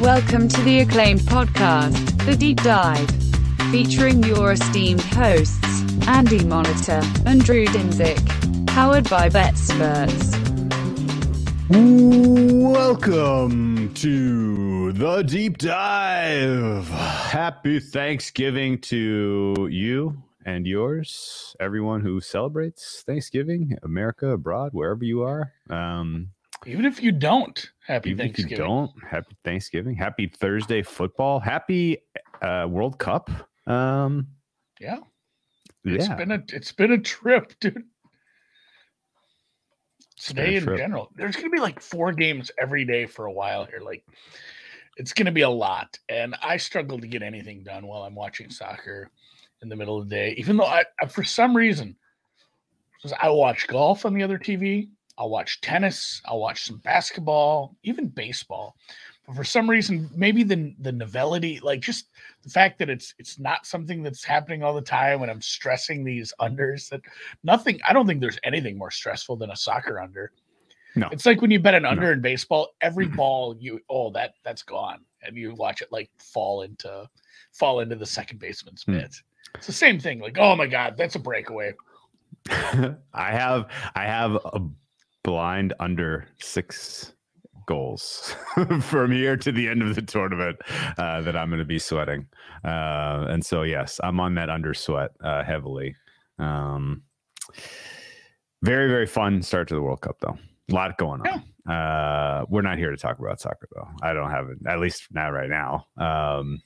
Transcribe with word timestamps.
Welcome 0.00 0.48
to 0.48 0.60
the 0.62 0.80
acclaimed 0.80 1.20
podcast, 1.20 2.24
The 2.24 2.34
Deep 2.34 2.62
Dive, 2.62 3.10
featuring 3.70 4.22
your 4.22 4.52
esteemed 4.52 5.02
hosts, 5.02 5.82
Andy 6.08 6.40
Molitor 6.40 7.04
and 7.26 7.44
Drew 7.44 7.66
Dinsick, 7.66 8.66
powered 8.66 9.10
by 9.10 9.28
BetSperts. 9.28 10.34
Welcome 11.68 13.92
to 13.94 14.92
the 14.92 15.22
deep 15.22 15.58
dive. 15.58 16.88
Happy 17.34 17.80
Thanksgiving 17.80 18.78
to 18.82 19.66
you 19.68 20.22
and 20.46 20.64
yours, 20.64 21.56
everyone 21.58 22.00
who 22.00 22.20
celebrates 22.20 23.02
Thanksgiving, 23.04 23.76
America, 23.82 24.28
abroad, 24.28 24.70
wherever 24.72 25.02
you 25.02 25.22
are. 25.24 25.52
Um, 25.68 26.28
Even 26.64 26.84
if 26.84 27.02
you 27.02 27.10
don't, 27.10 27.58
happy 27.84 28.14
Thanksgiving. 28.14 28.30
even 28.30 28.44
if 28.44 28.50
you 28.52 28.56
don't, 28.56 28.92
happy 29.10 29.36
Thanksgiving, 29.42 29.96
happy 29.96 30.28
Thursday 30.28 30.80
football, 30.80 31.40
happy 31.40 31.98
uh, 32.40 32.68
World 32.70 33.00
Cup. 33.00 33.28
Um, 33.66 34.28
Yeah. 34.78 34.98
It's 35.84 36.06
yeah, 36.06 36.14
been 36.14 36.30
a 36.30 36.42
it's 36.50 36.70
been 36.70 36.92
a 36.92 36.98
trip, 36.98 37.52
dude. 37.60 37.82
Today 40.16 40.54
in 40.54 40.62
trip. 40.62 40.78
general. 40.78 41.10
There's 41.16 41.34
gonna 41.34 41.50
be 41.50 41.58
like 41.58 41.80
four 41.80 42.12
games 42.12 42.52
every 42.62 42.84
day 42.84 43.06
for 43.06 43.26
a 43.26 43.32
while 43.32 43.64
here. 43.64 43.80
Like 43.80 44.04
it's 44.96 45.12
gonna 45.12 45.32
be 45.32 45.42
a 45.42 45.48
lot. 45.48 45.98
And 46.08 46.34
I 46.42 46.56
struggle 46.56 46.98
to 47.00 47.06
get 47.06 47.22
anything 47.22 47.62
done 47.62 47.86
while 47.86 48.02
I'm 48.02 48.14
watching 48.14 48.50
soccer 48.50 49.10
in 49.62 49.68
the 49.68 49.76
middle 49.76 49.98
of 49.98 50.08
the 50.08 50.14
day. 50.14 50.34
Even 50.36 50.56
though 50.56 50.66
I, 50.66 50.84
I 51.00 51.06
for 51.06 51.24
some 51.24 51.56
reason, 51.56 51.96
I 53.20 53.28
watch 53.28 53.66
golf 53.66 54.06
on 54.06 54.14
the 54.14 54.22
other 54.22 54.38
TV, 54.38 54.88
I'll 55.18 55.30
watch 55.30 55.60
tennis, 55.60 56.22
I'll 56.24 56.40
watch 56.40 56.64
some 56.64 56.78
basketball, 56.78 57.76
even 57.82 58.08
baseball. 58.08 58.76
But 59.26 59.36
for 59.36 59.44
some 59.44 59.68
reason, 59.68 60.10
maybe 60.14 60.42
the 60.42 60.74
the 60.80 60.92
novelty, 60.92 61.60
like 61.60 61.80
just 61.80 62.08
the 62.42 62.50
fact 62.50 62.78
that 62.78 62.90
it's 62.90 63.14
it's 63.18 63.38
not 63.38 63.66
something 63.66 64.02
that's 64.02 64.24
happening 64.24 64.62
all 64.62 64.74
the 64.74 64.82
time 64.82 65.22
and 65.22 65.30
I'm 65.30 65.40
stressing 65.40 66.04
these 66.04 66.32
unders 66.40 66.88
that 66.90 67.00
nothing 67.42 67.80
I 67.86 67.92
don't 67.92 68.06
think 68.06 68.20
there's 68.20 68.38
anything 68.44 68.76
more 68.76 68.90
stressful 68.90 69.36
than 69.36 69.50
a 69.50 69.56
soccer 69.56 70.00
under. 70.00 70.32
No. 70.96 71.08
It's 71.10 71.26
like 71.26 71.42
when 71.42 71.50
you 71.50 71.58
bet 71.58 71.74
an 71.74 71.84
under 71.84 72.12
in 72.12 72.20
baseball, 72.20 72.68
every 72.80 73.06
ball 73.06 73.56
you 73.58 73.80
oh 73.88 74.10
that 74.12 74.34
that's 74.44 74.62
gone. 74.62 75.00
And 75.22 75.36
you 75.36 75.54
watch 75.54 75.82
it 75.82 75.88
like 75.90 76.10
fall 76.18 76.62
into 76.62 77.08
fall 77.52 77.80
into 77.80 77.96
the 77.96 78.06
second 78.06 78.38
baseman's 78.38 78.86
mitt. 78.86 79.14
It's 79.54 79.66
the 79.66 79.72
same 79.72 79.98
thing. 79.98 80.20
Like, 80.20 80.38
oh 80.38 80.56
my 80.56 80.66
god, 80.66 80.96
that's 80.96 81.14
a 81.14 81.18
breakaway. 81.18 81.72
I 82.48 82.96
have 83.30 83.70
I 83.94 84.04
have 84.04 84.34
a 84.34 84.60
blind 85.22 85.72
under 85.80 86.28
six 86.38 87.12
goals 87.66 88.34
from 88.82 89.10
here 89.10 89.36
to 89.38 89.50
the 89.50 89.68
end 89.68 89.82
of 89.82 89.94
the 89.94 90.02
tournament 90.02 90.58
uh, 90.98 91.22
that 91.22 91.34
I'm 91.34 91.48
going 91.48 91.60
to 91.60 91.64
be 91.64 91.78
sweating, 91.78 92.26
uh, 92.64 93.26
and 93.28 93.44
so 93.44 93.62
yes, 93.62 94.00
I'm 94.02 94.20
on 94.20 94.34
that 94.34 94.50
under 94.50 94.74
sweat 94.74 95.12
uh, 95.22 95.42
heavily. 95.42 95.96
Um, 96.38 97.02
very 98.62 98.88
very 98.88 99.06
fun 99.06 99.42
start 99.42 99.68
to 99.68 99.74
the 99.74 99.82
World 99.82 100.02
Cup 100.02 100.16
though. 100.20 100.38
A 100.70 100.74
lot 100.74 100.96
going 100.96 101.20
on. 101.22 101.42
Uh, 101.70 102.44
we're 102.48 102.62
not 102.62 102.78
here 102.78 102.90
to 102.90 102.96
talk 102.96 103.18
about 103.18 103.40
soccer 103.40 103.68
though. 103.74 103.88
I 104.02 104.12
don't 104.12 104.30
have 104.30 104.48
it 104.48 104.58
at 104.66 104.80
least 104.80 105.08
not 105.10 105.28
right 105.28 105.48
now. 105.48 105.86
Um, 105.96 106.62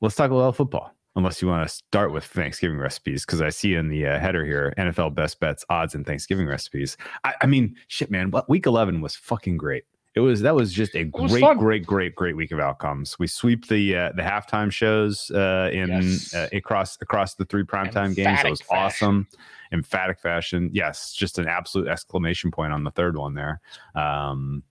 let's 0.00 0.14
talk 0.14 0.30
a 0.30 0.34
little 0.34 0.52
football 0.52 0.92
unless 1.16 1.40
you 1.40 1.48
want 1.48 1.66
to 1.66 1.74
start 1.74 2.12
with 2.12 2.24
Thanksgiving 2.24 2.78
recipes, 2.78 3.24
because 3.24 3.40
I 3.40 3.48
see 3.48 3.74
in 3.74 3.88
the 3.88 4.06
uh, 4.06 4.18
header 4.18 4.44
here 4.44 4.74
NFL 4.78 5.14
best 5.14 5.40
bets, 5.40 5.64
odds, 5.70 5.94
and 5.94 6.06
Thanksgiving 6.06 6.46
recipes. 6.46 6.96
I, 7.24 7.34
I 7.40 7.46
mean, 7.46 7.74
shit, 7.88 8.10
man, 8.10 8.30
what 8.30 8.48
week 8.48 8.66
11 8.66 9.00
was 9.00 9.16
fucking 9.16 9.56
great. 9.56 9.84
It 10.16 10.20
was 10.20 10.40
that 10.40 10.54
was 10.54 10.72
just 10.72 10.96
a 10.96 11.04
was 11.12 11.30
great, 11.30 11.40
fun. 11.42 11.58
great, 11.58 11.84
great, 11.86 12.14
great 12.16 12.34
week 12.36 12.50
of 12.50 12.58
outcomes. 12.58 13.18
We 13.18 13.26
sweep 13.26 13.68
the 13.68 13.94
uh, 13.96 14.12
the 14.16 14.22
halftime 14.22 14.72
shows 14.72 15.30
uh, 15.30 15.68
in 15.72 15.88
Yes. 15.90 16.34
uh, 16.34 16.48
across 16.54 16.96
across 17.02 17.34
the 17.34 17.44
three 17.44 17.64
primetime 17.64 18.14
games. 18.16 18.42
That 18.42 18.48
was 18.50 18.62
fashion. 18.62 18.84
awesome, 19.06 19.28
emphatic 19.72 20.18
fashion. 20.18 20.70
Yes, 20.72 21.12
just 21.12 21.38
an 21.38 21.46
absolute 21.46 21.86
exclamation 21.88 22.50
point 22.50 22.72
on 22.72 22.82
the 22.82 22.90
third 22.92 23.16
one 23.18 23.34
there. 23.34 23.60
Um, 23.94 24.62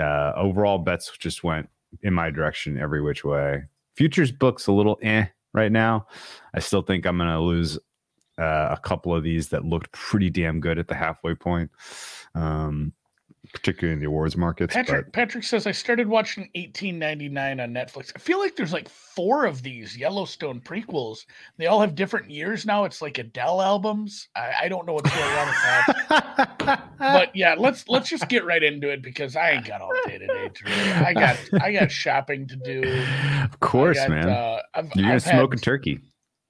uh, 0.00 0.32
overall 0.36 0.78
bets 0.78 1.10
just 1.18 1.42
went 1.42 1.68
in 2.02 2.14
my 2.14 2.30
direction 2.30 2.78
every 2.78 3.02
which 3.02 3.24
way. 3.24 3.64
Futures 3.96 4.30
books 4.30 4.68
a 4.68 4.72
little 4.72 4.96
eh 5.02 5.26
right 5.54 5.72
now. 5.72 6.06
I 6.54 6.60
still 6.60 6.82
think 6.82 7.04
I'm 7.04 7.16
going 7.18 7.28
to 7.30 7.40
lose 7.40 7.78
uh, 8.38 8.68
a 8.70 8.78
couple 8.80 9.12
of 9.12 9.24
these 9.24 9.48
that 9.48 9.64
looked 9.64 9.90
pretty 9.90 10.30
damn 10.30 10.60
good 10.60 10.78
at 10.78 10.86
the 10.86 10.94
halfway 10.94 11.34
point, 11.34 11.68
um, 12.36 12.92
particularly 13.52 13.92
in 13.94 14.00
the 14.00 14.06
awards 14.06 14.36
markets. 14.36 14.74
Patrick 14.74 15.12
Patrick 15.12 15.44
says 15.44 15.66
I 15.66 15.72
started 15.72 16.08
watching 16.08 16.44
1899 16.54 17.60
on 17.60 17.70
Netflix. 17.72 18.12
I 18.14 18.18
feel 18.18 18.38
like 18.38 18.56
there's 18.56 18.72
like 18.72 18.88
four 18.88 19.44
of 19.46 19.62
these 19.62 19.96
Yellowstone 19.96 20.60
prequels. 20.60 21.24
They 21.56 21.66
all 21.66 21.80
have 21.80 21.94
different 21.94 22.30
years 22.30 22.64
now. 22.66 22.84
It's 22.84 23.00
like 23.02 23.18
Adele 23.18 23.60
albums. 23.62 24.28
I, 24.36 24.52
I 24.62 24.68
don't 24.68 24.86
know 24.86 24.92
what's 24.94 25.10
going 25.10 25.32
on 25.34 25.46
with 25.46 25.56
that. 26.08 26.54
but 26.58 26.84
But 26.98 27.34
yeah, 27.36 27.54
let's 27.58 27.88
let's 27.88 28.08
just 28.08 28.28
get 28.28 28.44
right 28.44 28.62
into 28.62 28.88
it 28.90 29.02
because 29.02 29.36
I 29.36 29.50
ain't 29.52 29.66
got 29.66 29.80
all 29.80 29.92
day 30.06 30.18
today. 30.18 30.50
I 30.94 31.14
got 31.14 31.36
I 31.60 31.72
got 31.72 31.90
shopping 31.90 32.46
to 32.48 32.56
do. 32.56 32.82
of 33.44 33.60
course, 33.60 33.96
got, 33.98 34.10
man, 34.10 34.28
Uh, 34.28 34.60
you're 34.74 35.04
gonna 35.04 35.14
I've 35.14 35.22
smoke 35.22 35.52
had- 35.52 35.60
a 35.60 35.62
turkey. 35.62 36.00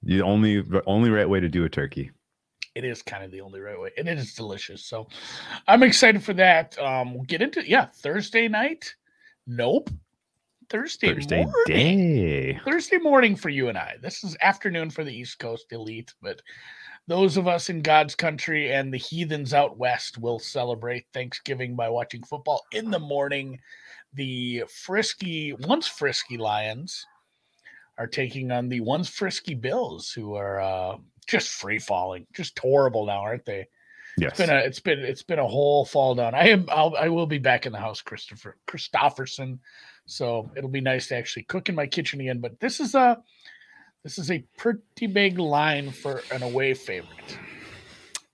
The 0.03 0.21
only 0.21 0.61
the 0.61 0.81
only 0.85 1.09
right 1.09 1.27
way 1.29 1.39
to 1.39 1.49
do 1.49 1.65
a 1.65 1.69
turkey. 1.69 2.11
It 2.75 2.83
is 2.83 3.01
kind 3.01 3.23
of 3.23 3.31
the 3.31 3.41
only 3.41 3.59
right 3.59 3.79
way 3.79 3.89
and 3.97 4.07
it 4.07 4.17
is 4.17 4.33
delicious 4.33 4.85
so 4.85 5.07
i'm 5.67 5.83
excited 5.83 6.23
for 6.23 6.33
that 6.33 6.77
um 6.79 7.13
we'll 7.13 7.23
get 7.23 7.41
into 7.41 7.67
yeah 7.67 7.85
thursday 7.95 8.47
night 8.47 8.93
nope 9.47 9.89
thursday, 10.69 11.13
Thursday 11.13 11.43
morning. 11.45 11.63
day. 11.65 12.59
thursday 12.63 12.97
morning 12.97 13.35
for 13.35 13.49
you 13.49 13.69
and 13.69 13.77
i 13.77 13.95
this 14.01 14.23
is 14.23 14.37
afternoon 14.41 14.89
for 14.89 15.03
the 15.03 15.13
east 15.13 15.39
coast 15.39 15.65
elite 15.71 16.13
but 16.21 16.41
those 17.07 17.37
of 17.37 17.47
us 17.47 17.69
in 17.69 17.81
god's 17.81 18.13
country 18.13 18.71
and 18.71 18.93
the 18.93 18.97
heathens 18.97 19.53
out 19.53 19.77
west 19.77 20.19
will 20.19 20.37
celebrate 20.37 21.05
thanksgiving 21.13 21.75
by 21.75 21.89
watching 21.89 22.23
football 22.23 22.63
in 22.71 22.91
the 22.91 22.99
morning 22.99 23.59
the 24.13 24.63
frisky 24.67 25.53
once 25.61 25.87
frisky 25.87 26.37
lions 26.37 27.05
are 27.97 28.07
taking 28.07 28.51
on 28.51 28.69
the 28.69 28.79
once 28.79 29.09
frisky 29.09 29.53
bills 29.53 30.11
who 30.11 30.35
are 30.35 30.61
uh 30.61 30.95
just 31.29 31.49
free 31.49 31.79
falling 31.79 32.25
just 32.35 32.57
horrible 32.59 33.05
now 33.05 33.19
aren't 33.21 33.45
they 33.45 33.67
Yes. 34.17 34.31
it's 34.31 34.39
been 34.39 34.49
a 34.49 34.59
it's 34.59 34.79
been 34.81 34.99
it's 34.99 35.23
been 35.23 35.39
a 35.39 35.47
whole 35.47 35.85
fall 35.85 36.13
down. 36.15 36.33
I 36.35 36.49
am 36.49 36.65
I'll, 36.69 36.93
I 36.99 37.07
will 37.07 37.27
be 37.27 37.37
back 37.37 37.65
in 37.65 37.71
the 37.71 37.77
house, 37.79 38.01
Christopher 38.01 38.57
Christofferson. 38.67 39.59
So 40.07 40.49
it'll 40.57 40.69
be 40.69 40.81
nice 40.81 41.07
to 41.09 41.15
actually 41.15 41.43
cook 41.43 41.69
in 41.69 41.75
my 41.75 41.87
kitchen 41.87 42.19
again. 42.19 42.39
But 42.39 42.59
this 42.59 42.81
is 42.81 42.95
a 42.95 43.21
this 44.03 44.17
is 44.17 44.29
a 44.31 44.43
pretty 44.57 45.07
big 45.07 45.39
line 45.39 45.91
for 45.91 46.21
an 46.33 46.43
away 46.43 46.73
favorite. 46.73 47.37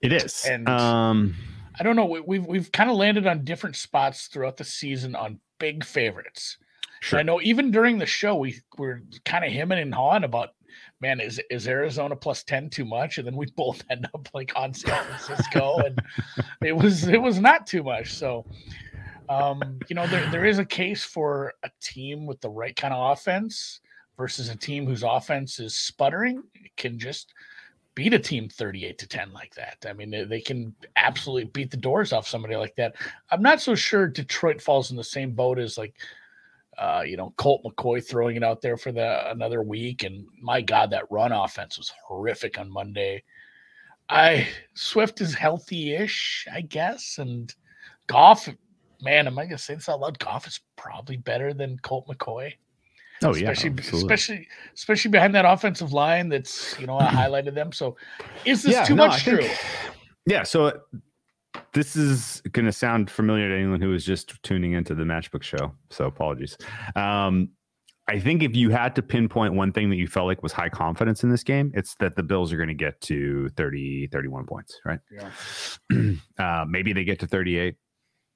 it 0.00 0.12
is. 0.12 0.44
and- 0.46 0.68
um, 0.68 1.36
I 1.78 1.84
don't 1.84 1.94
know. 1.94 2.06
We, 2.06 2.20
we've 2.20 2.46
we've 2.46 2.72
kind 2.72 2.90
of 2.90 2.96
landed 2.96 3.26
on 3.28 3.44
different 3.44 3.76
spots 3.76 4.26
throughout 4.26 4.56
the 4.56 4.64
season 4.64 5.14
on 5.14 5.38
big 5.60 5.84
favorites. 5.84 6.56
sure. 7.00 7.20
I 7.20 7.22
know 7.22 7.40
even 7.42 7.70
during 7.70 7.98
the 7.98 8.06
show 8.06 8.34
we 8.34 8.58
were 8.76 9.02
kind 9.24 9.44
of 9.44 9.52
hemming 9.52 9.78
and 9.78 9.94
hawing 9.94 10.24
about, 10.24 10.48
man, 11.06 11.20
is 11.20 11.40
is 11.50 11.68
Arizona 11.68 12.16
plus 12.16 12.42
ten 12.42 12.68
too 12.68 12.84
much? 12.84 13.18
And 13.18 13.26
then 13.26 13.36
we 13.36 13.46
both 13.56 13.82
end 13.90 14.08
up 14.14 14.28
like 14.34 14.52
on 14.56 14.74
San 14.74 15.04
Francisco, 15.04 15.78
and 15.78 16.00
it 16.62 16.76
was 16.76 17.06
it 17.08 17.20
was 17.20 17.38
not 17.38 17.66
too 17.66 17.82
much. 17.82 18.14
So, 18.14 18.44
um, 19.28 19.78
you 19.88 19.94
know, 19.94 20.06
there 20.06 20.28
there 20.30 20.44
is 20.44 20.58
a 20.58 20.64
case 20.64 21.04
for 21.04 21.54
a 21.62 21.70
team 21.80 22.26
with 22.26 22.40
the 22.40 22.50
right 22.50 22.74
kind 22.74 22.92
of 22.92 23.12
offense 23.12 23.80
versus 24.16 24.48
a 24.48 24.56
team 24.56 24.86
whose 24.86 25.02
offense 25.02 25.60
is 25.60 25.76
sputtering 25.76 26.42
can 26.76 26.98
just 26.98 27.34
beat 27.94 28.14
a 28.14 28.18
team 28.18 28.48
38 28.48 28.98
to 28.98 29.06
10 29.06 29.32
like 29.32 29.54
that. 29.54 29.84
I 29.88 29.94
mean, 29.94 30.10
they, 30.10 30.24
they 30.24 30.40
can 30.40 30.74
absolutely 30.96 31.44
beat 31.44 31.70
the 31.70 31.78
doors 31.78 32.12
off 32.12 32.28
somebody 32.28 32.54
like 32.56 32.74
that. 32.76 32.94
I'm 33.30 33.40
not 33.40 33.60
so 33.60 33.74
sure 33.74 34.06
Detroit 34.06 34.60
falls 34.60 34.90
in 34.90 34.98
the 34.98 35.04
same 35.04 35.32
boat 35.32 35.58
as 35.58 35.78
like 35.78 35.94
uh, 36.78 37.02
you 37.06 37.16
know, 37.16 37.32
Colt 37.36 37.62
McCoy 37.64 38.04
throwing 38.06 38.36
it 38.36 38.44
out 38.44 38.60
there 38.60 38.76
for 38.76 38.92
the 38.92 39.30
another 39.30 39.62
week. 39.62 40.02
And 40.02 40.26
my 40.40 40.60
God, 40.60 40.90
that 40.90 41.10
run 41.10 41.32
offense 41.32 41.78
was 41.78 41.92
horrific 42.06 42.58
on 42.58 42.70
Monday. 42.70 43.22
I 44.08 44.46
Swift 44.74 45.20
is 45.20 45.34
healthy-ish, 45.34 46.46
I 46.52 46.60
guess, 46.60 47.18
and 47.18 47.52
Goff, 48.06 48.48
man, 49.02 49.26
am 49.26 49.38
I 49.38 49.44
gonna 49.46 49.58
say 49.58 49.74
this 49.74 49.88
out 49.88 50.00
loud? 50.00 50.18
Goff 50.18 50.46
is 50.46 50.60
probably 50.76 51.16
better 51.16 51.52
than 51.52 51.78
Colt 51.80 52.06
McCoy. 52.06 52.52
oh 53.24 53.34
yeah, 53.34 53.50
especially 53.50 53.70
absolutely. 53.70 53.98
especially 54.14 54.48
especially 54.74 55.10
behind 55.10 55.34
that 55.34 55.44
offensive 55.44 55.92
line 55.92 56.28
that's 56.28 56.78
you 56.78 56.86
know 56.86 56.98
I 56.98 57.06
highlighted 57.10 57.54
them. 57.54 57.72
So 57.72 57.96
is 58.44 58.62
this 58.62 58.72
Yeah, 58.74 58.84
too 58.84 58.94
no, 58.94 59.04
I 59.04 59.08
much 59.08 59.24
think- 59.24 59.40
true? 59.40 59.48
Yeah, 60.26 60.42
so 60.44 60.80
this 61.72 61.96
is 61.96 62.42
going 62.52 62.66
to 62.66 62.72
sound 62.72 63.10
familiar 63.10 63.48
to 63.48 63.54
anyone 63.54 63.80
who 63.80 63.92
is 63.94 64.04
just 64.04 64.42
tuning 64.42 64.72
into 64.72 64.94
the 64.94 65.04
Matchbook 65.04 65.42
show. 65.42 65.72
So 65.90 66.06
apologies. 66.06 66.56
Um, 66.94 67.50
I 68.08 68.20
think 68.20 68.42
if 68.42 68.54
you 68.54 68.70
had 68.70 68.94
to 68.96 69.02
pinpoint 69.02 69.54
one 69.54 69.72
thing 69.72 69.90
that 69.90 69.96
you 69.96 70.06
felt 70.06 70.26
like 70.26 70.42
was 70.42 70.52
high 70.52 70.68
confidence 70.68 71.24
in 71.24 71.30
this 71.30 71.42
game, 71.42 71.72
it's 71.74 71.96
that 71.96 72.14
the 72.14 72.22
Bills 72.22 72.52
are 72.52 72.56
going 72.56 72.68
to 72.68 72.74
get 72.74 73.00
to 73.02 73.48
30, 73.50 74.08
31 74.12 74.46
points, 74.46 74.78
right? 74.84 75.00
Yeah. 75.10 76.12
uh, 76.38 76.64
maybe 76.68 76.92
they 76.92 77.04
get 77.04 77.18
to 77.20 77.26
38. 77.26 77.74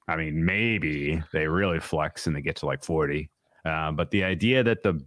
I 0.09 0.15
mean, 0.17 0.43
maybe 0.43 1.23
they 1.31 1.47
really 1.47 1.79
flex 1.79 2.27
and 2.27 2.35
they 2.35 2.41
get 2.41 2.57
to 2.57 2.65
like 2.65 2.83
40. 2.83 3.29
Uh, 3.63 3.91
but 3.91 4.11
the 4.11 4.23
idea 4.25 4.61
that 4.63 4.83
the 4.83 4.99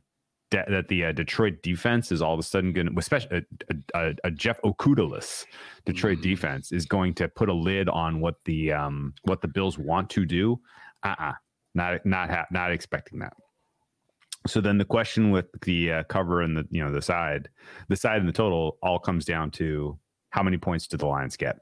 de- 0.51 0.65
that 0.69 0.89
the 0.89 1.07
uh, 1.07 1.13
Detroit 1.13 1.63
defense 1.63 2.13
is 2.13 2.23
all 2.23 2.35
of 2.35 2.41
a 2.41 2.43
sudden 2.43 2.73
going 2.73 2.87
to, 2.89 2.93
especially 2.99 3.45
a, 3.69 3.75
a, 3.95 4.15
a 4.25 4.31
Jeff 4.31 4.61
Okudalus 4.63 5.45
Detroit 5.85 6.19
Mhm. 6.19 6.23
defense 6.23 6.73
is 6.73 6.87
going 6.87 7.15
to 7.15 7.29
put 7.29 7.49
a 7.49 7.53
lid 7.55 7.89
on 7.89 8.21
what 8.21 8.37
the 8.45 8.73
um 8.73 9.15
what 9.23 9.41
the 9.41 9.49
Bills 9.49 9.79
want 9.79 10.11
to 10.11 10.25
do. 10.25 10.61
Uh-uh. 11.03 11.33
Not 11.75 12.05
not 12.07 12.31
ha- 12.31 12.47
not 12.51 12.71
expecting 12.73 13.19
that. 13.21 13.33
So 14.47 14.61
then 14.61 14.77
the 14.79 14.85
question 14.85 15.31
with 15.31 15.47
the 15.63 15.91
uh, 15.91 16.03
cover 16.05 16.43
and 16.43 16.57
the 16.57 16.67
you 16.71 16.85
know 16.85 16.93
the 16.93 17.03
side, 17.03 17.49
the 17.89 17.97
side 17.97 18.19
and 18.21 18.29
the 18.29 18.33
total 18.33 18.79
all 18.83 18.99
comes 18.99 19.25
down 19.25 19.51
to 19.53 19.99
how 20.31 20.43
many 20.43 20.59
points 20.59 20.87
do 20.87 20.97
the 20.97 21.07
Lions 21.07 21.37
get? 21.37 21.57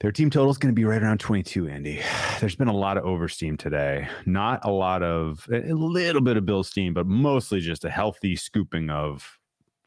Their 0.00 0.12
team 0.12 0.30
total 0.30 0.50
is 0.50 0.58
going 0.58 0.72
to 0.72 0.76
be 0.78 0.84
right 0.84 1.02
around 1.02 1.18
22, 1.18 1.68
Andy. 1.68 2.00
There's 2.40 2.54
been 2.54 2.68
a 2.68 2.76
lot 2.76 2.96
of 2.96 3.04
oversteam 3.04 3.58
today. 3.58 4.08
Not 4.26 4.60
a 4.64 4.70
lot 4.70 5.02
of, 5.02 5.48
a 5.52 5.72
little 5.72 6.22
bit 6.22 6.36
of 6.36 6.46
Bill 6.46 6.62
steam, 6.62 6.94
but 6.94 7.06
mostly 7.06 7.60
just 7.60 7.84
a 7.84 7.90
healthy 7.90 8.36
scooping 8.36 8.90
of 8.90 9.38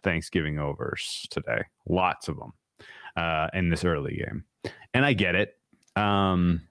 Thanksgiving 0.04 0.60
overs 0.60 1.26
today. 1.30 1.64
Lots 1.88 2.28
of 2.28 2.38
them 2.38 2.54
uh, 3.16 3.48
in 3.54 3.70
this 3.70 3.86
early 3.86 4.18
game. 4.18 4.44
And 4.94 5.06
I 5.06 5.14
get 5.14 5.36
it 5.36 5.56
um, 5.96 6.62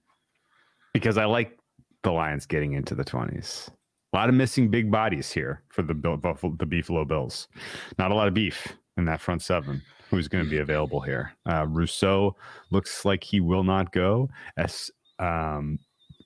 because 0.92 1.16
I 1.16 1.24
like 1.24 1.58
the 2.02 2.12
Lions 2.12 2.44
getting 2.46 2.74
into 2.74 2.94
the 2.94 3.04
20s. 3.04 3.68
A 4.12 4.16
lot 4.16 4.28
of 4.28 4.34
missing 4.34 4.70
big 4.70 4.90
bodies 4.90 5.30
here 5.30 5.62
for 5.68 5.82
the 5.82 5.94
Bill, 5.94 6.16
Buffalo, 6.16 6.54
the 6.58 6.66
Beefalo 6.66 7.06
Bills. 7.06 7.48
Not 7.96 8.10
a 8.10 8.14
lot 8.14 8.28
of 8.28 8.34
beef 8.34 8.76
in 8.96 9.04
that 9.06 9.20
front 9.20 9.40
seven. 9.40 9.82
Who's 10.10 10.28
going 10.28 10.44
to 10.44 10.50
be 10.50 10.58
available 10.58 11.00
here? 11.00 11.32
Uh, 11.48 11.66
Rousseau 11.68 12.36
looks 12.70 13.04
like 13.04 13.22
he 13.24 13.40
will 13.40 13.64
not 13.64 13.92
go. 13.92 14.28
As 14.56 14.90
um, 15.18 15.78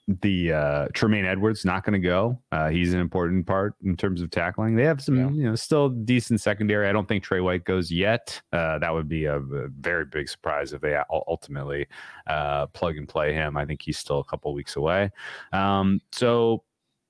the 0.06 0.52
uh, 0.52 0.88
Tremaine 0.92 1.24
Edmunds 1.24 1.64
not 1.64 1.82
going 1.84 1.94
to 1.94 2.06
go. 2.06 2.38
Uh, 2.52 2.68
he's 2.68 2.92
an 2.92 3.00
important 3.00 3.46
part 3.46 3.74
in 3.84 3.96
terms 3.96 4.20
of 4.20 4.30
tackling. 4.30 4.74
They 4.76 4.84
have 4.84 5.00
some, 5.00 5.16
Yeah. 5.16 5.30
you 5.30 5.42
know, 5.44 5.54
still 5.54 5.88
decent 5.88 6.40
secondary. 6.40 6.88
I 6.88 6.92
don't 6.92 7.08
think 7.08 7.24
Trey 7.24 7.40
White 7.40 7.64
goes 7.64 7.90
yet. 7.90 8.40
Uh, 8.52 8.78
that 8.80 8.92
would 8.92 9.08
be 9.08 9.24
a, 9.24 9.36
a 9.38 9.68
very 9.68 10.04
big 10.04 10.28
surprise 10.28 10.72
if 10.72 10.80
they 10.82 10.98
ultimately 11.10 11.86
uh, 12.26 12.66
plug 12.68 12.96
and 12.98 13.08
play 13.08 13.32
him. 13.32 13.56
I 13.56 13.64
think 13.64 13.80
he's 13.82 13.98
still 13.98 14.18
a 14.20 14.24
couple 14.24 14.52
weeks 14.52 14.76
away. 14.76 15.10
Um, 15.52 16.00
so 16.12 16.64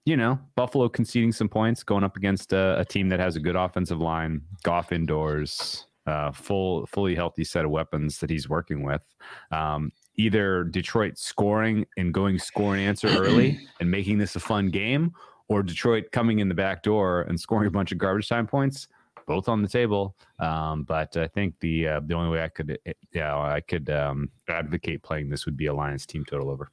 you 0.07 0.19
know, 0.19 0.39
Buffalo 0.55 0.87
conceding 0.89 1.33
some 1.33 1.49
points, 1.49 1.83
going 1.83 2.05
up 2.05 2.17
against 2.19 2.53
a, 2.53 2.79
a 2.79 2.85
team 2.85 3.09
that 3.09 3.21
has 3.21 3.37
a 3.37 3.41
good 3.41 3.57
offensive 3.57 4.01
line, 4.01 4.43
Goff 4.63 4.93
indoors, 4.93 5.87
uh, 6.07 6.33
full, 6.33 6.87
fully 6.87 7.15
healthy 7.15 7.45
set 7.45 7.65
of 7.65 7.71
weapons 7.71 8.19
that 8.19 8.31
he's 8.31 8.49
working 8.49 8.83
with. 8.83 9.03
Um, 9.51 9.93
either 10.17 10.65
Detroit 10.65 11.19
scoring 11.19 11.87
and 11.97 12.13
going 12.13 12.39
score 12.39 12.75
and 12.75 12.83
answer 12.83 13.09
early 13.09 13.61
and 13.81 13.91
making 13.91 14.19
this 14.19 14.37
a 14.37 14.41
fun 14.41 14.71
game, 14.71 15.13
or 15.49 15.63
Detroit 15.63 16.07
coming 16.13 16.39
in 16.39 16.49
the 16.49 16.55
back 16.55 16.83
door 16.83 17.23
and 17.23 17.39
scoring 17.39 17.67
a 17.67 17.71
bunch 17.71 17.93
of 17.93 17.99
garbage 17.99 18.29
time 18.29 18.47
points. 18.47 18.89
Both 19.27 19.49
on 19.49 19.63
the 19.63 19.69
table, 19.69 20.15
um, 20.39 20.83
but 20.83 21.17
I 21.17 21.29
think 21.29 21.55
the 21.61 21.89
uh, 21.89 22.01
the 22.05 22.13
only 22.13 22.29
way 22.29 22.45
I 22.45 22.49
could, 22.49 22.79
yeah, 23.15 23.35
I 23.35 23.63
could 23.63 23.89
um, 23.89 24.31
advocate 24.51 25.03
playing 25.03 25.31
this 25.31 25.47
would 25.47 25.57
be 25.57 25.65
a 25.65 25.73
Lions 25.73 26.05
team 26.05 26.27
total 26.27 26.51
over. 26.51 26.71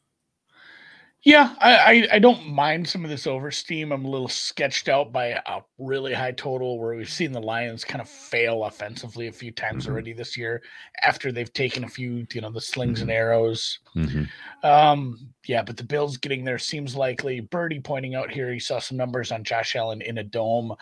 Yeah, 1.24 1.54
I, 1.60 1.78
I 1.78 2.08
I 2.14 2.20
don't 2.20 2.48
mind 2.48 2.90
some 2.90 3.04
of 3.04 3.12
this 3.12 3.28
oversteam. 3.28 3.94
I'm 3.94 4.06
a 4.06 4.10
little 4.10 4.28
sketched 4.28 4.90
out 4.90 5.12
by 5.12 5.40
a 5.46 5.62
really 5.78 6.14
high 6.14 6.32
total 6.32 6.80
where 6.80 6.96
we've 6.96 7.08
seen 7.08 7.32
the 7.32 7.40
Lions 7.40 7.84
kind 7.84 8.02
of 8.02 8.10
fail 8.10 8.64
offensively 8.64 9.28
a 9.28 9.32
few 9.32 9.52
times 9.52 9.86
Mhm. 9.86 9.90
already 9.92 10.14
this 10.14 10.36
year 10.36 10.64
after 11.04 11.32
they've 11.32 11.54
taken 11.54 11.84
a 11.84 11.88
few, 11.88 12.26
you 12.34 12.42
know, 12.42 12.50
the 12.50 12.60
slings 12.60 13.02
and 13.02 13.12
Mhm. 13.12 13.14
arrows. 13.14 13.80
Mm-hmm. 13.96 14.66
Um, 14.66 15.30
yeah, 15.46 15.62
but 15.62 15.78
the 15.78 15.84
Bills 15.84 16.18
getting 16.18 16.44
there 16.44 16.58
seems 16.58 16.96
likely. 16.96 17.40
Birdie 17.40 17.82
pointing 17.82 18.16
out 18.16 18.32
here, 18.32 18.52
he 18.52 18.60
saw 18.60 18.80
some 18.80 18.98
numbers 18.98 19.32
on 19.32 19.44
Josh 19.44 19.76
Allen 19.76 20.02
in 20.02 20.18
a 20.18 20.24
dome. 20.24 20.74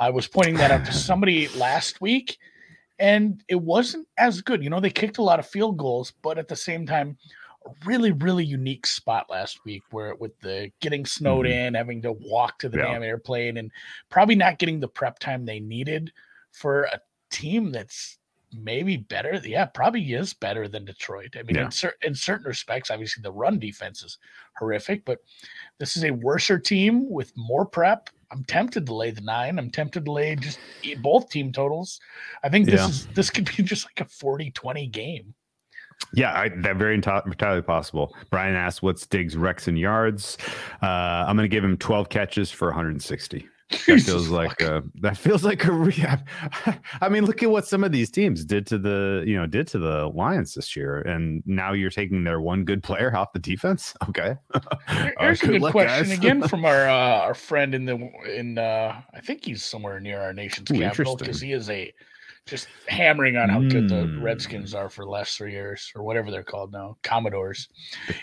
I 0.00 0.10
was 0.10 0.26
pointing 0.26 0.56
that 0.56 0.72
out 0.72 0.84
to 0.86 0.92
somebody 0.92 1.46
last 1.50 2.00
week, 2.00 2.38
and 2.98 3.44
it 3.46 3.60
wasn't 3.60 4.08
as 4.18 4.40
good. 4.40 4.64
You 4.64 4.70
know, 4.70 4.80
they 4.80 4.90
kicked 4.90 5.18
a 5.18 5.22
lot 5.22 5.38
of 5.38 5.46
field 5.46 5.76
goals, 5.76 6.10
but 6.20 6.36
at 6.36 6.48
the 6.48 6.56
same 6.56 6.84
time, 6.84 7.16
really, 7.84 8.12
really 8.12 8.44
unique 8.44 8.86
spot 8.86 9.30
last 9.30 9.64
week 9.64 9.82
where 9.90 10.14
with 10.16 10.38
the 10.40 10.70
getting 10.80 11.06
snowed 11.06 11.46
Mhm. 11.46 11.50
in, 11.68 11.74
having 11.74 12.02
to 12.02 12.12
walk 12.12 12.58
to 12.60 12.68
the 12.68 12.78
Yeah. 12.78 12.92
damn 12.92 13.02
airplane, 13.02 13.56
and 13.56 13.70
probably 14.10 14.34
not 14.34 14.58
getting 14.58 14.80
the 14.80 14.88
prep 14.88 15.18
time 15.18 15.44
they 15.44 15.60
needed 15.60 16.12
for 16.52 16.84
a 16.84 17.00
team 17.30 17.70
that's 17.72 18.18
maybe 18.56 18.96
better. 18.96 19.40
Yeah, 19.44 19.64
probably 19.64 20.12
is 20.12 20.32
better 20.32 20.68
than 20.68 20.84
Detroit. 20.84 21.34
I 21.36 21.42
mean, 21.42 21.56
Yeah. 21.56 21.64
in, 21.64 21.70
cer- 21.72 21.96
in 22.02 22.14
certain 22.14 22.46
respects, 22.46 22.90
obviously 22.90 23.20
the 23.22 23.32
run 23.32 23.58
defense 23.58 24.02
is 24.04 24.18
horrific, 24.58 25.04
but 25.04 25.18
this 25.78 25.96
is 25.96 26.04
a 26.04 26.12
worser 26.12 26.58
team 26.58 27.10
with 27.10 27.32
more 27.36 27.66
prep. 27.66 28.10
I'm 28.30 28.44
tempted 28.44 28.86
to 28.86 28.94
lay 28.94 29.10
the 29.10 29.20
nine. 29.22 29.58
I'm 29.58 29.70
tempted 29.70 30.04
to 30.04 30.12
lay 30.12 30.36
just 30.36 30.58
both 30.98 31.30
team 31.30 31.50
totals. 31.52 32.00
I 32.44 32.48
think 32.48 32.66
this 32.66 32.80
Yeah. 32.80 32.88
is 32.88 33.06
this 33.08 33.30
could 33.30 33.50
be 33.56 33.62
just 33.64 33.86
like 33.86 34.00
a 34.00 34.04
40-20 34.08 34.86
game. 34.90 35.34
Yeah, 36.12 36.32
I, 36.38 36.48
that 36.48 36.76
very 36.76 37.00
enti- 37.00 37.26
entirely 37.26 37.62
possible. 37.62 38.14
Brian 38.30 38.54
asked, 38.54 38.82
"What's 38.82 39.06
Diggs' 39.06 39.36
Rex 39.36 39.66
in 39.68 39.76
yards?" 39.76 40.38
Uh, 40.82 40.86
I'm 41.26 41.36
going 41.36 41.48
to 41.48 41.54
give 41.54 41.64
him 41.64 41.76
12 41.78 42.08
catches 42.08 42.50
for 42.50 42.68
160. 42.68 43.48
That 43.86 44.00
feels 44.02 44.28
like 44.28 44.60
a, 44.60 44.84
that 45.00 45.16
feels 45.16 45.42
like 45.42 45.64
a 45.64 45.72
rehab. 45.72 46.28
I 47.00 47.08
mean, 47.08 47.24
look 47.24 47.42
at 47.42 47.50
what 47.50 47.66
some 47.66 47.82
of 47.82 47.90
these 47.92 48.10
teams 48.10 48.44
did 48.44 48.66
to 48.68 48.78
the 48.78 49.24
you 49.26 49.34
know 49.36 49.46
did 49.46 49.66
to 49.68 49.78
the 49.78 50.06
Lions 50.08 50.54
this 50.54 50.76
year, 50.76 51.00
and 51.00 51.42
now 51.46 51.72
you're 51.72 51.90
taking 51.90 52.22
their 52.24 52.40
one 52.40 52.64
good 52.64 52.82
player 52.82 53.16
off 53.16 53.32
the 53.32 53.38
defense. 53.40 53.94
Okay, 54.08 54.36
Here- 54.88 55.14
Uh, 55.18 55.24
Here's 55.24 55.42
a 55.42 55.46
good 55.46 55.62
good 55.62 55.72
question 55.72 56.12
again 56.12 56.46
from 56.48 56.64
our 56.64 56.86
uh, 56.88 57.20
our 57.22 57.34
friend 57.34 57.74
in 57.74 57.86
the 57.86 58.10
in 58.32 58.58
uh, 58.58 59.00
I 59.12 59.20
think 59.20 59.44
he's 59.46 59.64
somewhere 59.64 59.98
near 59.98 60.20
our 60.20 60.34
nation's 60.34 60.70
Ooh, 60.70 60.78
capital 60.78 61.16
because 61.16 61.40
he 61.40 61.52
is 61.52 61.68
a 61.70 61.92
just 62.46 62.68
hammering 62.88 63.36
on 63.36 63.48
how 63.48 63.60
good 63.60 63.88
the 63.88 64.04
Mm. 64.04 64.22
Redskins 64.22 64.74
are 64.74 64.90
for 64.90 65.04
the 65.04 65.10
last 65.10 65.36
three 65.38 65.52
years 65.52 65.90
or 65.94 66.02
whatever 66.02 66.30
they're 66.30 66.42
called 66.42 66.72
now, 66.72 66.96
Commodores. 67.02 67.68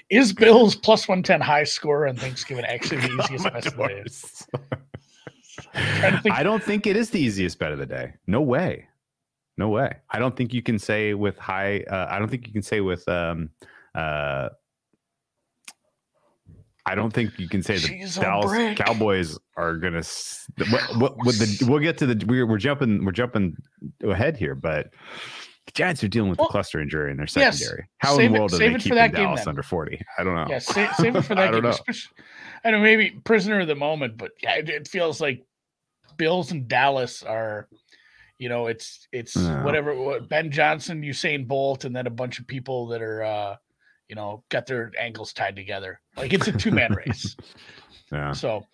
Is 0.09 0.31
Bills 0.31 0.75
plus 0.75 1.07
one 1.07 1.23
ten 1.23 1.41
high 1.41 1.63
score 1.63 2.07
on 2.07 2.15
Thanksgiving 2.15 2.65
actually 2.65 3.01
the 3.01 3.13
easiest 3.23 3.45
best 3.51 3.67
of 3.67 3.77
the 3.77 3.87
day? 3.87 4.03
Commodores. 4.03 4.47
trying 5.73 6.11
to 6.13 6.21
think- 6.21 6.35
I 6.35 6.43
don't 6.43 6.61
think 6.63 6.85
it 6.85 6.95
is 6.95 7.09
the 7.09 7.19
easiest 7.19 7.57
bet 7.57 7.71
of 7.71 7.79
the 7.79 7.85
day. 7.85 8.13
No 8.27 8.41
way. 8.41 8.87
No 9.57 9.69
way. 9.69 9.91
I 10.09 10.19
don't 10.19 10.35
think 10.35 10.53
you 10.53 10.61
can 10.61 10.77
say 10.79 11.13
with 11.13 11.37
high. 11.37 11.81
Uh, 11.89 12.07
I 12.09 12.19
don't 12.19 12.29
think 12.29 12.47
you 12.47 12.53
can 12.53 12.61
say 12.63 12.81
with. 12.81 13.07
Um, 13.09 13.49
uh, 13.95 14.49
I 16.85 16.95
don't 16.95 17.11
think 17.13 17.37
you 17.37 17.47
can 17.47 17.61
say 17.61 17.75
the 17.75 17.79
She's 17.87 18.15
Dallas. 18.15 18.77
Cowboys 18.77 19.37
are 19.55 19.75
gonna. 19.77 20.01
What, 20.71 20.97
what, 20.97 21.17
what 21.17 21.35
the, 21.35 21.65
we'll 21.69 21.79
get 21.79 21.97
to 21.99 22.05
the. 22.07 22.25
We're, 22.25 22.45
we're 22.47 22.57
jumping. 22.57 23.05
We're 23.05 23.11
jumping 23.11 23.55
ahead 24.03 24.35
here, 24.37 24.55
but 24.55 24.87
the 25.67 25.71
Giants 25.73 26.03
are 26.03 26.07
dealing 26.07 26.29
with 26.31 26.39
Well, 26.39 26.47
the 26.47 26.51
cluster 26.51 26.81
injury 26.81 27.11
in 27.11 27.17
their 27.17 27.27
yes. 27.35 27.59
secondary. 27.59 27.87
How 27.99 28.15
Save 28.15 28.25
in 28.25 28.33
the 28.33 28.39
world 28.39 28.53
are 28.53 28.57
they 28.57 28.65
it 28.67 28.73
for 28.73 28.79
keeping 28.79 28.95
that 28.95 29.13
game 29.13 29.25
Dallas 29.25 29.41
then. 29.41 29.49
under 29.49 29.63
forty? 29.63 30.01
I 30.17 30.23
don't 30.23 30.33
know. 30.35 30.47
Yeah, 30.49 30.59
save, 30.59 30.93
save 30.95 31.15
it 31.15 31.21
for 31.21 31.33
I 31.37 31.51
don't 31.51 31.61
game. 31.61 31.71
know. 31.71 31.93
I 32.63 32.71
don't 32.71 32.79
know, 32.81 32.83
maybe 32.83 33.11
prisoner 33.23 33.59
of 33.59 33.67
the 33.67 33.75
moment, 33.75 34.17
but 34.17 34.31
yeah, 34.41 34.55
it, 34.55 34.69
it 34.69 34.87
feels 34.87 35.21
like 35.21 35.43
Bills 36.17 36.51
and 36.51 36.67
Dallas 36.67 37.21
are, 37.23 37.67
you 38.39 38.49
know, 38.49 38.67
it's 38.67 39.07
it's 39.11 39.35
No. 39.35 39.61
whatever 39.63 39.95
what, 39.95 40.27
Ben 40.29 40.49
Johnson, 40.51 41.01
Usain 41.03 41.47
Bolt, 41.47 41.85
and 41.85 41.95
then 41.95 42.07
a 42.07 42.11
bunch 42.11 42.39
of 42.39 42.47
people 42.47 42.87
that 42.87 43.01
are, 43.03 43.23
uh, 43.23 43.55
you 44.11 44.15
know, 44.15 44.43
got 44.49 44.65
their 44.65 44.91
ankles 44.99 45.31
tied 45.31 45.55
together. 45.55 46.01
Like 46.17 46.33
it's 46.33 46.49
a 46.49 46.51
two 46.51 46.69
man 46.69 46.93
race. 47.07 47.37
Yeah. 48.11 48.33
So, 48.33 48.67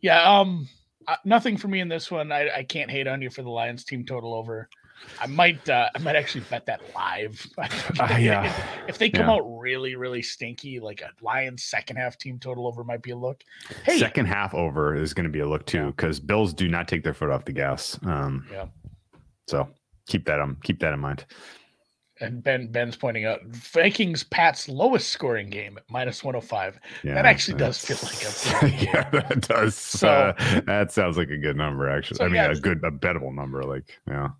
yeah, 0.00 0.22
um, 0.22 0.68
uh, 1.08 1.16
nothing 1.24 1.56
for 1.56 1.66
me 1.66 1.80
in 1.80 1.88
this 1.88 2.08
one. 2.08 2.30
I, 2.30 2.48
I 2.58 2.62
can't 2.62 2.88
hate 2.88 3.08
on 3.08 3.20
you 3.20 3.28
for 3.28 3.42
the 3.42 3.50
Lions 3.50 3.82
team 3.82 4.06
total 4.06 4.32
over. 4.32 4.68
I 5.20 5.26
might 5.26 5.68
uh, 5.68 5.88
I 5.92 5.98
might 5.98 6.14
actually 6.14 6.44
bet 6.48 6.66
that 6.66 6.80
live. 6.94 7.44
Uh, 7.98 8.16
yeah. 8.20 8.52
If 8.86 8.98
they 8.98 9.10
come 9.10 9.26
Yeah. 9.26 9.32
out 9.32 9.40
really, 9.40 9.96
really 9.96 10.22
stinky, 10.22 10.78
like 10.78 11.00
a 11.00 11.10
Lions 11.20 11.64
second 11.64 11.96
half 11.96 12.16
team 12.16 12.38
total 12.38 12.68
over 12.68 12.84
might 12.84 13.02
be 13.02 13.10
a 13.10 13.16
look. 13.16 13.42
Hey, 13.84 13.98
Second 13.98 14.26
half 14.26 14.54
over 14.54 14.94
is 14.94 15.12
going 15.14 15.24
to 15.24 15.30
be 15.30 15.40
a 15.40 15.48
look 15.48 15.66
too 15.66 15.78
Yeah. 15.78 15.86
because 15.86 16.20
Bills 16.20 16.54
do 16.54 16.68
not 16.68 16.86
take 16.86 17.02
their 17.02 17.14
foot 17.14 17.30
off 17.30 17.44
the 17.44 17.52
gas. 17.52 17.98
Um, 18.04 18.46
Yeah. 18.52 18.66
So 19.48 19.68
keep 20.06 20.24
that 20.26 20.38
um 20.38 20.56
keep 20.62 20.78
that 20.80 20.92
in 20.92 21.00
mind. 21.00 21.24
And 22.20 22.42
Ben 22.42 22.68
Ben's 22.68 22.96
pointing 22.96 23.24
out 23.24 23.44
Vikings 23.46 24.24
Pat's 24.24 24.68
lowest 24.68 25.08
scoring 25.10 25.50
game 25.50 25.76
at 25.76 25.84
minus 25.90 26.24
105. 26.24 26.78
Yeah, 27.02 27.14
That 27.14 27.26
actually 27.26 27.58
does 27.58 27.78
feel 27.78 27.98
like 28.02 28.22
a 28.22 28.84
yeah, 28.84 29.10
that 29.10 29.48
does. 29.48 29.74
So- 29.74 30.08
uh, 30.08 30.60
that 30.66 30.92
sounds 30.92 31.16
like 31.16 31.30
a 31.30 31.36
good 31.36 31.56
number 31.56 31.88
actually. 31.88 32.18
So, 32.18 32.24
I 32.24 32.28
mean, 32.28 32.36
yeah. 32.36 32.50
a 32.50 32.54
good 32.54 32.82
a 32.84 32.90
bettable 32.90 33.34
number. 33.34 33.62
Like 33.62 33.98
yeah, 34.06 34.30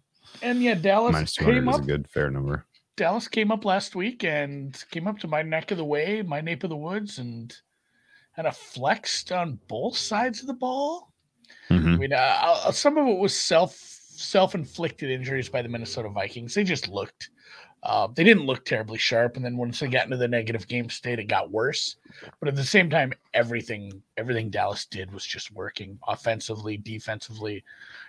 And 0.42 0.62
yeah, 0.62 0.75
Dallas 0.75 1.12
minus 1.12 1.37
came 1.37 1.68
is 1.68 1.78
a 1.78 1.83
good 1.83 2.09
fair 2.09 2.30
number. 2.30 2.66
Dallas 2.97 3.28
came 3.28 3.52
up 3.52 3.64
last 3.64 3.95
week 3.95 4.25
and 4.25 4.83
came 4.90 5.06
up 5.06 5.18
to 5.18 5.28
my 5.28 5.42
neck 5.42 5.71
of 5.71 5.76
the 5.76 5.85
way, 5.85 6.23
my 6.23 6.40
nape 6.40 6.64
of 6.64 6.71
the 6.71 6.76
woods, 6.76 7.18
and 7.18 7.54
kind 8.35 8.49
of 8.49 8.56
flexed 8.56 9.33
on 9.33 9.59
both 9.68 9.97
sides 9.97 10.40
of 10.40 10.47
the 10.47 10.54
ball. 10.54 11.12
Mm-hmm. 11.71 11.88
I 11.88 11.97
mean, 11.97 12.12
uh, 12.14 12.73
some 12.73 12.97
of 12.97 13.06
it 13.06 13.18
was 13.18 13.38
self 13.38 13.75
self 13.75 14.54
inflicted 14.54 15.11
injuries 15.11 15.49
by 15.49 15.62
the 15.62 15.68
Minnesota 15.68 16.09
Vikings. 16.09 16.54
They 16.54 16.64
just 16.64 16.88
looked. 16.88 17.30
Uh, 17.87 18.09
they 18.12 18.25
didn't 18.25 18.47
look 18.47 18.64
terribly 18.64 18.99
sharp, 18.99 19.37
and 19.37 19.45
then 19.45 19.57
once 19.57 19.78
they 19.78 19.87
got 19.87 20.05
into 20.05 20.16
the 20.16 20.26
negative 20.26 20.66
game 20.66 20.90
state, 20.90 21.21
it 21.21 21.28
got 21.28 21.52
worse. 21.52 21.97
But 22.40 22.49
at 22.49 22.57
the 22.57 22.64
same 22.64 22.90
time, 22.90 23.12
everything 23.33 24.02
everything 24.16 24.50
Dallas 24.50 24.87
did 24.87 25.12
was 25.12 25.25
just 25.25 25.52
working 25.52 25.97
offensively, 26.09 26.78
defensively. 26.78 27.62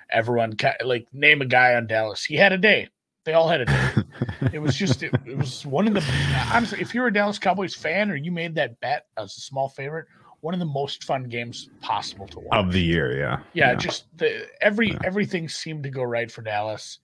Everyone 0.10 0.58
like 0.84 1.06
name 1.14 1.44
a 1.44 1.46
guy 1.46 1.76
on 1.76 1.86
Dallas. 1.86 2.24
He 2.24 2.36
had 2.36 2.54
a 2.54 2.58
day. 2.58 2.90
They 3.24 3.34
all 3.34 3.48
had 3.48 3.62
a 3.62 3.66
day. 3.66 3.92
it 4.54 4.60
was 4.60 4.76
just 4.76 5.04
it, 5.04 5.14
it 5.28 5.38
was 5.38 5.64
one 5.64 5.88
of 5.88 5.94
the 5.94 6.04
honestly, 6.52 6.82
if 6.82 6.96
you're 6.96 7.08
a 7.08 7.14
Dallas 7.14 7.38
Cowboys 7.38 7.76
fan 7.76 8.10
or 8.10 8.16
you 8.16 8.32
made 8.32 8.56
that 8.56 8.80
bet 8.80 9.06
as 9.16 9.38
a 9.38 9.42
small 9.42 9.70
favorite, 9.70 10.08
one 10.42 10.56
of 10.56 10.60
the 10.60 10.66
most 10.66 11.04
fun 11.04 11.26
games 11.26 11.70
possible 11.82 12.26
to 12.30 12.40
watch 12.40 12.66
of 12.66 12.74
the 12.74 12.82
year. 12.82 13.16
Yeah, 13.16 13.40
yeah. 13.54 13.72
yeah. 13.72 13.76
Just 13.76 14.06
the 14.18 14.48
every 14.60 14.90
yeah. 14.90 15.00
everything 15.04 15.48
seemed 15.48 15.84
to 15.84 15.92
go 15.92 16.02
right 16.02 16.32
for 16.32 16.42
Dallas. 16.42 16.98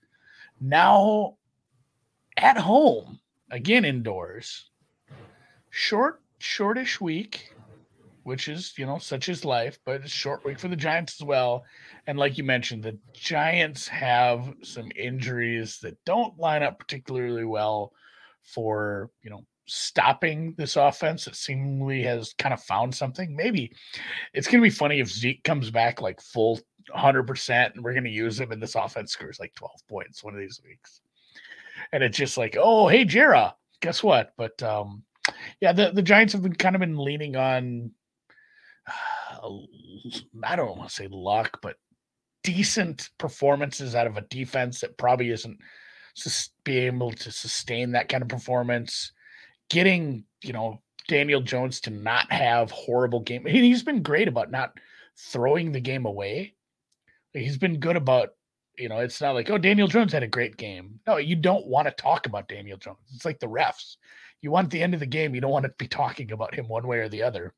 Now, 0.59 1.35
at 2.37 2.57
home 2.57 3.19
again 3.51 3.85
indoors, 3.85 4.69
short 5.69 6.21
shortish 6.39 6.99
week, 6.99 7.53
which 8.23 8.47
is 8.47 8.73
you 8.77 8.85
know 8.85 8.97
such 8.97 9.29
is 9.29 9.45
life, 9.45 9.79
but 9.85 10.01
it's 10.01 10.11
short 10.11 10.43
week 10.43 10.59
for 10.59 10.67
the 10.67 10.75
Giants 10.75 11.21
as 11.21 11.25
well. 11.25 11.63
And 12.07 12.17
like 12.17 12.37
you 12.37 12.43
mentioned, 12.43 12.83
the 12.83 12.97
Giants 13.13 13.87
have 13.87 14.53
some 14.61 14.91
injuries 14.95 15.79
that 15.81 15.97
don't 16.05 16.37
line 16.37 16.63
up 16.63 16.79
particularly 16.79 17.45
well 17.45 17.93
for 18.43 19.09
you 19.21 19.29
know 19.29 19.45
stopping 19.65 20.53
this 20.57 20.75
offense 20.75 21.25
that 21.25 21.35
seemingly 21.35 22.03
has 22.03 22.33
kind 22.37 22.53
of 22.53 22.61
found 22.61 22.93
something. 22.93 23.35
Maybe 23.35 23.71
it's 24.33 24.47
going 24.47 24.61
to 24.61 24.69
be 24.69 24.69
funny 24.69 24.99
if 24.99 25.09
Zeke 25.09 25.43
comes 25.43 25.71
back 25.71 26.01
like 26.01 26.19
full 26.21 26.59
100% 26.93 27.73
and 27.73 27.83
we're 27.83 27.93
going 27.93 28.03
to 28.03 28.09
use 28.09 28.39
him 28.39 28.51
and 28.51 28.61
this 28.61 28.75
offense 28.75 29.13
scores 29.13 29.39
like 29.39 29.53
12 29.55 29.71
points 29.87 30.23
one 30.23 30.33
of 30.33 30.39
these 30.39 30.61
weeks. 30.65 31.01
And 31.91 32.03
it's 32.03 32.17
just 32.17 32.37
like, 32.37 32.57
oh, 32.59 32.87
hey, 32.87 33.05
Jera, 33.05 33.53
guess 33.81 34.03
what? 34.03 34.33
But 34.37 34.61
um, 34.63 35.03
yeah, 35.61 35.73
the, 35.73 35.91
the 35.91 36.01
Giants 36.01 36.33
have 36.33 36.43
been 36.43 36.55
kind 36.55 36.75
of 36.75 36.79
been 36.79 36.97
leaning 36.97 37.35
on, 37.35 37.91
uh, 38.87 39.49
I 40.43 40.55
don't 40.55 40.77
want 40.77 40.89
to 40.89 40.95
say 40.95 41.07
luck, 41.09 41.59
but 41.61 41.75
decent 42.43 43.09
performances 43.17 43.95
out 43.95 44.07
of 44.07 44.17
a 44.17 44.21
defense 44.21 44.81
that 44.81 44.97
probably 44.97 45.29
isn't 45.29 45.57
just 46.15 46.53
being 46.63 46.95
able 46.95 47.11
to 47.11 47.31
sustain 47.31 47.91
that 47.91 48.09
kind 48.09 48.21
of 48.21 48.29
performance 48.29 49.11
getting, 49.69 50.25
you 50.43 50.53
know, 50.53 50.81
Daniel 51.07 51.41
Jones 51.41 51.81
to 51.81 51.89
not 51.89 52.31
have 52.31 52.71
horrible 52.71 53.21
game. 53.21 53.45
He's 53.45 53.83
been 53.83 54.03
great 54.03 54.27
about 54.27 54.51
not 54.51 54.77
throwing 55.17 55.71
the 55.71 55.79
game 55.79 56.05
away. 56.05 56.55
He's 57.33 57.57
been 57.57 57.79
good 57.79 57.95
about, 57.95 58.29
you 58.77 58.89
know, 58.89 58.99
it's 58.99 59.21
not 59.21 59.35
like, 59.35 59.49
oh, 59.49 59.57
Daniel 59.57 59.87
Jones 59.87 60.13
had 60.13 60.23
a 60.23 60.27
great 60.27 60.57
game. 60.57 60.99
No, 61.07 61.17
you 61.17 61.35
don't 61.35 61.67
want 61.67 61.87
to 61.87 61.93
talk 61.93 62.25
about 62.25 62.47
Daniel 62.47 62.77
Jones. 62.77 62.97
It's 63.13 63.25
like 63.25 63.39
the 63.39 63.47
refs. 63.47 63.97
You 64.41 64.51
want 64.51 64.69
the 64.69 64.81
end 64.81 64.93
of 64.93 64.99
the 64.99 65.05
game, 65.05 65.33
you 65.33 65.41
don't 65.41 65.51
want 65.51 65.65
to 65.65 65.73
be 65.77 65.87
talking 65.87 66.31
about 66.31 66.53
him 66.53 66.67
one 66.67 66.87
way 66.87 66.99
or 66.99 67.09
the 67.09 67.23
other. 67.23 67.53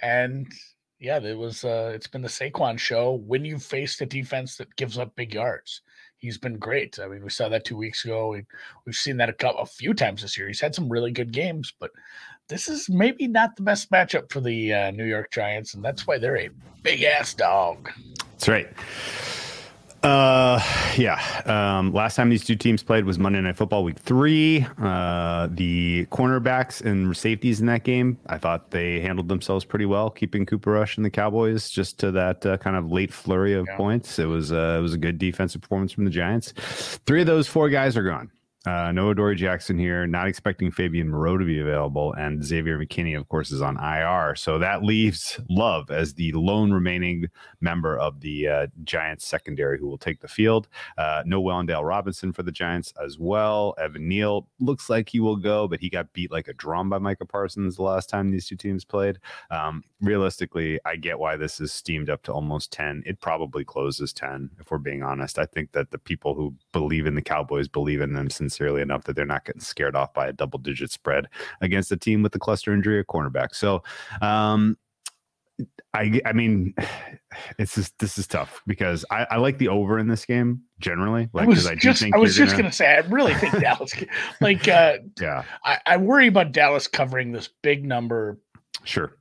And 0.00 0.50
yeah, 0.98 1.18
it 1.18 1.36
was 1.36 1.64
uh 1.64 1.92
it's 1.94 2.06
been 2.06 2.22
the 2.22 2.28
Saquon 2.28 2.78
show 2.78 3.14
when 3.26 3.44
you 3.44 3.58
face 3.58 3.98
the 3.98 4.06
defense 4.06 4.56
that 4.56 4.74
gives 4.76 4.98
up 4.98 5.14
big 5.16 5.34
yards 5.34 5.82
he's 6.18 6.38
been 6.38 6.58
great. 6.58 6.98
I 6.98 7.08
mean, 7.08 7.22
we 7.22 7.30
saw 7.30 7.48
that 7.48 7.64
two 7.64 7.76
weeks 7.76 8.04
ago. 8.04 8.28
We, 8.28 8.44
we've 8.84 8.94
seen 8.94 9.16
that 9.18 9.28
a 9.28 9.32
couple, 9.32 9.60
a 9.60 9.66
few 9.66 9.94
times 9.94 10.22
this 10.22 10.36
year. 10.36 10.48
He's 10.48 10.60
had 10.60 10.74
some 10.74 10.88
really 10.88 11.12
good 11.12 11.32
games, 11.32 11.72
but 11.78 11.90
this 12.48 12.68
is 12.68 12.88
maybe 12.88 13.26
not 13.26 13.56
the 13.56 13.62
best 13.62 13.90
matchup 13.90 14.30
for 14.32 14.40
the 14.40 14.72
uh, 14.72 14.90
New 14.90 15.04
York 15.04 15.30
Giants, 15.30 15.74
and 15.74 15.84
that's 15.84 16.06
why 16.06 16.18
they're 16.18 16.38
a 16.38 16.50
big 16.82 17.02
ass 17.02 17.34
dog. 17.34 17.90
That's 18.32 18.48
right. 18.48 18.68
Uh, 20.06 20.62
yeah. 20.96 21.20
Um, 21.46 21.92
last 21.92 22.14
time 22.14 22.30
these 22.30 22.44
two 22.44 22.54
teams 22.54 22.80
played 22.84 23.04
was 23.04 23.18
Monday 23.18 23.40
Night 23.40 23.56
Football 23.56 23.82
Week 23.82 23.98
Three. 23.98 24.64
Uh, 24.80 25.48
the 25.50 26.06
cornerbacks 26.12 26.80
and 26.80 27.16
safeties 27.16 27.58
in 27.58 27.66
that 27.66 27.82
game, 27.82 28.16
I 28.26 28.38
thought 28.38 28.70
they 28.70 29.00
handled 29.00 29.26
themselves 29.26 29.64
pretty 29.64 29.84
well, 29.84 30.10
keeping 30.10 30.46
Cooper 30.46 30.70
Rush 30.70 30.96
and 30.96 31.04
the 31.04 31.10
Cowboys 31.10 31.68
just 31.68 31.98
to 31.98 32.12
that 32.12 32.46
uh, 32.46 32.56
kind 32.58 32.76
of 32.76 32.92
late 32.92 33.12
flurry 33.12 33.54
of 33.54 33.66
yeah. 33.68 33.76
points. 33.76 34.20
It 34.20 34.26
was 34.26 34.52
uh, 34.52 34.76
it 34.78 34.82
was 34.82 34.94
a 34.94 34.98
good 34.98 35.18
defensive 35.18 35.60
performance 35.60 35.90
from 35.90 36.04
the 36.04 36.10
Giants. 36.10 36.52
Three 37.04 37.22
of 37.22 37.26
those 37.26 37.48
four 37.48 37.68
guys 37.68 37.96
are 37.96 38.04
gone. 38.04 38.30
Uh, 38.66 38.90
no 38.90 39.10
Adoree 39.10 39.36
Jackson 39.36 39.78
here. 39.78 40.08
Not 40.08 40.26
expecting 40.26 40.72
Fabian 40.72 41.08
Moreau 41.08 41.38
to 41.38 41.44
be 41.44 41.60
available, 41.60 42.12
and 42.14 42.44
Xavier 42.44 42.76
McKinney, 42.76 43.16
of 43.16 43.28
course, 43.28 43.52
is 43.52 43.62
on 43.62 43.76
IR. 43.76 44.34
So 44.34 44.58
that 44.58 44.82
leaves 44.82 45.40
Love 45.48 45.92
as 45.92 46.14
the 46.14 46.32
lone 46.32 46.72
remaining 46.72 47.26
member 47.60 47.96
of 47.96 48.20
the 48.20 48.48
uh, 48.48 48.66
Giants 48.82 49.24
secondary 49.24 49.78
who 49.78 49.86
will 49.86 49.98
take 49.98 50.20
the 50.20 50.26
field. 50.26 50.66
Uh, 50.98 51.22
no 51.24 51.40
Wan'Dale 51.40 51.86
Robinson 51.86 52.32
for 52.32 52.42
the 52.42 52.50
Giants 52.50 52.92
as 53.02 53.18
well. 53.20 53.74
Evan 53.78 54.08
Neal 54.08 54.48
looks 54.58 54.90
like 54.90 55.08
he 55.08 55.20
will 55.20 55.36
go, 55.36 55.68
but 55.68 55.78
he 55.78 55.88
got 55.88 56.12
beat 56.12 56.32
like 56.32 56.48
a 56.48 56.52
drum 56.52 56.90
by 56.90 56.98
Micah 56.98 57.24
Parsons 57.24 57.76
the 57.76 57.82
last 57.82 58.08
time 58.08 58.30
these 58.30 58.48
two 58.48 58.56
teams 58.56 58.84
played. 58.84 59.20
Um, 59.52 59.84
realistically, 60.00 60.80
I 60.84 60.96
get 60.96 61.20
why 61.20 61.36
this 61.36 61.60
is 61.60 61.72
steamed 61.72 62.10
up 62.10 62.24
to 62.24 62.32
almost 62.32 62.72
10. 62.72 63.04
It 63.06 63.20
probably 63.20 63.64
closes 63.64 64.12
10, 64.12 64.50
if 64.58 64.72
we're 64.72 64.78
being 64.78 65.04
honest. 65.04 65.38
I 65.38 65.46
think 65.46 65.70
that 65.72 65.92
the 65.92 65.98
people 65.98 66.34
who 66.34 66.54
believe 66.72 67.06
in 67.06 67.14
the 67.14 67.22
Cowboys 67.22 67.68
believe 67.68 68.00
in 68.00 68.12
them 68.12 68.28
since 68.28 68.55
sincerely 68.56 68.82
enough 68.82 69.04
that 69.04 69.16
they're 69.16 69.26
not 69.26 69.44
getting 69.44 69.60
scared 69.60 69.96
off 69.96 70.12
by 70.14 70.28
a 70.28 70.32
double 70.32 70.58
digit 70.58 70.90
spread 70.90 71.26
against 71.60 71.92
a 71.92 71.96
team 71.96 72.22
with 72.22 72.32
the 72.32 72.38
cluster 72.38 72.72
injury 72.72 72.98
at 73.00 73.06
cornerback. 73.06 73.54
So, 73.54 73.82
um, 74.22 74.76
I 75.94 76.20
I 76.24 76.32
mean, 76.32 76.74
it's 77.58 77.74
just 77.74 77.98
this 77.98 78.18
is 78.18 78.26
tough 78.26 78.62
because 78.66 79.04
I, 79.10 79.26
I 79.30 79.36
like 79.36 79.58
the 79.58 79.68
over 79.68 79.98
in 79.98 80.08
this 80.08 80.24
game 80.24 80.62
generally. 80.78 81.28
Like, 81.32 81.44
I 81.44 81.48
was 81.48 81.66
I 81.66 81.74
just 81.74 82.02
I 82.02 82.18
was 82.18 82.34
just 82.36 82.52
gonna... 82.52 82.64
gonna... 82.64 82.72
say 82.72 82.94
I 82.94 82.98
really 83.08 83.34
think 83.34 83.58
Dallas 83.60 83.92
like 84.40 84.68
uh 84.68 84.98
yeah 85.20 85.44
I, 85.64 85.78
I 85.86 85.96
worry 85.96 86.28
about 86.28 86.52
Dallas 86.52 86.88
covering 86.88 87.32
this 87.32 87.48
big 87.62 87.84
number. 87.84 88.38
Sure. 88.84 89.12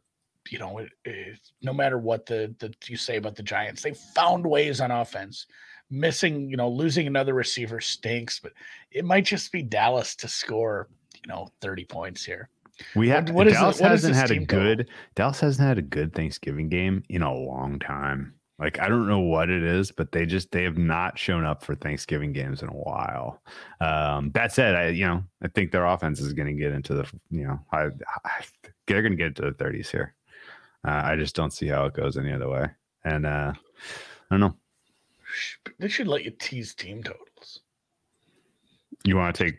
You 0.52 0.60
know, 0.60 0.78
it, 0.78 0.90
it, 1.06 1.40
no 1.64 1.74
matter 1.74 1.98
what 1.98 2.28
the, 2.28 2.54
the 2.60 2.72
you 2.86 2.98
say 2.98 3.18
about 3.18 3.36
the 3.36 3.42
Giants, 3.42 3.82
they 3.82 3.96
found 4.14 4.46
ways 4.46 4.80
on 4.80 4.92
offense 4.92 5.48
missing, 5.90 6.50
you 6.50 6.58
know, 6.58 6.70
losing 6.70 7.08
another 7.08 7.34
receiver 7.34 7.82
stinks, 7.82 8.40
but 8.40 8.54
it 8.92 9.06
might 9.06 9.26
just 9.26 9.52
be 9.52 9.62
Dallas 9.62 10.16
to 10.18 10.28
score, 10.28 10.88
you 11.24 11.28
know, 11.28 11.50
30 11.62 11.86
points 11.86 12.24
here. 12.24 12.50
We 12.96 13.10
have 13.10 13.30
what, 13.30 13.46
what 13.46 13.54
Dallas 13.54 13.78
is, 13.78 13.82
what 13.82 13.92
hasn't 13.92 14.16
had 14.16 14.32
a 14.32 14.40
good 14.40 14.90
Dallas 15.16 15.40
hasn't 15.40 15.66
had 15.66 15.78
a 15.78 15.82
good 15.82 16.14
Thanksgiving 16.14 16.68
game 16.68 17.04
in 17.10 17.22
a 17.22 17.34
long 17.34 17.80
time. 17.80 18.34
Like 18.58 18.80
I 18.80 18.88
don't 18.88 19.08
know 19.08 19.20
what 19.20 19.50
it 19.50 19.64
is, 19.64 19.92
but 19.92 20.12
they 20.12 20.26
just 20.26 20.52
they 20.52 20.64
have 20.64 20.78
not 20.78 21.20
shown 21.20 21.46
up 21.46 21.64
for 21.64 21.76
Thanksgiving 21.76 22.32
games 22.32 22.62
in 22.62 22.70
a 22.70 22.74
while. 22.74 23.42
Um, 23.82 24.32
that 24.32 24.54
said, 24.54 24.76
I 24.76 24.88
you 24.90 25.06
know 25.06 25.24
I 25.42 25.48
think 25.50 25.72
their 25.72 25.86
offense 25.86 26.20
is 26.20 26.34
going 26.34 26.48
to 26.48 26.62
get 26.62 26.72
into 26.72 26.94
the 26.94 27.10
you 27.30 27.46
know 27.46 27.60
I, 27.72 27.86
I, 28.26 28.44
they're 28.88 29.02
going 29.02 29.12
to 29.12 29.18
get 29.18 29.28
into 29.28 29.42
the 29.42 29.52
30s 29.52 29.90
here. 29.90 30.14
Uh, 30.88 31.02
I 31.04 31.16
just 31.16 31.36
don't 31.36 31.52
see 31.52 31.68
how 31.68 31.86
it 31.86 31.94
goes 31.94 32.18
any 32.18 32.32
other 32.32 32.50
way, 32.50 32.68
and 33.04 33.26
uh, 33.26 33.52
I 33.54 33.58
don't 34.30 34.40
know. 34.40 34.56
They 35.80 35.88
should 35.88 36.08
let 36.08 36.24
you 36.24 36.32
tease 36.32 36.74
team 36.74 37.04
totals. 37.04 37.62
You 39.04 39.18
want 39.18 39.36
to 39.36 39.44
take 39.44 39.56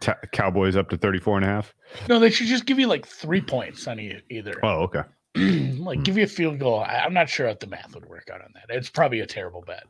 t- 0.00 0.12
Cowboys 0.32 0.76
up 0.76 0.88
to 0.90 0.96
34 0.96 1.38
and 1.38 1.46
a 1.46 1.48
half? 1.48 1.74
No, 2.08 2.18
they 2.18 2.30
should 2.30 2.46
just 2.46 2.66
give 2.66 2.78
you 2.78 2.86
like 2.86 3.06
three 3.06 3.40
points 3.40 3.86
on 3.86 4.00
either. 4.30 4.58
Oh, 4.62 4.82
okay. 4.82 5.02
like 5.36 5.98
hmm. 5.98 6.02
give 6.02 6.16
you 6.16 6.24
a 6.24 6.28
field 6.28 6.58
goal. 6.58 6.80
I, 6.80 7.04
am 7.04 7.14
not 7.14 7.28
sure 7.28 7.46
what 7.46 7.60
the 7.60 7.66
math 7.66 7.94
would 7.94 8.06
work 8.06 8.28
out 8.32 8.40
on 8.40 8.52
that. 8.54 8.74
It's 8.74 8.90
probably 8.90 9.20
a 9.20 9.26
terrible 9.26 9.62
bet. 9.62 9.84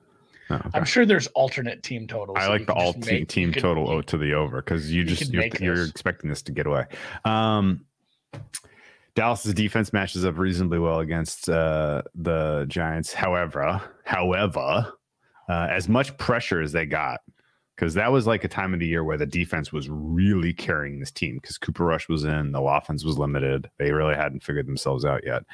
Oh, 0.51 0.57
okay. 0.57 0.71
I'm 0.75 0.85
sure 0.85 1.07
there's 1.07 1.29
alternate 1.29 1.83
team 1.83 2.07
totals. 2.07 2.37
I 2.39 2.49
like 2.49 2.67
the 2.67 2.75
alt 2.75 3.01
team, 3.03 3.25
team 3.27 3.53
total 3.53 3.95
you, 3.95 4.03
to 4.03 4.19
the 4.19 4.35
over 4.35 4.61
because 4.61 4.93
you, 4.93 5.03
you 5.03 5.07
just 5.07 5.33
you're, 5.33 5.47
you're 5.61 5.85
expecting 5.85 6.29
this 6.29 6.43
to 6.43 6.53
get 6.53 6.67
away. 6.67 6.87
Um, 7.25 7.85
Dallas's 9.15 9.55
defense 9.55 9.93
matches 9.93 10.25
up 10.25 10.39
reasonably 10.39 10.79
well 10.79 11.01
against 11.01 11.49
uh, 11.49 12.03
the 12.15 12.65
Giants. 12.69 13.13
However, 13.13 13.81
however, 14.05 14.93
uh, 15.51 15.67
as 15.69 15.89
much 15.89 16.17
pressure 16.17 16.61
as 16.61 16.71
they 16.71 16.87
got 16.87 17.21
because 17.75 17.95
that 17.95 18.13
was 18.13 18.27
like 18.27 18.45
a 18.45 18.49
time 18.49 18.75
of 18.75 18.79
the 18.79 18.87
year 18.87 19.03
where 19.03 19.17
the 19.17 19.27
defense 19.27 19.73
was 19.73 19.89
really 19.89 20.53
carrying 20.53 21.01
this 21.01 21.11
team 21.11 21.39
because 21.41 21.57
Cooper 21.57 21.85
Rush 21.85 22.11
was 22.11 22.25
in, 22.25 22.53
the 22.53 22.61
offense 22.61 23.05
was 23.05 23.17
limited. 23.17 23.71
They 23.79 23.91
really 23.91 24.15
hadn't 24.15 24.45
figured 24.45 24.69
themselves 24.69 25.05
out 25.05 25.25
yet. 25.25 25.45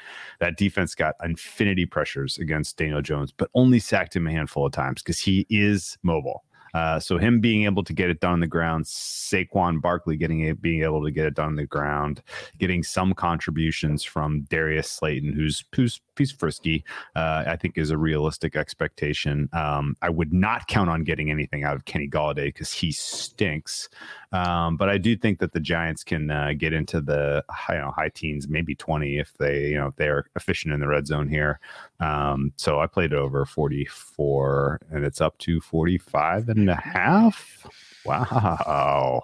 That 0.41 0.57
defense 0.57 0.93
got 0.93 1.15
infinity 1.23 1.85
pressures 1.85 2.37
against 2.37 2.75
Daniel 2.75 3.01
Jones, 3.01 3.31
but 3.31 3.49
only 3.55 3.79
sacked 3.79 4.13
him 4.13 4.27
a 4.27 4.31
handful 4.31 4.65
of 4.65 4.73
times 4.73 5.01
because 5.01 5.19
he 5.19 5.47
is 5.49 5.97
mobile. 6.03 6.43
Uh, 6.73 6.99
so 6.99 7.17
him 7.17 7.39
being 7.39 7.65
able 7.65 7.83
to 7.83 7.93
get 7.93 8.09
it 8.09 8.19
done 8.19 8.33
on 8.33 8.39
the 8.39 8.47
ground, 8.47 8.85
Saquon 8.85 9.81
Barkley 9.81 10.17
getting 10.17 10.41
it, 10.41 10.61
being 10.61 10.83
able 10.83 11.03
to 11.03 11.11
get 11.11 11.25
it 11.25 11.35
done 11.35 11.47
on 11.47 11.55
the 11.55 11.65
ground, 11.65 12.21
getting 12.57 12.83
some 12.83 13.13
contributions 13.13 14.03
from 14.03 14.41
Darius 14.49 14.89
Slayton, 14.89 15.33
who's 15.33 15.63
who's 15.73 16.01
he's 16.17 16.31
frisky, 16.31 16.83
uh, 17.15 17.43
I 17.47 17.55
think 17.55 17.77
is 17.77 17.91
a 17.91 17.97
realistic 17.97 18.55
expectation. 18.55 19.49
Um, 19.53 19.95
I 20.01 20.09
would 20.09 20.33
not 20.33 20.67
count 20.67 20.89
on 20.89 21.03
getting 21.03 21.31
anything 21.31 21.63
out 21.63 21.75
of 21.75 21.85
Kenny 21.85 22.07
Golladay 22.07 22.45
because 22.45 22.71
he 22.71 22.91
stinks. 22.91 23.89
Um, 24.33 24.75
but 24.77 24.89
I 24.89 24.97
do 24.97 25.15
think 25.15 25.39
that 25.39 25.53
the 25.53 25.59
Giants 25.59 26.03
can 26.03 26.29
uh, 26.29 26.51
get 26.57 26.73
into 26.73 26.99
the 26.99 27.43
high, 27.49 27.75
you 27.75 27.81
know, 27.81 27.91
high 27.91 28.09
teens, 28.09 28.47
maybe 28.47 28.75
20 28.75 29.17
if 29.19 29.33
they, 29.37 29.69
you 29.69 29.77
know, 29.77 29.87
if 29.87 29.95
they're 29.95 30.25
efficient 30.35 30.73
in 30.73 30.79
the 30.81 30.87
red 30.87 31.07
zone 31.07 31.29
here. 31.29 31.59
Um, 31.99 32.51
so 32.57 32.79
I 32.79 32.87
played 32.87 33.13
over 33.13 33.45
44 33.45 34.81
and 34.91 35.05
it's 35.05 35.21
up 35.21 35.37
to 35.39 35.61
45 35.61 36.49
and 36.49 36.69
a 36.69 36.75
half. 36.75 37.65
Wow. 38.05 39.23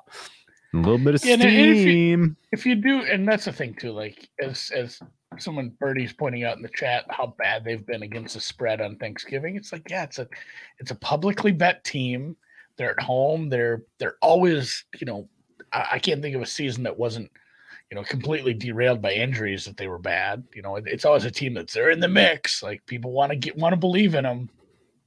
A 0.73 0.77
little 0.77 0.97
bit 0.97 1.15
of 1.15 1.23
Yeah, 1.25 1.33
and 1.35 1.43
if 1.43 1.53
you- 1.53 1.81
steam. 1.81 2.37
if 2.51 2.65
you 2.65 2.75
do, 2.75 3.01
and 3.03 3.27
that's 3.27 3.45
the 3.45 3.51
thing 3.53 3.73
too, 3.75 3.91
like 3.91 4.27
as 4.41 4.71
as 4.75 4.99
someone 5.37 5.69
Birdie's 5.79 6.13
pointing 6.13 6.43
out 6.43 6.57
in 6.57 6.63
the 6.63 6.69
chat 6.75 7.05
how 7.09 7.35
bad 7.37 7.63
they've 7.63 7.85
been 7.85 8.03
against 8.03 8.33
the 8.35 8.41
spread 8.41 8.81
on 8.81 8.95
Thanksgiving. 8.97 9.55
It's 9.55 9.71
like, 9.71 9.87
yeah, 9.89 10.03
it's 10.03 10.19
a 10.19 10.27
it's 10.79 10.91
a 10.91 10.95
publicly 10.95 11.51
bet 11.51 11.83
team. 11.83 12.35
They're 12.77 12.91
at 12.91 13.01
home. 13.03 13.49
They're 13.49 13.83
they're 13.99 14.15
always, 14.21 14.85
you 14.99 15.05
know, 15.05 15.29
I, 15.71 15.87
I 15.93 15.99
can't 15.99 16.21
think 16.21 16.35
of 16.35 16.41
a 16.41 16.45
season 16.45 16.83
that 16.83 16.97
wasn't, 16.97 17.29
you 17.91 17.95
know, 17.95 18.03
completely 18.03 18.53
derailed 18.53 19.01
by 19.01 19.13
injuries 19.13 19.65
that 19.65 19.77
they 19.77 19.87
were 19.87 19.99
bad. 19.99 20.43
You 20.55 20.61
know, 20.63 20.75
it- 20.77 20.87
it's 20.87 21.05
always 21.05 21.25
a 21.25 21.31
team 21.31 21.53
that's 21.53 21.73
they're 21.73 21.91
in 21.91 21.99
the 21.99 22.07
mix. 22.07 22.63
Like 22.63 22.85
people 22.85 23.11
want 23.11 23.31
to 23.31 23.35
get 23.35 23.55
want 23.57 23.73
to 23.73 23.77
believe 23.77 24.15
in 24.15 24.23
them. 24.23 24.49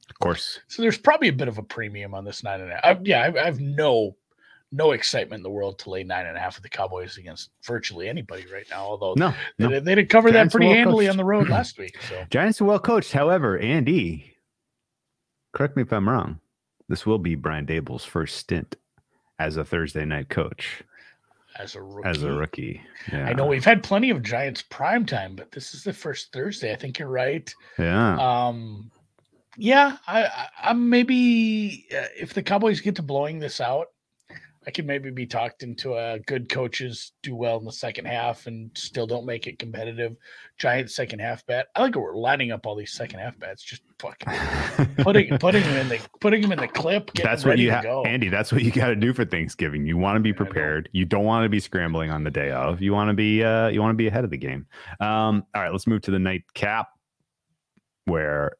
Of 0.09 0.19
course. 0.21 0.61
So 0.69 0.83
there's 0.83 0.97
probably 0.99 1.29
a 1.29 1.33
bit 1.33 1.49
of 1.49 1.59
a 1.59 1.63
premium 1.63 2.15
on 2.15 2.25
this 2.25 2.45
nine 2.45 2.61
and 2.61 2.71
a 2.71 2.75
half. 2.77 2.85
I, 2.85 2.99
yeah, 3.03 3.23
I, 3.23 3.43
I 3.43 3.45
have 3.45 3.61
no 3.61 4.17
no 4.73 4.93
excitement 4.93 5.39
in 5.41 5.43
the 5.45 5.51
world 5.51 5.79
to 5.81 5.91
lay 5.91 6.03
nine 6.05 6.27
and 6.27 6.37
a 6.37 6.41
half 6.41 6.57
of 6.57 6.63
the 6.63 6.69
Cowboys 6.69 7.19
against 7.19 7.51
virtually 7.65 8.09
anybody 8.09 8.45
right 8.53 8.67
now. 8.71 8.85
Although 8.85 9.15
No, 9.17 9.33
no. 9.59 9.69
they, 9.69 9.79
they 9.81 9.95
did 9.97 10.09
cover 10.09 10.31
that 10.31 10.39
Giants 10.39 10.55
are 10.55 10.59
pretty 10.59 10.67
well 10.69 10.77
handily 10.77 11.05
coached. 11.07 11.11
on 11.13 11.17
the 11.17 11.25
road 11.25 11.49
last 11.51 11.79
week. 11.79 11.97
So 12.09 12.25
Giants 12.31 12.61
are 12.61 12.65
well 12.65 12.79
coached. 12.81 13.13
However, 13.13 13.59
Andy, 13.59 14.35
correct 15.55 15.77
me 15.77 15.83
if 15.83 15.93
I'm 15.93 16.09
wrong. 16.09 16.41
This 16.89 17.05
will 17.05 17.19
be 17.19 17.35
Brian 17.35 17.67
Daboll's 17.67 18.05
first 18.05 18.37
stint 18.37 18.77
as 19.39 19.57
a 19.57 19.65
Thursday 19.65 20.05
night 20.05 20.29
coach, 20.29 20.83
as 21.59 21.75
a 21.75 21.83
rookie, 21.83 22.09
as 22.09 22.23
a 22.23 22.33
rookie. 22.33 22.81
Yeah. 23.13 23.27
I 23.27 23.33
know 23.33 23.47
we've 23.47 23.65
had 23.65 23.83
plenty 23.83 24.11
of 24.11 24.23
Giants 24.23 24.63
prime 24.63 25.05
time, 25.05 25.35
but 25.37 25.51
this 25.51 25.75
is 25.75 25.83
the 25.83 25.93
first 25.93 26.33
Thursday. 26.33 26.73
I 26.73 26.77
think 26.77 26.99
you're 26.99 27.09
right. 27.09 27.53
Yeah. 27.79 28.17
Um, 28.19 28.91
yeah, 29.57 29.97
I, 30.07 30.25
I, 30.25 30.49
I'm 30.63 30.89
maybe 30.91 31.87
uh, 31.93 32.07
if 32.19 32.35
the 32.35 32.43
Cowboys 32.43 32.81
get 32.81 32.97
to 32.97 33.03
blowing 33.03 33.39
this 33.39 33.61
out, 33.61 33.89
I 34.67 34.73
could 34.73 34.87
maybe 34.87 35.11
be 35.11 35.27
talked 35.27 35.63
into 35.63 35.95
a 35.95 36.19
good 36.27 36.51
coaches 36.51 37.13
do 37.23 37.37
well 37.37 37.57
in 37.59 37.65
the 37.65 37.73
second 37.73 38.07
half 38.07 38.49
and 38.49 38.71
still 38.77 39.07
don't 39.07 39.25
make 39.25 39.47
it 39.47 39.61
competitive. 39.61 40.17
Giant 40.59 40.91
second 40.91 41.21
half 41.21 41.47
bet. 41.47 41.69
I 41.77 41.83
like 41.83 41.95
how 41.95 42.01
we're 42.01 42.17
lining 42.17 42.51
up 42.51 42.67
all 42.67 42.75
these 42.75 42.93
second 42.93 43.21
half 43.21 43.39
bets, 43.39 43.63
just 43.63 43.83
fucking 44.01 44.97
putting 45.05 45.39
putting 45.39 45.63
them 45.63 45.77
in 45.77 45.89
the 45.89 46.01
putting 46.21 46.43
them 46.43 46.51
in 46.51 46.59
the 46.59 46.67
clip. 46.67 47.13
That's 47.15 47.45
what 47.45 47.59
you 47.59 47.69
to 47.69 47.77
have. 47.77 48.07
Andy. 48.07 48.29
That's 48.29 48.53
what 48.53 48.63
you 48.63 48.73
got 48.73 48.89
to 48.89 48.97
do 48.97 49.13
for 49.13 49.25
Thanksgiving. 49.25 49.87
You 49.87 49.97
want 49.99 50.17
to 50.17 50.21
be 50.21 50.33
prepared. 50.33 50.89
You 50.91 51.05
don't 51.05 51.25
want 51.25 51.45
to 51.45 51.49
be 51.49 51.61
scrambling 51.61 52.11
on 52.11 52.25
the 52.25 52.31
day 52.33 52.51
of. 52.51 52.83
You 52.83 52.93
want 52.93 53.09
to 53.09 53.15
be. 53.15 53.45
Uh, 53.45 53.69
you 53.69 53.81
want 53.81 53.93
to 53.93 53.97
be 53.97 54.09
ahead 54.09 54.25
of 54.25 54.31
the 54.31 54.37
game. 54.37 54.67
Um, 54.99 55.45
all 55.55 55.63
right, 55.63 55.71
let's 55.71 55.87
move 55.87 56.03
to 56.03 56.11
the 56.11 56.19
nightcap, 56.19 56.89
where 58.07 58.57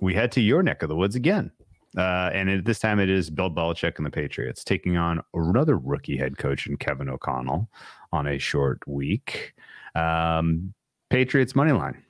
we 0.00 0.14
head 0.14 0.32
to 0.32 0.40
your 0.40 0.62
neck 0.62 0.82
of 0.82 0.88
the 0.88 0.96
woods 0.96 1.16
again. 1.16 1.52
Uh, 1.96 2.30
and 2.32 2.48
at 2.48 2.64
this 2.64 2.78
time, 2.78 3.00
it 3.00 3.10
is 3.10 3.30
Bill 3.30 3.50
Belichick 3.50 3.96
and 3.96 4.06
the 4.06 4.10
Patriots 4.10 4.62
taking 4.62 4.96
on 4.96 5.20
another 5.34 5.76
rookie 5.76 6.16
head 6.16 6.38
coach 6.38 6.66
in 6.66 6.76
Kevin 6.76 7.08
O'Connell 7.08 7.68
on 8.12 8.26
a 8.26 8.38
short 8.38 8.80
week. 8.86 9.54
Um, 9.94 10.72
Patriots 11.08 11.56
money 11.56 11.72
line 11.72 12.02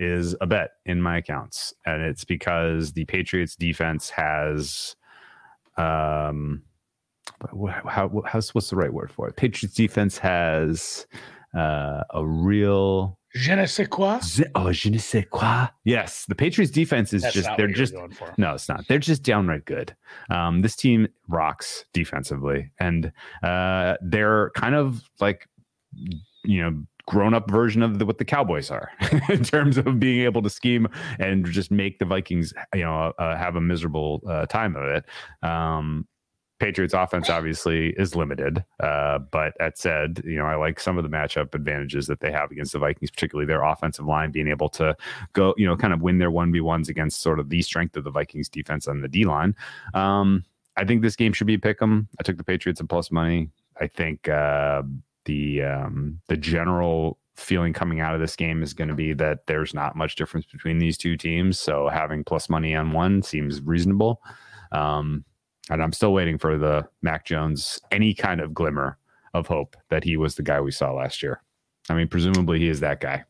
is 0.00 0.34
a 0.40 0.46
bet 0.46 0.72
in 0.84 1.00
my 1.00 1.18
accounts, 1.18 1.72
and 1.86 2.02
it's 2.02 2.24
because 2.24 2.92
the 2.92 3.04
Patriots 3.04 3.54
defense 3.54 4.10
has, 4.10 4.96
um, 5.76 6.62
how, 7.86 8.22
how's 8.26 8.52
what's 8.54 8.70
the 8.70 8.76
right 8.76 8.92
word 8.92 9.12
for 9.12 9.28
it? 9.28 9.36
Patriots 9.36 9.76
defense 9.76 10.18
has 10.18 11.06
uh, 11.56 12.02
a 12.10 12.26
real 12.26 13.18
Je 13.34 13.52
ne 13.52 13.66
sais 13.66 13.86
quoi. 13.86 14.20
Oh, 14.54 14.70
je 14.70 14.88
ne 14.90 14.98
sais 14.98 15.24
quoi. 15.24 15.68
Yes, 15.84 16.24
the 16.26 16.36
Patriots 16.36 16.70
defense 16.70 17.12
is 17.12 17.22
That's 17.22 17.34
just 17.34 17.48
they're 17.56 17.66
what 17.66 17.76
you 17.76 17.98
were 17.98 18.08
just 18.08 18.38
no, 18.38 18.54
it's 18.54 18.68
not. 18.68 18.86
They're 18.88 18.98
just 18.98 19.24
downright 19.24 19.64
good. 19.64 19.94
Um, 20.30 20.62
this 20.62 20.76
team 20.76 21.08
rocks 21.28 21.84
defensively, 21.92 22.70
and 22.78 23.12
uh, 23.42 23.96
they're 24.00 24.50
kind 24.50 24.76
of 24.76 25.02
like 25.20 25.48
you 26.44 26.62
know 26.62 26.82
grown 27.06 27.34
up 27.34 27.50
version 27.50 27.82
of 27.82 27.98
the, 27.98 28.06
what 28.06 28.18
the 28.18 28.24
Cowboys 28.24 28.70
are 28.70 28.90
in 29.28 29.42
terms 29.42 29.78
of 29.78 30.00
being 30.00 30.20
able 30.20 30.40
to 30.40 30.48
scheme 30.48 30.88
and 31.18 31.44
just 31.44 31.70
make 31.70 31.98
the 31.98 32.04
Vikings 32.04 32.54
you 32.72 32.82
know 32.82 33.12
uh, 33.18 33.36
have 33.36 33.56
a 33.56 33.60
miserable 33.60 34.22
uh, 34.28 34.46
time 34.46 34.76
of 34.76 34.84
it. 34.84 35.04
Um, 35.42 36.06
Patriots 36.64 36.94
offense 36.94 37.28
obviously 37.28 37.90
is 37.90 38.16
limited, 38.16 38.64
uh, 38.80 39.18
but 39.18 39.52
that 39.58 39.76
said, 39.76 40.22
you 40.24 40.36
know 40.36 40.46
I 40.46 40.54
like 40.54 40.80
some 40.80 40.96
of 40.96 41.04
the 41.04 41.10
matchup 41.10 41.54
advantages 41.54 42.06
that 42.06 42.20
they 42.20 42.32
have 42.32 42.50
against 42.50 42.72
the 42.72 42.78
Vikings, 42.78 43.10
particularly 43.10 43.46
their 43.46 43.62
offensive 43.62 44.06
line 44.06 44.30
being 44.30 44.48
able 44.48 44.70
to 44.70 44.96
go, 45.34 45.52
you 45.58 45.66
know, 45.66 45.76
kind 45.76 45.92
of 45.92 46.00
win 46.00 46.16
their 46.16 46.30
one 46.30 46.50
v 46.50 46.62
ones 46.62 46.88
against 46.88 47.20
sort 47.20 47.38
of 47.38 47.50
the 47.50 47.60
strength 47.60 47.98
of 47.98 48.04
the 48.04 48.10
Vikings 48.10 48.48
defense 48.48 48.88
on 48.88 49.02
the 49.02 49.08
D 49.08 49.26
line. 49.26 49.54
Um, 49.92 50.42
I 50.78 50.86
think 50.86 51.02
this 51.02 51.16
game 51.16 51.34
should 51.34 51.46
be 51.46 51.58
pick 51.58 51.82
'em. 51.82 52.08
I 52.18 52.22
took 52.22 52.38
the 52.38 52.44
Patriots 52.44 52.80
at 52.80 52.88
plus 52.88 53.10
money. 53.10 53.50
I 53.78 53.86
think 53.86 54.26
uh, 54.26 54.84
the 55.26 55.64
um, 55.64 56.18
the 56.28 56.36
general 56.38 57.18
feeling 57.34 57.74
coming 57.74 58.00
out 58.00 58.14
of 58.14 58.20
this 58.20 58.36
game 58.36 58.62
is 58.62 58.72
going 58.72 58.88
to 58.88 58.94
be 58.94 59.12
that 59.12 59.46
there's 59.48 59.74
not 59.74 59.96
much 59.96 60.16
difference 60.16 60.46
between 60.46 60.78
these 60.78 60.96
two 60.96 61.18
teams. 61.18 61.60
So 61.60 61.90
having 61.90 62.24
plus 62.24 62.48
money 62.48 62.74
on 62.74 62.92
one 62.92 63.22
seems 63.22 63.60
reasonable. 63.60 64.22
Um, 64.72 65.26
and 65.70 65.82
I'm 65.82 65.92
still 65.92 66.12
waiting 66.12 66.38
for 66.38 66.58
the 66.58 66.86
Mac 67.02 67.24
Jones 67.24 67.80
any 67.90 68.14
kind 68.14 68.40
of 68.40 68.54
glimmer 68.54 68.98
of 69.32 69.46
hope 69.46 69.76
that 69.90 70.04
he 70.04 70.16
was 70.16 70.34
the 70.34 70.42
guy 70.42 70.60
we 70.60 70.70
saw 70.70 70.92
last 70.92 71.22
year. 71.22 71.42
I 71.88 71.94
mean, 71.94 72.08
presumably 72.08 72.58
he 72.58 72.68
is 72.68 72.80
that 72.80 73.00
guy. 73.00 73.24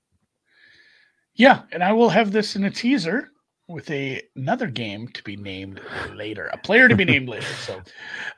Yeah, 1.35 1.62
and 1.73 1.83
I 1.83 1.92
will 1.92 2.11
have 2.11 2.31
this 2.31 2.55
in 2.55 2.64
a 2.64 2.70
teaser 2.70 3.31
with 3.66 3.90
a 3.90 4.23
another 4.37 4.68
game 4.68 5.09
to 5.09 5.23
be 5.23 5.37
named 5.37 5.81
later, 6.12 6.51
a 6.53 6.59
player 6.59 6.88
to 6.88 6.97
be 6.97 7.05
named 7.05 7.29
later. 7.29 7.47
So 7.47 7.83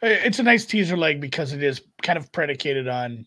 it's 0.03 0.39
a 0.39 0.43
nice 0.43 0.65
teaser 0.65 0.97
leg 0.97 1.21
because 1.21 1.53
it 1.53 1.63
is 1.63 1.83
kind 2.03 2.17
of 2.17 2.31
predicated 2.33 2.89
on 2.89 3.27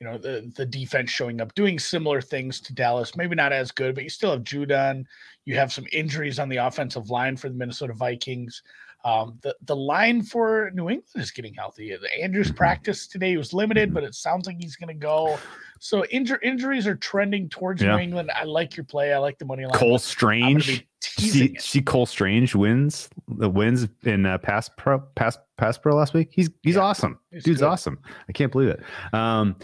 you 0.00 0.06
know 0.06 0.18
the 0.18 0.50
the 0.56 0.64
defense 0.64 1.10
showing 1.10 1.40
up 1.40 1.54
doing 1.54 1.78
similar 1.78 2.20
things 2.20 2.60
to 2.60 2.74
Dallas, 2.74 3.16
maybe 3.16 3.34
not 3.34 3.52
as 3.52 3.70
good, 3.72 3.94
but 3.94 4.04
you 4.04 4.10
still 4.10 4.30
have 4.30 4.44
Judon. 4.44 5.04
You 5.44 5.56
have 5.56 5.72
some 5.72 5.86
injuries 5.92 6.38
on 6.38 6.48
the 6.48 6.58
offensive 6.58 7.10
line 7.10 7.36
for 7.36 7.48
the 7.48 7.54
Minnesota 7.54 7.92
Vikings. 7.92 8.62
Um, 9.06 9.38
the 9.42 9.54
the 9.66 9.76
line 9.76 10.22
for 10.22 10.70
New 10.74 10.90
England 10.90 11.04
is 11.22 11.30
getting 11.30 11.54
healthy. 11.54 11.96
Andrews 12.20 12.50
practice 12.50 13.06
today 13.06 13.36
was 13.36 13.52
limited, 13.52 13.94
but 13.94 14.02
it 14.02 14.14
sounds 14.16 14.46
like 14.48 14.56
he's 14.60 14.74
going 14.74 14.88
to 14.88 14.94
go. 14.94 15.38
So 15.78 16.02
injur- 16.12 16.42
injuries 16.42 16.86
are 16.88 16.96
trending 16.96 17.48
towards 17.48 17.80
Yeah. 17.82 17.94
New 17.94 18.02
England. 18.02 18.30
I 18.34 18.44
like 18.44 18.76
your 18.76 18.82
play. 18.84 19.12
I 19.12 19.18
like 19.18 19.38
the 19.38 19.44
money 19.44 19.64
line. 19.64 19.74
Cole 19.74 19.98
Strange. 19.98 20.86
See, 21.02 21.44
it. 21.44 21.62
see 21.62 21.82
Cole 21.82 22.06
Strange 22.06 22.54
wins 22.56 23.08
the 23.28 23.48
wins 23.48 23.86
in 24.02 24.26
uh, 24.26 24.38
pass 24.38 24.68
pro 24.76 24.98
pass 25.14 25.38
pass 25.56 25.78
pro 25.78 25.94
last 25.94 26.12
week. 26.12 26.30
He's 26.32 26.50
he's 26.62 26.74
Yeah, 26.74 26.82
awesome. 26.82 27.18
he's 27.30 27.44
Dude's 27.44 27.60
good. 27.60 27.66
awesome. 27.68 27.98
I 28.28 28.32
can't 28.32 28.50
believe 28.50 28.70
it. 28.70 28.80
Um, 29.12 29.54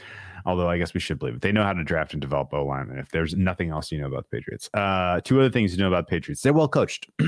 although 0.47 0.69
I 0.69 0.79
guess 0.79 0.95
we 0.95 1.01
should 1.01 1.19
believe 1.19 1.35
it. 1.35 1.41
They 1.41 1.51
know 1.51 1.65
how 1.65 1.73
to 1.73 1.83
draft 1.83 2.13
and 2.13 2.23
develop 2.23 2.55
O 2.55 2.65
linemen. 2.65 2.99
If 2.99 3.09
there's 3.11 3.35
nothing 3.35 3.71
else 3.71 3.91
you 3.91 4.01
know 4.01 4.07
about 4.07 4.27
the 4.31 4.37
Patriots, 4.37 4.71
uh, 4.75 5.21
two 5.25 5.41
other 5.41 5.51
things 5.51 5.73
you 5.73 5.79
know 5.79 5.89
about 5.89 6.07
the 6.07 6.11
Patriots. 6.11 6.43
They're 6.43 6.53
well 6.53 6.69
coached. 6.69 7.09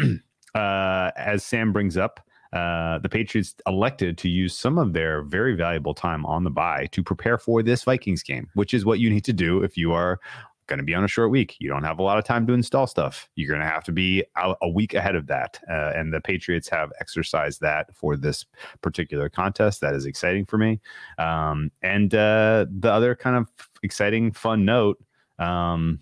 uh, 0.55 1.11
as 1.17 1.45
Sam 1.45 1.73
brings 1.73 1.97
up. 1.97 2.21
Uh, 2.53 3.01
the 3.01 3.09
Patriots 3.09 3.57
elected 3.67 4.17
to 4.19 4.29
use 4.29 4.57
some 4.57 4.79
of 4.79 4.93
their 4.93 5.23
very 5.23 5.57
valuable 5.57 5.93
time 5.93 6.25
on 6.25 6.45
the 6.45 6.51
bye 6.51 6.87
to 6.93 7.03
prepare 7.03 7.37
for 7.37 7.65
this 7.65 7.83
Vikings 7.83 8.23
game, 8.23 8.49
which 8.55 8.73
is 8.73 8.85
what 8.85 9.01
you 9.01 9.11
need 9.11 9.25
to 9.25 9.33
do 9.33 9.65
if 9.65 9.77
you 9.77 9.93
are 9.93 10.21
going 10.67 10.79
to 10.79 10.85
be 10.85 10.95
on 10.95 11.05
a 11.05 11.09
short 11.09 11.31
week. 11.31 11.57
You 11.59 11.69
don't 11.69 11.85
have 11.85 11.99
a 11.99 12.03
lot 12.03 12.17
of 12.17 12.25
time 12.25 12.47
to 12.47 12.53
install 12.53 12.87
stuff. 12.87 13.29
You're 13.35 13.49
going 13.49 13.61
to 13.61 13.67
have 13.67 13.85
to 13.85 13.93
be 13.93 14.25
a 14.37 14.69
week 14.69 14.95
ahead 14.95 15.17
of 15.17 15.27
that. 15.27 15.59
Uh, 15.69 15.93
and 15.95 16.13
the 16.13 16.21
Patriots 16.21 16.69
have 16.69 16.93
exercised 17.01 17.61
that 17.61 17.95
for 17.95 18.17
this 18.17 18.47
particular 18.81 19.29
contest. 19.29 19.81
That 19.81 19.95
is 19.95 20.07
exciting 20.07 20.47
for 20.47 20.59
me. 20.59 20.81
Um, 21.19 21.71
and 21.83 22.15
uh, 22.15 22.67
the 22.71 22.93
other 22.93 23.15
kind 23.15 23.37
of 23.37 23.51
exciting, 23.83 24.33
fun 24.33 24.65
note 24.65 25.03
um, 25.39 26.01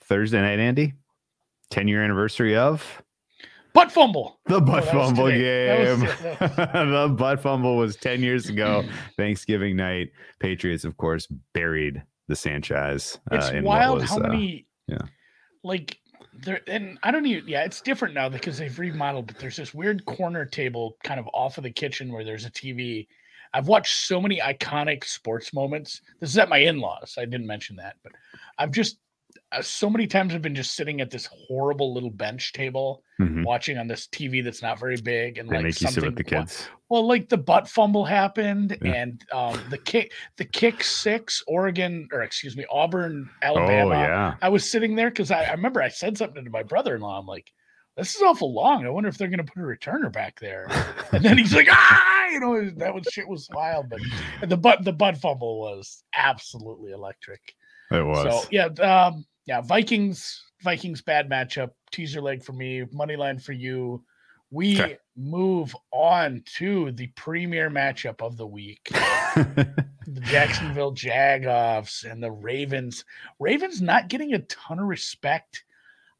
Thursday 0.00 0.40
night, 0.40 0.60
Andy, 0.60 0.94
10 1.70 1.88
year 1.88 2.02
anniversary 2.02 2.56
of 2.56 3.02
butt 3.74 3.92
fumble. 3.92 4.38
the 4.46 4.60
butt 4.60 4.84
that 4.84 4.94
was 4.94 5.08
fumble 5.08 5.28
game. 5.28 6.00
the 6.00 7.14
butt 7.16 7.40
fumble 7.40 7.76
was 7.76 7.96
10 7.96 8.22
years 8.22 8.48
ago. 8.48 8.84
Thanksgiving 9.16 9.76
night. 9.76 10.10
Patriots, 10.40 10.84
of 10.84 10.96
course, 10.96 11.26
buried 11.52 12.02
the 12.28 12.36
Sanchez. 12.36 13.18
It's 13.30 13.50
uh, 13.50 13.54
in 13.54 13.64
wild 13.64 14.00
was, 14.00 14.10
how 14.10 14.16
uh, 14.16 14.28
many 14.28 14.66
yeah. 14.88 14.98
like 15.62 15.98
there 16.32 16.60
and 16.66 16.98
I 17.02 17.10
don't 17.10 17.26
even 17.26 17.48
yeah, 17.48 17.64
it's 17.64 17.80
different 17.80 18.14
now 18.14 18.28
because 18.28 18.58
they've 18.58 18.78
remodeled, 18.78 19.26
but 19.26 19.38
there's 19.38 19.56
this 19.56 19.74
weird 19.74 20.04
corner 20.06 20.44
table 20.44 20.96
kind 21.04 21.20
of 21.20 21.28
off 21.34 21.58
of 21.58 21.64
the 21.64 21.70
kitchen 21.70 22.12
where 22.12 22.24
there's 22.24 22.44
a 22.44 22.50
TV. 22.50 23.06
I've 23.54 23.68
watched 23.68 24.06
so 24.06 24.20
many 24.20 24.40
iconic 24.40 25.04
sports 25.04 25.52
moments. 25.52 26.00
This 26.20 26.30
is 26.30 26.38
at 26.38 26.48
my 26.48 26.58
in-laws. 26.58 27.16
I 27.18 27.26
didn't 27.26 27.46
mention 27.46 27.76
that, 27.76 27.96
but 28.02 28.12
I've 28.58 28.70
just 28.70 28.96
uh, 28.96 28.98
so 29.60 29.90
many 29.90 30.06
times 30.06 30.34
I've 30.34 30.40
been 30.42 30.54
just 30.54 30.74
sitting 30.74 31.00
at 31.00 31.10
this 31.10 31.26
horrible 31.26 31.92
little 31.92 32.10
bench 32.10 32.52
table 32.52 33.02
Mhm. 33.20 33.44
watching 33.44 33.76
on 33.78 33.86
this 33.86 34.06
TV 34.06 34.42
that's 34.42 34.62
not 34.62 34.78
very 34.80 34.96
big 35.00 35.36
and 35.38 35.48
They 35.48 35.56
like 35.56 35.64
make 35.64 35.80
you 35.80 35.86
sit 35.88 35.94
something 35.94 36.04
with 36.04 36.16
the 36.16 36.24
kids. 36.24 36.66
Well, 36.88 37.06
like 37.06 37.28
the 37.28 37.36
butt 37.36 37.68
fumble 37.68 38.04
happened, 38.04 38.78
Yeah. 38.82 38.92
and 38.94 39.22
um, 39.32 39.60
the 39.70 39.78
kick, 39.78 40.12
the 40.36 40.44
kick 40.44 40.82
six, 40.82 41.42
Oregon, 41.46 42.08
or 42.12 42.22
excuse 42.22 42.56
me, 42.56 42.64
Auburn, 42.70 43.28
Alabama. 43.42 43.94
Oh 43.94 43.98
yeah. 43.98 44.34
I 44.40 44.48
was 44.48 44.70
sitting 44.70 44.94
there 44.96 45.10
because 45.10 45.30
I, 45.30 45.42
I 45.44 45.50
remember 45.52 45.82
I 45.82 45.88
said 45.88 46.16
something 46.16 46.44
to 46.44 46.50
my 46.50 46.62
brother-in-law. 46.62 47.18
I'm 47.18 47.26
like, 47.26 47.52
"This 47.96 48.14
is 48.14 48.22
awful 48.22 48.52
long. 48.54 48.86
I 48.86 48.90
wonder 48.90 49.08
if 49.08 49.18
they're 49.18 49.28
going 49.28 49.44
to 49.44 49.52
put 49.52 49.60
a 49.62 49.66
returner 49.66 50.12
back 50.12 50.38
there." 50.40 50.66
And 51.12 51.22
then 51.22 51.36
he's 51.36 51.54
like, 51.54 51.68
"Ah!" 51.70 52.26
You 52.30 52.40
know, 52.40 52.70
that 52.78 52.94
was 52.94 53.06
shit 53.12 53.28
was 53.28 53.46
wild, 53.52 53.90
but 53.90 54.00
the 54.48 54.56
butt 54.56 54.82
the 54.84 54.92
butt 54.94 55.18
fumble 55.18 55.60
was 55.60 56.02
absolutely 56.16 56.92
electric. 56.92 57.54
It 57.90 58.02
was. 58.04 58.42
So 58.42 58.48
yeah, 58.50 58.66
um, 58.82 59.26
yeah, 59.46 59.60
Vikings, 59.60 60.42
Vikings 60.62 61.02
bad 61.02 61.28
matchup. 61.28 61.70
Teaser 61.90 62.20
leg 62.20 62.42
for 62.42 62.52
me, 62.52 62.84
money 62.92 63.16
line 63.16 63.38
for 63.38 63.52
you. 63.52 64.04
We 64.50 64.80
Okay. 64.80 64.98
move 65.16 65.74
on 65.92 66.42
to 66.56 66.92
the 66.92 67.06
premier 67.08 67.70
matchup 67.70 68.20
of 68.22 68.36
the 68.36 68.46
week. 68.46 68.90
The 70.04 70.20
Jacksonville 70.20 70.92
Jagoffs 70.92 72.10
and 72.10 72.20
the 72.20 72.30
Ravens. 72.32 73.04
Ravens 73.38 73.80
not 73.80 74.08
getting 74.08 74.34
a 74.34 74.40
ton 74.40 74.80
of 74.80 74.86
respect. 74.86 75.64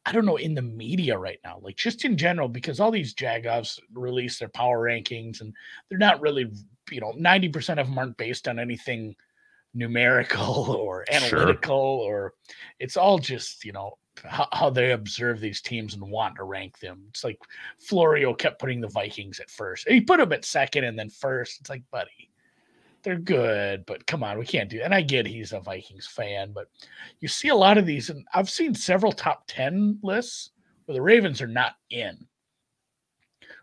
I 0.05 0.13
don't 0.13 0.25
know 0.25 0.37
in 0.37 0.55
the 0.55 0.61
media 0.61 1.17
right 1.17 1.39
now, 1.43 1.59
like 1.61 1.75
just 1.75 2.05
in 2.05 2.15
general, 2.15 2.47
because 2.47 2.79
all 2.79 2.91
these 2.91 3.13
Jagoffs 3.13 3.77
release 3.93 4.39
their 4.39 4.47
power 4.47 4.79
rankings 4.87 5.41
and 5.41 5.53
they're 5.89 5.99
not 5.99 6.21
really, 6.21 6.49
you 6.91 7.01
know, 7.01 7.11
90% 7.11 7.79
of 7.79 7.87
them 7.87 7.97
aren't 7.97 8.17
based 8.17 8.47
on 8.47 8.57
anything 8.57 9.15
numerical 9.73 10.71
or 10.79 11.05
Sure. 11.11 11.39
analytical 11.39 11.75
or 11.75 12.33
it's 12.79 12.97
all 12.97 13.17
just, 13.19 13.63
you 13.65 13.71
know, 13.71 13.97
how, 14.25 14.47
how 14.51 14.69
they 14.69 14.91
observe 14.91 15.39
these 15.39 15.61
teams 15.61 15.95
and 15.95 16.03
want 16.03 16.35
to 16.35 16.43
rank 16.43 16.77
them. 16.79 17.03
It's 17.09 17.23
like 17.23 17.39
Florio 17.79 18.33
kept 18.33 18.59
putting 18.59 18.79
the 18.79 18.87
Vikings 18.87 19.39
at 19.39 19.49
first. 19.49 19.87
He 19.87 20.01
put 20.01 20.19
them 20.19 20.31
at 20.31 20.45
second 20.45 20.83
and 20.83 20.97
then 20.97 21.09
first. 21.09 21.59
It's 21.59 21.69
like, 21.69 21.83
buddy, 21.91 22.29
they're 23.01 23.17
good, 23.17 23.85
but 23.85 24.05
come 24.05 24.23
on, 24.23 24.37
we 24.37 24.45
can't 24.45 24.69
do. 24.69 24.77
that. 24.77 24.85
And 24.85 24.93
I 24.93 25.01
get 25.01 25.25
he's 25.25 25.51
a 25.51 25.59
Vikings 25.59 26.07
fan, 26.07 26.51
but 26.53 26.69
you 27.19 27.27
see 27.27 27.49
a 27.49 27.55
lot 27.55 27.77
of 27.77 27.85
these, 27.85 28.09
and 28.09 28.25
I've 28.33 28.49
seen 28.49 28.73
several 28.75 29.11
top 29.11 29.43
ten 29.47 29.97
lists 30.03 30.51
where 30.85 30.93
the 30.93 31.01
Ravens 31.01 31.41
are 31.41 31.47
not 31.47 31.73
in, 31.89 32.27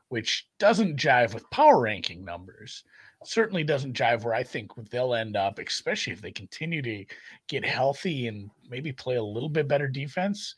which 0.09 0.49
doesn't 0.59 0.99
jive 0.99 1.33
with 1.33 1.49
power 1.51 1.81
ranking 1.81 2.25
numbers. 2.25 2.85
Certainly 3.25 3.65
doesn't 3.65 3.97
jive 3.97 4.25
where 4.25 4.35
I 4.35 4.43
think 4.43 4.73
they'll 4.91 5.15
end 5.15 5.37
up, 5.37 5.59
especially 5.59 6.13
if 6.13 6.23
they 6.23 6.33
continue 6.33 6.81
to 6.83 7.05
get 7.49 7.65
healthy 7.65 8.29
and 8.29 8.51
maybe 8.69 8.93
play 8.93 9.17
a 9.17 9.23
little 9.23 9.49
bit 9.51 9.69
better 9.69 9.89
defense. 9.89 10.55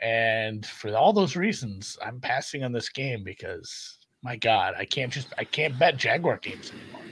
And 0.00 0.66
for 0.66 0.94
all 0.96 1.12
those 1.12 1.36
reasons, 1.36 1.96
I'm 2.04 2.20
passing 2.20 2.64
on 2.64 2.72
this 2.72 2.88
game 2.88 3.22
because 3.22 3.98
my 4.22 4.36
God, 4.36 4.74
I 4.76 4.84
can't 4.86 5.12
just 5.12 5.32
I 5.38 5.44
can't 5.44 5.78
bet 5.78 5.96
Jaguar 5.96 6.38
teams 6.38 6.72
anymore. 6.72 7.02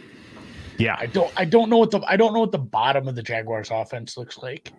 yeah. 0.78 0.96
I 0.98 1.06
don't 1.06 1.32
I 1.36 1.44
don't 1.44 1.70
know 1.70 1.78
what 1.78 1.92
the 1.92 2.00
I 2.08 2.16
don't 2.16 2.32
know 2.34 2.40
what 2.40 2.52
the 2.52 2.58
bottom 2.58 3.06
of 3.06 3.14
the 3.14 3.22
Jaguars 3.22 3.70
offense 3.70 4.16
looks 4.16 4.38
like. 4.38 4.72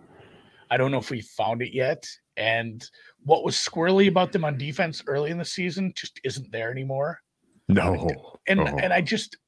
I 0.70 0.76
don't 0.76 0.90
know 0.90 0.98
if 0.98 1.10
we 1.10 1.20
found 1.22 1.62
it 1.62 1.72
yet. 1.72 2.06
And 2.36 2.84
what 3.22 3.44
was 3.44 3.54
squirrely 3.56 4.08
about 4.08 4.32
them 4.32 4.44
on 4.44 4.58
defense 4.58 5.02
early 5.06 5.30
in 5.30 5.38
the 5.38 5.44
season 5.44 5.92
just 5.96 6.20
isn't 6.24 6.50
there 6.50 6.70
anymore. 6.70 7.20
No. 7.68 8.08
And 8.46 8.60
Oh. 8.60 8.66
and 8.68 8.82
uh-huh. 8.82 8.88
I 8.92 9.00
just 9.00 9.38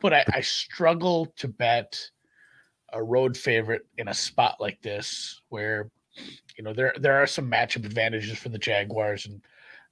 but 0.00 0.12
I, 0.12 0.24
I 0.34 0.40
struggle 0.40 1.26
to 1.36 1.48
bet 1.48 1.98
a 2.92 3.02
road 3.02 3.36
favorite 3.36 3.82
in 3.98 4.08
a 4.08 4.14
spot 4.14 4.56
like 4.58 4.80
this 4.82 5.40
where 5.48 5.90
you 6.56 6.64
know 6.64 6.72
there 6.72 6.92
there 6.98 7.22
are 7.22 7.26
some 7.26 7.48
matchup 7.50 7.84
advantages 7.86 8.36
for 8.38 8.48
the 8.48 8.58
Jaguars 8.58 9.26
and 9.26 9.40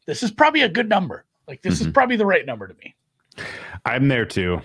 this 0.06 0.22
is 0.22 0.30
probably 0.30 0.62
a 0.62 0.68
good 0.68 0.88
number. 0.88 1.24
Like 1.46 1.62
this 1.62 1.80
is 1.80 1.86
Mhm. 1.86 1.94
probably 1.94 2.16
the 2.16 2.26
right 2.26 2.44
number 2.44 2.66
to 2.66 2.74
me. 2.74 2.94
I'm 3.86 4.08
there 4.08 4.24
too. 4.26 4.60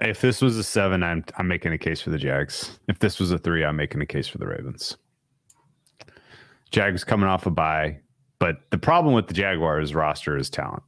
If 0.00 0.20
this 0.20 0.42
was 0.42 0.58
a 0.58 0.64
seven, 0.64 1.02
I'm 1.02 1.24
I'm 1.38 1.48
making 1.48 1.72
a 1.72 1.78
case 1.78 2.00
for 2.00 2.10
the 2.10 2.18
Jags. 2.18 2.78
If 2.88 2.98
this 2.98 3.18
was 3.20 3.30
a 3.30 3.38
three, 3.38 3.64
I'm 3.64 3.76
making 3.76 4.02
a 4.02 4.06
case 4.06 4.26
for 4.28 4.38
the 4.38 4.46
Ravens. 4.46 4.96
Jags 6.70 7.04
coming 7.04 7.28
off 7.28 7.46
a 7.46 7.50
bye, 7.50 8.00
but 8.38 8.56
the 8.70 8.76
problem 8.78 9.14
with 9.14 9.28
the 9.28 9.34
Jaguars 9.34 9.94
roster 9.94 10.36
is 10.36 10.50
talent. 10.50 10.82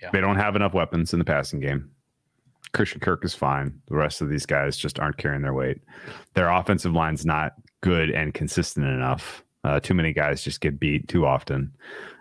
Yeah. 0.00 0.10
They 0.12 0.20
don't 0.20 0.36
have 0.36 0.56
enough 0.56 0.74
weapons 0.74 1.12
in 1.12 1.20
the 1.20 1.24
passing 1.24 1.60
game. 1.60 1.91
Christian 2.72 3.00
Kirk 3.00 3.24
is 3.24 3.34
fine. 3.34 3.78
The 3.88 3.96
rest 3.96 4.20
of 4.20 4.28
these 4.28 4.46
guys 4.46 4.76
just 4.76 4.98
aren't 4.98 5.18
carrying 5.18 5.42
their 5.42 5.54
weight. 5.54 5.78
Their 6.34 6.50
offensive 6.50 6.92
line's 6.92 7.26
not 7.26 7.52
good 7.82 8.10
and 8.10 8.32
consistent 8.32 8.86
enough. 8.86 9.44
Uh, 9.64 9.78
too 9.78 9.94
many 9.94 10.12
guys 10.12 10.42
just 10.42 10.60
get 10.60 10.80
beat 10.80 11.06
too 11.08 11.26
often. 11.26 11.72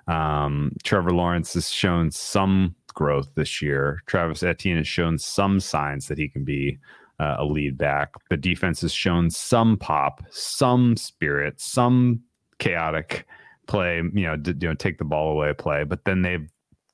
Um, 0.08 0.74
Trevor 0.84 1.12
Lawrence 1.12 1.54
has 1.54 1.70
shown 1.70 2.12
some 2.12 2.76
growth 2.94 3.30
this 3.36 3.62
year. 3.62 4.02
Travis 4.06 4.44
Etienne 4.44 4.78
has 4.78 4.88
shown 4.88 5.18
some 5.18 5.60
signs 5.60 6.08
that 6.08 6.18
he 6.18 6.28
can 6.28 6.44
be 6.44 6.78
uh, 7.20 7.38
a 7.40 7.46
lead 7.46 7.78
back. 7.78 8.10
The 8.30 8.38
defense 8.38 8.82
has 8.82 8.94
shown 8.94 9.30
some 9.30 9.78
pop, 9.78 10.24
some 10.32 10.98
spirit, 10.98 11.62
some 11.62 12.22
chaotic 12.60 13.26
play. 13.68 13.98
You 13.98 14.28
know, 14.28 14.36
d- 14.36 14.56
you 14.60 14.68
know, 14.68 14.76
take 14.76 14.98
the 14.98 15.06
ball 15.06 15.32
away 15.32 15.54
play, 15.54 15.84
but 15.84 16.04
then 16.04 16.24
they've 16.24 16.50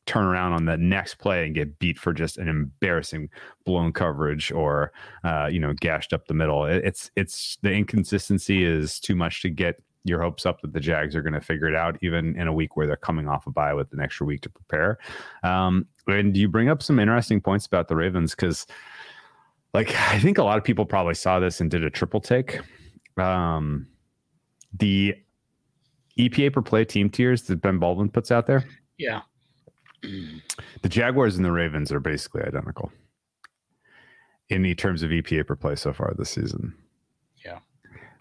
turn 0.08 0.26
around 0.26 0.54
on 0.54 0.66
the 0.66 0.78
next 0.78 1.16
play 1.16 1.46
and 1.46 1.54
get 1.54 1.78
beat 1.78 2.00
for 2.00 2.14
just 2.14 2.38
an 2.38 2.48
embarrassing 2.48 3.30
blown 3.66 3.92
coverage 3.94 4.52
or 4.52 4.92
uh, 5.24 5.48
you 5.52 5.60
know 5.60 5.74
gashed 5.80 6.14
up 6.14 6.26
the 6.28 6.34
middle. 6.34 6.66
It, 6.66 6.84
it's 6.84 7.12
it's 7.16 7.58
the 7.62 7.72
inconsistency 7.72 8.64
is 8.64 9.00
too 9.00 9.16
much 9.16 9.42
to 9.44 9.50
get 9.50 9.82
your 10.04 10.22
hopes 10.22 10.46
up 10.46 10.62
that 10.62 10.74
the 10.74 10.80
Jags 10.80 11.16
are 11.16 11.22
going 11.22 11.34
to 11.34 11.42
figure 11.42 11.68
it 11.68 11.76
out, 11.76 11.98
even 12.02 12.40
in 12.40 12.48
a 12.48 12.54
week 12.54 12.76
where 12.78 12.88
they're 12.88 12.96
coming 12.96 13.28
off 13.28 13.46
a 13.46 13.52
bye 13.52 13.74
with 13.74 13.92
an 13.94 14.00
extra 14.00 14.26
week 14.26 14.42
to 14.42 14.50
prepare. 14.50 14.98
Um, 15.44 15.86
and 16.08 16.36
you 16.36 16.48
bring 16.48 16.70
up 16.70 16.82
some 16.82 17.00
interesting 17.00 17.42
points 17.42 17.66
about 17.66 17.90
the 17.90 17.96
Ravens 17.96 18.32
because, 18.32 18.66
like, 19.74 19.94
I 20.10 20.20
think 20.20 20.38
a 20.38 20.44
lot 20.44 20.58
of 20.58 20.64
people 20.64 20.86
probably 20.86 21.14
saw 21.14 21.40
this 21.40 21.60
and 21.60 21.70
did 21.70 21.84
a 21.84 21.90
triple 21.90 22.22
take. 22.22 22.60
Um, 23.18 23.88
the 24.80 25.16
EPA 26.18 26.54
per 26.54 26.62
play 26.62 26.86
team 26.86 27.10
tiers 27.10 27.44
that 27.44 27.62
Ben 27.62 27.78
Baldwin 27.78 28.10
puts 28.10 28.32
out 28.32 28.48
there, 28.48 28.64
Yeah. 28.98 29.22
the 30.82 30.90
Jaguars 30.90 31.36
and 31.36 31.46
the 31.46 31.52
Ravens 31.52 31.92
are 31.92 32.00
basically 32.00 32.44
identical 32.44 32.92
in 34.50 34.62
the 34.62 34.76
terms 34.76 35.04
of 35.04 35.10
EPA 35.10 35.46
per 35.46 35.56
play 35.56 35.76
so 35.76 35.94
far 35.94 36.14
this 36.18 36.30
season. 36.30 36.74
Yeah. 37.44 37.60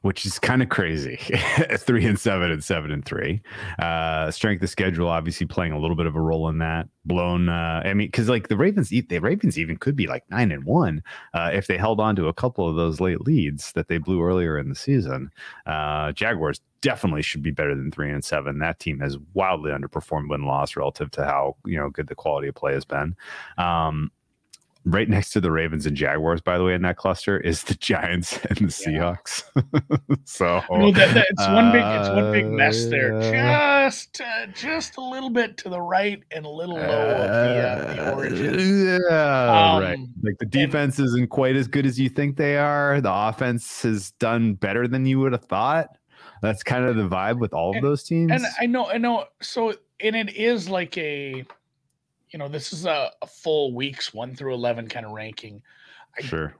Which 0.03 0.27
is 0.27 0.39
kind 0.39 0.63
of 0.63 0.69
crazy. 0.69 1.17
three 1.79 2.05
and 2.05 2.19
seven 2.19 2.51
and 2.51 2.63
seven 2.63 2.91
and 2.91 3.05
three. 3.05 3.43
Uh, 3.79 4.31
strength 4.31 4.63
of 4.63 4.71
schedule 4.71 5.09
obviously 5.09 5.47
playing 5.47 5.73
a 5.73 5.79
little 5.79 5.97
bit 5.97 6.07
of 6.07 6.17
a 6.17 6.21
role 6.21 6.49
in 6.49 6.59
that. 6.59 6.89
Blown. 7.05 7.49
Uh, 7.49 7.83
I 7.85 7.95
mean, 7.95 8.09
because 8.09 8.29
like 8.29 8.49
the 8.49 8.57
Ravens, 8.57 8.89
the 8.89 9.19
Ravens 9.19 9.59
even 9.59 9.77
could 9.77 9.97
be 9.97 10.07
like 10.07 10.25
nine 10.31 10.51
and 10.51 10.65
one 10.65 11.03
uh, 11.35 11.51
if 11.53 11.67
they 11.67 11.77
held 11.77 12.01
on 12.01 12.17
to 12.17 12.29
a 12.29 12.35
couple 12.35 12.69
of 12.69 12.77
those 12.77 13.01
late 13.01 13.21
leads 13.21 13.73
that 13.73 13.89
they 13.89 13.99
blew 13.99 14.23
earlier 14.23 14.59
in 14.59 14.69
the 14.69 14.75
season. 14.75 15.31
Uh, 15.67 16.13
Jaguars 16.13 16.61
definitely 16.87 17.21
should 17.21 17.43
be 17.43 17.51
better 17.51 17.75
than 17.75 17.91
three 17.91 18.13
and 18.13 18.25
seven. 18.25 18.61
That 18.61 18.79
team 18.79 19.01
has 19.01 19.19
wildly 19.35 19.73
underperformed 19.73 20.31
win 20.31 20.45
loss 20.45 20.77
relative 20.77 21.11
to 21.13 21.25
how 21.25 21.57
you 21.67 21.77
know 21.77 21.91
good 21.91 22.07
the 22.07 22.15
quality 22.15 22.47
of 22.47 22.55
play 22.55 22.75
has 22.75 22.85
been. 22.85 23.17
Um, 23.59 24.13
right 24.85 25.09
next 25.09 25.31
to 25.31 25.41
the 25.41 25.51
Ravens 25.51 25.85
and 25.85 25.97
Jaguars, 25.97 26.41
by 26.41 26.57
the 26.57 26.63
way, 26.63 26.73
in 26.75 26.83
that 26.83 26.97
cluster 26.97 27.41
is 27.41 27.65
the 27.65 27.75
Giants 27.91 28.39
and 28.45 28.57
the 28.59 28.85
Yeah. 28.89 29.17
Seahawks. 29.17 29.43
so 30.25 30.63
No, 30.71 30.93
that, 30.93 31.13
that, 31.15 31.27
it's 31.29 31.49
one 31.49 31.73
big 31.73 31.83
it's 31.83 32.09
one 32.09 32.31
big 32.33 32.47
mess 32.47 32.87
there. 32.87 33.17
Uh, 33.17 33.87
Just 33.87 34.21
uh, 34.21 34.47
just 34.55 34.97
a 34.97 35.01
little 35.05 35.31
bit 35.31 35.57
to 35.59 35.69
the 35.69 35.81
right 35.81 36.23
and 36.31 36.47
a 36.47 36.49
little 36.49 36.77
low 36.77 36.83
of 36.83 37.29
the, 37.29 37.69
uh, 37.69 37.95
the 37.95 38.13
origin. 38.15 39.01
Yeah, 39.11 39.73
Um, 39.75 39.83
right. 39.83 39.99
Like 40.23 40.39
the 40.39 40.47
defense 40.47 41.01
isn't 41.01 41.31
quite 41.31 41.57
as 41.57 41.67
good 41.67 41.85
as 41.85 41.99
you 41.99 42.09
think 42.09 42.37
they 42.37 42.57
are. 42.57 43.01
The 43.01 43.13
offense 43.13 43.83
has 43.83 44.13
done 44.21 44.55
better 44.55 44.87
than 44.87 45.05
you 45.05 45.19
would 45.19 45.33
have 45.33 45.47
thought. 45.47 45.89
That's 46.47 46.63
kind 46.63 46.85
of 46.85 46.97
the 46.97 47.09
vibe 47.09 47.39
with 47.39 47.53
all 47.53 47.77
of 47.77 47.83
those 47.83 48.03
teams. 48.05 48.31
And 48.33 48.45
I 48.61 48.67
know, 48.67 48.87
I 48.87 48.99
know. 48.99 49.25
So, 49.41 49.75
and 50.01 50.15
it 50.17 50.35
is 50.37 50.69
like 50.69 50.97
a, 50.99 51.45
you 52.31 52.39
know, 52.39 52.49
this 52.49 52.73
is 52.73 52.87
a, 52.87 53.11
a 53.23 53.27
full 53.27 53.75
weeks 53.75 54.15
one 54.15 54.35
through 54.35 54.55
eleven 54.55 54.89
kind 54.89 55.05
of 55.07 55.13
ranking. 55.13 55.63
I 56.19 56.23
sure. 56.23 56.55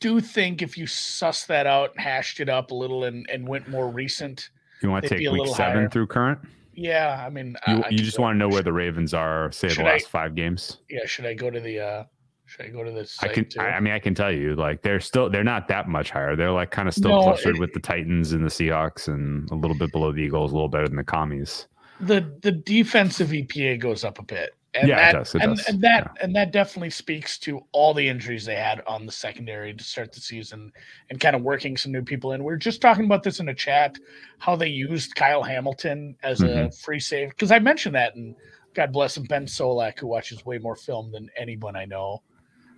do 0.00 0.20
think 0.20 0.60
if 0.62 0.76
you 0.76 0.86
suss 0.86 1.46
that 1.46 1.66
out 1.66 1.92
and 1.92 2.00
hashed 2.00 2.40
it 2.40 2.48
up 2.48 2.70
a 2.70 2.74
little 2.74 3.04
and 3.04 3.28
and 3.30 3.46
went 3.48 3.68
more 3.68 3.88
recent, 3.88 4.50
You 4.82 4.90
want 4.90 5.04
to 5.04 5.08
take 5.10 5.20
week 5.30 5.46
seven 5.48 5.76
higher. 5.76 5.88
through 5.88 6.06
current? 6.08 6.38
yeah. 6.74 7.22
I 7.24 7.30
mean, 7.30 7.56
You, 7.68 7.74
I 7.82 7.88
you 7.90 7.96
could 7.98 8.04
just 8.04 8.18
want 8.18 8.34
to 8.34 8.38
know 8.38 8.48
where 8.48 8.62
the 8.62 8.72
Ravens 8.72 9.14
are, 9.14 9.50
say, 9.52 9.68
the 9.68 9.82
I- 9.82 9.92
last 9.92 10.08
five 10.08 10.34
games? 10.34 10.78
Yeah, 10.90 11.06
should 11.06 11.24
I 11.26 11.34
go 11.34 11.50
to 11.50 11.60
the? 11.60 11.80
uh 11.80 12.04
Should 12.46 12.66
I 12.66 12.68
go 12.68 12.84
to 12.84 12.90
the 12.90 13.10
I 13.22 13.28
can. 13.28 13.46
I, 13.58 13.64
I 13.70 13.80
mean, 13.80 13.92
I 13.94 13.98
can 13.98 14.14
tell 14.14 14.30
you, 14.30 14.54
like 14.54 14.82
they're 14.82 15.00
still 15.00 15.30
they're 15.30 15.42
not 15.44 15.66
that 15.68 15.88
much 15.88 16.10
higher. 16.10 16.36
They're 16.36 16.50
like 16.52 16.70
kind 16.70 16.88
of 16.88 16.94
still 16.94 17.12
No, 17.12 17.22
clustered 17.22 17.54
it- 17.54 17.58
with 17.58 17.72
the 17.72 17.80
Titans 17.80 18.32
and 18.32 18.44
the 18.44 18.50
Seahawks, 18.50 19.08
and 19.08 19.50
a 19.50 19.54
little 19.54 19.74
bit 19.76 19.90
below 19.92 20.12
the 20.12 20.20
Eagles, 20.22 20.52
a 20.52 20.54
little 20.54 20.68
better 20.68 20.86
than 20.86 20.96
the 20.96 21.04
Commies. 21.04 21.66
the 22.00 22.36
the 22.42 22.52
defensive 22.52 23.28
EPA 23.28 23.80
goes 23.80 24.04
up 24.04 24.18
a 24.18 24.22
bit. 24.22 24.50
and 24.74 24.88
Yeah, 24.88 24.96
it 24.96 25.12
that, 25.12 25.12
does, 25.12 25.34
it 25.36 25.42
and, 25.42 25.56
does, 25.56 25.66
and 25.68 25.80
that 25.82 26.10
and 26.20 26.36
that 26.36 26.52
definitely 26.52 26.90
speaks 26.90 27.38
to 27.38 27.60
all 27.72 27.94
the 27.94 28.06
injuries 28.06 28.44
they 28.44 28.56
had 28.56 28.82
on 28.86 29.06
the 29.06 29.12
secondary 29.12 29.72
to 29.72 29.84
start 29.84 30.12
the 30.12 30.20
season 30.20 30.70
and 31.10 31.18
kind 31.20 31.34
of 31.36 31.42
working 31.42 31.76
some 31.76 31.92
new 31.92 32.02
people 32.02 32.32
in. 32.32 32.44
We 32.44 32.52
are 32.52 32.56
just 32.58 32.80
talking 32.82 33.04
about 33.06 33.22
this 33.22 33.40
in 33.40 33.48
a 33.48 33.54
chat, 33.54 33.96
how 34.38 34.54
they 34.56 34.68
used 34.68 35.14
Kyle 35.14 35.42
Hamilton 35.42 36.16
as 36.22 36.40
a 36.42 36.46
Mhm. 36.48 36.80
free 36.82 37.00
save 37.00 37.30
because 37.30 37.50
I 37.52 37.58
mentioned 37.58 37.94
that 37.94 38.16
and 38.16 38.34
God 38.74 38.92
bless 38.92 39.16
him, 39.16 39.22
Ben 39.24 39.46
Solak, 39.46 40.00
who 40.00 40.08
watches 40.08 40.44
way 40.44 40.58
more 40.58 40.74
film 40.74 41.12
than 41.12 41.30
anyone 41.38 41.76
I 41.76 41.84
know, 41.84 42.22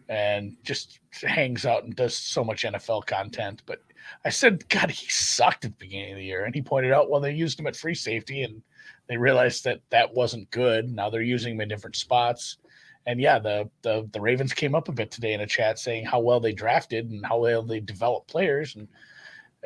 and 0.09 0.57
just 0.63 1.01
hangs 1.23 1.67
out 1.67 1.85
and 1.85 1.97
does 1.97 2.17
so 2.17 2.45
much 2.45 2.65
NFL 2.65 3.07
content. 3.07 3.63
But 3.67 3.83
I 4.25 4.31
said, 4.31 4.69
God, 4.69 4.91
he 4.91 5.09
sucked 5.09 5.65
at 5.65 5.73
the 5.73 5.87
beginning 5.87 6.13
of 6.13 6.19
the 6.19 6.25
year, 6.25 6.45
and 6.45 6.55
he 6.55 6.63
pointed 6.63 6.93
out, 6.93 7.11
well, 7.11 7.21
they 7.21 7.33
used 7.33 7.59
him 7.59 7.67
at 7.67 7.77
free 7.77 7.95
safety, 7.95 8.43
and 8.43 8.63
they 9.09 9.17
realized 9.17 9.65
that 9.65 9.81
that 9.91 10.15
wasn't 10.15 10.51
good. 10.51 10.91
Now 10.91 11.11
they're 11.11 11.23
using 11.23 11.55
him 11.55 11.61
in 11.61 11.69
different 11.69 11.97
spots. 11.97 12.59
And 13.07 13.21
yeah, 13.21 13.39
the, 13.39 13.71
the 13.83 14.09
the 14.13 14.21
Ravens 14.21 14.53
came 14.53 14.75
up 14.75 14.89
a 14.89 14.93
bit 14.93 15.13
today 15.13 15.33
in 15.33 15.41
a 15.41 15.47
chat 15.47 15.79
saying 15.79 16.07
how 16.07 16.19
well 16.19 16.41
they 16.41 16.53
drafted 16.53 17.09
and 17.11 17.25
how 17.25 17.39
well 17.39 17.63
they 17.63 17.81
developed 17.81 18.29
players, 18.29 18.75
and 18.75 18.89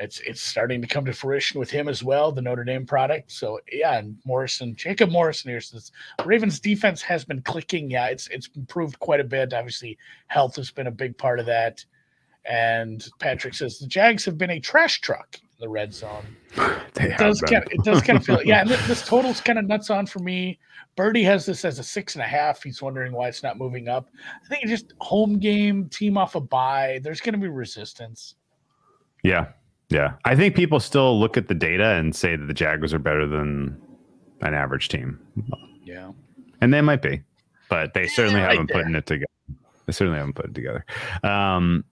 it's 0.01 0.19
it's 0.21 0.41
starting 0.41 0.81
to 0.81 0.87
come 0.87 1.05
to 1.05 1.13
fruition 1.13 1.59
with 1.59 1.69
him 1.69 1.87
as 1.87 2.03
well, 2.03 2.31
the 2.31 2.41
Notre 2.41 2.63
Dame 2.63 2.85
product. 2.85 3.31
So 3.31 3.59
yeah, 3.71 3.97
and 3.97 4.17
Morrison, 4.25 4.75
Jacob 4.75 5.11
Morrison 5.11 5.51
here 5.51 5.61
says 5.61 5.91
Ravens 6.25 6.59
defense 6.59 7.01
has 7.03 7.23
been 7.23 7.41
clicking. 7.41 7.89
Yeah, 7.91 8.07
it's 8.07 8.27
it's 8.27 8.49
improved 8.55 8.99
quite 8.99 9.19
a 9.19 9.23
bit. 9.25 9.53
Obviously, 9.53 9.97
health 10.27 10.55
has 10.55 10.71
been 10.71 10.87
a 10.87 10.91
big 10.91 11.17
part 11.17 11.39
of 11.39 11.45
that. 11.45 11.85
And 12.45 13.07
Patrick 13.19 13.53
says 13.53 13.77
the 13.77 13.87
Jags 13.87 14.25
have 14.25 14.37
been 14.37 14.49
a 14.49 14.59
trash 14.59 15.01
truck 15.01 15.37
in 15.41 15.57
the 15.59 15.69
red 15.69 15.93
zone. 15.93 16.25
They 16.93 17.05
It 17.05 17.17
does 17.17 17.39
kind 17.39 17.63
of, 17.63 17.71
it 17.71 17.83
does 17.85 18.01
kind 18.01 18.19
of 18.19 18.25
feel 18.25 18.41
yeah. 18.45 18.61
And 18.61 18.69
this, 18.69 18.85
this 18.85 19.07
total's 19.07 19.39
kind 19.39 19.57
of 19.57 19.65
nuts 19.65 19.89
on 19.89 20.05
for 20.05 20.19
me. 20.19 20.59
Birdie 20.97 21.23
has 21.23 21.45
this 21.45 21.63
as 21.63 21.79
a 21.79 21.83
six 21.83 22.15
and 22.15 22.21
a 22.21 22.27
half. 22.27 22.61
He's 22.61 22.81
wondering 22.81 23.13
why 23.13 23.29
it's 23.29 23.43
not 23.43 23.57
moving 23.57 23.87
up. 23.87 24.09
I 24.43 24.47
think 24.49 24.67
just 24.67 24.93
home 24.99 25.39
game, 25.39 25.87
team 25.87 26.17
off 26.17 26.35
a 26.35 26.41
bye. 26.41 26.99
There's 27.01 27.21
going 27.21 27.31
to 27.33 27.39
be 27.39 27.47
resistance. 27.47 28.35
Yeah. 29.23 29.47
Yeah. 29.91 30.13
I 30.25 30.35
think 30.35 30.55
people 30.55 30.79
still 30.79 31.19
look 31.19 31.37
at 31.37 31.47
the 31.47 31.53
data 31.53 31.85
and 31.85 32.15
say 32.15 32.35
that 32.35 32.45
the 32.45 32.53
Jaguars 32.53 32.93
are 32.93 32.99
better 32.99 33.27
than 33.27 33.79
an 34.39 34.53
average 34.53 34.87
team. 34.87 35.19
Yeah. 35.83 36.11
And 36.61 36.73
they 36.73 36.81
might 36.81 37.01
be, 37.01 37.21
but 37.69 37.93
they 37.93 38.07
certainly 38.07 38.39
haven't 38.39 38.69
put 38.69 38.87
it 38.87 39.05
together. 39.05 39.25
They 39.85 39.93
certainly 39.93 40.19
haven't 40.19 40.35
put 40.35 40.45
it 40.45 40.55
together. 40.55 40.85
Um, 41.23 41.83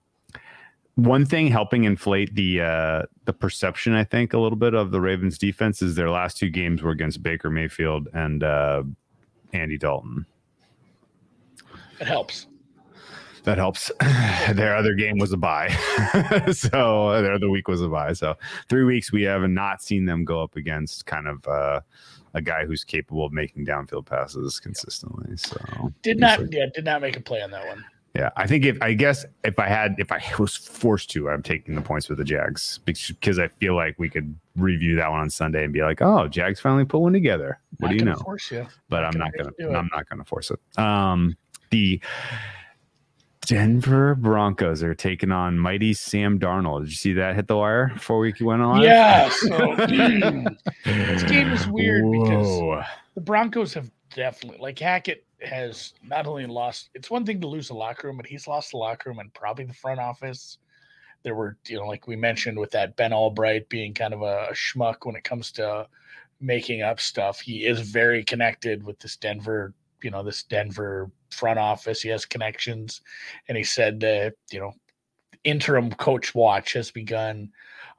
one 0.94 1.26
thing 1.26 1.48
helping 1.48 1.84
inflate 1.84 2.34
the 2.34 2.60
uh, 2.62 3.02
the 3.24 3.32
perception, 3.32 3.94
I 3.94 4.04
think, 4.04 4.32
a 4.32 4.38
little 4.38 4.56
bit 4.58 4.74
of 4.74 4.90
the 4.90 5.00
Ravens 5.00 5.38
defense 5.38 5.82
is 5.82 5.94
their 5.94 6.10
last 6.10 6.36
two 6.36 6.50
games 6.50 6.82
were 6.82 6.90
against 6.90 7.22
Baker 7.22 7.50
Mayfield 7.50 8.08
and 8.12 8.42
uh, 8.42 8.82
Andy 9.52 9.78
Dalton. 9.78 10.26
It 12.00 12.06
helps. 12.06 12.46
That 13.44 13.58
helps. 13.58 13.90
their 14.52 14.76
other 14.76 14.94
game 14.94 15.18
was 15.18 15.32
a 15.32 15.36
bye, 15.36 15.68
so 16.52 17.20
their 17.22 17.32
other 17.32 17.48
week 17.50 17.68
was 17.68 17.80
a 17.80 17.88
bye. 17.88 18.12
So 18.12 18.36
three 18.68 18.84
weeks 18.84 19.12
we 19.12 19.22
have 19.22 19.42
not 19.48 19.82
seen 19.82 20.04
them 20.04 20.24
go 20.24 20.42
up 20.42 20.56
against 20.56 21.06
kind 21.06 21.26
of 21.26 21.46
uh, 21.48 21.80
a 22.34 22.42
guy 22.42 22.64
who's 22.66 22.84
capable 22.84 23.24
of 23.24 23.32
making 23.32 23.66
downfield 23.66 24.06
passes 24.06 24.60
consistently. 24.60 25.36
So 25.36 25.92
Did 26.02 26.18
not 26.20 26.40
like- 26.40 26.52
yeah, 26.52 26.66
did 26.74 26.84
not 26.84 27.00
make 27.00 27.16
a 27.16 27.20
play 27.20 27.40
on 27.42 27.50
that 27.52 27.66
one. 27.66 27.84
yeah, 28.14 28.30
I 28.36 28.46
think 28.46 28.64
if 28.66 28.76
I 28.82 28.92
guess 28.92 29.24
if 29.44 29.58
I 29.58 29.68
had 29.68 29.94
if 29.98 30.12
I 30.12 30.22
was 30.38 30.54
forced 30.54 31.10
to, 31.12 31.30
I'm 31.30 31.42
taking 31.42 31.74
the 31.74 31.82
points 31.82 32.08
with 32.08 32.18
the 32.18 32.24
Jags 32.24 32.78
because 32.84 33.38
I 33.38 33.48
feel 33.48 33.74
like 33.74 33.98
we 33.98 34.08
could 34.10 34.34
review 34.56 34.96
that 34.96 35.10
one 35.10 35.20
on 35.20 35.30
Sunday 35.30 35.64
and 35.64 35.72
be 35.72 35.80
like, 35.82 36.02
oh, 36.02 36.28
Jags 36.28 36.60
finally 36.60 36.84
put 36.84 36.98
one 37.00 37.12
together. 37.14 37.58
What 37.78 37.88
Not 37.88 37.92
do 37.92 37.96
you 37.96 38.04
know? 38.04 38.16
Force 38.16 38.50
you. 38.50 38.66
But 38.90 39.00
not 39.00 39.14
I'm 39.14 39.18
not 39.18 39.32
gonna 39.36 39.50
do 39.58 39.70
it. 39.70 39.74
I'm 39.74 39.88
not 39.94 40.08
gonna 40.10 40.24
force 40.24 40.50
it. 40.50 40.60
Um, 40.78 41.36
the 41.70 42.00
Denver 43.50 44.14
Broncos 44.14 44.80
are 44.80 44.94
taking 44.94 45.32
on 45.32 45.58
mighty 45.58 45.92
Sam 45.92 46.38
Darnold. 46.38 46.82
Did 46.82 46.90
you 46.90 46.94
see 46.94 47.12
that 47.14 47.34
hit 47.34 47.48
the 47.48 47.56
wire 47.56 47.90
before 47.92 48.20
we 48.20 48.32
went 48.40 48.62
on? 48.62 48.80
Yeah. 48.80 49.28
So 49.28 49.48
this 50.84 51.22
game 51.24 51.50
is 51.50 51.66
weird 51.66 52.04
because 52.12 52.84
the 53.16 53.20
Broncos 53.20 53.74
have 53.74 53.90
definitely 54.14 54.60
like 54.60 54.78
Hackett 54.78 55.24
has 55.42 55.94
not 56.04 56.28
only 56.28 56.46
lost 56.46 56.90
it's 56.94 57.10
one 57.10 57.26
thing 57.26 57.40
to 57.40 57.48
lose 57.48 57.66
the 57.66 57.74
locker 57.74 58.06
room, 58.06 58.18
but 58.18 58.26
he's 58.26 58.46
lost 58.46 58.70
the 58.70 58.76
locker 58.76 59.10
room 59.10 59.18
and 59.18 59.34
probably 59.34 59.64
the 59.64 59.74
front 59.74 59.98
office. 59.98 60.58
There 61.24 61.34
were, 61.34 61.56
you 61.66 61.76
know, 61.76 61.88
like 61.88 62.06
we 62.06 62.14
mentioned 62.14 62.56
with 62.56 62.70
that 62.70 62.94
Ben 62.94 63.10
Allbright 63.10 63.68
being 63.68 63.94
kind 63.94 64.14
of 64.14 64.22
a, 64.22 64.46
a 64.50 64.54
schmuck 64.54 64.98
when 65.02 65.16
it 65.16 65.24
comes 65.24 65.50
to 65.52 65.88
making 66.40 66.82
up 66.82 67.00
stuff. 67.00 67.40
He 67.40 67.66
is 67.66 67.80
very 67.80 68.22
connected 68.22 68.84
with 68.84 69.00
this 69.00 69.16
Denver, 69.16 69.74
you 70.02 70.10
know, 70.10 70.22
this 70.22 70.42
Denver 70.44 71.10
front 71.30 71.58
office. 71.58 72.02
He 72.02 72.08
has 72.08 72.24
connections. 72.24 73.00
And 73.48 73.56
he 73.56 73.64
said 73.64 74.00
that, 74.00 74.34
you 74.50 74.60
know, 74.60 74.72
interim 75.44 75.90
coach 75.92 76.34
watch 76.34 76.74
has 76.74 76.90
begun. 76.90 77.50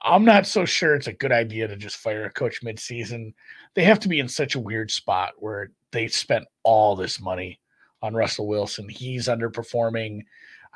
I'm 0.04 0.26
not 0.26 0.48
so 0.48 0.66
sure 0.66 0.96
it's 0.96 1.08
a 1.08 1.14
good 1.14 1.32
idea 1.32 1.68
to 1.68 1.76
just 1.76 1.98
fire 1.98 2.26
a 2.26 2.32
coach 2.32 2.64
midseason. 2.64 3.34
They 3.76 3.84
have 3.84 4.00
to 4.02 4.10
be 4.10 4.20
in 4.20 4.28
such 4.28 4.56
a 4.56 4.60
weird 4.60 4.92
spot 4.92 5.34
where 5.38 5.72
they 5.92 6.08
spent 6.08 6.46
all 6.64 6.96
this 6.96 7.20
money 7.20 7.60
on 8.02 8.16
Russell 8.16 8.48
Wilson. 8.48 8.90
He's 8.90 9.28
underperforming. 9.28 10.22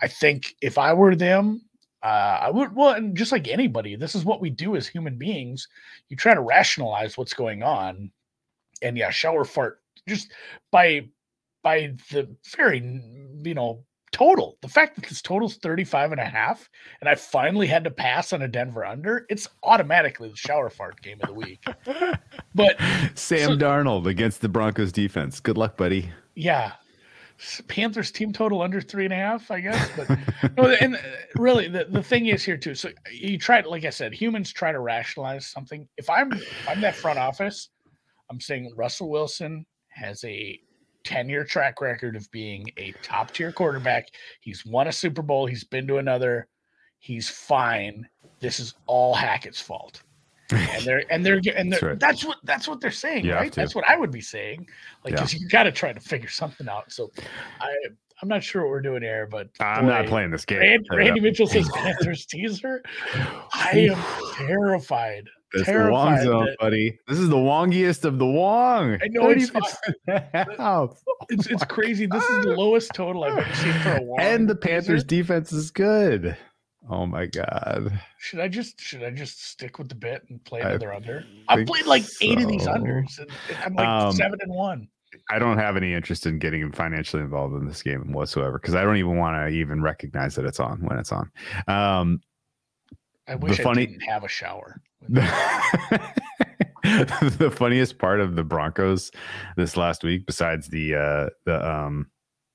I 0.01 0.07
think 0.07 0.55
if 0.61 0.77
I 0.77 0.93
were 0.93 1.15
them, 1.15 1.61
uh, 2.03 2.39
I 2.41 2.51
would, 2.51 2.75
well, 2.75 2.91
and 2.91 3.17
just 3.17 3.31
like 3.31 3.47
anybody, 3.47 3.95
this 3.95 4.13
is 4.13 4.25
what 4.25 4.41
we 4.41 4.51
do 4.51 4.75
as 4.75 4.87
human 4.87 5.17
beings. 5.17 5.67
You 6.09 6.15
try 6.15 6.35
to 6.35 6.41
rationalize 6.41 7.17
what's 7.17 7.33
going 7.33 7.63
on. 7.63 8.11
And 8.83 8.95
yeah, 8.95 9.09
shower 9.09 9.43
fart 9.43 9.81
just 10.07 10.31
by 10.71 11.07
by 11.65 11.91
the 12.11 12.29
very 12.55 12.77
you 13.43 13.53
know 13.55 13.83
total 14.11 14.55
the 14.61 14.67
fact 14.69 14.95
that 14.95 15.03
this 15.09 15.21
total's 15.21 15.57
35 15.57 16.11
and 16.13 16.21
a 16.21 16.25
half 16.25 16.69
and 17.01 17.09
i 17.09 17.15
finally 17.15 17.65
had 17.67 17.83
to 17.83 17.91
pass 17.91 18.31
on 18.31 18.43
a 18.43 18.47
denver 18.47 18.85
under 18.85 19.25
it's 19.29 19.49
automatically 19.63 20.29
the 20.29 20.35
shower 20.37 20.69
fart 20.69 21.01
game 21.01 21.17
of 21.21 21.27
the 21.27 21.33
week 21.33 21.65
but 22.55 22.77
Sam 23.15 23.49
So- 23.49 23.57
Darnold 23.57 24.05
against 24.05 24.39
the 24.41 24.47
Broncos 24.47 24.91
defense. 24.93 25.39
Good 25.41 25.57
luck, 25.57 25.75
buddy. 25.75 26.11
yeah 26.35 26.73
panthers 27.67 28.11
team 28.11 28.31
total 28.31 28.61
under 28.61 28.79
three 28.79 29.03
and 29.03 29.11
a 29.13 29.17
half 29.17 29.51
i 29.51 29.59
guess 29.59 29.89
but 29.97 30.07
no, 30.57 30.63
and 30.79 30.95
uh, 30.95 30.99
really 31.35 31.67
the, 31.67 31.85
the 31.89 32.01
thing 32.01 32.27
is 32.27 32.43
here 32.45 32.55
too 32.55 32.73
so 32.73 32.89
you 33.11 33.37
try 33.37 33.61
to 33.61 33.67
like 33.67 33.83
i 33.83 33.89
said 33.89 34.13
humans 34.13 34.53
try 34.53 34.71
to 34.71 34.79
rationalize 34.79 35.45
something 35.47 35.85
if 35.97 36.09
i'm 36.09 36.31
if 36.31 36.69
i'm 36.69 36.79
that 36.79 36.95
front 36.95 37.19
office 37.19 37.71
i'm 38.29 38.39
saying 38.39 38.71
russell 38.77 39.09
wilson 39.09 39.65
has 39.89 40.23
a 40.23 40.57
10 41.05 41.29
year 41.29 41.43
track 41.45 41.79
record 41.81 42.15
of 42.15 42.29
being 42.31 42.69
a 42.77 42.91
top 43.01 43.31
tier 43.31 43.51
quarterback 43.51 44.07
he's 44.41 44.65
won 44.65 44.87
a 44.87 44.91
super 44.91 45.21
bowl 45.21 45.45
he's 45.45 45.63
been 45.63 45.87
to 45.87 45.97
another 45.97 46.47
he's 46.99 47.29
fine 47.29 48.07
this 48.39 48.59
is 48.59 48.73
all 48.87 49.13
hackett's 49.13 49.61
fault 49.61 50.01
and 50.51 50.83
they're 50.83 51.03
and 51.11 51.25
they're 51.25 51.35
and 51.55 51.71
That's 51.71 51.79
they're, 51.81 51.89
right. 51.91 51.99
that's 51.99 52.25
what 52.25 52.37
that's 52.43 52.67
what 52.67 52.81
they're 52.81 52.91
saying 52.91 53.25
You 53.25 53.33
right 53.33 53.51
that's 53.51 53.73
what 53.75 53.85
i 53.87 53.95
would 53.97 54.11
be 54.11 54.21
saying 54.21 54.67
like 55.03 55.13
Yeah. 55.13 55.25
you 55.29 55.47
got 55.49 55.63
to 55.63 55.71
try 55.71 55.93
to 55.93 55.99
figure 55.99 56.29
something 56.29 56.67
out 56.67 56.91
so 56.91 57.11
i 57.61 57.71
i'm 58.21 58.27
not 58.29 58.43
sure 58.43 58.63
what 58.63 58.69
we're 58.71 58.81
doing 58.81 59.01
here 59.03 59.27
but 59.29 59.49
I'm 59.59 59.85
not 59.87 60.07
playing 60.07 60.31
this 60.31 60.45
game. 60.45 60.59
Rand, 60.59 60.87
Randy. 60.91 61.19
Mitchell 61.19 61.47
says 61.47 61.69
Panthers 61.75 62.25
teaser. 62.25 62.81
I 63.53 63.89
am 63.91 63.97
terrified. 64.47 65.27
That's 65.55 65.67
the 65.67 65.89
Wong 65.91 66.21
zone, 66.21 66.55
buddy. 66.59 66.99
This 67.07 67.19
is 67.19 67.29
the 67.29 67.35
wongiest 67.35 68.05
of 68.05 68.19
the 68.19 68.25
Wong. 68.25 68.97
I 69.01 69.07
know 69.09 69.29
it's- 69.31 69.49
30%. 70.07 70.95
It's 71.29 71.47
it's 71.47 71.63
crazy. 71.63 72.05
This 72.05 72.23
is 72.23 72.43
the 72.45 72.51
lowest 72.55 72.91
total 72.93 73.23
I've 73.23 73.37
ever 73.37 73.55
seen 73.55 73.73
for 73.81 73.95
a 73.95 74.01
while. 74.03 74.19
and 74.25 74.47
the 74.47 74.55
Panthers 74.55 75.03
defense 75.03 75.51
is 75.51 75.71
good. 75.71 76.37
Oh 76.87 77.07
my 77.07 77.25
god. 77.25 77.99
Should 78.19 78.39
I 78.41 78.47
just 78.47 78.79
should 78.79 79.01
I 79.03 79.09
just 79.09 79.43
stick 79.43 79.79
with 79.79 79.89
the 79.89 79.95
bit 79.95 80.23
and 80.29 80.43
play 80.43 80.61
I 80.61 80.69
another 80.69 80.93
under? 80.93 81.23
I've 81.47 81.65
played 81.65 81.85
like 81.87 82.03
eight 82.21 82.39
of 82.39 82.47
these 82.47 82.67
unders, 82.67 83.17
and 83.17 83.29
and 83.49 83.57
I'm 83.65 83.73
like 83.75 83.87
Um, 83.87 84.11
seven 84.13 84.37
and 84.41 84.53
one. 84.53 84.87
I 85.31 85.39
don't 85.39 85.57
have 85.57 85.77
any 85.77 85.93
interest 85.93 86.27
in 86.27 86.37
getting 86.37 86.71
financially 86.73 87.23
involved 87.23 87.55
in 87.55 87.65
this 87.65 87.81
game 87.81 88.11
whatsoever 88.11 88.59
because 88.59 88.75
I 88.75 88.83
don't 88.83 88.97
even 88.97 89.17
want 89.17 89.35
to 89.35 89.47
even 89.47 89.81
recognize 89.81 90.35
that 90.35 90.45
it's 90.45 90.59
on 90.59 90.81
when 90.83 90.99
it's 90.99 91.11
on. 91.11 91.31
Um, 91.67 92.19
I 93.27 93.35
wish 93.35 93.59
funny- 93.59 93.83
I 93.83 93.85
didn't 93.85 94.01
have 94.01 94.23
a 94.23 94.27
shower. 94.27 94.81
the 95.09 95.21
funniest 97.53 97.97
part 97.97 98.19
of 98.19 98.35
the 98.35 98.43
Broncos 98.43 99.11
this 99.55 99.77
last 99.77 100.03
week, 100.03 100.25
besides 100.25 100.67
the 100.67 100.95
uh, 100.95 101.29
the 101.45 101.69
um, 101.69 102.07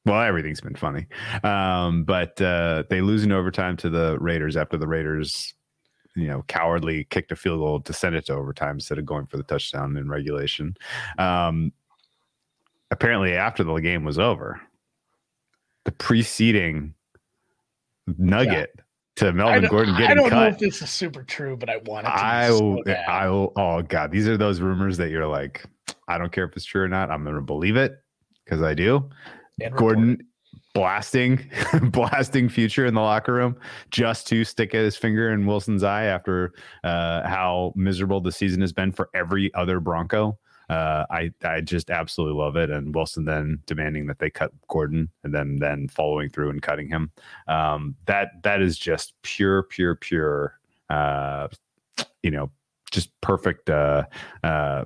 well, 0.07 0.23
everything's 0.23 0.61
been 0.61 0.75
funny, 0.75 1.07
um, 1.45 2.05
but 2.05 2.41
uh, 2.41 2.85
they 2.89 3.01
lose 3.01 3.25
in 3.25 3.33
overtime 3.33 3.77
to 3.79 3.91
the 3.91 4.19
Raiders 4.19 4.57
after 4.57 4.77
the 4.77 4.87
Raiders, 4.87 5.55
you 6.17 6.27
know, 6.27 6.45
cowardly 6.49 7.05
kicked 7.05 7.33
a 7.33 7.37
field 7.37 7.61
goal 7.61 7.81
to 7.81 7.93
send 7.93 8.15
it 8.15 8.27
to 8.27 8.35
overtime 8.35 8.77
instead 8.77 8.99
of 8.99 9.05
going 9.05 9.27
for 9.27 9.37
the 9.37 9.43
touchdown 9.43 9.97
in 9.97 10.09
regulation. 10.09 10.77
Um, 11.19 11.73
apparently, 12.91 13.35
after 13.35 13.63
the 13.63 13.75
game 13.77 14.05
was 14.05 14.19
over, 14.19 14.61
the 15.85 15.93
preceding 15.93 16.95
nugget 18.19 18.71
to 19.17 19.33
Melvin 19.33 19.69
Gordon 19.69 19.95
I 19.95 20.15
don't 20.15 20.31
cut. 20.31 20.37
know 20.37 20.47
if 20.47 20.59
this 20.59 20.83
is 20.83 20.91
super 20.91 21.23
true, 21.23 21.57
but 21.57 21.69
I 21.69 21.79
want 21.79 22.07
it 22.07 22.11
to. 22.11 22.25
I, 22.25 22.49
so. 22.49 22.83
I, 22.87 23.27
oh 23.27 23.83
god, 23.83 24.11
these 24.11 24.29
are 24.29 24.37
those 24.37 24.61
rumors 24.61 24.97
that 24.99 25.11
you're 25.11 25.27
like, 25.27 25.65
I 26.09 26.19
don't 26.19 26.33
care 26.33 26.45
if 26.45 26.57
it's 26.57 26.65
true 26.65 26.83
or 26.83 26.89
not. 26.89 27.11
I'm 27.11 27.23
going 27.23 27.37
to 27.37 27.43
believe 27.43 27.77
it 27.77 28.03
because 28.45 28.63
I 28.63 28.75
do. 28.75 29.09
And 29.61 29.75
Gordon 29.75 30.19
blasting, 30.75 31.51
blasting 31.83 32.49
future 32.49 32.87
in 32.87 32.95
the 32.95 33.01
locker 33.01 33.33
room 33.33 33.57
just 33.91 34.27
to 34.29 34.45
stick 34.45 34.73
his 34.73 34.97
finger 34.97 35.33
in 35.33 35.47
Wilson's 35.47 35.83
eye 35.83 36.05
after 36.05 36.53
uh, 36.85 37.27
how 37.29 37.73
miserable 37.77 38.21
the 38.21 38.33
season 38.33 38.61
has 38.61 38.73
been 38.73 38.93
for 38.93 39.11
every 39.15 39.53
other 39.55 39.81
Bronco. 39.81 40.39
Uh, 40.71 41.05
I 41.11 41.33
I 41.43 41.61
just 41.63 41.91
absolutely 41.91 42.41
love 42.41 42.55
it, 42.55 42.71
and 42.71 42.95
Wilson 42.95 43.25
then 43.25 43.59
demanding 43.67 44.07
that 44.07 44.21
they 44.21 44.31
cut 44.31 44.53
Gordon, 44.69 45.09
and 45.25 45.35
then 45.35 45.57
then 45.57 45.89
following 45.89 46.31
through 46.31 46.51
and 46.51 46.63
cutting 46.63 46.89
him. 46.89 47.11
Um, 47.49 47.97
that 48.07 48.43
that 48.45 48.63
is 48.63 48.79
just 48.79 49.15
pure, 49.23 49.65
pure, 49.65 49.97
pure. 49.97 50.61
Uh, 50.89 51.49
you 52.23 52.31
know, 52.31 52.53
just 52.93 53.11
perfect 53.21 53.69
uh, 53.69 54.05
uh, 54.45 54.85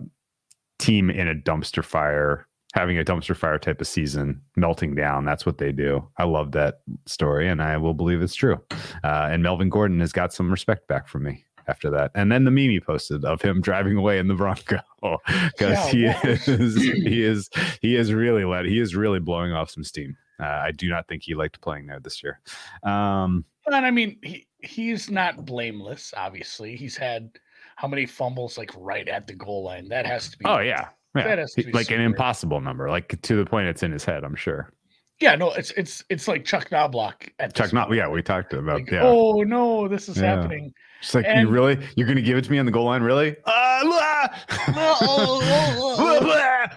team 0.78 1.10
in 1.10 1.28
a 1.28 1.34
dumpster 1.34 1.84
fire 1.84 2.48
having 2.72 2.98
a 2.98 3.04
dumpster 3.04 3.36
fire 3.36 3.58
type 3.58 3.80
of 3.80 3.86
season 3.86 4.40
melting 4.56 4.96
down. 4.96 5.24
That's 5.24 5.46
what 5.46 5.58
they 5.58 5.70
do. 5.70 6.08
I 6.18 6.24
love 6.24 6.52
that 6.52 6.80
story, 7.06 7.48
and 7.48 7.62
I 7.62 7.76
will 7.76 7.94
believe 7.94 8.20
it's 8.20 8.34
true. 8.34 8.60
Uh, 9.04 9.28
and 9.30 9.42
Melvin 9.44 9.68
Gordon 9.68 10.00
has 10.00 10.12
got 10.12 10.32
some 10.32 10.50
respect 10.50 10.88
back 10.88 11.06
from 11.06 11.22
me 11.22 11.43
after 11.66 11.90
that. 11.90 12.10
And 12.14 12.30
then 12.30 12.44
the 12.44 12.50
meme 12.50 12.70
he 12.70 12.80
posted 12.80 13.24
of 13.24 13.42
him 13.42 13.60
driving 13.60 13.96
away 13.96 14.18
in 14.18 14.28
the 14.28 14.34
Bronco 14.34 14.80
because 15.56 15.88
he 15.88 16.06
is 16.06 16.44
he 16.76 17.22
is 17.22 17.50
he 17.80 17.96
is 17.96 18.12
really 18.12 18.44
let 18.44 18.64
he 18.64 18.80
is 18.80 18.94
really 18.94 19.20
blowing 19.20 19.52
off 19.52 19.70
some 19.70 19.84
steam. 19.84 20.16
Uh, 20.40 20.46
I 20.46 20.72
do 20.72 20.88
not 20.88 21.06
think 21.06 21.22
he 21.22 21.34
liked 21.34 21.60
playing 21.60 21.86
there 21.86 22.00
this 22.00 22.22
year. 22.22 22.40
Um, 22.82 23.44
and 23.66 23.86
I 23.86 23.90
mean, 23.90 24.18
he 24.22 24.46
he's 24.62 25.10
not 25.10 25.44
blameless. 25.44 26.12
Obviously, 26.16 26.76
he's 26.76 26.96
had 26.96 27.30
how 27.76 27.88
many 27.88 28.06
fumbles 28.06 28.58
like 28.58 28.70
right 28.76 29.08
at 29.08 29.26
the 29.26 29.34
goal 29.34 29.64
line? 29.64 29.88
That 29.88 30.06
has 30.06 30.28
to 30.30 30.38
be. 30.38 30.44
Oh 30.44 30.58
yeah, 30.58 30.88
yeah, 31.14 31.44
like 31.72 31.90
an 31.90 32.00
impossible 32.00 32.60
number, 32.60 32.90
like 32.90 33.20
to 33.22 33.36
the 33.36 33.46
point 33.46 33.68
it's 33.68 33.82
in 33.82 33.92
his 33.92 34.04
head. 34.04 34.24
I'm 34.24 34.36
sure. 34.36 34.72
Yeah, 35.20 35.36
no, 35.36 35.52
it's 35.52 35.70
it's 35.72 36.04
it's 36.08 36.26
like 36.26 36.44
Chuck 36.44 36.70
Knoblauch 36.70 37.30
at 37.38 37.54
Chuck 37.54 37.72
Knob. 37.72 37.92
Yeah, 37.94 38.08
we 38.08 38.22
talked 38.22 38.52
about. 38.52 38.80
Like, 38.80 38.90
yeah. 38.90 39.02
Oh 39.04 39.42
no, 39.42 39.86
this 39.86 40.08
is 40.08 40.16
yeah. 40.16 40.36
happening. 40.36 40.74
It's 41.00 41.14
like 41.14 41.24
and, 41.26 41.42
you 41.42 41.48
really 41.48 41.78
you're 41.96 42.06
going 42.06 42.16
to 42.16 42.22
give 42.22 42.36
it 42.36 42.44
to 42.44 42.50
me 42.50 42.58
on 42.58 42.66
the 42.66 42.72
goal 42.72 42.86
line, 42.86 43.02
really? 43.02 43.36
Uh, 43.46 44.28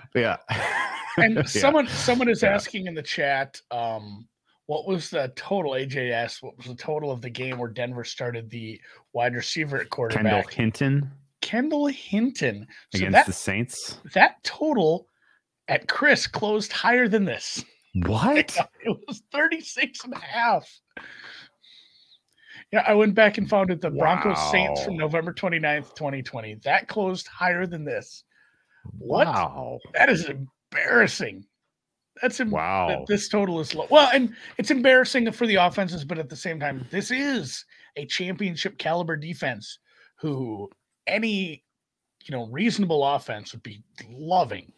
yeah. 0.15 0.38
and 1.17 1.36
yeah. 1.36 1.43
someone 1.43 1.88
someone 1.88 2.28
is 2.28 2.43
asking 2.43 2.88
in 2.88 2.93
the 2.93 3.02
chat, 3.02 3.60
um, 3.71 4.28
what 4.65 4.86
was 4.88 5.10
the 5.10 5.32
total 5.36 5.71
AJS? 5.71 6.43
What 6.43 6.58
was 6.58 6.67
the 6.67 6.76
total 6.76 7.12
of 7.12 7.21
the 7.21 7.30
game 7.30 7.58
where 7.58 7.69
Denver 7.69 8.04
started 8.04 8.50
the 8.50 8.80
wide 9.13 9.36
receiver 9.36 9.78
at 9.78 9.89
quarterback? 9.89 10.50
Kendall 10.50 10.50
Hinton. 10.50 11.12
Kendall 11.41 11.88
Hinton 11.88 12.67
so 12.93 12.97
against 12.97 13.13
that, 13.13 13.26
the 13.26 13.34
Saints. 13.34 14.00
That 14.13 14.43
total 14.43 15.08
at 15.67 15.88
Chris 15.88 16.28
closed 16.28 16.71
higher 16.73 17.08
than 17.08 17.26
this. 17.26 17.63
What? 18.05 18.57
It 18.83 18.97
was 19.07 19.21
36 19.31 20.05
and 20.05 20.13
a 20.13 20.19
half. 20.19 20.69
Yeah, 22.71 22.83
I 22.88 22.93
went 22.93 23.15
back 23.15 23.38
and 23.38 23.49
found 23.49 23.69
it 23.69 23.81
the 23.81 23.89
wow. 23.89 24.21
Broncos 24.21 24.51
Saints 24.51 24.83
from 24.83 24.97
November 24.97 25.33
29th, 25.33 25.95
2020. 25.95 26.55
That 26.63 26.88
closed 26.88 27.27
higher 27.27 27.65
than 27.65 27.83
this. 27.83 28.23
What? 28.97 29.27
Wow. 29.27 29.79
That 29.93 30.10
is 30.10 30.29
embarrassing. 30.29 31.45
That's 32.21 32.39
Im- 32.39 32.51
wow. 32.51 32.88
That 32.89 33.07
this 33.07 33.29
total 33.29 33.60
is 33.60 33.75
low. 33.75 33.88
Well, 33.89 34.10
and 34.13 34.36
it's 34.57 34.71
embarrassing 34.71 35.31
for 35.31 35.47
the 35.47 35.55
offenses, 35.55 36.03
but 36.03 36.17
at 36.17 36.29
the 36.29 36.36
same 36.36 36.60
time, 36.60 36.86
this 36.89 37.12
is 37.12 37.65
a 37.95 38.05
championship 38.05 38.77
caliber 38.77 39.15
defense 39.15 39.79
who 40.19 40.69
any 41.05 41.63
you 42.25 42.36
know 42.36 42.47
reasonable 42.47 43.05
offense 43.05 43.53
would 43.53 43.63
be 43.63 43.83
loving 44.10 44.71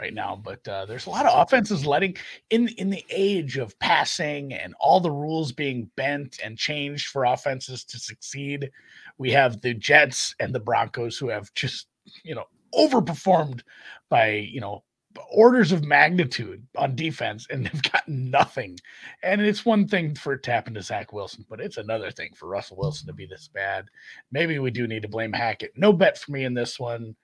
right 0.00 0.14
now 0.14 0.40
but 0.42 0.66
uh, 0.68 0.86
there's 0.86 1.06
a 1.06 1.10
lot 1.10 1.26
of 1.26 1.46
offenses 1.46 1.86
letting 1.86 2.16
in 2.50 2.68
in 2.78 2.90
the 2.90 3.04
age 3.10 3.58
of 3.58 3.78
passing 3.78 4.52
and 4.52 4.74
all 4.80 5.00
the 5.00 5.10
rules 5.10 5.52
being 5.52 5.90
bent 5.96 6.38
and 6.42 6.56
changed 6.56 7.08
for 7.08 7.24
offenses 7.24 7.84
to 7.84 7.98
succeed 7.98 8.70
we 9.18 9.30
have 9.30 9.60
the 9.60 9.74
jets 9.74 10.34
and 10.40 10.54
the 10.54 10.60
broncos 10.60 11.18
who 11.18 11.28
have 11.28 11.52
just 11.54 11.88
you 12.24 12.34
know 12.34 12.44
overperformed 12.74 13.62
by 14.08 14.30
you 14.30 14.60
know 14.60 14.82
orders 15.30 15.72
of 15.72 15.84
magnitude 15.84 16.64
on 16.76 16.94
defense 16.94 17.46
and 17.50 17.66
they've 17.66 17.92
gotten 17.92 18.30
nothing. 18.30 18.78
And 19.22 19.40
it's 19.40 19.64
one 19.64 19.88
thing 19.88 20.14
for 20.14 20.34
it 20.34 20.42
to 20.44 20.52
happen 20.52 20.74
to 20.74 20.82
Zach 20.82 21.12
Wilson, 21.12 21.44
but 21.48 21.60
it's 21.60 21.76
another 21.76 22.10
thing 22.10 22.30
for 22.34 22.48
Russell 22.48 22.76
Wilson 22.76 23.06
to 23.06 23.12
be 23.12 23.26
this 23.26 23.48
bad. 23.52 23.86
Maybe 24.30 24.58
we 24.58 24.70
do 24.70 24.86
need 24.86 25.02
to 25.02 25.08
blame 25.08 25.32
Hackett. 25.32 25.72
No 25.76 25.92
bet 25.92 26.18
for 26.18 26.32
me 26.32 26.44
in 26.44 26.54
this 26.54 26.78
one. 26.78 27.16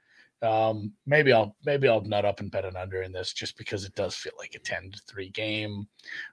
Um, 0.42 0.92
maybe 1.06 1.32
I'll 1.32 1.56
maybe 1.64 1.88
I'll 1.88 2.02
nut 2.02 2.24
up 2.24 2.40
and 2.40 2.50
bet 2.50 2.64
an 2.64 2.76
under 2.76 3.02
in 3.02 3.12
this 3.12 3.32
just 3.32 3.56
because 3.56 3.84
it 3.84 3.94
does 3.94 4.14
feel 4.14 4.34
like 4.38 4.54
a 4.54 4.58
10 4.58 4.90
to 4.92 5.00
3 5.08 5.30
game 5.30 5.86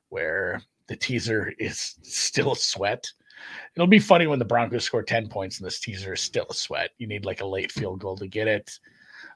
where 0.09 0.61
the 0.87 0.95
teaser 0.95 1.53
is 1.57 1.95
still 2.01 2.51
a 2.51 2.55
sweat. 2.55 3.09
It'll 3.75 3.87
be 3.87 3.99
funny 3.99 4.27
when 4.27 4.39
the 4.39 4.45
Broncos 4.45 4.83
score 4.83 5.03
10 5.03 5.29
points 5.29 5.59
and 5.59 5.65
this 5.65 5.79
teaser 5.79 6.13
is 6.13 6.21
still 6.21 6.45
a 6.49 6.53
sweat. 6.53 6.91
You 6.97 7.07
need 7.07 7.25
like 7.25 7.41
a 7.41 7.45
late 7.45 7.71
field 7.71 7.99
goal 7.99 8.17
to 8.17 8.27
get 8.27 8.47
it. 8.47 8.79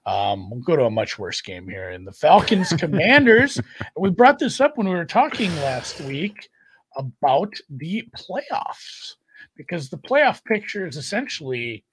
Um, 0.05 0.49
we'll 0.49 0.61
go 0.61 0.75
to 0.75 0.85
a 0.85 0.91
much 0.91 1.19
worse 1.19 1.41
game 1.41 1.67
here 1.67 1.91
in 1.91 2.05
the 2.05 2.13
Falcons 2.13 2.69
Commanders. 2.77 3.59
we 3.97 4.09
brought 4.09 4.39
this 4.39 4.61
up 4.61 4.77
when 4.77 4.87
we 4.87 4.95
were 4.95 5.05
talking 5.05 5.53
last 5.57 5.99
week 6.01 6.49
about 6.95 7.53
the 7.69 8.07
playoffs 8.15 9.15
because 9.55 9.89
the 9.89 9.97
playoff 9.97 10.43
picture 10.45 10.87
is 10.87 10.97
essentially 10.97 11.83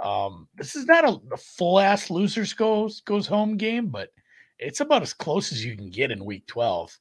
um, 0.00 0.48
this 0.56 0.76
is 0.76 0.86
not 0.86 1.04
a, 1.04 1.18
a 1.32 1.36
full 1.36 1.80
ass 1.80 2.10
losers 2.10 2.52
goes 2.52 3.00
goes 3.00 3.26
home 3.26 3.56
game, 3.56 3.88
but 3.88 4.10
it's 4.58 4.80
about 4.80 5.02
as 5.02 5.14
close 5.14 5.52
as 5.52 5.64
you 5.64 5.76
can 5.76 5.90
get 5.90 6.10
in 6.10 6.24
week 6.24 6.46
12 6.46 6.96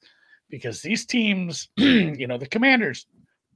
because 0.50 0.82
these 0.82 1.06
teams, 1.06 1.70
you 1.78 2.28
know, 2.28 2.38
the 2.38 2.48
commanders 2.48 3.08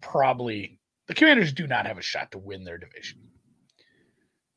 probably 0.01 0.79
the 1.07 1.13
commanders 1.13 1.53
do 1.53 1.67
not 1.67 1.85
have 1.85 1.97
a 1.97 2.03
shot 2.03 2.31
to 2.31 2.37
win 2.37 2.63
their 2.63 2.77
division. 2.77 3.19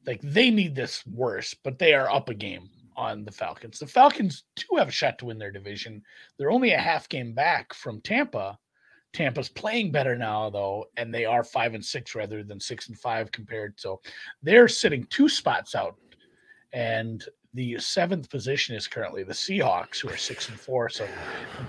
Like 0.07 0.20
they 0.23 0.51
need 0.51 0.75
this 0.75 1.05
worse, 1.07 1.55
but 1.64 1.79
they 1.79 1.94
are 1.94 2.11
up 2.11 2.29
a 2.29 2.35
game 2.35 2.68
on 2.97 3.25
the 3.25 3.33
Falcons. 3.33 3.79
The 3.79 3.87
Falcons 3.87 4.44
do 4.57 4.77
have 4.77 4.88
a 4.88 4.92
shot 4.92 5.18
to 5.18 5.27
win 5.27 5.38
their 5.38 5.51
division. 5.51 6.03
They're 6.38 6.51
only 6.51 6.73
a 6.73 6.79
half 6.79 7.09
game 7.09 7.33
back 7.33 7.75
from 7.75 8.01
Tampa. 8.01 8.59
Tampa's 9.14 9.48
playing 9.48 9.92
better 9.92 10.16
now, 10.16 10.50
though, 10.50 10.87
and 10.96 11.14
they 11.14 11.24
are 11.24 11.44
five 11.44 11.74
and 11.74 11.85
six 11.85 12.14
rather 12.14 12.42
than 12.42 12.61
six 12.61 12.88
and 12.88 12.98
five 12.98 13.33
compared. 13.33 13.81
So 13.81 14.00
they're 14.42 14.68
sitting 14.68 15.05
two 15.05 15.29
spots 15.29 15.74
out. 15.74 15.96
And 16.72 17.24
the 17.55 17.79
seventh 17.79 18.29
position 18.29 18.74
is 18.74 18.88
currently 18.88 19.22
the 19.22 19.33
Seahawks, 19.33 20.00
who 20.00 20.09
are 20.11 20.16
six 20.16 20.48
and 20.48 20.59
four. 20.59 20.88
So 20.88 21.07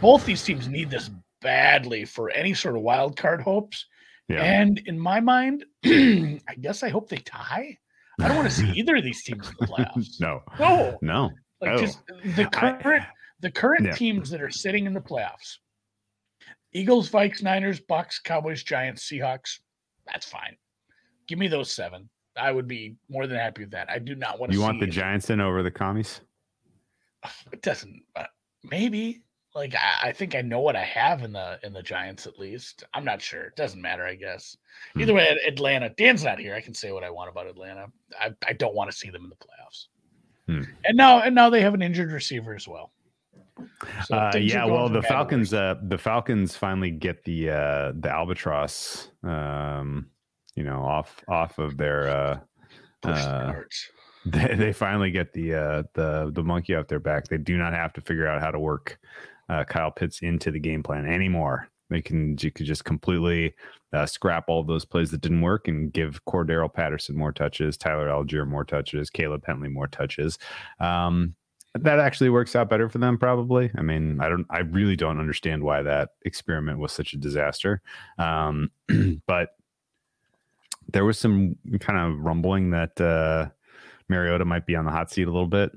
both 0.02 0.26
these 0.26 0.44
teams 0.44 0.68
need 0.68 0.90
this 0.90 1.12
badly 1.42 2.04
for 2.06 2.32
any 2.32 2.56
sort 2.56 2.76
of 2.76 2.82
wild 2.82 3.16
card 3.16 3.42
hopes. 3.42 3.86
Yeah. 4.28 4.42
And 4.42 4.80
in 4.88 5.00
my 5.00 5.20
mind, 5.20 5.64
I 5.86 6.56
guess 6.60 6.82
I 6.82 6.90
hope 6.90 7.08
they 7.08 7.18
tie. 7.18 7.78
I 8.20 8.28
don't 8.28 8.38
want 8.38 8.50
to 8.50 8.56
see 8.56 8.72
either 8.76 8.96
of 8.96 9.04
these 9.04 9.24
teams 9.24 9.48
in 9.48 9.54
the 9.60 9.68
playoffs. 9.68 10.20
no, 10.20 10.42
no, 10.60 10.98
no. 11.04 11.30
Like 11.62 11.72
oh. 11.72 11.78
just 11.78 12.00
the 12.36 12.46
current 12.46 12.86
I, 12.86 13.08
the 13.42 13.52
current 13.52 13.86
yeah. 13.86 13.94
teams 13.94 14.32
that 14.32 14.42
are 14.42 14.50
sitting 14.50 14.88
in 14.88 14.94
the 14.94 15.02
playoffs: 15.02 15.58
Eagles, 16.76 17.10
Vikes, 17.10 17.42
Niners, 17.42 17.80
Bucks, 17.80 18.20
Cowboys, 18.20 18.62
Giants, 18.62 19.10
Seahawks. 19.10 19.60
That's 20.06 20.26
fine. 20.26 20.58
Give 21.26 21.40
me 21.40 21.48
those 21.48 21.72
seven. 21.72 22.10
I 22.36 22.52
would 22.52 22.68
be 22.68 22.98
more 23.10 23.28
than 23.28 23.38
happy 23.38 23.62
with 23.62 23.72
that. 23.72 23.90
I 23.90 23.98
do 23.98 24.14
not 24.14 24.40
want 24.40 24.52
to. 24.52 24.58
You 24.58 24.62
want 24.62 24.82
the 24.82 24.88
Giants 24.88 25.30
in 25.30 25.40
over 25.40 25.64
the 25.64 25.72
commies? 25.72 26.22
It 27.52 27.64
doesn't. 27.64 28.04
Uh, 28.16 28.26
maybe 28.64 29.24
like 29.56 29.74
I, 29.74 30.10
I, 30.10 30.12
think 30.12 30.36
I 30.36 30.42
know 30.42 30.60
what 30.60 30.76
I 30.76 30.84
have 30.84 31.24
in 31.24 31.32
the 31.32 31.60
in 31.64 31.74
the 31.74 31.82
Giants 31.82 32.28
at 32.28 32.38
least. 32.38 32.84
I'm 32.94 33.06
not 33.06 33.22
sure. 33.22 33.46
It 33.46 33.56
doesn't 33.56 33.82
matter, 33.82 34.06
I 34.06 34.14
guess. 34.14 34.56
Hmm. 34.94 35.02
Either 35.02 35.14
way, 35.14 35.36
Atlanta. 35.48 35.90
Dan's 35.90 36.24
not 36.24 36.40
here. 36.40 36.54
I 36.54 36.62
can 36.62 36.76
say 36.76 36.92
what 36.92 37.04
I 37.04 37.10
want 37.10 37.32
about 37.32 37.48
Atlanta. 37.48 37.88
I, 38.20 38.32
I 38.46 38.54
don't 38.54 38.76
want 38.76 38.92
to 38.92 38.98
see 38.98 39.10
them 39.10 39.24
in 39.24 39.30
the 39.30 39.38
playoffs. 39.38 39.88
Hmm. 40.48 40.72
And 40.84 40.98
now 40.98 41.22
and 41.22 41.34
now 41.34 41.50
they 41.50 41.62
have 41.62 41.74
an 41.74 41.82
injured 41.82 42.12
receiver 42.12 42.54
as 42.54 42.68
well. 42.68 42.92
So 44.06 44.16
uh, 44.16 44.32
yeah, 44.36 44.66
well, 44.66 44.90
the 44.90 45.02
Falcons, 45.02 45.54
uh, 45.54 45.76
the 45.82 45.98
Falcons 45.98 46.56
finally 46.56 46.92
get 46.92 47.24
the 47.24 47.50
uh, 47.50 47.94
the 47.98 48.10
albatross, 48.12 49.10
um, 49.24 50.08
you 50.56 50.64
know, 50.64 50.84
off 50.84 51.24
off 51.28 51.58
of 51.58 51.78
their. 51.78 52.10
Uh, 52.10 52.40
uh, 53.04 53.54
they, 54.26 54.56
they 54.56 54.74
finally 54.74 55.12
get 55.12 55.32
the 55.34 55.54
uh, 55.54 55.84
the 55.94 56.32
the 56.34 56.44
monkey 56.44 56.76
off 56.76 56.88
their 56.88 57.00
back. 57.00 57.28
They 57.28 57.38
do 57.38 57.58
not 57.58 57.74
have 57.74 57.94
to 57.94 58.02
figure 58.02 58.28
out 58.28 58.42
how 58.42 58.52
to 58.52 58.60
work 58.60 59.00
uh, 59.50 59.64
Kyle 59.64 59.92
Pitts 59.92 60.20
into 60.20 60.52
the 60.52 60.60
game 60.60 60.84
plan 60.84 61.06
anymore. 61.06 61.70
They 61.90 62.02
can 62.02 62.36
you 62.40 62.52
could 62.52 62.66
just 62.66 62.84
completely 62.84 63.54
uh, 63.94 64.06
scrap 64.06 64.46
all 64.48 64.64
those 64.64 64.86
plays 64.86 65.12
that 65.12 65.22
didn't 65.22 65.42
work 65.42 65.68
and 65.68 65.94
give 65.94 66.24
Cordarrelle 66.26 66.74
Patterson 66.74 67.16
more 67.16 67.32
touches, 67.32 67.78
Tyler 67.78 68.10
Allgeier 68.10 68.48
more 68.48 68.66
touches, 68.66 69.10
Caleb 69.10 69.46
Huntley 69.46 69.70
more 69.70 69.88
touches. 69.88 70.38
Um, 70.80 71.36
that 71.76 72.00
actually 72.00 72.30
works 72.30 72.56
out 72.56 72.70
better 72.70 72.90
for 72.90 72.98
them, 72.98 73.18
probably. 73.18 73.72
I 73.78 73.82
mean, 73.82 74.20
I 74.22 74.30
don't, 74.30 74.46
I 74.50 74.60
really 74.60 74.96
don't 74.96 75.20
understand 75.20 75.64
why 75.64 75.82
that 75.84 76.10
experiment 76.24 76.80
was 76.80 76.92
such 76.92 77.14
a 77.14 77.18
disaster. 77.18 77.82
Um, 78.18 78.72
but 79.28 79.56
there 80.92 81.06
was 81.06 81.18
some 81.18 81.56
kind 81.80 82.00
of 82.00 82.20
rumbling 82.20 82.72
that 82.72 83.00
uh, 83.02 83.50
Mariota 84.08 84.46
might 84.46 84.66
be 84.66 84.76
on 84.76 84.86
the 84.86 84.92
hot 84.92 85.12
seat 85.12 85.28
a 85.28 85.32
little 85.32 85.48
bit 85.48 85.72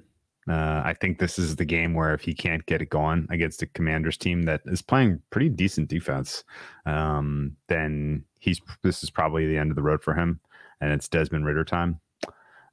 Uh, 0.48 0.80
I 0.84 0.94
think 0.94 1.18
this 1.18 1.38
is 1.38 1.56
the 1.56 1.64
game 1.64 1.92
where 1.92 2.14
if 2.14 2.22
he 2.22 2.32
can't 2.32 2.64
get 2.64 2.80
it 2.80 2.88
going 2.88 3.26
against 3.30 3.62
a 3.62 3.66
Commanders 3.66 4.16
team 4.16 4.42
that 4.42 4.62
is 4.64 4.80
playing 4.80 5.20
pretty 5.30 5.50
decent 5.50 5.88
defense, 5.88 6.42
um, 6.86 7.56
then 7.68 8.24
he's 8.38 8.60
this 8.82 9.02
is 9.02 9.10
probably 9.10 9.46
the 9.46 9.58
end 9.58 9.70
of 9.70 9.76
the 9.76 9.82
road 9.82 10.02
for 10.02 10.14
him, 10.14 10.40
and 10.80 10.90
it's 10.90 11.08
Desmond 11.08 11.44
Ridder 11.44 11.64
time. 11.64 12.00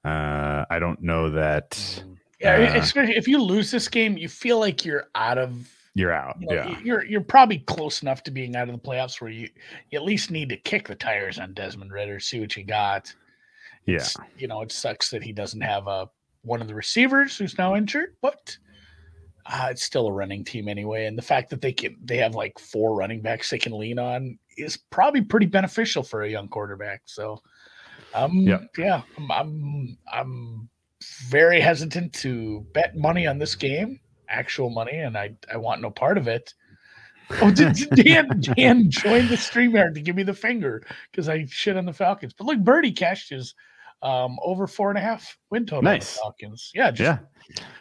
Uh, 0.05 0.63
I 0.69 0.79
don't 0.79 1.01
know 1.01 1.31
that. 1.31 2.03
Yeah, 2.41 2.73
Uh, 2.75 2.79
especially 2.79 3.15
if 3.15 3.27
you 3.27 3.41
lose 3.41 3.71
this 3.71 3.87
game, 3.87 4.17
you 4.17 4.27
feel 4.27 4.59
like 4.59 4.83
you're 4.85 5.07
out 5.15 5.37
of. 5.37 5.69
You're 5.93 6.11
out. 6.11 6.35
You 6.41 6.47
know, 6.47 6.53
yeah. 6.55 6.79
you're 6.83 7.05
you're 7.05 7.21
probably 7.21 7.59
close 7.59 8.01
enough 8.01 8.21
to 8.23 8.31
being 8.31 8.55
out 8.57 8.67
of 8.67 8.75
the 8.75 8.81
playoffs 8.89 9.21
where 9.21 9.31
you, 9.31 9.47
you 9.91 9.97
at 9.97 10.03
least 10.03 10.29
need 10.31 10.49
to 10.49 10.57
kick 10.57 10.87
the 10.89 10.95
tires 10.95 11.39
on 11.39 11.53
Desmond 11.53 11.91
Ridder, 11.93 12.19
see 12.19 12.41
what 12.41 12.57
you 12.57 12.65
got. 12.65 13.13
Yeah. 13.85 13.95
It's- 13.95 14.17
you 14.37 14.47
know, 14.49 14.61
it 14.61 14.71
sucks 14.73 15.09
that 15.11 15.23
he 15.23 15.31
doesn't 15.31 15.61
have 15.61 15.87
a 15.87 16.09
one 16.41 16.61
of 16.61 16.67
the 16.67 16.75
receivers 16.75 17.37
who's 17.37 17.57
now 17.57 17.75
injured, 17.75 18.15
but 18.21 18.57
uh, 19.47 19.67
it's 19.71 19.83
still 19.83 20.07
a 20.07 20.11
running 20.11 20.43
team 20.43 20.67
anyway. 20.67 21.05
And 21.05 21.17
the 21.17 21.21
fact 21.21 21.49
that 21.51 21.61
they 21.61 21.71
can 21.71 21.95
they 22.03 22.17
have 22.17 22.35
like 22.35 22.59
four 22.59 22.93
running 22.95 23.21
backs 23.21 23.49
they 23.49 23.57
can 23.57 23.77
lean 23.77 23.97
on 23.97 24.37
is 24.57 24.77
probably 24.89 25.21
pretty 25.21 25.45
beneficial 25.45 26.03
for 26.03 26.23
a 26.23 26.29
young 26.29 26.49
quarterback. 26.49 27.03
So, 27.05 27.41
um, 28.13 28.39
Yep. 28.39 28.69
yeah, 28.77 29.01
I'm, 29.17 29.31
I'm 29.31 29.97
I'm 30.11 30.69
very 31.29 31.59
hesitant 31.59 32.13
to 32.13 32.65
bet 32.73 32.95
money 32.95 33.27
on 33.27 33.37
this 33.37 33.55
game, 33.55 33.99
actual 34.29 34.69
money, 34.69 34.97
and 34.97 35.17
I 35.17 35.35
I 35.51 35.57
want 35.57 35.81
no 35.81 35.89
part 35.91 36.17
of 36.17 36.27
it. 36.27 36.53
Oh, 37.41 37.51
did, 37.51 37.75
Dan 37.95 38.41
Dan 38.41 38.89
joined 38.89 39.29
the 39.29 39.35
StreamYard 39.35 39.95
to 39.95 40.01
give 40.01 40.15
me 40.15 40.23
the 40.23 40.33
finger 40.33 40.83
because 41.11 41.27
I 41.27 41.45
shit 41.49 41.77
on 41.77 41.85
the 41.85 41.93
Falcons. 41.93 42.33
But 42.33 42.45
look, 42.45 42.59
Birdie 42.59 42.91
cashed 42.91 43.29
his 43.29 43.53
um 44.01 44.37
over 44.43 44.67
four 44.67 44.89
and 44.89 44.97
a 44.97 45.01
half 45.01 45.37
win 45.49 45.65
total 45.65 45.79
on 45.79 45.83
the 45.85 45.91
Nice. 45.91 46.17
Falcons. 46.17 46.71
Yeah, 46.75 46.91
just, 46.91 46.99
yeah. 47.01 47.17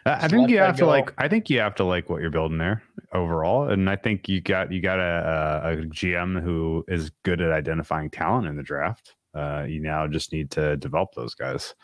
I 0.06 0.24
I 0.24 0.28
think 0.28 0.48
you 0.48 0.58
have 0.58 0.76
to 0.76 0.82
go. 0.82 0.86
like. 0.88 1.12
I 1.18 1.28
think 1.28 1.50
you 1.50 1.60
have 1.60 1.74
to 1.76 1.84
like 1.84 2.08
what 2.08 2.20
you're 2.20 2.30
building 2.30 2.58
there 2.58 2.82
overall, 3.12 3.68
and 3.68 3.88
I 3.88 3.96
think 3.96 4.28
you 4.28 4.40
got 4.40 4.72
you 4.72 4.80
got 4.80 4.98
a, 4.98 5.62
a, 5.64 5.72
a 5.72 5.76
GM 5.86 6.42
who 6.42 6.84
is 6.88 7.10
good 7.22 7.40
at 7.40 7.50
identifying 7.52 8.10
talent 8.10 8.46
in 8.46 8.56
the 8.56 8.62
draft. 8.62 9.14
Uh, 9.34 9.64
you 9.68 9.80
now 9.80 10.06
just 10.06 10.32
need 10.32 10.50
to 10.52 10.76
develop 10.76 11.12
those 11.14 11.34
guys. 11.34 11.74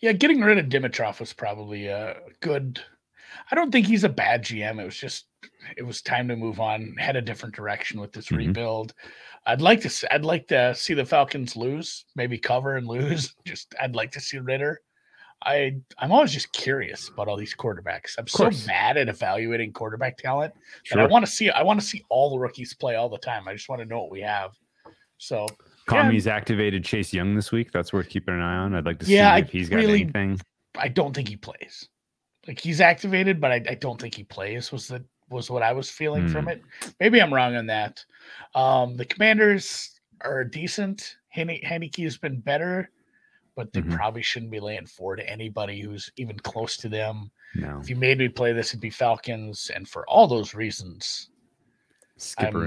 Yeah, 0.00 0.12
getting 0.12 0.40
rid 0.40 0.58
of 0.58 0.66
Dimitroff 0.66 1.20
was 1.20 1.32
probably 1.32 1.86
a 1.86 2.16
good. 2.40 2.80
I 3.50 3.54
don't 3.54 3.70
think 3.70 3.86
he's 3.86 4.04
a 4.04 4.08
bad 4.08 4.42
GM. 4.42 4.80
It 4.80 4.84
was 4.84 4.96
just 4.96 5.26
it 5.76 5.82
was 5.82 6.02
time 6.02 6.26
to 6.28 6.36
move 6.36 6.58
on, 6.60 6.94
head 6.98 7.14
a 7.16 7.22
different 7.22 7.54
direction 7.54 8.00
with 8.00 8.12
this 8.12 8.28
Mhm. 8.28 8.38
rebuild. 8.38 8.94
I'd 9.46 9.60
like 9.60 9.80
to. 9.82 10.14
I'd 10.14 10.24
like 10.24 10.48
to 10.48 10.74
see 10.74 10.94
the 10.94 11.04
Falcons 11.04 11.54
lose, 11.56 12.04
maybe 12.16 12.36
cover 12.38 12.76
and 12.76 12.86
lose. 12.88 13.34
Just 13.46 13.74
I'd 13.80 13.94
like 13.94 14.10
to 14.12 14.20
see 14.20 14.38
Ridder. 14.38 14.80
I 15.44 15.76
I'm 15.98 16.10
always 16.10 16.32
just 16.32 16.52
curious 16.52 17.08
about 17.10 17.28
all 17.28 17.36
these 17.36 17.54
quarterbacks. 17.54 18.18
I'm 18.18 18.26
so 18.26 18.50
bad 18.66 18.96
at 18.96 19.08
evaluating 19.08 19.72
quarterback 19.72 20.16
talent 20.18 20.52
that 20.90 20.98
I 20.98 21.06
want 21.06 21.24
to 21.24 21.30
see. 21.30 21.48
I 21.48 21.62
want 21.62 21.78
to 21.80 21.86
see 21.86 22.04
all 22.08 22.30
the 22.30 22.38
rookies 22.40 22.74
play 22.74 22.96
all 22.96 23.08
the 23.08 23.18
time. 23.18 23.46
I 23.46 23.52
just 23.52 23.68
want 23.68 23.80
to 23.80 23.86
know 23.86 24.00
what 24.00 24.10
we 24.10 24.20
have. 24.22 24.50
So 25.18 25.46
yeah. 25.92 26.32
Activated 26.34 26.84
Chase 26.84 27.12
Young 27.12 27.34
this 27.34 27.52
week. 27.52 27.72
That's 27.72 27.92
worth 27.92 28.08
keeping 28.08 28.34
an 28.34 28.40
eye 28.40 28.56
on. 28.56 28.74
I'd 28.74 28.84
like 28.86 28.98
to 29.00 29.06
Yeah, 29.06 29.30
see 29.30 29.34
I 29.34 29.38
if 29.38 29.50
he's 29.50 29.68
got 29.68 29.76
really- 29.76 30.02
anything. 30.02 30.40
I 30.78 30.88
don't 30.88 31.14
think 31.14 31.28
he 31.28 31.36
plays. 31.36 31.88
Like 32.46 32.60
he's 32.60 32.80
activated, 32.80 33.40
but 33.40 33.50
I, 33.50 33.56
I 33.68 33.74
don't 33.74 34.00
think 34.00 34.14
he 34.14 34.24
plays. 34.24 34.70
Was 34.72 34.88
the 34.88 35.04
was 35.30 35.50
what 35.50 35.62
I 35.62 35.72
was 35.72 35.90
feeling 35.90 36.26
from 36.28 36.44
Hmm. 36.44 36.50
it. 36.52 36.62
Maybe 37.00 37.20
I'm 37.20 37.32
wrong 37.34 37.54
on 37.56 37.66
that. 37.66 38.02
Um, 38.54 38.96
the 38.96 39.04
Commanders 39.04 40.00
are 40.22 40.42
decent. 40.42 41.16
Henne- 41.28 41.60
Heinicke 41.62 42.02
has 42.04 42.16
been 42.16 42.40
better, 42.40 42.90
but 43.54 43.70
they 43.74 43.82
Mhm. 43.82 43.94
probably 43.94 44.22
shouldn't 44.22 44.50
be 44.50 44.58
laying 44.60 44.86
four 44.86 45.16
to 45.16 45.28
anybody 45.28 45.80
who's 45.82 46.10
even 46.16 46.38
close 46.38 46.78
to 46.78 46.88
them. 46.88 47.30
No, 47.54 47.78
If 47.78 47.90
you 47.90 47.96
made 47.96 48.16
me 48.18 48.28
play 48.28 48.52
this, 48.54 48.70
it'd 48.70 48.80
be 48.80 48.88
Falcons, 48.90 49.70
and 49.74 49.86
for 49.86 50.08
all 50.08 50.26
those 50.26 50.54
reasons, 50.54 51.28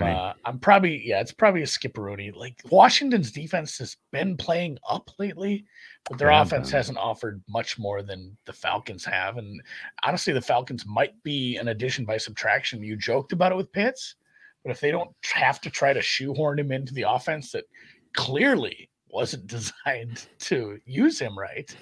I'm 0.08 0.18
uh, 0.18 0.34
I'm 0.46 0.60
probably 0.60 1.02
yeah, 1.06 1.20
it's 1.20 1.34
probably 1.34 1.62
a 1.62 1.66
skipperoni. 1.66 2.36
Like 2.36 2.62
Washington's 2.70 3.32
defense 3.32 3.78
has 3.80 3.98
been 4.12 4.38
playing 4.38 4.78
up 4.90 5.10
lately, 5.20 5.66
but 6.10 6.18
their 6.18 6.32
have 6.32 6.48
offense 6.48 6.70
been. 6.70 6.78
hasn't 6.78 6.98
offered 6.98 7.44
much 7.50 7.78
more 7.78 8.02
than 8.02 8.36
the 8.46 8.54
Falcons 8.54 9.04
have. 9.06 9.38
And 9.38 9.62
honestly, 10.04 10.34
the 10.34 10.42
Falcons 10.42 10.86
might 10.86 11.22
be 11.24 11.58
an 11.58 11.68
addition 11.68 12.06
by 12.06 12.18
subtraction. 12.18 12.84
You 12.84 12.96
joked 12.96 13.34
about 13.34 13.52
it 13.52 13.56
with 13.56 13.72
Pitts, 13.72 14.16
but 14.64 14.72
if 14.72 14.80
they 14.80 14.92
don't 14.92 15.12
have 15.34 15.60
to 15.62 15.70
try 15.70 15.94
to 15.94 16.02
shoehorn 16.02 16.60
him 16.60 16.72
into 16.72 16.94
the 16.94 17.04
offense 17.04 17.52
that 17.52 17.66
clearly 18.14 18.90
wasn't 19.10 19.48
designed 19.86 20.28
to 20.40 20.80
use 20.86 21.20
him 21.20 21.38
right. 21.38 21.76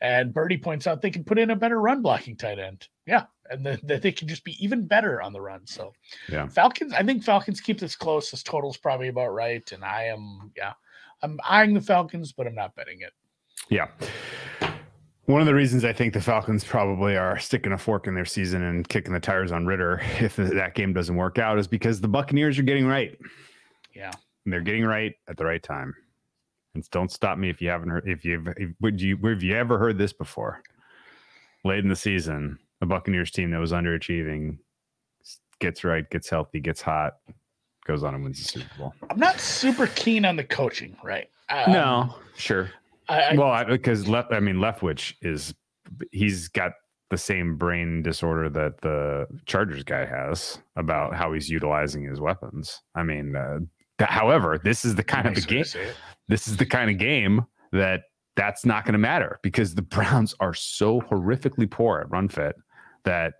And 0.00 0.32
Birdie 0.32 0.56
points 0.56 0.86
out 0.86 1.02
they 1.02 1.10
can 1.10 1.24
put 1.24 1.38
in 1.38 1.50
a 1.50 1.56
better 1.56 1.80
run 1.80 2.00
blocking 2.00 2.36
tight 2.36 2.58
end. 2.58 2.88
Yeah. 3.06 3.24
And 3.50 3.64
that 3.66 3.86
that 3.86 4.02
they 4.02 4.12
can 4.12 4.28
just 4.28 4.44
be 4.44 4.56
even 4.64 4.86
better 4.86 5.20
on 5.20 5.32
the 5.32 5.40
run. 5.40 5.66
So 5.66 5.92
Yeah. 6.28 6.48
Falcons, 6.48 6.92
I 6.92 7.02
think 7.02 7.22
Falcons 7.22 7.60
keep 7.60 7.78
this 7.78 7.96
close. 7.96 8.30
This 8.30 8.42
total's 8.42 8.76
probably 8.76 9.08
about 9.08 9.34
right. 9.34 9.70
And 9.72 9.84
I 9.84 10.04
am, 10.04 10.52
yeah, 10.56 10.72
I'm 11.22 11.38
eyeing 11.46 11.74
the 11.74 11.80
Falcons, 11.80 12.32
but 12.32 12.46
I'm 12.46 12.54
not 12.54 12.74
betting 12.76 13.00
it. 13.02 13.12
Yeah. 13.68 13.88
One 15.26 15.40
of 15.40 15.46
the 15.46 15.54
reasons 15.54 15.84
I 15.84 15.92
think 15.92 16.12
the 16.12 16.20
Falcons 16.20 16.64
probably 16.64 17.16
are 17.16 17.38
sticking 17.38 17.72
a 17.72 17.78
fork 17.78 18.06
in 18.06 18.14
their 18.14 18.24
season 18.24 18.62
and 18.62 18.88
kicking 18.88 19.12
the 19.12 19.20
tires 19.20 19.52
on 19.52 19.66
Ridder 19.66 20.00
if 20.18 20.36
that 20.36 20.74
game 20.74 20.92
doesn't 20.92 21.14
work 21.14 21.38
out 21.38 21.58
is 21.58 21.68
because 21.68 22.00
the 22.00 22.08
Buccaneers 22.08 22.58
are 22.58 22.62
getting 22.62 22.86
right. 22.86 23.16
Yeah. 23.94 24.10
And 24.44 24.52
they're 24.52 24.62
getting 24.62 24.84
right 24.84 25.14
at 25.28 25.36
the 25.36 25.44
right 25.44 25.62
time. 25.62 25.94
And 26.74 26.88
don't 26.90 27.10
stop 27.10 27.38
me 27.38 27.50
if 27.50 27.60
you 27.60 27.68
haven't 27.68 27.88
heard 27.88 28.08
if 28.08 28.24
you've 28.24 28.46
if, 28.56 28.70
would 28.80 29.00
you 29.00 29.16
have 29.24 29.42
you 29.42 29.56
ever 29.56 29.78
heard 29.78 29.98
this 29.98 30.12
before? 30.12 30.62
Late 31.64 31.80
in 31.80 31.88
the 31.88 31.96
season, 31.96 32.58
a 32.80 32.86
Buccaneers 32.86 33.30
team 33.30 33.50
that 33.50 33.58
was 33.58 33.72
underachieving 33.72 34.58
gets 35.58 35.84
right, 35.84 36.08
gets 36.10 36.28
healthy, 36.30 36.60
gets 36.60 36.80
hot, 36.80 37.14
goes 37.86 38.02
on 38.02 38.14
and 38.14 38.24
wins 38.24 38.38
the 38.38 38.60
Super 38.60 38.74
Bowl. 38.78 38.94
I'm 39.10 39.18
not 39.18 39.40
super 39.40 39.88
keen 39.88 40.24
on 40.24 40.36
the 40.36 40.44
coaching, 40.44 40.96
right? 41.02 41.28
Um, 41.48 41.72
no, 41.72 42.14
sure. 42.36 42.70
I, 43.08 43.22
I, 43.22 43.34
well, 43.34 43.50
I, 43.50 43.64
because 43.64 44.08
left, 44.08 44.32
I 44.32 44.40
mean, 44.40 44.56
Leftwich 44.56 45.14
is 45.20 45.54
he's 46.12 46.48
got 46.48 46.72
the 47.10 47.18
same 47.18 47.56
brain 47.56 48.02
disorder 48.02 48.48
that 48.48 48.80
the 48.80 49.26
Chargers 49.46 49.82
guy 49.82 50.06
has 50.06 50.58
about 50.76 51.14
how 51.14 51.32
he's 51.32 51.50
utilizing 51.50 52.04
his 52.04 52.20
weapons. 52.20 52.80
I 52.94 53.02
mean, 53.02 53.34
uh, 53.34 53.58
however, 54.08 54.60
this 54.62 54.84
is 54.84 54.94
the 54.94 55.04
kind 55.04 55.26
of 55.26 55.32
a 55.32 55.36
nice 55.36 55.46
way 55.46 55.62
to 55.62 55.78
game. 55.78 55.94
This 56.28 56.48
is 56.48 56.56
the 56.56 56.66
kind 56.66 56.90
of 56.90 56.98
game 56.98 57.44
that 57.72 58.02
that's 58.36 58.64
not 58.64 58.84
going 58.84 58.92
to 58.92 58.98
matter 58.98 59.38
because 59.42 59.74
the 59.74 59.82
Browns 59.96 60.34
are 60.40 60.54
so 60.54 61.00
horrifically 61.02 61.70
poor 61.70 62.00
at 62.00 62.10
run 62.10 62.28
fit 62.28 62.56
that 63.04 63.34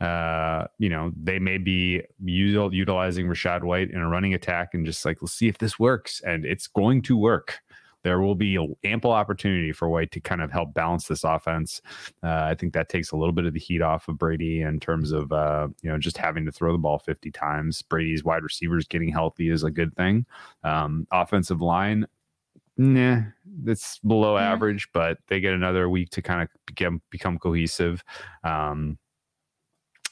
uh 0.00 0.66
you 0.78 0.88
know 0.88 1.12
they 1.22 1.38
may 1.38 1.58
be 1.58 2.00
util- 2.24 2.72
utilizing 2.72 3.26
Rachaad 3.26 3.62
White 3.62 3.90
in 3.90 4.00
a 4.00 4.08
running 4.08 4.32
attack 4.32 4.70
and 4.72 4.86
just 4.86 5.04
like 5.04 5.18
let's 5.20 5.34
see 5.34 5.46
if 5.46 5.58
this 5.58 5.78
works 5.78 6.22
and 6.26 6.46
it's 6.46 6.66
going 6.66 7.02
to 7.02 7.18
work 7.18 7.58
there 8.02 8.20
will 8.20 8.34
be 8.34 8.58
ample 8.84 9.10
opportunity 9.12 9.72
for 9.72 9.88
White 9.88 10.10
to 10.12 10.20
kind 10.20 10.40
of 10.40 10.50
help 10.50 10.74
balance 10.74 11.06
this 11.06 11.24
offense. 11.24 11.80
Uh, 12.22 12.44
I 12.50 12.54
think 12.54 12.72
that 12.72 12.88
takes 12.88 13.12
a 13.12 13.16
little 13.16 13.32
bit 13.32 13.44
of 13.44 13.52
the 13.54 13.60
heat 13.60 13.82
off 13.82 14.08
of 14.08 14.18
Brady 14.18 14.62
in 14.62 14.80
terms 14.80 15.12
of 15.12 15.32
uh, 15.32 15.68
you 15.82 15.90
know 15.90 15.98
just 15.98 16.16
having 16.16 16.44
to 16.46 16.52
throw 16.52 16.72
the 16.72 16.78
ball 16.78 16.98
50 16.98 17.30
times. 17.30 17.82
Brady's 17.82 18.24
wide 18.24 18.42
receivers 18.42 18.86
getting 18.86 19.10
healthy 19.10 19.48
is 19.50 19.64
a 19.64 19.70
good 19.70 19.94
thing. 19.96 20.26
Um, 20.64 21.06
offensive 21.12 21.60
line, 21.60 22.06
nah, 22.76 23.20
that's 23.62 23.98
below 23.98 24.36
Yeah. 24.36 24.52
average, 24.52 24.88
but 24.92 25.18
they 25.28 25.40
get 25.40 25.52
another 25.52 25.88
week 25.88 26.10
to 26.10 26.22
kind 26.22 26.42
of 26.42 26.48
become 26.66 27.02
become 27.10 27.38
cohesive. 27.38 28.02
Um, 28.44 28.98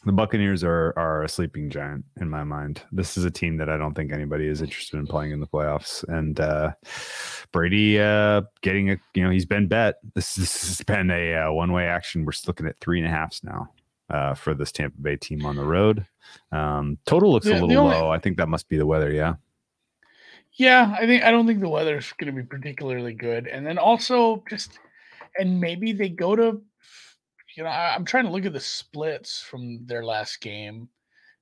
the 0.04 0.12
Buccaneers 0.12 0.62
are 0.64 0.94
are 0.96 1.22
a 1.24 1.28
sleeping 1.28 1.70
giant 1.70 2.04
in 2.20 2.30
my 2.30 2.44
mind. 2.44 2.82
This 2.92 3.16
is 3.16 3.24
a 3.24 3.30
team 3.30 3.56
that 3.58 3.68
I 3.68 3.76
don't 3.76 3.94
think 3.94 4.12
anybody 4.12 4.46
is 4.46 4.62
interested 4.62 4.96
in 4.98 5.06
playing 5.06 5.32
in 5.32 5.40
the 5.40 5.46
playoffs. 5.46 6.04
And 6.08 6.38
uh, 6.40 6.72
Brady 7.52 7.98
uh, 8.00 8.42
getting 8.62 8.90
a 8.90 8.96
you 9.14 9.24
know 9.24 9.30
he's 9.30 9.46
been 9.46 9.66
bet. 9.68 9.96
This, 10.14 10.34
this 10.36 10.66
has 10.68 10.82
been 10.82 11.10
a 11.10 11.34
uh, 11.34 11.52
one 11.52 11.72
way 11.72 11.86
action. 11.86 12.24
We're 12.24 12.32
looking 12.46 12.66
at 12.66 12.78
three 12.80 12.98
and 12.98 13.06
a 13.06 13.10
halfs 13.10 13.42
now. 13.42 13.70
Uh, 14.10 14.32
for 14.32 14.54
this 14.54 14.72
Tampa 14.72 14.98
Bay 15.02 15.16
team 15.16 15.44
on 15.44 15.54
the 15.54 15.62
road, 15.62 16.06
um, 16.50 16.96
total 17.04 17.30
looks 17.30 17.44
Yeah, 17.44 17.60
a 17.60 17.66
little 17.66 17.84
only- 17.84 17.94
low. 17.96 18.10
I 18.10 18.18
think 18.18 18.38
that 18.38 18.48
must 18.48 18.66
be 18.70 18.78
the 18.78 18.86
weather. 18.86 19.12
Yeah, 19.12 19.34
Yeah, 20.54 20.96
I 20.98 21.04
think 21.04 21.24
I 21.24 21.30
don't 21.30 21.46
think 21.46 21.60
the 21.60 21.68
weather's 21.68 22.10
going 22.14 22.34
to 22.34 22.42
be 22.42 22.46
particularly 22.46 23.12
good, 23.12 23.46
and 23.48 23.66
then 23.66 23.76
also 23.76 24.42
just, 24.48 24.78
and 25.38 25.60
maybe 25.60 25.92
they 25.92 26.08
go 26.08 26.34
to, 26.34 26.62
you 27.58 27.64
know, 27.64 27.70
I, 27.70 27.92
I'm 27.92 28.04
trying 28.04 28.24
to 28.24 28.30
look 28.30 28.46
at 28.46 28.52
the 28.52 28.60
splits 28.60 29.40
from 29.42 29.84
their 29.84 30.04
last 30.04 30.40
game. 30.40 30.88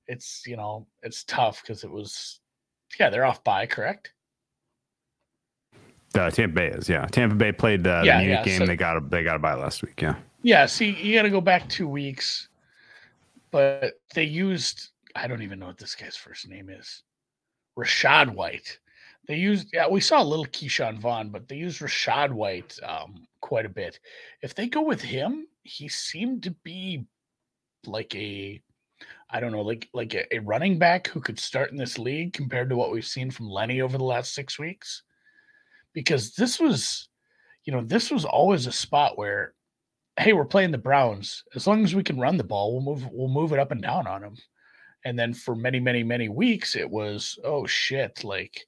It's 0.08 0.44
you 0.46 0.56
know 0.56 0.86
it's 1.02 1.24
tough 1.24 1.60
because 1.60 1.84
it 1.84 1.90
was, 1.90 2.40
yeah, 2.98 3.10
they're 3.10 3.26
off 3.26 3.44
by 3.44 3.66
correct. 3.66 4.14
uh, 6.14 6.30
Tampa 6.30 6.54
Bay 6.54 6.68
is. 6.68 6.88
Yeah, 6.88 7.04
Tampa 7.04 7.34
Bay 7.36 7.52
played 7.52 7.86
uh, 7.86 8.00
Yeah, 8.02 8.16
the 8.16 8.24
Munich 8.24 8.38
yeah, 8.38 8.44
game. 8.44 8.58
so- 8.60 8.66
they 8.66 8.76
got 8.76 8.96
a, 8.96 9.00
they 9.00 9.22
got 9.22 9.36
a 9.36 9.38
bye 9.38 9.52
last 9.54 9.82
week. 9.82 10.00
Yeah, 10.00 10.14
Yeah, 10.42 10.64
see, 10.64 10.90
you 10.90 11.14
got 11.14 11.22
to 11.24 11.30
go 11.30 11.42
back 11.42 11.68
two 11.68 11.86
weeks, 11.86 12.48
but 13.50 14.00
they 14.14 14.24
used 14.24 14.88
I 15.14 15.26
don't 15.26 15.42
even 15.42 15.58
know 15.58 15.66
what 15.66 15.76
this 15.78 15.94
guy's 15.94 16.16
first 16.16 16.48
name 16.48 16.70
is, 16.70 17.02
Rachaad 17.78 18.30
White. 18.30 18.78
They 19.26 19.36
used 19.36 19.68
yeah, 19.72 19.88
we 19.88 20.00
saw 20.00 20.22
a 20.22 20.24
little 20.24 20.46
Ke'Shawn 20.46 20.98
Vaughn, 20.98 21.30
but 21.30 21.48
they 21.48 21.56
used 21.56 21.80
Rachaad 21.80 22.30
White 22.30 22.78
um, 22.82 23.26
quite 23.40 23.66
a 23.66 23.70
bit. 23.70 23.98
If 24.42 24.54
they 24.54 24.68
go 24.68 24.82
with 24.82 25.00
him, 25.00 25.46
he 25.64 25.88
seemed 25.88 26.44
to 26.44 26.52
be 26.62 27.06
like 27.86 28.14
a 28.14 28.62
I 29.28 29.40
don't 29.40 29.52
know, 29.52 29.62
like 29.62 29.88
like 29.92 30.14
a, 30.14 30.34
a 30.34 30.38
running 30.38 30.78
back 30.78 31.08
who 31.08 31.20
could 31.20 31.38
start 31.38 31.72
in 31.72 31.76
this 31.76 31.98
league 31.98 32.32
compared 32.32 32.70
to 32.70 32.76
what 32.76 32.92
we've 32.92 33.04
seen 33.06 33.30
from 33.30 33.50
Lenny 33.50 33.80
over 33.80 33.98
the 33.98 34.04
last 34.04 34.34
six 34.34 34.58
weeks. 34.58 35.02
Because 35.92 36.34
this 36.34 36.60
was, 36.60 37.08
you 37.64 37.72
know, 37.72 37.82
this 37.82 38.10
was 38.10 38.24
always 38.24 38.66
a 38.66 38.72
spot 38.72 39.18
where, 39.18 39.54
hey, 40.18 40.32
we're 40.32 40.44
playing 40.44 40.70
the 40.70 40.78
Browns. 40.78 41.42
As 41.54 41.66
long 41.66 41.82
as 41.82 41.94
we 41.94 42.04
can 42.04 42.20
run 42.20 42.36
the 42.36 42.44
ball, 42.44 42.72
we'll 42.72 42.94
move 42.94 43.08
we'll 43.10 43.28
move 43.28 43.52
it 43.52 43.58
up 43.58 43.72
and 43.72 43.82
down 43.82 44.06
on 44.06 44.20
them. 44.20 44.36
And 45.04 45.18
then 45.18 45.34
for 45.34 45.54
many, 45.54 45.80
many, 45.80 46.02
many 46.02 46.28
weeks, 46.28 46.76
it 46.76 46.88
was, 46.88 47.38
oh 47.44 47.66
shit, 47.66 48.24
like 48.24 48.66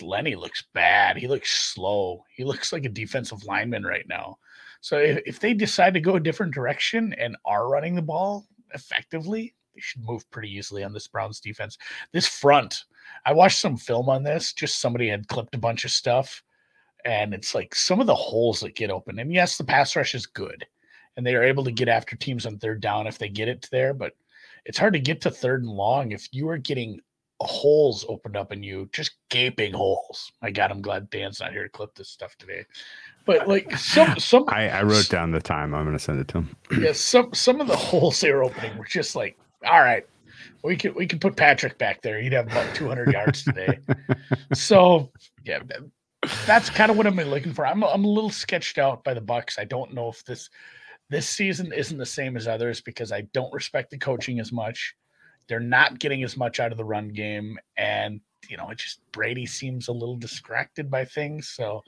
Lenny 0.00 0.34
looks 0.34 0.64
bad. 0.72 1.16
He 1.16 1.28
looks 1.28 1.50
slow. 1.50 2.24
He 2.34 2.44
looks 2.44 2.72
like 2.72 2.84
a 2.84 2.90
defensive 2.90 3.44
lineman 3.44 3.84
right 3.84 4.06
now. 4.08 4.38
So 4.80 4.98
if, 4.98 5.20
if 5.26 5.40
they 5.40 5.54
decide 5.54 5.94
to 5.94 6.00
go 6.00 6.16
a 6.16 6.20
different 6.20 6.54
direction 6.54 7.12
and 7.14 7.36
are 7.44 7.68
running 7.68 7.94
the 7.94 8.02
ball 8.02 8.46
effectively, 8.74 9.54
they 9.74 9.80
should 9.80 10.02
move 10.02 10.28
pretty 10.30 10.50
easily 10.50 10.84
on 10.84 10.92
this 10.92 11.08
Browns 11.08 11.40
defense. 11.40 11.78
This 12.12 12.26
front, 12.26 12.84
I 13.26 13.32
watched 13.32 13.58
some 13.58 13.76
film 13.76 14.08
on 14.08 14.22
this. 14.22 14.52
Just 14.52 14.80
somebody 14.80 15.08
had 15.08 15.28
clipped 15.28 15.54
a 15.54 15.58
bunch 15.58 15.84
of 15.84 15.90
stuff, 15.90 16.42
and 17.04 17.34
it's 17.34 17.54
like 17.54 17.74
some 17.74 18.00
of 18.00 18.06
the 18.06 18.14
holes 18.14 18.60
that 18.60 18.76
get 18.76 18.90
open. 18.90 19.18
And 19.18 19.32
yes, 19.32 19.56
the 19.56 19.64
pass 19.64 19.94
rush 19.96 20.14
is 20.14 20.26
good, 20.26 20.66
and 21.16 21.26
they 21.26 21.34
are 21.34 21.44
able 21.44 21.64
to 21.64 21.72
get 21.72 21.88
after 21.88 22.16
teams 22.16 22.46
on 22.46 22.58
third 22.58 22.80
down 22.80 23.06
if 23.06 23.18
they 23.18 23.28
get 23.28 23.48
it 23.48 23.68
there. 23.70 23.94
But 23.94 24.12
it's 24.64 24.78
hard 24.78 24.92
to 24.94 25.00
get 25.00 25.20
to 25.22 25.30
third 25.30 25.62
and 25.62 25.70
long 25.70 26.12
if 26.12 26.28
you 26.32 26.48
are 26.48 26.58
getting 26.58 27.00
holes 27.40 28.04
opened 28.08 28.36
up 28.36 28.52
in 28.52 28.62
you, 28.62 28.88
just 28.92 29.12
gaping 29.30 29.72
holes. 29.72 30.32
My 30.42 30.50
God, 30.50 30.70
I'm 30.70 30.82
glad 30.82 31.08
Dan's 31.10 31.40
not 31.40 31.52
here 31.52 31.62
to 31.62 31.68
clip 31.68 31.94
this 31.94 32.08
stuff 32.08 32.36
today. 32.36 32.64
But 33.24 33.46
like 33.46 33.76
some 33.76 34.18
some 34.18 34.44
I, 34.48 34.68
I 34.68 34.82
wrote 34.82 35.08
down 35.08 35.30
the 35.30 35.40
time. 35.40 35.74
I'm 35.74 35.84
gonna 35.84 35.98
send 35.98 36.20
it 36.20 36.28
to 36.28 36.38
him. 36.38 36.56
yeah, 36.80 36.92
some 36.92 37.32
some 37.34 37.60
of 37.60 37.66
the 37.66 37.76
holes 37.76 38.20
they 38.20 38.32
were 38.32 38.44
opening 38.44 38.76
were 38.76 38.86
just 38.86 39.14
like, 39.14 39.38
all 39.66 39.80
right, 39.80 40.06
we 40.64 40.76
could 40.76 40.94
we 40.94 41.06
could 41.06 41.20
put 41.20 41.36
Patrick 41.36 41.78
back 41.78 42.02
there. 42.02 42.20
He'd 42.20 42.32
have 42.32 42.46
about 42.46 42.74
200 42.74 43.12
yards 43.12 43.44
today. 43.44 43.78
So 44.54 45.10
yeah, 45.44 45.60
that's 46.46 46.70
kind 46.70 46.90
of 46.90 46.96
what 46.96 47.06
I'm 47.06 47.16
looking 47.16 47.52
for. 47.52 47.66
I'm 47.66 47.84
I'm 47.84 48.04
a 48.04 48.08
little 48.08 48.30
sketched 48.30 48.78
out 48.78 49.04
by 49.04 49.14
the 49.14 49.20
Bucks. 49.20 49.58
I 49.58 49.64
don't 49.64 49.94
know 49.94 50.08
if 50.08 50.24
this 50.24 50.50
this 51.10 51.28
season 51.28 51.72
isn't 51.72 51.96
the 51.96 52.06
same 52.06 52.36
as 52.36 52.48
others 52.48 52.80
because 52.80 53.12
I 53.12 53.22
don't 53.32 53.52
respect 53.52 53.90
the 53.90 53.98
coaching 53.98 54.40
as 54.40 54.52
much. 54.52 54.94
They're 55.48 55.60
not 55.60 55.98
getting 55.98 56.22
as 56.22 56.36
much 56.36 56.60
out 56.60 56.72
of 56.72 56.78
the 56.78 56.84
run 56.84 57.08
game, 57.08 57.58
and 57.76 58.20
you 58.48 58.56
know, 58.56 58.70
it 58.70 58.78
just 58.78 59.00
Brady 59.12 59.46
seems 59.46 59.88
a 59.88 59.92
little 59.92 60.16
distracted 60.16 60.90
by 60.90 61.04
things. 61.04 61.48
So 61.48 61.82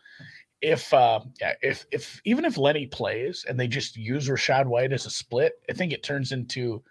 if 0.61 0.93
uh 0.93 1.21
yeah, 1.41 1.55
if 1.63 1.87
if 1.91 2.21
even 2.25 2.45
if 2.45 2.59
Lenny 2.59 2.87
plays 2.87 3.45
and 3.49 3.59
they 3.59 3.67
just 3.67 3.97
use 3.97 4.29
Rachaad 4.29 4.67
White 4.67 4.93
as 4.93 5.07
a 5.07 5.11
split, 5.11 5.55
I 5.69 5.73
think 5.73 5.93
it 5.93 6.03
turns 6.03 6.33
into 6.33 6.83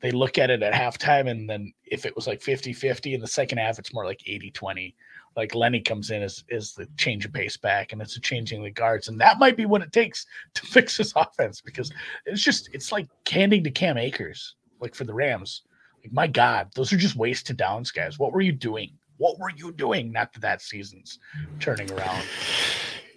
they 0.00 0.12
look 0.12 0.38
at 0.38 0.50
it 0.50 0.62
at 0.62 0.72
halftime 0.72 1.28
and 1.30 1.48
then 1.48 1.72
if 1.84 2.06
it 2.06 2.16
was 2.16 2.26
like 2.26 2.40
50-50 2.40 3.14
in 3.14 3.20
the 3.20 3.26
second 3.26 3.58
half, 3.58 3.78
it's 3.78 3.92
more 3.92 4.06
like 4.06 4.20
80-20. 4.26 4.94
Like 5.36 5.54
Lenny 5.54 5.80
comes 5.80 6.10
in 6.10 6.22
as 6.22 6.42
is 6.48 6.72
the 6.72 6.88
change 6.96 7.26
of 7.26 7.32
pace 7.32 7.56
back 7.56 7.92
and 7.92 8.00
it's 8.00 8.16
a 8.16 8.20
changing 8.20 8.62
the 8.62 8.70
guards. 8.70 9.08
And 9.08 9.20
that 9.20 9.38
might 9.38 9.56
be 9.56 9.66
what 9.66 9.82
it 9.82 9.92
takes 9.92 10.26
to 10.54 10.66
fix 10.66 10.96
this 10.96 11.12
offense 11.16 11.60
because 11.60 11.92
it's 12.26 12.42
just 12.42 12.70
it's 12.72 12.92
like 12.92 13.08
handing 13.28 13.64
to 13.64 13.70
Cam 13.70 13.98
Akers, 13.98 14.54
like 14.80 14.94
for 14.94 15.04
the 15.04 15.14
Rams. 15.14 15.62
Like 16.02 16.12
my 16.12 16.26
God, 16.26 16.68
those 16.74 16.92
are 16.92 16.96
just 16.96 17.16
wasted 17.16 17.56
downs, 17.56 17.90
guys. 17.90 18.18
What 18.18 18.32
were 18.32 18.40
you 18.40 18.52
doing? 18.52 18.90
What 19.16 19.38
were 19.38 19.50
you 19.50 19.72
doing? 19.72 20.12
Not 20.12 20.32
that 20.32 20.40
that 20.40 20.62
season's 20.62 21.18
turning 21.58 21.90
around. 21.92 22.24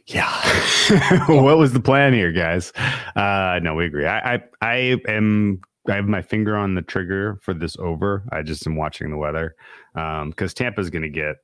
Yeah. 0.06 1.26
what 1.28 1.58
was 1.58 1.72
the 1.72 1.80
plan 1.80 2.14
here, 2.14 2.32
guys? 2.32 2.72
Uh 3.16 3.60
no, 3.62 3.74
we 3.76 3.86
agree. 3.86 4.06
I, 4.06 4.36
I 4.36 4.44
I 4.62 4.76
am 5.08 5.62
I 5.90 5.96
have 5.96 6.08
my 6.08 6.22
finger 6.22 6.56
on 6.56 6.76
the 6.76 6.82
trigger 6.82 7.40
for 7.42 7.54
this 7.54 7.78
over. 7.78 8.24
I 8.32 8.42
just 8.42 8.66
am 8.68 8.76
watching 8.76 9.12
the 9.12 9.18
weather. 9.18 9.56
Um, 9.96 10.30
because 10.30 10.54
Tampa's 10.54 10.90
gonna 10.90 11.10
get 11.10 11.38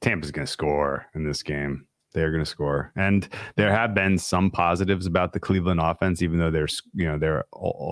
Tampa's 0.00 0.30
gonna 0.30 0.46
score 0.46 1.06
in 1.14 1.26
this 1.26 1.42
game 1.42 1.86
they're 2.14 2.30
going 2.30 2.42
to 2.42 2.50
score. 2.50 2.92
And 2.96 3.28
there 3.56 3.70
have 3.70 3.94
been 3.94 4.18
some 4.18 4.50
positives 4.50 5.06
about 5.06 5.32
the 5.32 5.40
Cleveland 5.40 5.80
offense, 5.80 6.22
even 6.22 6.38
though 6.38 6.50
their 6.50 6.68
you 6.94 7.04
know 7.04 7.18
their 7.18 7.44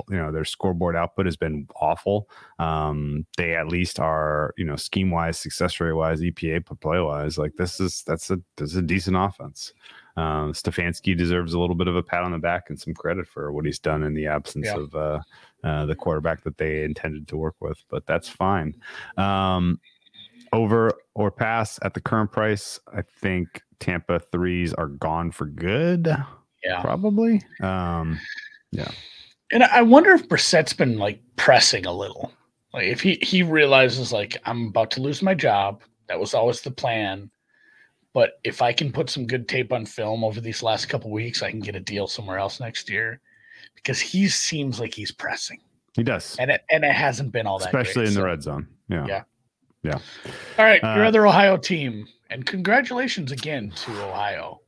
you 0.09 0.17
know 0.17 0.33
their 0.33 0.45
scoreboard 0.45 0.97
output 0.97 1.27
has 1.27 1.37
been 1.37 1.67
awful. 1.81 2.29
Um, 2.59 3.27
they 3.37 3.55
at 3.55 3.69
least 3.69 4.01
are 4.01 4.55
you 4.57 4.65
know 4.65 4.77
scheme 4.77 5.11
wise, 5.11 5.39
success 5.39 5.79
rate 5.81 5.93
wise, 5.93 6.21
EPA 6.21 6.65
play 6.81 7.01
wise. 7.01 7.37
Like 7.37 7.53
this 7.59 7.81
is 7.81 8.03
that's 8.05 8.31
a 8.31 8.41
this 8.57 8.71
is 8.71 8.77
a 8.77 8.83
decent 8.83 9.17
offense. 9.17 9.75
Um, 10.17 10.53
Stefanski 10.53 11.17
deserves 11.17 11.55
a 11.55 11.59
little 11.59 11.77
bit 11.77 11.89
of 11.89 11.97
a 11.97 12.03
pat 12.03 12.23
on 12.23 12.33
the 12.33 12.39
back 12.39 12.69
and 12.69 12.79
some 12.79 12.93
credit 12.95 13.27
for 13.27 13.51
what 13.51 13.65
he's 13.65 13.79
done 13.79 14.03
in 14.03 14.15
the 14.15 14.27
absence 14.27 14.67
yeah. 14.67 14.77
of 14.77 14.95
uh, 14.95 15.21
uh, 15.65 15.87
the 15.87 15.95
quarterback 15.95 16.43
that 16.45 16.59
they 16.59 16.85
intended 16.85 17.27
to 17.29 17.37
work 17.37 17.57
with. 17.61 17.83
But 17.89 18.07
that's 18.07 18.29
fine. 18.29 18.75
Um, 19.17 19.81
over 20.53 20.93
or 21.15 21.31
pass 21.31 21.79
at 21.83 21.95
the 21.95 22.01
current 22.01 22.31
price, 22.31 22.79
I 22.95 23.03
think 23.03 23.63
Tampa 23.83 24.21
threes 24.21 24.73
are 24.75 24.89
gone 24.89 25.31
for 25.31 25.47
good. 25.47 26.07
Yeah, 26.63 26.81
probably. 26.81 27.43
Um, 27.61 28.19
yeah. 28.71 28.91
And 29.51 29.65
I 29.65 29.83
wonder 29.83 30.11
if 30.11 30.29
Brissett's 30.29 30.73
been 30.73 30.99
like 30.99 31.21
pressing 31.37 31.85
a 31.85 31.93
little. 31.93 32.33
Like 32.73 32.85
if 32.85 33.01
he 33.01 33.19
he 33.23 33.43
realizes 33.43 34.13
like 34.13 34.39
I'm 34.45 34.69
about 34.69 34.91
to 34.93 35.03
lose 35.03 35.23
my 35.23 35.35
job. 35.35 35.83
That 36.09 36.21
was 36.21 36.35
always 36.35 36.61
the 36.61 36.71
plan. 36.71 37.31
But 38.13 38.41
if 38.45 38.61
I 38.61 38.73
can 38.73 38.93
put 38.93 39.09
some 39.09 39.27
good 39.27 39.49
tape 39.49 39.73
on 39.73 39.87
film 39.87 40.25
over 40.25 40.41
these 40.41 40.63
last 40.63 40.87
couple 40.87 41.11
weeks, 41.11 41.43
I 41.43 41.51
can 41.51 41.61
get 41.61 41.77
a 41.77 41.81
deal 41.81 42.07
somewhere 42.07 42.39
else 42.39 42.61
next 42.61 42.91
year. 42.91 43.21
Because 43.75 44.01
he 44.01 44.29
seems 44.29 44.79
like 44.79 44.93
he's 44.95 45.11
pressing. 45.11 45.61
He 45.95 46.03
does, 46.03 46.37
and 46.39 46.51
it 46.51 46.65
and 46.71 46.85
it 46.85 46.93
hasn't 46.93 47.33
been 47.33 47.47
all 47.47 47.59
that, 47.59 47.67
especially 47.67 48.05
great, 48.05 48.09
in 48.09 48.15
so. 48.15 48.21
the 48.21 48.27
red 48.27 48.43
zone. 48.43 48.69
Yeah, 48.89 49.07
yeah, 49.07 49.23
yeah. 49.83 49.99
All 50.59 50.65
right, 50.65 50.83
your 50.83 51.05
uh, 51.05 51.09
other 51.09 51.27
Ohio 51.27 51.57
team, 51.57 52.07
and 52.31 52.47
congratulations 52.47 53.33
again 53.33 53.73
to 53.77 53.91
Ohio. 54.09 54.61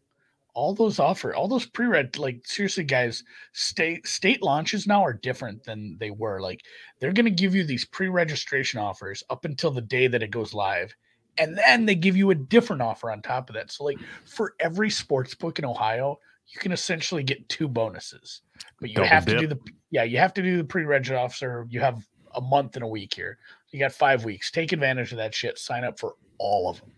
All 0.55 0.75
those 0.75 0.99
offer, 1.01 1.35
all 1.35 1.49
those 1.49 1.67
pre-read, 1.67 2.17
like 2.17 2.43
seriously, 2.45 2.85
guys, 2.85 3.25
state 3.53 4.07
state 4.07 4.43
launches 4.43 4.87
now 4.87 5.05
are 5.05 5.12
different 5.12 5.65
than 5.65 5.97
they 5.99 6.11
were. 6.11 6.41
Like 6.41 6.62
they're 7.01 7.12
going 7.12 7.25
to 7.25 7.31
give 7.31 7.55
you 7.55 7.65
these 7.65 7.85
pre-registration 7.85 8.81
offers 8.81 9.23
up 9.31 9.45
until 9.45 9.71
the 9.71 9.81
day 9.81 10.07
that 10.07 10.23
it 10.23 10.31
goes 10.31 10.55
live, 10.55 10.95
and 11.39 11.57
then 11.59 11.87
they 11.87 11.95
give 11.95 12.17
you 12.17 12.31
a 12.31 12.37
different 12.37 12.83
offer 12.83 13.11
on 13.11 13.23
top 13.23 13.49
of 13.51 13.55
that. 13.55 13.73
So, 13.73 13.85
like 13.85 13.99
for 14.25 14.55
every 14.61 14.91
sports 14.91 15.35
book 15.35 15.59
in 15.59 15.65
Ohio, 15.65 16.19
you 16.49 16.61
can 16.61 16.73
essentially 16.73 17.23
get 17.23 17.49
two 17.49 17.69
bonuses, 17.69 18.43
but 18.81 18.91
you 18.91 18.97
Double 18.97 19.09
have 19.09 19.27
dip. 19.27 19.37
to 19.37 19.41
do 19.41 19.47
the 19.49 19.61
yeah, 19.91 20.05
you 20.05 20.19
have 20.19 20.35
to 20.35 20.43
do 20.43 20.57
the 20.57 20.65
pre-reg 20.65 21.11
officer. 21.12 21.67
You 21.69 21.81
have 21.81 22.05
a 22.35 22.41
month 22.41 22.77
and 22.77 22.85
a 22.85 22.89
week 22.89 23.15
here. 23.15 23.39
You 23.75 23.81
got 23.81 23.93
five 23.93 24.25
weeks. 24.25 24.53
Take 24.53 24.70
advantage 24.70 25.11
of 25.11 25.18
that 25.18 25.35
shit. 25.35 25.59
Sign 25.59 25.83
up 25.83 25.99
for 25.99 26.14
all 26.39 26.70
of 26.70 26.79
them. 26.79 26.93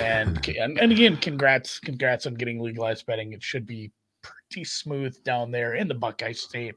And, 0.00 0.48
and 0.60 0.78
and 0.78 0.92
again, 0.92 1.16
congrats, 1.16 1.80
congrats 1.80 2.24
on 2.24 2.34
getting 2.34 2.60
legalized 2.60 3.04
betting. 3.04 3.32
It 3.32 3.42
should 3.42 3.66
be 3.66 3.90
pretty 4.22 4.62
smooth 4.62 5.20
down 5.24 5.50
there 5.50 5.74
in 5.74 5.88
the 5.88 5.94
Buckeye 5.94 6.30
State. 6.30 6.76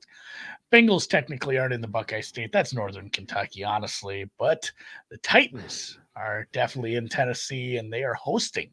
Bengals 0.73 1.07
technically 1.07 1.59
aren't 1.59 1.75
in 1.75 1.81
the 1.81 1.87
Buckeye 1.87 2.21
State. 2.21 2.51
That's 2.51 2.73
Northern 2.73 3.11
Kentucky, 3.11 3.63
honestly. 3.63 4.27
But 4.39 4.71
the 5.11 5.19
Titans 5.19 5.99
are 6.15 6.47
definitely 6.51 6.95
in 6.95 7.07
Tennessee, 7.07 7.77
and 7.77 7.93
they 7.93 8.03
are 8.03 8.15
hosting, 8.15 8.71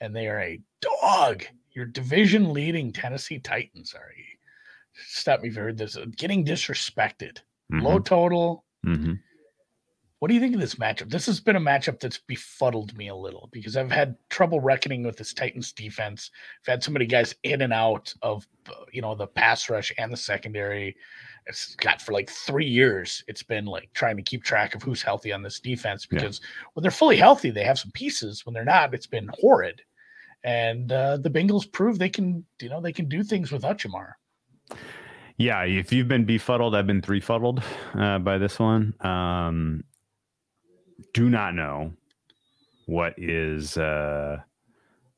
and 0.00 0.16
they 0.16 0.26
are 0.26 0.40
a 0.40 0.58
dog. 0.80 1.44
Your 1.72 1.84
division 1.84 2.54
leading 2.54 2.94
Tennessee 2.94 3.40
Titans 3.40 3.92
are 3.92 4.08
a 4.08 4.24
stop 4.94 5.42
me 5.42 5.50
if 5.50 5.56
you 5.56 5.60
heard 5.60 5.76
this 5.76 5.98
getting 6.16 6.46
disrespected. 6.46 7.40
Mm-hmm. 7.70 7.82
Low 7.82 7.98
total. 7.98 8.64
Mm-hmm. 8.86 9.16
What 10.22 10.28
do 10.28 10.34
you 10.34 10.40
think 10.40 10.54
of 10.54 10.60
this 10.60 10.76
matchup? 10.76 11.10
This 11.10 11.26
has 11.26 11.40
been 11.40 11.56
a 11.56 11.60
matchup 11.60 11.98
that's 11.98 12.18
befuddled 12.18 12.96
me 12.96 13.08
a 13.08 13.14
little 13.16 13.48
because 13.50 13.76
I've 13.76 13.90
had 13.90 14.14
trouble 14.30 14.60
reckoning 14.60 15.02
with 15.02 15.16
this 15.16 15.34
Titans 15.34 15.72
defense. 15.72 16.30
I've 16.60 16.74
had 16.74 16.84
so 16.84 16.92
many 16.92 17.06
guys 17.06 17.34
in 17.42 17.60
and 17.62 17.72
out 17.72 18.14
of 18.22 18.46
you 18.92 19.02
know 19.02 19.16
the 19.16 19.26
pass 19.26 19.68
rush 19.68 19.90
and 19.98 20.12
the 20.12 20.16
secondary. 20.16 20.94
It's 21.48 21.74
got 21.74 22.00
for 22.00 22.12
like 22.12 22.30
three 22.30 22.68
years. 22.68 23.24
It's 23.26 23.42
been 23.42 23.64
like 23.64 23.92
trying 23.94 24.16
to 24.16 24.22
keep 24.22 24.44
track 24.44 24.76
of 24.76 24.82
who's 24.84 25.02
healthy 25.02 25.32
on 25.32 25.42
this 25.42 25.58
defense 25.58 26.06
because 26.06 26.40
yeah. 26.40 26.66
when 26.74 26.82
they're 26.82 26.92
fully 26.92 27.16
healthy, 27.16 27.50
they 27.50 27.64
have 27.64 27.80
some 27.80 27.90
pieces. 27.90 28.46
When 28.46 28.54
they're 28.54 28.64
not, 28.64 28.94
it's 28.94 29.08
been 29.08 29.28
horrid. 29.40 29.82
And 30.44 30.92
uh, 30.92 31.16
the 31.16 31.30
Bengals 31.30 31.72
prove 31.72 31.98
they 31.98 32.08
can, 32.08 32.44
you 32.60 32.68
know, 32.68 32.80
they 32.80 32.92
can 32.92 33.08
do 33.08 33.24
things 33.24 33.50
without 33.50 33.78
Ja'Marr. 33.78 34.12
Yeah, 35.36 35.64
if 35.64 35.92
you've 35.92 36.06
been 36.06 36.26
befuddled, 36.26 36.76
I've 36.76 36.86
been 36.86 37.02
threefuddled 37.02 37.64
uh, 37.98 38.20
by 38.20 38.38
this 38.38 38.60
one. 38.60 38.94
Um, 39.00 39.82
do 41.12 41.28
not 41.28 41.54
know 41.54 41.92
what 42.86 43.14
is 43.16 43.76
uh 43.76 44.38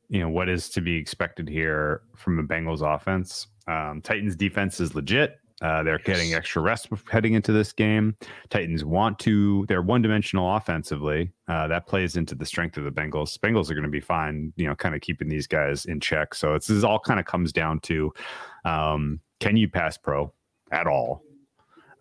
you 0.09 0.20
know 0.20 0.28
what 0.28 0.49
is 0.49 0.68
to 0.68 0.80
be 0.80 0.97
expected 0.97 1.49
here 1.49 2.03
from 2.14 2.37
the 2.37 2.43
Bengals 2.43 2.82
offense. 2.82 3.49
Um, 3.66 4.01
Titans 4.03 4.37
defense 4.37 4.78
is 4.80 4.95
legit. 4.95 5.39
Uh, 5.62 5.82
they're 5.82 6.01
yes. 6.05 6.07
getting 6.07 6.35
extra 6.35 6.61
rest 6.61 6.89
heading 7.11 7.35
into 7.35 7.53
this 7.53 7.72
game. 7.72 8.16
Titans 8.51 8.85
want 8.85 9.18
to, 9.20 9.64
they're 9.66 9.82
one 9.82 10.03
dimensional 10.03 10.57
offensively. 10.57 11.32
Uh, 11.49 11.66
that 11.68 11.87
plays 11.87 12.16
into 12.16 12.35
the 12.35 12.45
strength 12.45 12.76
of 12.76 12.85
the 12.85 12.91
Bengals. 12.91 13.39
Bengals 13.39 13.70
are 13.70 13.74
going 13.74 13.85
to 13.85 13.89
be 13.89 14.01
fine, 14.01 14.53
you 14.57 14.66
know, 14.66 14.74
kind 14.74 14.95
of 14.95 15.01
keeping 15.01 15.28
these 15.28 15.47
guys 15.47 15.87
in 15.87 16.01
check. 16.01 16.35
So 16.35 16.55
it's, 16.55 16.66
this 16.66 16.85
all 16.85 16.99
kind 16.99 17.18
of 17.18 17.24
comes 17.24 17.53
down 17.53 17.80
to 17.80 18.12
um, 18.64 19.20
can 19.41 19.57
you 19.57 19.68
pass 19.68 19.97
pro 19.97 20.32
at 20.70 20.87
all? 20.87 21.22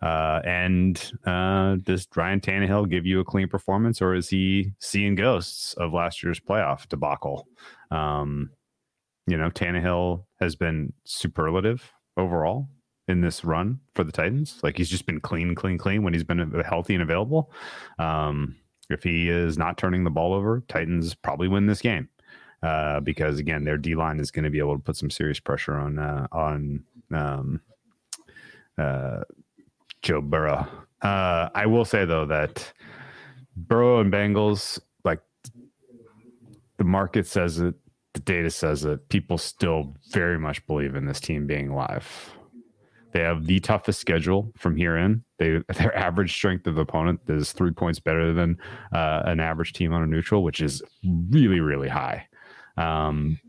Uh, 0.04 0.42
and 0.44 1.12
uh, 1.24 1.76
does 1.76 2.06
Ryan 2.14 2.40
Tannehill 2.40 2.90
give 2.90 3.06
you 3.06 3.20
a 3.20 3.24
clean 3.24 3.48
performance, 3.48 4.02
or 4.02 4.14
is 4.14 4.28
he 4.28 4.72
seeing 4.78 5.14
ghosts 5.14 5.72
of 5.74 5.94
last 5.94 6.22
year's 6.22 6.38
playoff 6.38 6.86
debacle? 6.88 7.48
Um, 7.90 8.50
you 9.26 9.38
know, 9.38 9.48
Tannehill 9.48 10.24
has 10.40 10.56
been 10.56 10.92
superlative 11.04 11.90
overall 12.18 12.68
in 13.08 13.22
this 13.22 13.44
run 13.44 13.80
for 13.94 14.04
the 14.04 14.12
Titans. 14.12 14.60
Like 14.62 14.76
he's 14.76 14.90
just 14.90 15.06
been 15.06 15.20
clean, 15.20 15.54
clean, 15.54 15.78
clean 15.78 16.02
when 16.02 16.12
he's 16.12 16.24
been 16.24 16.62
healthy 16.68 16.92
and 16.92 17.02
available. 17.02 17.50
Um, 17.98 18.56
if 18.90 19.02
he 19.02 19.30
is 19.30 19.56
not 19.56 19.78
turning 19.78 20.04
the 20.04 20.10
ball 20.10 20.34
over, 20.34 20.62
Titans 20.68 21.14
probably 21.14 21.48
win 21.48 21.64
this 21.64 21.80
game 21.80 22.10
uh, 22.62 23.00
because 23.00 23.38
again, 23.38 23.64
their 23.64 23.78
D 23.78 23.94
line 23.94 24.20
is 24.20 24.30
going 24.30 24.44
to 24.44 24.50
be 24.50 24.58
able 24.58 24.76
to 24.76 24.82
put 24.82 24.96
some 24.96 25.10
serious 25.10 25.40
pressure 25.40 25.76
on 25.76 25.98
uh, 25.98 26.26
on 26.30 26.84
um, 27.10 27.60
uh, 28.76 29.20
Joe 30.04 30.20
Burrow. 30.20 30.68
Uh, 31.02 31.48
I 31.54 31.66
will 31.66 31.84
say 31.84 32.04
though 32.04 32.26
that 32.26 32.72
Burrow 33.56 34.00
and 34.00 34.12
Bengals, 34.12 34.78
like 35.04 35.20
the 36.76 36.84
market 36.84 37.26
says 37.26 37.58
it, 37.58 37.74
the 38.12 38.20
data 38.20 38.50
says 38.50 38.82
that 38.82 39.08
people 39.08 39.38
still 39.38 39.96
very 40.12 40.38
much 40.38 40.64
believe 40.66 40.94
in 40.94 41.06
this 41.06 41.20
team 41.20 41.46
being 41.46 41.74
live. 41.74 42.32
They 43.12 43.20
have 43.20 43.46
the 43.46 43.60
toughest 43.60 44.00
schedule 44.00 44.52
from 44.56 44.76
here 44.76 44.96
in. 44.96 45.24
They 45.38 45.62
their 45.74 45.96
average 45.96 46.34
strength 46.34 46.66
of 46.66 46.78
opponent 46.78 47.20
is 47.28 47.52
three 47.52 47.70
points 47.72 47.98
better 47.98 48.32
than 48.32 48.58
uh, 48.92 49.22
an 49.24 49.40
average 49.40 49.72
team 49.72 49.92
on 49.92 50.02
a 50.02 50.06
neutral, 50.06 50.42
which 50.42 50.60
is 50.60 50.82
really 51.30 51.60
really 51.60 51.88
high. 51.88 52.26
Um, 52.76 53.40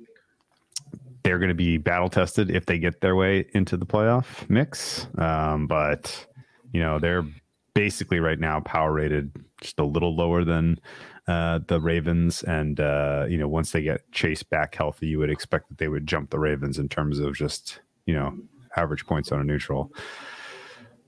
they're 1.23 1.39
going 1.39 1.49
to 1.49 1.55
be 1.55 1.77
battle 1.77 2.09
tested 2.09 2.51
if 2.51 2.67
they 2.67 2.77
get 2.77 3.01
their 3.01 3.15
way 3.15 3.45
into 3.53 3.75
the 3.75 3.85
playoff 3.85 4.47
mix, 4.47 5.07
um, 5.17 5.65
but 5.65 6.27
you 6.75 6.81
know 6.81 6.99
they're 6.99 7.25
basically 7.73 8.19
right 8.19 8.39
now 8.39 8.59
power 8.59 8.91
rated 8.91 9.31
just 9.61 9.79
a 9.79 9.85
little 9.85 10.13
lower 10.13 10.43
than 10.43 10.77
uh, 11.25 11.59
the 11.67 11.79
Ravens, 11.79 12.43
and 12.43 12.81
uh, 12.81 13.25
you 13.29 13.37
know 13.37 13.47
once 13.47 13.71
they 13.71 13.81
get 13.81 14.11
Chase 14.11 14.43
back 14.43 14.75
healthy, 14.75 15.07
you 15.07 15.17
would 15.19 15.29
expect 15.29 15.69
that 15.69 15.77
they 15.77 15.87
would 15.87 16.05
jump 16.05 16.31
the 16.31 16.37
Ravens 16.37 16.77
in 16.77 16.89
terms 16.89 17.19
of 17.19 17.33
just 17.33 17.79
you 18.05 18.13
know 18.13 18.37
average 18.75 19.05
points 19.05 19.31
on 19.31 19.39
a 19.39 19.43
neutral. 19.45 19.93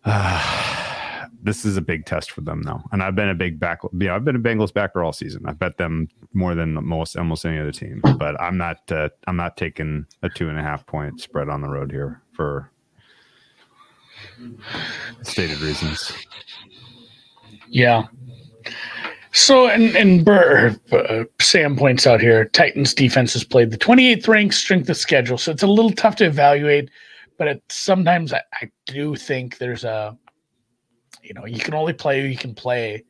Uh, 0.05 1.25
this 1.43 1.65
is 1.65 1.75
a 1.75 1.81
big 1.81 2.05
test 2.05 2.31
for 2.31 2.39
them 2.39 2.63
though, 2.63 2.81
and 2.93 3.03
I've 3.03 3.15
been 3.15 3.27
a 3.27 3.35
big 3.35 3.59
back. 3.59 3.81
Yeah, 3.91 4.15
I've 4.15 4.23
been 4.23 4.37
a 4.37 4.39
Bengals 4.39 4.73
backer 4.73 5.03
all 5.03 5.11
season. 5.11 5.43
I 5.45 5.51
bet 5.51 5.75
them 5.75 6.07
more 6.31 6.55
than 6.55 6.75
most 6.81 7.17
almost 7.17 7.45
any 7.45 7.59
other 7.59 7.73
team, 7.73 7.99
but 8.17 8.39
I'm 8.41 8.57
not. 8.57 8.89
Uh, 8.89 9.09
I'm 9.27 9.35
not 9.35 9.57
taking 9.57 10.05
a 10.23 10.29
two 10.29 10.47
and 10.47 10.57
a 10.57 10.63
half 10.63 10.85
point 10.85 11.19
spread 11.19 11.49
on 11.49 11.59
the 11.59 11.67
road 11.67 11.91
here 11.91 12.21
for 12.31 12.71
stated 15.23 15.59
reasons. 15.61 16.11
Yeah. 17.69 18.07
So, 19.33 19.67
and 19.67 19.95
and 19.95 20.27
uh, 20.27 21.25
Sam 21.39 21.75
points 21.75 22.07
out 22.07 22.21
here, 22.21 22.45
Titans 22.45 22.93
defense 22.93 23.33
has 23.33 23.43
played 23.43 23.71
the 23.71 23.77
28th 23.77 24.27
ranked 24.27 24.55
strength 24.55 24.89
of 24.89 24.97
schedule, 24.97 25.37
so 25.37 25.51
it's 25.51 25.63
a 25.63 25.67
little 25.67 25.91
tough 25.91 26.15
to 26.17 26.25
evaluate 26.25 26.89
but 27.37 27.47
it, 27.47 27.63
sometimes 27.69 28.33
I, 28.33 28.41
I 28.53 28.69
do 28.85 29.15
think 29.15 29.57
there's 29.57 29.83
a, 29.83 30.17
you 31.21 31.33
know, 31.33 31.45
you 31.45 31.59
can 31.59 31.73
only 31.73 31.93
play 31.93 32.21
who 32.21 32.27
you 32.27 32.37
can 32.37 32.55
play. 32.55 33.03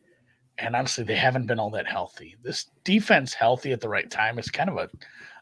And 0.57 0.75
honestly, 0.75 1.03
they 1.03 1.15
haven't 1.15 1.47
been 1.47 1.59
all 1.59 1.69
that 1.71 1.87
healthy. 1.87 2.35
This 2.41 2.65
defense 2.83 3.33
healthy 3.33 3.71
at 3.71 3.81
the 3.81 3.89
right 3.89 4.09
time 4.09 4.39
is 4.39 4.49
kind 4.49 4.69
of 4.69 4.77
a, 4.77 4.89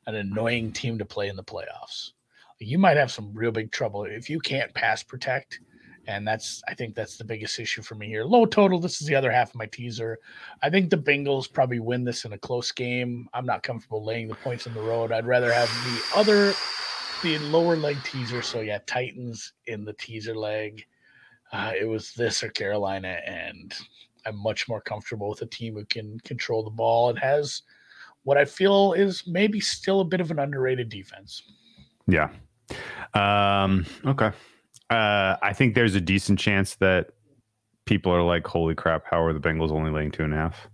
an 0.08 0.16
annoying 0.16 0.72
team 0.72 0.98
to 1.00 1.06
play 1.06 1.30
in 1.30 1.36
the 1.36 1.44
playoffs. 1.44 2.12
You 2.60 2.80
might 2.80 2.98
have 2.98 3.12
some 3.12 3.34
real 3.34 3.52
big 3.52 3.72
trouble 3.72 4.06
if 4.06 4.30
you 4.30 4.40
can't 4.40 4.74
pass 4.74 5.04
protect. 5.04 5.60
And 6.08 6.28
that's, 6.28 6.62
I 6.68 6.76
think 6.76 6.94
that's 6.94 7.18
the 7.18 7.24
biggest 7.24 7.60
issue 7.60 7.82
for 7.82 7.96
me 7.96 8.08
here. 8.08 8.24
Low 8.24 8.46
total. 8.46 8.80
This 8.80 9.02
is 9.02 9.08
the 9.08 9.16
other 9.16 9.32
half 9.32 9.50
of 9.50 9.56
my 9.56 9.66
teaser. 9.66 10.20
I 10.62 10.70
think 10.70 10.90
the 10.90 10.98
Bengals 10.98 11.52
probably 11.52 11.80
win 11.80 12.04
this 12.04 12.26
in 12.26 12.34
a 12.34 12.38
close 12.38 12.72
game. 12.72 13.28
I'm 13.34 13.46
not 13.46 13.64
comfortable 13.64 14.06
laying 14.06 14.28
the 14.28 14.36
points 14.36 14.68
on 14.68 14.76
the 14.76 14.82
road. 14.82 15.12
I'd 15.12 15.26
rather 15.26 15.52
have 15.52 15.68
the 15.68 16.20
other 16.20 16.54
the 17.24 17.40
lower 17.40 17.76
leg 17.76 17.98
teaser. 18.04 18.44
So 18.44 18.62
yeah, 18.62 18.80
Titans 18.86 19.54
in 19.66 19.84
the 19.84 19.94
teaser 19.94 20.36
leg. 20.36 20.86
Uh, 21.52 21.72
it 21.80 21.86
was 21.86 22.14
this 22.14 22.44
or 22.44 22.50
Carolina, 22.50 23.18
and 23.26 23.74
I'm 24.26 24.38
much 24.38 24.68
more 24.68 24.82
comfortable 24.82 25.30
with 25.30 25.42
a 25.42 25.48
team 25.48 25.76
who 25.76 25.86
can 25.86 26.20
control 26.20 26.64
the 26.64 26.70
ball 26.70 27.10
and 27.10 27.20
has 27.20 27.64
what 28.24 28.38
I 28.38 28.46
feel 28.46 28.94
is 28.94 29.24
maybe 29.26 29.60
still 29.60 30.02
a 30.02 30.06
bit 30.06 30.22
of 30.22 30.32
an 30.32 30.40
underrated 30.40 30.90
defense. 30.90 31.42
Yeah. 32.08 32.30
Um, 33.14 33.86
okay. 34.06 34.32
Uh, 34.90 35.36
I 35.42 35.54
think 35.54 35.76
there's 35.76 35.96
a 35.96 36.02
decent 36.02 36.40
chance 36.40 36.76
that 36.76 37.12
people 37.86 38.12
are 38.12 38.24
like, 38.24 38.46
"Holy 38.46 38.76
crap! 38.76 39.04
How 39.10 39.22
are 39.24 39.34
the 39.34 39.40
Bengals 39.40 39.72
only 39.72 39.92
laying 39.92 40.12
two 40.12 40.24
and 40.24 40.34
a 40.34 40.38
half?" 40.38 40.68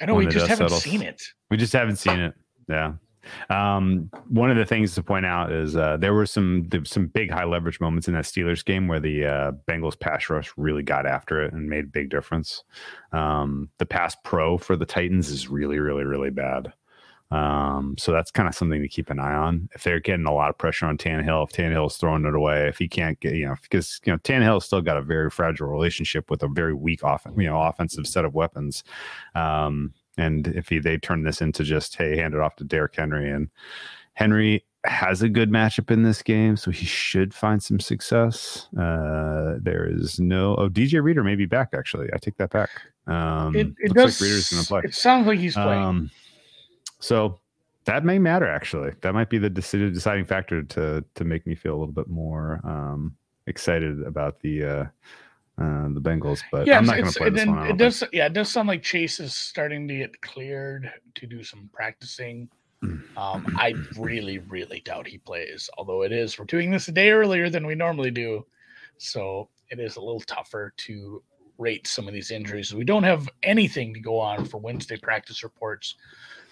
I 0.00 0.06
know 0.06 0.14
we 0.14 0.26
just 0.26 0.46
haven't 0.46 0.68
settles. 0.68 0.82
seen 0.82 1.02
it. 1.02 1.22
We 1.50 1.56
just 1.56 1.72
haven't 1.72 1.96
seen 1.96 2.18
it. 2.18 2.34
Yeah. 2.68 2.94
Um, 3.50 4.10
one 4.28 4.50
of 4.50 4.56
the 4.56 4.64
things 4.64 4.94
to 4.94 5.02
point 5.02 5.26
out 5.26 5.52
is 5.52 5.76
uh, 5.76 5.96
there 5.96 6.14
were 6.14 6.26
some 6.26 6.68
some 6.84 7.06
big 7.06 7.30
high 7.30 7.44
leverage 7.44 7.80
moments 7.80 8.08
in 8.08 8.14
that 8.14 8.24
Steelers 8.24 8.64
game 8.64 8.88
where 8.88 9.00
the 9.00 9.26
uh, 9.26 9.52
Bengals 9.68 9.98
pass 9.98 10.28
rush 10.28 10.52
really 10.56 10.82
got 10.82 11.06
after 11.06 11.42
it 11.42 11.52
and 11.52 11.68
made 11.68 11.84
a 11.84 11.88
big 11.88 12.10
difference. 12.10 12.64
Um, 13.12 13.68
the 13.78 13.86
pass 13.86 14.16
pro 14.24 14.58
for 14.58 14.76
the 14.76 14.86
Titans 14.86 15.28
is 15.28 15.48
really 15.48 15.78
really 15.78 16.04
really 16.04 16.30
bad. 16.30 16.72
Um, 17.32 17.94
so 17.98 18.12
that's 18.12 18.30
kind 18.30 18.46
of 18.46 18.54
something 18.54 18.82
to 18.82 18.88
keep 18.88 19.08
an 19.08 19.18
eye 19.18 19.32
on. 19.32 19.70
If 19.74 19.84
they're 19.84 20.00
getting 20.00 20.26
a 20.26 20.34
lot 20.34 20.50
of 20.50 20.58
pressure 20.58 20.84
on 20.84 20.98
Tannehill, 20.98 21.48
if 21.48 21.56
Tannehill's 21.56 21.96
throwing 21.96 22.26
it 22.26 22.34
away, 22.34 22.68
if 22.68 22.76
he 22.76 22.88
can't 22.88 23.18
get, 23.20 23.34
you 23.34 23.46
know, 23.46 23.56
because 23.62 24.00
you 24.04 24.12
know 24.12 24.18
Tannehill's 24.18 24.66
still 24.66 24.82
got 24.82 24.98
a 24.98 25.02
very 25.02 25.30
fragile 25.30 25.66
relationship 25.66 26.30
with 26.30 26.42
a 26.42 26.48
very 26.48 26.74
weak 26.74 27.02
off, 27.02 27.26
you 27.38 27.48
know, 27.48 27.62
offensive 27.62 28.06
set 28.06 28.26
of 28.26 28.34
weapons. 28.34 28.84
Um, 29.34 29.94
and 30.18 30.48
if 30.48 30.68
he, 30.68 30.78
they 30.78 30.98
turn 30.98 31.22
this 31.22 31.40
into 31.40 31.64
just, 31.64 31.96
hey, 31.96 32.18
hand 32.18 32.34
it 32.34 32.40
off 32.40 32.56
to 32.56 32.64
Derrick 32.64 32.96
Henry, 32.96 33.30
and 33.30 33.48
Henry 34.12 34.66
has 34.84 35.22
a 35.22 35.28
good 35.30 35.50
matchup 35.50 35.90
in 35.90 36.02
this 36.02 36.20
game, 36.20 36.58
so 36.58 36.70
he 36.70 36.84
should 36.84 37.32
find 37.32 37.62
some 37.62 37.80
success. 37.80 38.68
Uh, 38.78 39.54
there 39.58 39.88
is 39.88 40.20
no 40.20 40.54
oh 40.56 40.68
DJ 40.68 41.02
Reader 41.02 41.24
may 41.24 41.36
be 41.36 41.46
back 41.46 41.70
actually. 41.72 42.08
I 42.12 42.18
take 42.18 42.36
that 42.36 42.50
back. 42.50 42.68
Um, 43.06 43.56
it, 43.56 43.68
it 43.78 43.94
does. 43.94 44.20
Like 44.20 44.28
Reader's 44.28 44.50
to 44.50 44.66
play. 44.66 44.82
It 44.84 44.94
sounds 44.94 45.26
like 45.26 45.38
he's 45.38 45.54
playing. 45.54 45.82
Um, 45.82 46.10
so 47.02 47.38
that 47.84 48.04
may 48.04 48.18
matter 48.18 48.48
actually. 48.48 48.92
That 49.02 49.12
might 49.12 49.28
be 49.28 49.38
the 49.38 49.50
deciding 49.50 50.24
factor 50.24 50.62
to 50.62 51.04
to 51.14 51.24
make 51.24 51.46
me 51.46 51.54
feel 51.54 51.72
a 51.72 51.78
little 51.78 51.92
bit 51.92 52.08
more 52.08 52.60
um, 52.64 53.16
excited 53.46 54.02
about 54.02 54.40
the 54.40 54.64
uh, 54.64 54.84
uh, 55.58 55.88
the 55.92 56.00
Bengals, 56.00 56.42
but 56.50 56.66
yeah, 56.66 56.78
I'm 56.78 56.86
not 56.86 56.96
going 56.96 57.10
to 57.10 57.18
play 57.18 57.30
this 57.30 57.46
one. 57.46 57.66
It 57.66 57.76
does, 57.76 58.02
yeah, 58.12 58.26
it 58.26 58.32
does 58.32 58.50
sound 58.50 58.68
like 58.68 58.82
Chase 58.82 59.20
is 59.20 59.34
starting 59.34 59.86
to 59.88 59.96
get 59.96 60.20
cleared 60.22 60.90
to 61.14 61.26
do 61.26 61.42
some 61.42 61.68
practicing. 61.72 62.48
Um, 62.82 63.54
I 63.58 63.74
really, 63.96 64.38
really 64.38 64.80
doubt 64.80 65.06
he 65.06 65.18
plays. 65.18 65.70
Although 65.78 66.02
it 66.02 66.10
is, 66.10 66.38
we're 66.38 66.46
doing 66.46 66.70
this 66.70 66.88
a 66.88 66.92
day 66.92 67.10
earlier 67.10 67.48
than 67.50 67.66
we 67.66 67.74
normally 67.74 68.10
do, 68.10 68.46
so 68.96 69.48
it 69.70 69.78
is 69.78 69.96
a 69.96 70.00
little 70.00 70.20
tougher 70.20 70.72
to 70.78 71.22
rate 71.58 71.86
some 71.86 72.08
of 72.08 72.14
these 72.14 72.30
injuries. 72.30 72.74
We 72.74 72.84
don't 72.84 73.04
have 73.04 73.28
anything 73.42 73.94
to 73.94 74.00
go 74.00 74.18
on 74.18 74.46
for 74.46 74.58
Wednesday 74.58 74.96
practice 74.96 75.44
reports. 75.44 75.96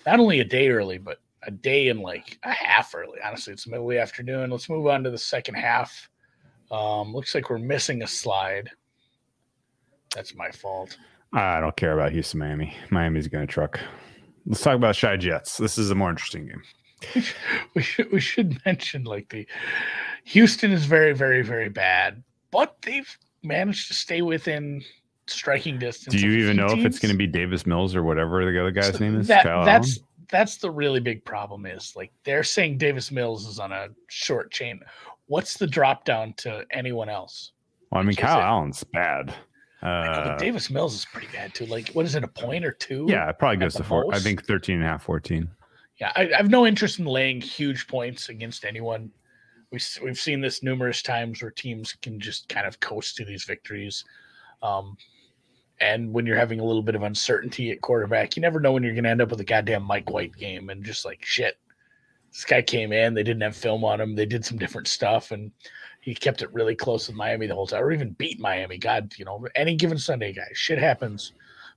Not 0.06 0.20
only 0.20 0.40
a 0.40 0.44
day 0.44 0.68
early, 0.68 0.98
but 0.98 1.18
a 1.42 1.50
day 1.50 1.88
and 1.88 2.00
like 2.00 2.38
a 2.42 2.50
half 2.50 2.94
early. 2.94 3.18
Honestly, 3.24 3.52
it's 3.52 3.66
middle 3.66 3.86
of 3.86 3.90
the 3.90 4.00
afternoon. 4.00 4.50
Let's 4.50 4.68
move 4.68 4.86
on 4.86 5.04
to 5.04 5.10
the 5.10 5.18
second 5.18 5.54
half. 5.54 6.08
Um, 6.70 7.12
looks 7.12 7.34
like 7.34 7.50
we're 7.50 7.58
missing 7.58 8.02
a 8.02 8.06
slide. 8.06 8.70
That's 10.14 10.34
my 10.34 10.50
fault. 10.50 10.96
I 11.32 11.60
don't 11.60 11.76
care 11.76 11.92
about 11.92 12.12
Houston, 12.12 12.40
Miami. 12.40 12.76
Miami's 12.90 13.28
going 13.28 13.46
to 13.46 13.52
truck. 13.52 13.80
Let's 14.46 14.62
talk 14.62 14.76
about 14.76 14.96
Shy 14.96 15.16
Jets. 15.16 15.58
This 15.58 15.78
is 15.78 15.90
a 15.90 15.94
more 15.94 16.10
interesting 16.10 16.46
game. 16.46 16.62
we 17.74 17.82
should 17.82 18.12
we 18.12 18.20
should 18.20 18.60
mention 18.66 19.04
like 19.04 19.30
the 19.30 19.46
Houston 20.24 20.70
is 20.70 20.84
very 20.84 21.14
very 21.14 21.42
very 21.42 21.70
bad, 21.70 22.22
but 22.50 22.76
they've 22.82 23.16
managed 23.42 23.88
to 23.88 23.94
stay 23.94 24.20
within 24.20 24.82
striking 25.32 25.78
distance. 25.78 26.14
Do 26.14 26.26
you 26.26 26.38
even 26.38 26.56
know 26.56 26.68
teams. 26.68 26.80
if 26.80 26.86
it's 26.86 26.98
going 26.98 27.12
to 27.12 27.18
be 27.18 27.26
Davis 27.26 27.66
Mills 27.66 27.94
or 27.94 28.02
whatever 28.02 28.44
the 28.50 28.60
other 28.60 28.70
guy's 28.70 28.92
so 28.92 28.98
name 28.98 29.18
is? 29.18 29.26
That, 29.28 29.44
that's 29.44 29.98
Allen? 29.98 30.08
that's 30.30 30.56
the 30.58 30.70
really 30.70 31.00
big 31.00 31.24
problem. 31.24 31.66
Is 31.66 31.94
like 31.96 32.12
they're 32.24 32.44
saying 32.44 32.78
Davis 32.78 33.10
Mills 33.10 33.46
is 33.46 33.58
on 33.58 33.72
a 33.72 33.88
short 34.08 34.50
chain. 34.50 34.80
What's 35.26 35.56
the 35.56 35.66
drop 35.66 36.04
down 36.04 36.34
to 36.38 36.64
anyone 36.70 37.08
else? 37.08 37.52
Well, 37.90 38.00
I 38.00 38.04
mean, 38.04 38.16
Kyle 38.16 38.38
it, 38.38 38.42
Allen's 38.42 38.84
bad. 38.84 39.34
Uh, 39.82 40.36
Davis 40.36 40.70
Mills 40.70 40.94
is 40.94 41.06
pretty 41.06 41.28
bad 41.32 41.54
too. 41.54 41.66
Like, 41.66 41.88
what 41.90 42.04
is 42.04 42.14
it, 42.14 42.22
a 42.22 42.28
point 42.28 42.64
or 42.64 42.72
two? 42.72 43.06
Yeah, 43.08 43.28
it 43.30 43.38
probably 43.38 43.56
goes 43.56 43.74
to 43.74 43.84
four. 43.84 44.04
Most? 44.04 44.16
I 44.16 44.20
think 44.20 44.44
13 44.44 44.76
and 44.76 44.84
a 44.84 44.88
half, 44.88 45.04
14. 45.04 45.48
Yeah, 45.98 46.12
I, 46.16 46.22
I, 46.22 46.36
have 46.36 46.50
no 46.50 46.66
interest 46.66 46.98
in 46.98 47.06
laying 47.06 47.40
huge 47.40 47.86
points 47.86 48.28
against 48.28 48.64
anyone. 48.64 49.10
we 49.72 49.78
we've 50.02 50.18
seen 50.18 50.40
this 50.40 50.62
numerous 50.62 51.02
times 51.02 51.40
where 51.40 51.50
teams 51.50 51.94
can 52.02 52.20
just 52.20 52.48
kind 52.48 52.66
of 52.66 52.80
coast 52.80 53.16
to 53.16 53.24
these 53.24 53.44
victories. 53.44 54.04
Um, 54.62 54.96
and 55.80 56.12
when 56.12 56.26
you're 56.26 56.36
having 56.36 56.60
a 56.60 56.64
little 56.64 56.82
bit 56.82 56.94
of 56.94 57.02
uncertainty 57.02 57.70
at 57.70 57.80
quarterback, 57.80 58.36
you 58.36 58.42
never 58.42 58.60
know 58.60 58.72
when 58.72 58.82
you're 58.82 58.94
going 58.94 59.04
to 59.04 59.10
end 59.10 59.22
up 59.22 59.30
with 59.30 59.40
a 59.40 59.44
goddamn 59.44 59.82
Mike 59.82 60.10
White 60.10 60.36
game 60.36 60.68
and 60.68 60.84
just 60.84 61.04
like 61.04 61.24
shit. 61.24 61.58
This 62.32 62.44
guy 62.44 62.62
came 62.62 62.92
in, 62.92 63.14
they 63.14 63.22
didn't 63.22 63.42
have 63.42 63.56
film 63.56 63.84
on 63.84 64.00
him, 64.00 64.14
they 64.14 64.26
did 64.26 64.44
some 64.44 64.58
different 64.58 64.86
stuff, 64.86 65.32
and 65.32 65.50
he 66.00 66.14
kept 66.14 66.42
it 66.42 66.52
really 66.52 66.76
close 66.76 67.08
with 67.08 67.16
Miami 67.16 67.46
the 67.46 67.54
whole 67.54 67.66
time, 67.66 67.82
or 67.82 67.92
even 67.92 68.10
beat 68.12 68.38
Miami. 68.38 68.78
God, 68.78 69.12
you 69.16 69.24
know, 69.24 69.44
any 69.56 69.74
given 69.74 69.98
Sunday, 69.98 70.32
guys, 70.32 70.52
shit 70.52 70.78
happens. 70.78 71.32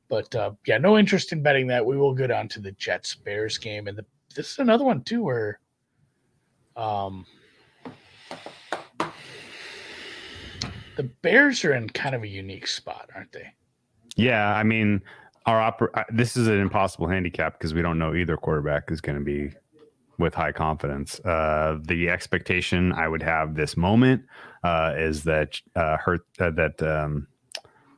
But 0.09 0.33
uh, 0.35 0.51
yeah, 0.67 0.77
no 0.77 0.97
interest 0.97 1.31
in 1.31 1.41
betting 1.41 1.65
that. 1.67 1.85
We 1.85 1.97
will 1.97 2.13
go 2.13 2.27
down 2.27 2.47
to 2.49 2.59
the 2.59 2.73
Jets 2.73 3.15
Bears 3.15 3.57
game, 3.57 3.87
and 3.87 3.97
the, 3.97 4.05
this 4.35 4.51
is 4.51 4.59
another 4.59 4.83
one 4.83 5.01
too 5.03 5.23
where, 5.23 5.59
um, 6.75 7.25
the 10.97 11.03
Bears 11.21 11.65
are 11.65 11.73
in 11.73 11.89
kind 11.89 12.13
of 12.13 12.23
a 12.23 12.27
unique 12.27 12.67
spot, 12.67 13.09
aren't 13.15 13.31
they? 13.31 13.53
Yeah, 14.15 14.53
I 14.53 14.63
mean, 14.63 15.01
our 15.45 15.71
oper- 15.71 16.05
this 16.09 16.37
is 16.37 16.47
an 16.47 16.59
impossible 16.59 17.07
handicap 17.07 17.53
because 17.53 17.73
we 17.73 17.81
don't 17.81 17.97
know 17.97 18.15
either 18.15 18.37
quarterback 18.37 18.91
is 18.91 19.01
going 19.01 19.17
to 19.17 19.23
be 19.23 19.51
with 20.17 20.33
high 20.33 20.51
confidence. 20.51 21.19
Uh, 21.21 21.79
the 21.81 22.09
expectation 22.09 22.91
I 22.93 23.07
would 23.07 23.23
have 23.23 23.55
this 23.55 23.75
moment 23.75 24.23
uh, 24.63 24.93
is 24.95 25.23
that 25.23 25.59
uh, 25.75 25.97
hurt 25.97 26.25
uh, 26.39 26.51
that 26.51 26.81
um, 26.81 27.27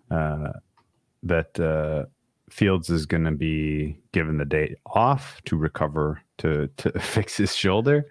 uh, 0.10 0.54
that 1.24 1.60
uh, 1.60 2.06
Fields 2.50 2.90
is 2.90 3.06
going 3.06 3.26
to 3.26 3.32
be 3.32 3.98
given 4.12 4.38
the 4.38 4.46
day 4.46 4.76
off 4.86 5.42
to 5.46 5.58
recover 5.58 6.22
to 6.38 6.70
to 6.78 6.92
fix 7.00 7.38
his 7.38 7.56
shoulder, 7.56 8.06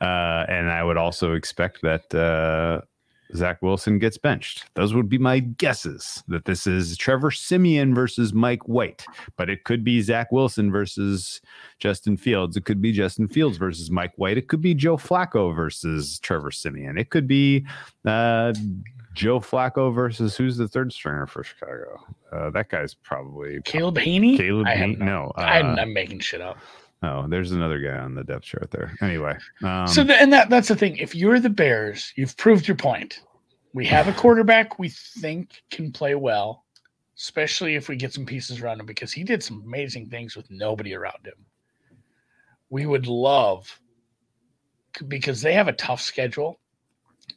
uh, 0.00 0.44
and 0.48 0.70
I 0.70 0.84
would 0.84 0.96
also 0.96 1.32
expect 1.32 1.82
that 1.82 2.14
uh, 2.14 2.82
Zach 3.34 3.60
Wilson 3.62 3.98
gets 3.98 4.16
benched. 4.16 4.64
Those 4.74 4.94
would 4.94 5.08
be 5.08 5.18
my 5.18 5.40
guesses. 5.40 6.22
That 6.28 6.44
this 6.44 6.66
is 6.66 6.96
Trevor 6.96 7.30
Siemian 7.30 7.94
versus 7.94 8.32
Mike 8.32 8.66
White, 8.68 9.04
but 9.36 9.50
it 9.50 9.64
could 9.64 9.84
be 9.84 10.00
Zach 10.00 10.32
Wilson 10.32 10.70
versus 10.70 11.40
Justin 11.78 12.16
Fields. 12.16 12.56
It 12.56 12.64
could 12.64 12.80
be 12.80 12.92
Justin 12.92 13.28
Fields 13.28 13.58
versus 13.58 13.90
Mike 13.90 14.12
White. 14.16 14.38
It 14.38 14.48
could 14.48 14.62
be 14.62 14.74
Joe 14.74 14.96
Flacco 14.96 15.54
versus 15.54 16.18
Trevor 16.20 16.50
Siemian. 16.50 16.98
It 16.98 17.10
could 17.10 17.26
be 17.26 17.66
uh, 18.04 18.54
Joe 19.14 19.40
Flacco 19.40 19.92
versus 19.92 20.36
who's 20.36 20.56
the 20.56 20.68
third 20.68 20.92
stringer 20.92 21.26
for 21.26 21.42
Chicago? 21.42 22.00
Uh, 22.32 22.50
that 22.50 22.68
guy's 22.68 22.94
probably 22.94 23.60
Caleb 23.64 23.98
Haney. 23.98 24.36
Caleb. 24.38 24.68
Haney? 24.68 24.96
No, 24.96 25.32
uh, 25.36 25.40
I'm, 25.40 25.78
I'm 25.78 25.92
making 25.92 26.20
shit 26.20 26.40
up. 26.40 26.56
Oh, 27.02 27.26
there's 27.28 27.52
another 27.52 27.78
guy 27.78 27.98
on 27.98 28.14
the 28.14 28.24
depth 28.24 28.44
chart 28.44 28.70
there. 28.70 28.96
Anyway, 29.00 29.36
um, 29.62 29.86
so 29.86 30.04
the, 30.04 30.20
and 30.20 30.32
that 30.32 30.50
that's 30.50 30.68
the 30.68 30.76
thing. 30.76 30.96
If 30.96 31.14
you're 31.14 31.40
the 31.40 31.50
Bears, 31.50 32.12
you've 32.16 32.36
proved 32.36 32.66
your 32.66 32.76
point. 32.76 33.20
We 33.74 33.86
have 33.86 34.08
a 34.08 34.12
quarterback 34.12 34.78
we 34.78 34.88
think 34.88 35.62
can 35.70 35.92
play 35.92 36.14
well, 36.14 36.64
especially 37.16 37.74
if 37.74 37.88
we 37.88 37.96
get 37.96 38.14
some 38.14 38.26
pieces 38.26 38.60
around 38.60 38.80
him 38.80 38.86
because 38.86 39.12
he 39.12 39.22
did 39.24 39.42
some 39.42 39.62
amazing 39.64 40.08
things 40.08 40.36
with 40.36 40.50
nobody 40.50 40.94
around 40.94 41.24
him. 41.24 41.44
We 42.70 42.86
would 42.86 43.06
love 43.06 43.80
because 45.06 45.40
they 45.40 45.52
have 45.52 45.68
a 45.68 45.72
tough 45.72 46.00
schedule 46.00 46.58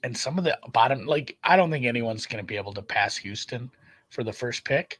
and 0.03 0.17
some 0.17 0.37
of 0.37 0.43
the 0.43 0.57
bottom 0.71 1.05
like 1.05 1.37
I 1.43 1.55
don't 1.55 1.69
think 1.69 1.85
anyone's 1.85 2.25
going 2.25 2.43
to 2.43 2.47
be 2.47 2.57
able 2.57 2.73
to 2.73 2.81
pass 2.81 3.17
Houston 3.17 3.69
for 4.09 4.23
the 4.23 4.33
first 4.33 4.63
pick. 4.63 4.99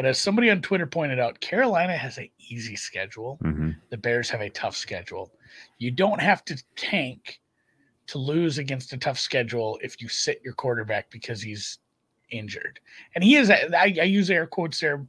But 0.00 0.06
as 0.06 0.18
somebody 0.18 0.48
on 0.48 0.62
Twitter 0.62 0.86
pointed 0.86 1.20
out, 1.20 1.40
Carolina 1.40 1.94
has 1.94 2.16
an 2.16 2.30
easy 2.38 2.74
schedule 2.74 3.38
mhm. 3.44 3.76
the 3.90 3.98
Bears 3.98 4.30
have 4.30 4.40
a 4.40 4.48
tough 4.48 4.74
schedule. 4.74 5.30
You 5.76 5.90
don't 5.90 6.22
have 6.22 6.42
to 6.46 6.56
tank 6.74 7.38
to 8.06 8.16
lose 8.16 8.56
against 8.56 8.94
a 8.94 8.96
tough 8.96 9.18
schedule 9.18 9.78
if 9.82 10.00
you 10.00 10.08
sit 10.08 10.40
your 10.42 10.54
quarterback 10.54 11.10
because 11.10 11.42
he's 11.42 11.80
injured. 12.30 12.80
And 13.14 13.22
he 13.22 13.36
is, 13.36 13.50
I, 13.50 13.68
I 13.74 13.84
use 13.84 14.30
air 14.30 14.46
quotes 14.46 14.80
there 14.80 15.06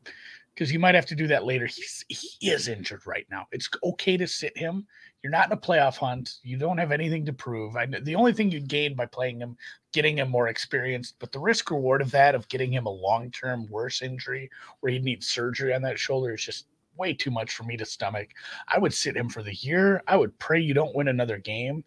because 0.53 0.73
you 0.73 0.79
might 0.79 0.95
have 0.95 1.05
to 1.05 1.15
do 1.15 1.27
that 1.27 1.45
later. 1.45 1.67
He's, 1.67 2.03
he 2.09 2.49
is 2.49 2.67
injured 2.67 3.07
right 3.07 3.27
now. 3.31 3.47
It's 3.53 3.69
okay 3.81 4.17
to 4.17 4.27
sit 4.27 4.57
him. 4.57 4.85
You're 5.23 5.31
not 5.31 5.45
in 5.47 5.51
a 5.51 5.57
playoff 5.57 5.97
hunt. 5.97 6.37
You 6.41 6.57
don't 6.57 6.79
have 6.79 6.91
anything 6.91 7.25
to 7.25 7.33
prove. 7.33 7.75
I, 7.75 7.85
the 7.85 8.15
only 8.15 8.33
thing 8.33 8.49
you 8.49 8.59
gain 8.59 8.95
by 8.95 9.05
playing 9.05 9.39
him, 9.39 9.55
getting 9.93 10.17
him 10.17 10.29
more 10.29 10.47
experienced, 10.47 11.15
but 11.19 11.31
the 11.31 11.39
risk 11.39 11.69
reward 11.69 12.01
of 12.01 12.11
that, 12.11 12.33
of 12.33 12.47
getting 12.47 12.73
him 12.73 12.87
a 12.87 12.91
long 12.91 13.29
term 13.29 13.67
worse 13.69 14.01
injury 14.01 14.49
where 14.79 14.91
he'd 14.91 15.03
need 15.03 15.23
surgery 15.23 15.73
on 15.73 15.81
that 15.83 15.99
shoulder, 15.99 16.33
is 16.33 16.43
just 16.43 16.65
way 16.97 17.13
too 17.13 17.31
much 17.31 17.53
for 17.53 17.63
me 17.63 17.77
to 17.77 17.85
stomach. 17.85 18.29
I 18.67 18.79
would 18.79 18.93
sit 18.93 19.15
him 19.15 19.29
for 19.29 19.43
the 19.43 19.55
year. 19.55 20.03
I 20.07 20.15
would 20.15 20.37
pray 20.39 20.59
you 20.59 20.73
don't 20.73 20.95
win 20.95 21.07
another 21.07 21.37
game 21.37 21.83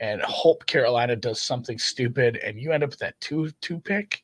and 0.00 0.22
hope 0.22 0.66
Carolina 0.66 1.16
does 1.16 1.40
something 1.40 1.78
stupid 1.78 2.36
and 2.36 2.58
you 2.58 2.72
end 2.72 2.84
up 2.84 2.90
with 2.90 2.98
that 3.00 3.20
two 3.20 3.50
two 3.60 3.80
pick. 3.80 4.22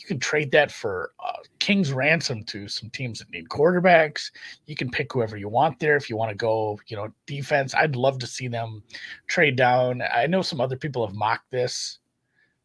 You 0.00 0.06
can 0.06 0.18
trade 0.18 0.50
that 0.52 0.72
for 0.72 1.12
uh, 1.24 1.32
King's 1.58 1.92
ransom 1.92 2.42
to 2.44 2.68
some 2.68 2.88
teams 2.90 3.18
that 3.18 3.30
need 3.30 3.48
quarterbacks. 3.48 4.30
You 4.66 4.74
can 4.74 4.90
pick 4.90 5.12
whoever 5.12 5.36
you 5.36 5.48
want 5.48 5.78
there 5.78 5.96
if 5.96 6.08
you 6.08 6.16
want 6.16 6.30
to 6.30 6.34
go, 6.36 6.80
you 6.86 6.96
know, 6.96 7.12
defense. 7.26 7.74
I'd 7.74 7.96
love 7.96 8.18
to 8.20 8.26
see 8.26 8.48
them 8.48 8.82
trade 9.26 9.56
down. 9.56 10.02
I 10.14 10.26
know 10.26 10.40
some 10.42 10.60
other 10.60 10.76
people 10.76 11.06
have 11.06 11.14
mocked 11.14 11.50
this, 11.50 11.98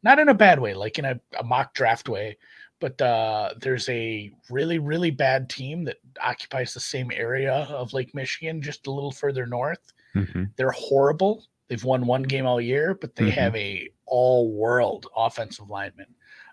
not 0.01 0.17
in 0.19 0.29
a 0.29 0.33
bad 0.33 0.59
way, 0.59 0.73
like 0.73 0.97
in 0.97 1.05
a, 1.05 1.19
a 1.38 1.43
mock 1.43 1.73
draft 1.73 2.07
way, 2.07 2.38
but 2.79 2.99
uh, 3.01 3.53
there's 3.59 3.89
a 3.89 4.31
really, 4.49 4.79
really 4.79 5.11
bad 5.11 5.49
team 5.49 5.83
that 5.83 5.97
occupies 6.21 6.73
the 6.73 6.79
same 6.79 7.11
area 7.13 7.53
of 7.69 7.91
Lake 7.93 8.15
Michigan, 8.15 8.61
just 8.61 8.88
a 8.88 8.91
little 8.91 9.11
further 9.11 9.45
north. 9.45 9.91
Mhm. 10.15 10.51
They're 10.55 10.71
horrible. 10.71 11.43
They've 11.67 11.83
won 11.83 12.05
one 12.05 12.23
game 12.23 12.45
all 12.45 12.61
year, 12.61 12.93
but 12.93 13.15
they 13.15 13.25
Mhm. 13.25 13.31
have 13.31 13.55
a 13.55 13.89
all 14.05 14.51
world 14.53 15.07
offensive 15.17 15.69
lineman. 15.69 16.05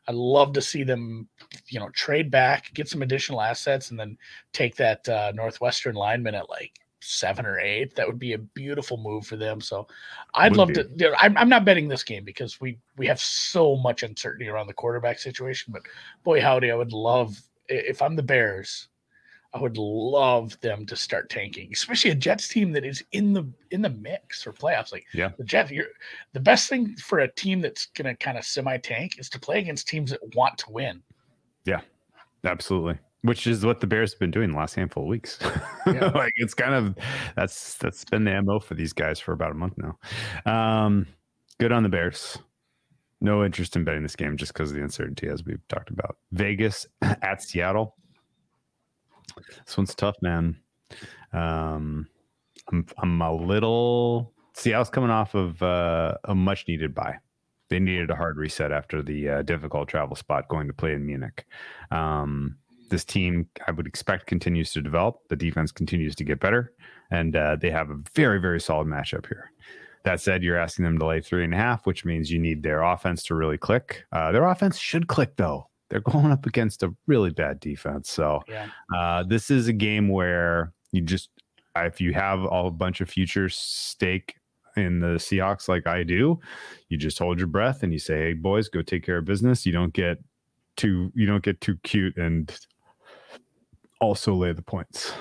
I'd 0.08 0.14
love 0.14 0.52
to 0.54 0.62
see 0.62 0.82
them, 0.82 1.28
you 1.68 1.78
know, 1.78 1.88
trade 1.90 2.30
back, 2.30 2.72
get 2.74 2.88
some 2.88 3.02
additional 3.02 3.40
assets, 3.40 3.90
and 3.90 3.98
then 3.98 4.16
take 4.52 4.76
that 4.76 5.08
uh, 5.08 5.32
Northwestern 5.34 5.94
lineman 5.94 6.34
at 6.34 6.50
like 6.50 6.72
seven 7.00 7.46
or 7.46 7.58
eight. 7.60 7.94
That 7.94 8.06
would 8.06 8.18
be 8.18 8.32
a 8.32 8.38
beautiful 8.38 8.96
move 8.96 9.26
for 9.26 9.36
them. 9.36 9.60
So 9.60 9.86
I'd 10.34 10.52
Would 10.52 10.58
love 10.58 10.68
be. 10.68 10.74
to. 10.74 11.14
I'm, 11.18 11.36
I'm 11.36 11.48
not 11.48 11.64
betting 11.64 11.88
this 11.88 12.04
game 12.04 12.24
because 12.24 12.60
we 12.60 12.78
we 12.96 13.06
have 13.06 13.20
so 13.20 13.76
much 13.76 14.02
uncertainty 14.02 14.48
around 14.48 14.66
the 14.66 14.74
quarterback 14.74 15.18
situation. 15.18 15.72
But 15.72 15.82
boy, 16.24 16.40
howdy, 16.40 16.70
I 16.70 16.76
would 16.76 16.92
love 16.92 17.40
if 17.68 18.02
I'm 18.02 18.16
the 18.16 18.22
Bears. 18.22 18.88
I 19.54 19.60
would 19.60 19.76
love 19.76 20.58
them 20.60 20.86
to 20.86 20.96
start 20.96 21.28
tanking, 21.28 21.68
especially 21.72 22.10
a 22.10 22.14
Jets 22.14 22.48
team 22.48 22.72
that 22.72 22.84
is 22.86 23.04
in 23.12 23.32
the 23.34 23.46
in 23.70 23.82
the 23.82 23.90
mix 23.90 24.42
for 24.42 24.52
playoffs. 24.52 24.92
Like 24.92 25.04
Yeah. 25.12 25.30
the 25.36 25.44
Jets, 25.44 25.70
you're 25.70 25.86
the 26.32 26.40
best 26.40 26.68
thing 26.70 26.96
for 26.96 27.18
a 27.18 27.30
team 27.30 27.60
that's 27.60 27.86
gonna 27.86 28.16
kind 28.16 28.38
of 28.38 28.44
semi 28.44 28.78
tank 28.78 29.18
is 29.18 29.28
to 29.30 29.38
play 29.40 29.58
against 29.58 29.88
teams 29.88 30.10
that 30.10 30.20
want 30.34 30.56
to 30.58 30.70
win. 30.70 31.02
Yeah, 31.64 31.80
absolutely. 32.44 32.98
Which 33.20 33.46
is 33.46 33.64
what 33.64 33.80
the 33.80 33.86
Bears 33.86 34.12
have 34.14 34.20
been 34.20 34.30
doing 34.32 34.50
the 34.50 34.56
last 34.56 34.74
handful 34.74 35.04
of 35.04 35.08
weeks. 35.08 35.38
Yeah. 35.86 36.06
like 36.14 36.32
it's 36.36 36.54
kind 36.54 36.74
of 36.74 36.96
that's 37.36 37.74
that's 37.76 38.04
been 38.06 38.24
the 38.24 38.40
MO 38.42 38.58
for 38.58 38.74
these 38.74 38.92
guys 38.92 39.20
for 39.20 39.32
about 39.32 39.50
a 39.50 39.54
month 39.54 39.74
now. 39.76 39.98
Um 40.50 41.06
good 41.60 41.72
on 41.72 41.82
the 41.82 41.88
Bears. 41.90 42.38
No 43.20 43.44
interest 43.44 43.76
in 43.76 43.84
betting 43.84 44.02
this 44.02 44.16
game 44.16 44.36
just 44.36 44.52
because 44.52 44.70
of 44.70 44.76
the 44.76 44.82
uncertainty 44.82 45.28
as 45.28 45.44
we've 45.44 45.66
talked 45.68 45.90
about. 45.90 46.16
Vegas 46.32 46.86
at 47.02 47.42
Seattle. 47.42 47.94
This 49.66 49.76
one's 49.76 49.94
tough, 49.94 50.16
man. 50.22 50.56
Um 51.32 52.08
I'm 52.70 52.86
I'm 52.98 53.20
a 53.20 53.34
little 53.34 54.32
Seattle's 54.54 54.90
coming 54.90 55.10
off 55.10 55.34
of 55.34 55.62
uh, 55.62 56.16
a 56.24 56.34
much 56.34 56.66
needed 56.68 56.94
bye. 56.94 57.16
They 57.68 57.80
needed 57.80 58.10
a 58.10 58.16
hard 58.16 58.36
reset 58.36 58.70
after 58.70 59.02
the 59.02 59.28
uh, 59.28 59.42
difficult 59.42 59.88
travel 59.88 60.14
spot 60.14 60.48
going 60.48 60.66
to 60.66 60.74
play 60.74 60.92
in 60.92 61.06
Munich. 61.06 61.46
Um, 61.90 62.58
this 62.90 63.04
team, 63.04 63.48
I 63.66 63.70
would 63.70 63.86
expect, 63.86 64.26
continues 64.26 64.72
to 64.72 64.82
develop. 64.82 65.20
The 65.28 65.36
defense 65.36 65.72
continues 65.72 66.14
to 66.16 66.24
get 66.24 66.38
better, 66.38 66.74
and 67.10 67.34
uh, 67.34 67.56
they 67.56 67.70
have 67.70 67.88
a 67.88 67.98
very, 68.14 68.38
very 68.38 68.60
solid 68.60 68.86
matchup 68.86 69.26
here. 69.26 69.50
That 70.04 70.20
said, 70.20 70.42
you're 70.42 70.58
asking 70.58 70.84
them 70.84 70.98
to 70.98 71.06
lay 71.06 71.20
three 71.22 71.44
and 71.44 71.54
a 71.54 71.56
half, 71.56 71.86
which 71.86 72.04
means 72.04 72.30
you 72.30 72.38
need 72.38 72.62
their 72.62 72.82
offense 72.82 73.22
to 73.24 73.34
really 73.34 73.56
click. 73.56 74.04
Uh, 74.12 74.32
their 74.32 74.44
offense 74.44 74.76
should 74.76 75.06
click, 75.06 75.36
though. 75.36 75.68
They're 75.92 76.00
going 76.00 76.32
up 76.32 76.46
against 76.46 76.82
a 76.82 76.94
really 77.06 77.28
bad 77.30 77.60
defense. 77.60 78.10
So 78.10 78.40
Yeah. 78.48 78.68
uh, 78.96 79.24
this 79.24 79.50
is 79.50 79.68
a 79.68 79.74
game 79.74 80.08
where 80.08 80.72
you 80.90 81.02
just, 81.02 81.28
if 81.76 82.00
you 82.00 82.14
have 82.14 82.44
a 82.50 82.70
bunch 82.70 83.02
of 83.02 83.10
future 83.10 83.50
stake 83.50 84.36
in 84.74 85.00
the 85.00 85.16
Seahawks 85.18 85.68
like 85.68 85.86
I 85.86 86.02
do, 86.02 86.40
you 86.88 86.96
just 86.96 87.18
hold 87.18 87.38
your 87.38 87.46
breath 87.46 87.82
and 87.82 87.92
you 87.92 87.98
say, 87.98 88.18
"Hey, 88.18 88.32
boys, 88.32 88.70
go 88.70 88.80
take 88.80 89.04
care 89.04 89.18
of 89.18 89.26
business." 89.26 89.66
You 89.66 89.72
don't 89.72 89.92
get 89.92 90.18
too, 90.76 91.12
you 91.14 91.26
don't 91.26 91.44
get 91.44 91.60
too 91.60 91.76
cute 91.82 92.16
and 92.16 92.50
also 94.00 94.34
lay 94.34 94.52
the 94.52 94.62
points. 94.62 95.12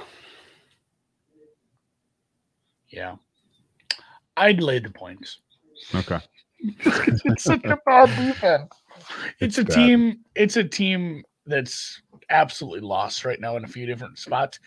Yeah. 2.88 3.18
I'd 4.38 4.64
lay 4.64 4.80
the 4.80 4.90
points. 4.90 5.40
Okay. 5.94 6.20
it's 6.86 7.44
such 7.44 7.66
a 7.66 7.78
bad 7.86 8.08
defense. 8.16 8.72
It's, 9.40 9.58
It's 9.58 9.58
a 9.60 9.64
bad. 9.64 9.76
team. 9.76 10.20
It's 10.36 10.58
a 10.58 10.64
team 10.64 11.24
that's 11.46 12.02
absolutely 12.30 12.82
lost 12.82 13.26
right 13.26 13.40
now 13.40 13.58
in 13.58 13.64
a 13.64 13.68
few 13.68 13.86
different 13.86 14.18
spots, 14.18 14.60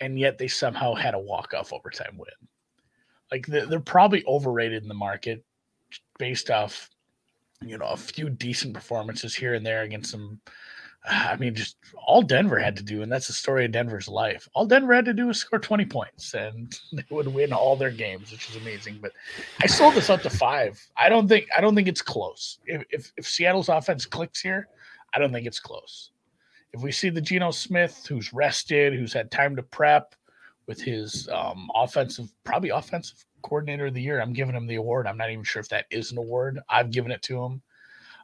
and 0.00 0.18
yet 0.18 0.38
they 0.38 0.48
somehow 0.48 0.94
had 0.94 1.14
a 1.14 1.18
walk 1.18 1.54
off 1.54 1.72
overtime 1.72 2.16
win. 2.18 2.48
Like 3.30 3.46
they're, 3.46 3.66
they're 3.66 3.80
probably 3.80 4.24
overrated 4.26 4.82
in 4.82 4.88
the 4.88 4.94
market 4.94 5.44
based 6.18 6.50
off, 6.50 6.90
you 7.60 7.78
know, 7.78 7.86
a 7.86 7.96
few 7.96 8.28
decent 8.28 8.74
performances 8.74 9.34
here 9.34 9.54
and 9.54 9.64
there 9.64 9.82
against 9.82 10.10
some. 10.10 10.40
I 11.08 11.36
mean, 11.36 11.54
just 11.54 11.76
all 12.06 12.22
Denver 12.22 12.58
had 12.58 12.76
to 12.76 12.82
do, 12.82 13.02
and 13.02 13.10
that's 13.10 13.28
the 13.28 13.32
story 13.32 13.64
of 13.64 13.72
Denver's 13.72 14.08
life. 14.08 14.48
All 14.54 14.66
Denver 14.66 14.92
had 14.92 15.04
to 15.04 15.14
do 15.14 15.28
was 15.28 15.38
score 15.38 15.58
20 15.58 15.84
points, 15.86 16.34
and 16.34 16.76
they 16.92 17.04
would 17.10 17.28
win 17.28 17.52
all 17.52 17.76
their 17.76 17.90
games, 17.90 18.32
which 18.32 18.50
is 18.50 18.56
amazing. 18.56 18.98
But 19.00 19.12
I 19.62 19.66
sold 19.66 19.94
this 19.94 20.10
up 20.10 20.22
to 20.22 20.30
five. 20.30 20.80
I 20.96 21.08
don't 21.08 21.28
think 21.28 21.46
I 21.56 21.60
don't 21.60 21.74
think 21.74 21.88
it's 21.88 22.02
close. 22.02 22.58
If 22.66 22.82
if, 22.90 23.12
if 23.16 23.26
Seattle's 23.26 23.68
offense 23.68 24.04
clicks 24.04 24.40
here, 24.40 24.68
I 25.14 25.18
don't 25.18 25.32
think 25.32 25.46
it's 25.46 25.60
close. 25.60 26.10
If 26.72 26.82
we 26.82 26.92
see 26.92 27.08
the 27.08 27.20
Geno 27.20 27.52
Smith 27.52 28.04
who's 28.08 28.32
rested, 28.32 28.92
who's 28.92 29.12
had 29.12 29.30
time 29.30 29.56
to 29.56 29.62
prep 29.62 30.14
with 30.66 30.80
his 30.80 31.28
um, 31.28 31.70
offensive, 31.74 32.30
probably 32.44 32.70
offensive 32.70 33.24
coordinator 33.42 33.86
of 33.86 33.94
the 33.94 34.02
year, 34.02 34.20
I'm 34.20 34.32
giving 34.32 34.54
him 34.54 34.66
the 34.66 34.74
award. 34.74 35.06
I'm 35.06 35.16
not 35.16 35.30
even 35.30 35.44
sure 35.44 35.60
if 35.60 35.68
that 35.68 35.86
is 35.90 36.10
an 36.10 36.18
award. 36.18 36.58
I've 36.68 36.90
given 36.90 37.12
it 37.12 37.22
to 37.22 37.42
him. 37.42 37.62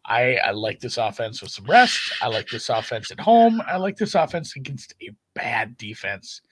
I, 0.04 0.36
I 0.36 0.50
like 0.50 0.80
this 0.80 0.96
offense 0.96 1.40
with 1.40 1.50
some 1.50 1.66
rest. 1.66 2.12
I 2.20 2.28
like 2.28 2.48
this 2.48 2.68
offense 2.68 3.10
at 3.10 3.20
home. 3.20 3.62
I 3.66 3.76
like 3.76 3.96
this 3.96 4.14
offense 4.14 4.56
against 4.56 4.94
a 5.00 5.10
bad 5.34 5.76
defense. 5.76 6.42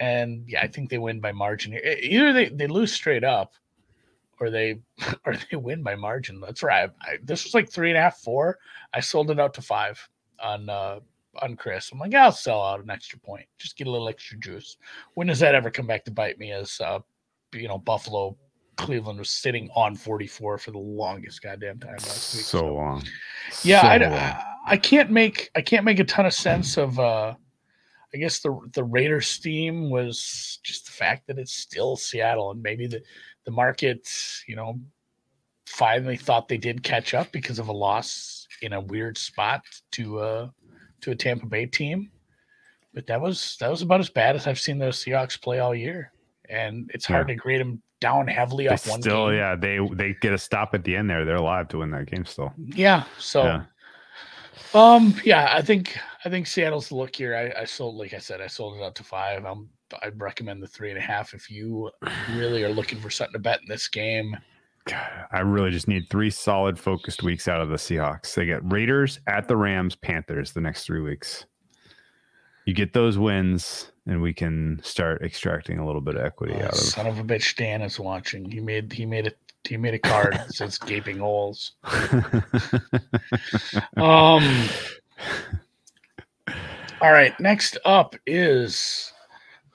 And 0.00 0.44
yeah, 0.46 0.62
I 0.62 0.68
think 0.68 0.88
they 0.88 0.98
win 0.98 1.20
by 1.20 1.32
margin 1.32 1.72
here. 1.72 1.96
Either 2.00 2.32
they, 2.32 2.48
they 2.48 2.66
lose 2.66 2.92
straight 2.92 3.24
up 3.24 3.52
or 4.40 4.50
they 4.50 4.80
or 5.24 5.34
they 5.50 5.56
win 5.56 5.82
by 5.82 5.94
margin. 5.94 6.40
That's 6.40 6.62
right. 6.62 6.90
I, 7.02 7.18
this 7.22 7.44
was 7.44 7.54
like 7.54 7.70
three 7.70 7.90
and 7.90 7.98
a 7.98 8.02
half, 8.02 8.18
four. 8.18 8.58
I 8.94 9.00
sold 9.00 9.30
it 9.30 9.40
out 9.40 9.54
to 9.54 9.62
five 9.62 10.00
on 10.42 10.68
uh 10.68 11.00
on 11.42 11.56
Chris. 11.56 11.90
I'm 11.92 11.98
like, 11.98 12.14
I'll 12.14 12.32
sell 12.32 12.62
out 12.62 12.82
an 12.82 12.90
extra 12.90 13.18
point. 13.18 13.46
Just 13.58 13.76
get 13.76 13.86
a 13.86 13.90
little 13.90 14.08
extra 14.08 14.38
juice. 14.38 14.78
When 15.14 15.26
does 15.26 15.40
that 15.40 15.54
ever 15.54 15.70
come 15.70 15.86
back 15.86 16.04
to 16.06 16.10
bite 16.10 16.38
me 16.38 16.52
as 16.52 16.80
uh 16.80 17.00
you 17.52 17.68
know, 17.68 17.78
Buffalo 17.78 18.36
Cleveland 18.76 19.18
was 19.18 19.30
sitting 19.30 19.70
on 19.74 19.96
44 19.96 20.58
for 20.58 20.70
the 20.70 20.78
longest 20.78 21.42
goddamn 21.42 21.78
time 21.78 21.92
last 21.92 22.34
week. 22.34 22.44
So, 22.44 22.58
so. 22.58 22.74
long. 22.74 23.04
Yeah, 23.62 23.82
so 23.82 23.88
I, 23.88 23.96
long. 23.96 24.42
I, 24.66 24.76
can't 24.76 25.10
make 25.10 25.50
I 25.54 25.62
can't 25.62 25.84
make 25.84 25.98
a 25.98 26.04
ton 26.04 26.26
of 26.26 26.34
sense 26.34 26.76
of 26.76 26.98
uh 26.98 27.34
I 28.14 28.18
guess 28.18 28.40
the 28.40 28.58
the 28.72 28.84
Raiders 28.84 29.26
steam 29.26 29.90
was 29.90 30.58
just 30.62 30.86
the 30.86 30.92
fact 30.92 31.26
that 31.26 31.38
it's 31.38 31.52
still 31.52 31.96
Seattle 31.96 32.50
and 32.50 32.62
maybe 32.62 32.86
the 32.86 33.02
the 33.44 33.50
market, 33.50 34.08
you 34.46 34.56
know, 34.56 34.78
finally 35.66 36.16
thought 36.16 36.48
they 36.48 36.58
did 36.58 36.82
catch 36.82 37.14
up 37.14 37.30
because 37.32 37.58
of 37.58 37.68
a 37.68 37.72
loss 37.72 38.46
in 38.62 38.72
a 38.72 38.80
weird 38.80 39.16
spot 39.16 39.62
to 39.92 40.18
uh 40.18 40.48
to 41.00 41.10
a 41.12 41.16
Tampa 41.16 41.46
Bay 41.46 41.66
team. 41.66 42.10
But 42.92 43.06
that 43.06 43.20
was 43.20 43.56
that 43.60 43.70
was 43.70 43.82
about 43.82 44.00
as 44.00 44.10
bad 44.10 44.36
as 44.36 44.46
I've 44.46 44.60
seen 44.60 44.78
the 44.78 44.86
Seahawks 44.86 45.40
play 45.40 45.60
all 45.60 45.74
year. 45.74 46.12
And 46.50 46.90
it's 46.94 47.06
hard 47.06 47.28
yeah. 47.28 47.34
to 47.34 47.40
grade 47.40 47.60
them 47.60 47.82
down 48.00 48.26
heavily 48.26 48.68
off 48.68 48.86
one 48.88 49.00
still 49.00 49.28
game. 49.28 49.36
yeah 49.36 49.56
they 49.56 49.78
they 49.92 50.14
get 50.20 50.32
a 50.32 50.38
stop 50.38 50.74
at 50.74 50.84
the 50.84 50.94
end 50.94 51.08
there 51.08 51.24
they're 51.24 51.36
alive 51.36 51.66
to 51.68 51.78
win 51.78 51.90
that 51.90 52.06
game 52.06 52.24
still 52.24 52.52
yeah 52.56 53.04
so 53.18 53.44
yeah. 53.44 53.64
um 54.74 55.14
yeah 55.24 55.48
i 55.52 55.62
think 55.62 55.96
i 56.24 56.28
think 56.28 56.46
seattle's 56.46 56.88
the 56.88 56.94
look 56.94 57.16
here 57.16 57.34
i 57.34 57.62
i 57.62 57.64
sold 57.64 57.96
like 57.96 58.12
i 58.12 58.18
said 58.18 58.40
i 58.40 58.46
sold 58.46 58.76
it 58.76 58.82
out 58.82 58.94
to 58.94 59.02
five 59.02 59.44
i'm 59.44 59.68
i'd 60.02 60.20
recommend 60.20 60.62
the 60.62 60.66
three 60.66 60.90
and 60.90 60.98
a 60.98 61.02
half 61.02 61.32
if 61.32 61.50
you 61.50 61.90
really 62.34 62.62
are 62.62 62.72
looking 62.72 63.00
for 63.00 63.08
something 63.08 63.32
to 63.32 63.38
bet 63.38 63.60
in 63.60 63.68
this 63.68 63.88
game 63.88 64.36
I 65.32 65.40
really 65.40 65.72
just 65.72 65.88
need 65.88 66.08
three 66.08 66.30
solid 66.30 66.78
focused 66.78 67.24
weeks 67.24 67.48
out 67.48 67.60
of 67.60 67.68
the 67.68 67.74
Seahawks. 67.74 68.34
They 68.34 68.46
get 68.46 68.60
Raiders 68.70 69.18
at 69.26 69.48
the 69.48 69.56
Rams, 69.56 69.96
Panthers 69.96 70.52
the 70.52 70.60
next 70.60 70.84
three 70.84 71.00
weeks. 71.00 71.44
You 72.66 72.72
get 72.72 72.92
those 72.92 73.18
wins, 73.18 73.90
and 74.06 74.22
we 74.22 74.32
can 74.32 74.80
start 74.82 75.22
extracting 75.22 75.78
a 75.78 75.86
little 75.86 76.00
bit 76.00 76.16
of 76.16 76.24
equity 76.24 76.54
oh, 76.56 76.64
out 76.64 76.72
of. 76.72 76.78
Son 76.78 77.06
of 77.06 77.18
a 77.18 77.24
bitch, 77.24 77.56
Dan 77.56 77.82
is 77.82 77.98
watching. 77.98 78.50
He 78.50 78.60
made 78.60 78.92
he 78.92 79.04
made 79.04 79.26
a 79.26 79.32
he 79.64 79.76
made 79.76 79.94
a 79.94 79.98
card 79.98 80.34
that 80.34 80.54
says 80.54 80.78
gaping 80.86 81.18
holes. 81.18 81.72
um. 83.96 84.68
All 87.00 87.12
right. 87.12 87.38
Next 87.40 87.76
up 87.84 88.16
is 88.26 89.12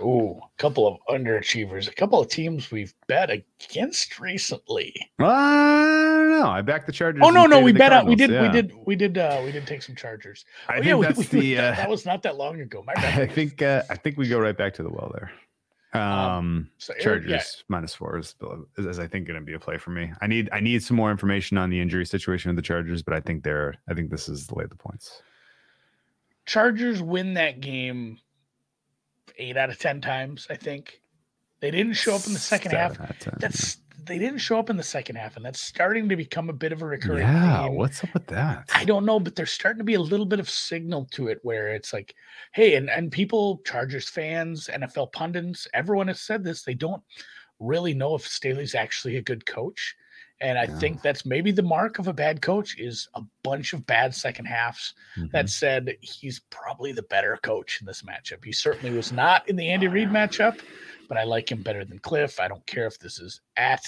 oh, 0.01 0.39
a 0.43 0.61
couple 0.61 0.87
of 0.87 0.97
underachievers, 1.09 1.87
a 1.87 1.93
couple 1.93 2.19
of 2.19 2.27
teams 2.29 2.71
we've 2.71 2.93
bet 3.07 3.29
against 3.29 4.19
recently. 4.19 4.93
Uh, 5.19 5.25
I 5.27 6.15
don't 6.17 6.29
know. 6.31 6.49
I 6.49 6.61
backed 6.61 6.87
the 6.87 6.91
Chargers. 6.91 7.21
Oh 7.25 7.29
no, 7.29 7.45
no, 7.45 7.59
we 7.59 7.71
bet 7.71 7.93
out. 7.93 8.05
We 8.05 8.15
did, 8.15 8.29
yeah. 8.29 8.41
we 8.41 8.49
did, 8.49 8.73
we 8.85 8.95
did, 8.95 9.17
uh, 9.17 9.41
we 9.43 9.51
did 9.51 9.67
take 9.67 9.81
some 9.81 9.95
Chargers. 9.95 10.45
I 10.67 10.73
oh, 10.73 10.75
think 10.75 10.85
yeah, 10.85 11.01
that's 11.01 11.17
we, 11.17 11.25
the. 11.25 11.39
We, 11.39 11.57
uh, 11.57 11.71
that 11.71 11.89
was 11.89 12.05
not 12.05 12.23
that 12.23 12.37
long 12.37 12.61
ago. 12.61 12.83
My 12.85 12.93
I 12.97 13.27
think. 13.27 13.61
Uh, 13.61 13.83
I 13.89 13.95
think 13.95 14.17
we 14.17 14.27
go 14.27 14.39
right 14.39 14.57
back 14.57 14.73
to 14.75 14.83
the 14.83 14.89
well 14.89 15.11
there. 15.13 15.31
Um, 15.93 16.01
um 16.01 16.69
so 16.77 16.93
Chargers 17.01 17.29
yeah. 17.29 17.63
minus 17.67 17.93
four 17.93 18.17
is, 18.17 18.33
is, 18.77 18.97
I 18.97 19.07
think 19.07 19.27
going 19.27 19.39
to 19.39 19.45
be 19.45 19.53
a 19.53 19.59
play 19.59 19.77
for 19.77 19.91
me. 19.91 20.11
I 20.21 20.27
need 20.27 20.49
I 20.53 20.61
need 20.61 20.83
some 20.83 20.95
more 20.95 21.11
information 21.11 21.57
on 21.57 21.69
the 21.69 21.81
injury 21.81 22.05
situation 22.05 22.49
of 22.49 22.55
the 22.55 22.61
Chargers, 22.61 23.03
but 23.03 23.13
I 23.13 23.19
think 23.19 23.43
they're 23.43 23.75
I 23.89 23.93
think 23.93 24.09
this 24.09 24.29
is 24.29 24.47
the 24.47 24.55
lay 24.55 24.63
of 24.63 24.69
the 24.69 24.77
points. 24.77 25.21
Chargers 26.45 27.01
win 27.01 27.33
that 27.35 27.59
game 27.59 28.19
eight 29.41 29.57
out 29.57 29.69
of 29.69 29.79
ten 29.79 30.01
times. 30.01 30.47
I 30.49 30.55
think 30.55 31.01
they 31.59 31.71
didn't 31.71 31.93
show 31.93 32.15
up 32.15 32.25
in 32.27 32.33
the 32.33 32.39
second 32.39 32.71
half. 32.71 32.97
That's 33.39 33.77
they 34.05 34.17
didn't 34.17 34.39
show 34.39 34.57
up 34.57 34.69
in 34.69 34.77
the 34.77 34.83
second 34.83 35.15
half, 35.15 35.35
and 35.35 35.45
that's 35.45 35.59
starting 35.59 36.09
to 36.09 36.15
become 36.15 36.49
a 36.49 36.53
bit 36.53 36.71
of 36.71 36.81
a 36.81 36.85
recurring. 36.85 37.19
Yeah, 37.19 37.63
theme. 37.63 37.75
what's 37.75 38.03
up 38.03 38.13
with 38.13 38.27
that? 38.27 38.69
I 38.73 38.83
don't 38.83 39.05
know, 39.05 39.19
but 39.19 39.35
there's 39.35 39.51
starting 39.51 39.77
to 39.77 39.83
be 39.83 39.93
a 39.93 40.01
little 40.01 40.25
bit 40.25 40.39
of 40.39 40.49
signal 40.49 41.07
to 41.11 41.27
it 41.27 41.39
where 41.43 41.73
it's 41.73 41.93
like, 41.93 42.15
hey, 42.53 42.75
and 42.75 42.89
and 42.89 43.11
people, 43.11 43.61
Chargers 43.65 44.09
fans, 44.09 44.69
NFL 44.73 45.11
pundits, 45.11 45.67
everyone 45.73 46.07
has 46.07 46.21
said 46.21 46.43
this. 46.43 46.63
They 46.63 46.73
don't 46.73 47.03
really 47.59 47.93
know 47.93 48.15
if 48.15 48.27
Staley's 48.27 48.75
actually 48.75 49.17
a 49.17 49.21
good 49.21 49.45
coach. 49.45 49.95
And 50.41 50.57
I 50.57 50.63
yeah. 50.63 50.79
think 50.79 51.01
that's 51.01 51.25
maybe 51.25 51.51
the 51.51 51.61
mark 51.61 51.99
of 51.99 52.07
a 52.07 52.13
bad 52.13 52.41
coach 52.41 52.77
is 52.79 53.07
a 53.13 53.21
bunch 53.43 53.73
of 53.73 53.85
bad 53.85 54.13
second 54.13 54.45
halves. 54.45 54.95
Mm-hmm. 55.15 55.27
That 55.31 55.49
said, 55.49 55.95
he's 56.01 56.39
probably 56.49 56.91
the 56.91 57.03
better 57.03 57.37
coach 57.43 57.79
in 57.79 57.85
this 57.85 58.01
matchup. 58.01 58.43
He 58.43 58.51
certainly 58.51 58.95
was 58.95 59.11
not 59.11 59.47
in 59.47 59.55
the 59.55 59.69
Andy 59.69 59.87
Reid 59.87 60.09
matchup, 60.09 60.59
but 61.07 61.17
I 61.17 61.23
like 61.25 61.51
him 61.51 61.61
better 61.61 61.85
than 61.85 61.99
Kliff. 61.99 62.39
I 62.39 62.47
don't 62.47 62.65
care 62.65 62.87
if 62.87 62.97
this 62.97 63.19
is 63.19 63.41
at 63.55 63.85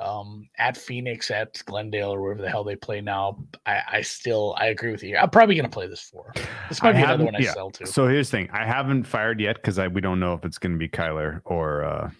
um 0.00 0.48
at 0.58 0.76
Phoenix, 0.76 1.30
at 1.30 1.62
Glendale, 1.66 2.14
or 2.14 2.20
wherever 2.20 2.40
the 2.40 2.48
hell 2.48 2.64
they 2.64 2.74
play 2.74 3.00
now. 3.00 3.38
I, 3.66 3.82
I 3.92 4.00
still 4.00 4.54
I 4.58 4.66
agree 4.66 4.90
with 4.90 5.02
you. 5.02 5.16
I'm 5.18 5.30
probably 5.30 5.54
gonna 5.54 5.68
play 5.68 5.86
this 5.86 6.00
for. 6.00 6.32
This 6.68 6.82
might 6.82 6.96
I 6.96 6.98
be 6.98 7.02
another 7.04 7.24
one 7.24 7.36
I 7.36 7.40
yeah. 7.40 7.52
sell 7.52 7.70
to. 7.72 7.86
So 7.86 8.08
here's 8.08 8.30
the 8.30 8.38
thing. 8.38 8.50
I 8.52 8.64
haven't 8.64 9.04
fired 9.04 9.38
yet 9.38 9.56
because 9.56 9.78
I 9.78 9.88
we 9.88 10.00
don't 10.00 10.18
know 10.18 10.32
if 10.32 10.44
it's 10.44 10.58
gonna 10.58 10.78
be 10.78 10.88
Kyler 10.88 11.42
or 11.44 11.84
uh 11.84 12.10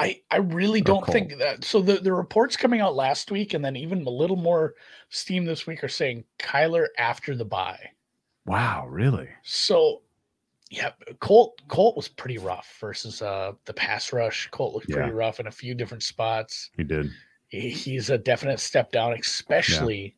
I, 0.00 0.22
I 0.30 0.38
really 0.38 0.80
don't 0.80 1.06
think 1.06 1.36
that. 1.38 1.62
So 1.62 1.82
the, 1.82 1.96
the 1.96 2.12
reports 2.12 2.56
coming 2.56 2.80
out 2.80 2.96
last 2.96 3.30
week 3.30 3.52
and 3.52 3.62
then 3.62 3.76
even 3.76 4.06
a 4.06 4.10
little 4.10 4.36
more 4.36 4.74
steam 5.10 5.44
this 5.44 5.66
week 5.66 5.84
are 5.84 5.88
saying 5.88 6.24
Kyler 6.38 6.86
after 6.96 7.36
the 7.36 7.44
bye. 7.44 7.90
Wow, 8.46 8.86
really? 8.88 9.28
So 9.42 10.00
yeah, 10.70 10.92
Colt 11.18 11.60
Colt 11.68 11.96
was 11.96 12.08
pretty 12.08 12.38
rough 12.38 12.78
versus 12.80 13.20
uh 13.20 13.52
the 13.66 13.74
pass 13.74 14.12
rush. 14.12 14.48
Colt 14.50 14.72
looked 14.72 14.88
yeah. 14.88 14.96
pretty 14.96 15.12
rough 15.12 15.38
in 15.38 15.48
a 15.48 15.52
few 15.52 15.74
different 15.74 16.02
spots. 16.02 16.70
He 16.76 16.84
did. 16.84 17.10
He, 17.48 17.68
he's 17.68 18.08
a 18.08 18.16
definite 18.16 18.60
step 18.60 18.92
down, 18.92 19.12
especially 19.12 20.14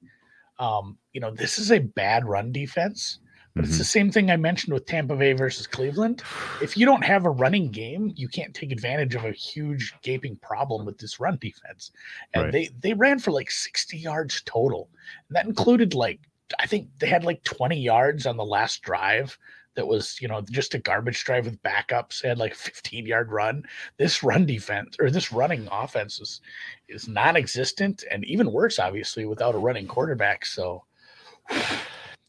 yeah. 0.61 0.79
um, 0.79 0.97
you 1.13 1.21
know, 1.21 1.33
this 1.33 1.59
is 1.59 1.73
a 1.73 1.81
bad 1.81 2.25
run 2.25 2.53
defense. 2.53 3.19
But 3.55 3.65
mm-hmm. 3.65 3.71
it's 3.71 3.79
the 3.79 3.85
same 3.85 4.11
thing 4.11 4.31
I 4.31 4.37
mentioned 4.37 4.73
with 4.73 4.87
Tampa 4.87 5.15
Bay 5.15 5.35
versus 5.35 5.67
Cleveland. 5.67 6.23
If 6.63 6.77
you 6.77 6.87
don't 6.87 7.05
have 7.05 7.27
a 7.27 7.31
running 7.31 7.71
game, 7.71 8.13
you 8.17 8.29
can't 8.29 8.55
take 8.55 8.73
advantage 8.73 9.15
of 9.15 9.25
a 9.25 9.33
huge 9.33 9.95
gaping 10.03 10.37
problem 10.37 10.87
with 10.87 10.99
this 10.99 11.21
run 11.21 11.39
defense. 11.41 11.91
And 12.33 12.45
right. 12.45 12.53
they 12.53 12.71
they 12.81 12.95
ran 12.95 13.19
for 13.19 13.31
like 13.31 13.51
60 13.51 13.99
yards 13.99 14.43
total. 14.47 14.89
And 15.29 15.37
that 15.37 15.47
included 15.47 15.95
like 15.95 16.21
I 16.59 16.67
think 16.67 16.89
they 16.99 17.09
had 17.09 17.25
like 17.25 17.43
20 17.45 17.79
yards 17.79 18.27
on 18.27 18.37
the 18.37 18.45
last 18.45 18.83
drive 18.83 19.39
that 19.75 19.87
was, 19.87 20.21
you 20.21 20.29
know, 20.29 20.43
just 20.43 20.75
a 20.75 20.79
garbage 20.79 21.25
drive 21.25 21.47
with 21.47 21.63
backups. 21.63 22.21
They 22.21 22.29
had 22.29 22.39
like 22.39 22.53
a 22.53 22.57
15 22.57 23.07
yard 23.07 23.31
run. 23.33 23.65
This 23.97 24.23
run 24.23 24.47
defense 24.47 24.97
or 25.01 25.11
this 25.11 25.33
running 25.33 25.69
offense 25.71 26.21
is 26.21 26.41
is 26.89 27.09
non-existent 27.09 28.05
and 28.11 28.25
even 28.25 28.53
worse, 28.53 28.79
obviously, 28.79 29.25
without 29.25 29.55
a 29.55 29.59
running 29.59 29.87
quarterback. 29.87 30.45
So 30.47 30.85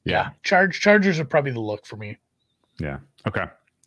yeah, 0.06 0.32
charge 0.44 0.80
Chargers 0.80 1.20
are 1.20 1.26
probably 1.26 1.52
the 1.52 1.60
look 1.60 1.86
for 1.86 1.96
me. 1.96 2.18
Yeah. 2.80 3.00
Okay. 3.28 3.46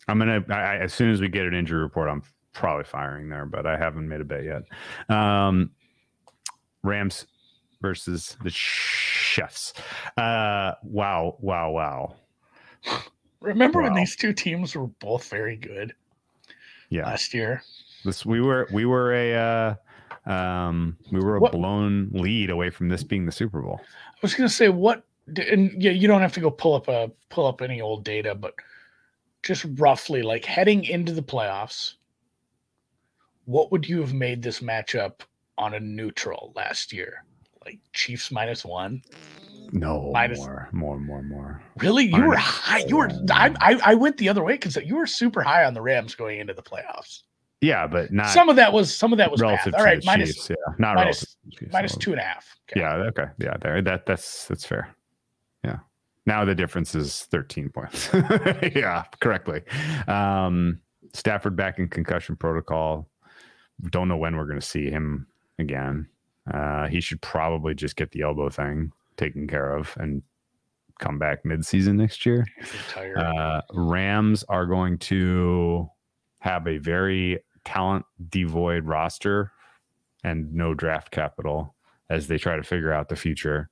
I'm 0.09 0.19
gonna 0.19 0.45
I, 0.49 0.79
as 0.79 0.95
soon 0.95 1.11
as 1.11 1.21
we 1.21 1.29
get 1.29 1.47
an 1.47 1.55
injury 1.55 1.81
report, 1.81 2.09
I'm 2.09 2.23
probably 2.53 2.85
firing 2.85 3.29
there, 3.29 3.47
but 3.47 3.67
I 3.67 3.77
haven't 3.77 4.09
made 4.09 4.21
a 4.21 4.25
bet 4.25 4.45
yet. 4.45 4.62
Um, 5.14 5.71
Rams 6.83 7.27
versus 7.81 8.37
the 8.43 8.51
Chefs. 8.51 9.75
Uh, 10.17 10.73
wow, 10.83 11.37
wow, 11.41 11.71
wow. 11.71 12.14
Remember 13.41 13.81
wow. 13.81 13.87
when 13.87 13.95
these 13.95 14.17
two 14.17 14.33
teams 14.33 14.75
were 14.75 14.87
both 14.87 15.29
very 15.29 15.57
good? 15.57 15.95
Yeah, 16.89 17.07
last 17.07 17.35
year. 17.35 17.62
This 18.05 18.25
we 18.25 18.41
were 18.41 18.69
we 18.73 18.87
were 18.87 19.12
a 19.12 19.35
uh, 20.27 20.31
um, 20.31 20.97
we 21.11 21.21
were 21.21 21.37
a 21.37 21.41
what? 21.41 21.53
blown 21.53 22.11
lead 22.12 22.51
away 22.51 22.71
from 22.71 22.89
this 22.89 23.03
being 23.03 23.27
the 23.27 23.33
Super 23.33 23.61
Bowl. 23.61 23.81
I 23.83 24.19
was 24.23 24.35
gonna 24.35 24.49
say 24.49 24.69
what 24.69 25.05
and 25.27 25.83
yeah, 25.83 25.91
you 25.93 26.09
don't 26.09 26.20
have 26.20 26.33
to 26.35 26.41
go 26.41 26.51
pull 26.51 26.74
up 26.74 26.89
a 26.89 27.11
pull 27.31 27.47
up 27.47 27.62
any 27.62 27.81
old 27.81 28.05
data, 28.05 28.35
but 28.35 28.55
just 29.43 29.66
roughly 29.77 30.22
like 30.22 30.45
heading 30.45 30.85
into 30.85 31.12
the 31.12 31.22
playoffs, 31.22 31.95
what 33.45 33.70
would 33.72 33.89
you 33.89 34.01
have 34.01 34.12
made 34.12 34.43
this 34.43 34.61
matchup 34.61 35.20
on 35.59 35.74
a 35.74 35.81
neutral 35.81 36.53
last 36.57 36.93
year? 36.93 37.24
Like 37.64 37.79
Chiefs 37.93 38.31
minus 38.31 38.64
one. 38.64 39.03
No, 39.72 40.11
Minus- 40.12 40.39
more, 40.39 40.68
more, 40.72 40.99
more, 40.99 41.22
more. 41.22 41.61
Really, 41.79 42.05
you 42.05 42.22
were 42.22 42.37
high. 42.37 42.85
You 42.87 42.99
were. 42.99 43.11
I, 43.31 43.53
I 43.61 43.81
I 43.85 43.95
went 43.95 44.16
the 44.16 44.29
other 44.29 44.45
way 44.45 44.53
because 44.55 44.77
you 44.77 44.95
were 44.95 45.07
super 45.09 45.43
high 45.43 45.64
on 45.64 45.74
the 45.74 45.83
Rams 45.83 46.14
going 46.14 46.39
into 46.39 46.55
the 46.55 46.62
playoffs. 46.62 47.22
Yeah, 47.61 47.87
but 47.89 48.12
not 48.12 48.29
some 48.29 48.49
of 48.49 48.57
that 48.57 48.72
was 48.72 48.95
some 48.95 49.12
of 49.12 49.18
that 49.18 49.31
was 49.31 49.41
relative. 49.41 49.74
All 49.74 49.83
right, 49.83 50.01
minus 50.05 50.35
Chiefs. 50.35 50.51
Yeah, 50.51 50.74
not 50.79 50.95
minus- 50.95 51.16
relative. 51.16 51.29
to 51.29 51.37
the 51.51 51.57
Chiefs, 51.57 51.72
minus 51.72 51.97
two 51.97 52.12
and 52.12 52.20
a 52.20 52.22
half. 52.22 52.57
Okay. 52.70 52.81
Yeah, 52.81 52.95
okay, 53.09 53.24
yeah, 53.39 53.57
there. 53.61 53.83
That 53.83 54.07
that's 54.07 54.47
that's 54.47 54.64
fair. 54.64 54.95
Now 56.27 56.45
the 56.45 56.55
difference 56.55 56.95
is 56.95 57.22
13 57.31 57.70
points. 57.70 58.11
yeah, 58.74 59.05
correctly. 59.20 59.62
Um, 60.09 60.81
Stafford 61.14 61.57
back 61.57 61.79
in 61.79 61.89
concussion 61.89 62.37
protocol. 62.37 63.09
Don't 63.91 64.09
know 64.09 64.16
when 64.16 64.37
we're 64.37 64.47
going 64.47 64.61
to 64.61 64.66
see 64.66 64.91
him 64.91 65.27
again. 65.59 66.09
Uh, 66.53 66.87
he 66.89 67.01
should 67.01 67.20
probably 67.22 67.74
just 67.74 67.97
get 67.97 68.11
the 68.11 68.22
elbow 68.22 68.49
thing 68.49 68.93
taken 69.16 69.47
care 69.47 69.74
of 69.74 69.95
and 69.99 70.22
come 70.99 71.18
back 71.18 71.45
mid-season 71.45 71.97
next 71.97 72.24
year. 72.27 72.47
Uh, 73.16 73.61
Rams 73.72 74.45
are 74.49 74.66
going 74.66 74.99
to 74.99 75.89
have 76.41 76.66
a 76.66 76.79
very 76.79 77.41
talent 77.64 78.05
devoid 78.29 78.85
roster 78.85 79.53
and 80.24 80.53
no 80.55 80.74
draft 80.74 81.11
capital 81.11 81.74
as 82.09 82.29
they 82.29 82.39
try 82.39 82.57
to 82.57 82.62
figure 82.62 82.93
out 82.93 83.09
the 83.09 83.16
future. 83.16 83.68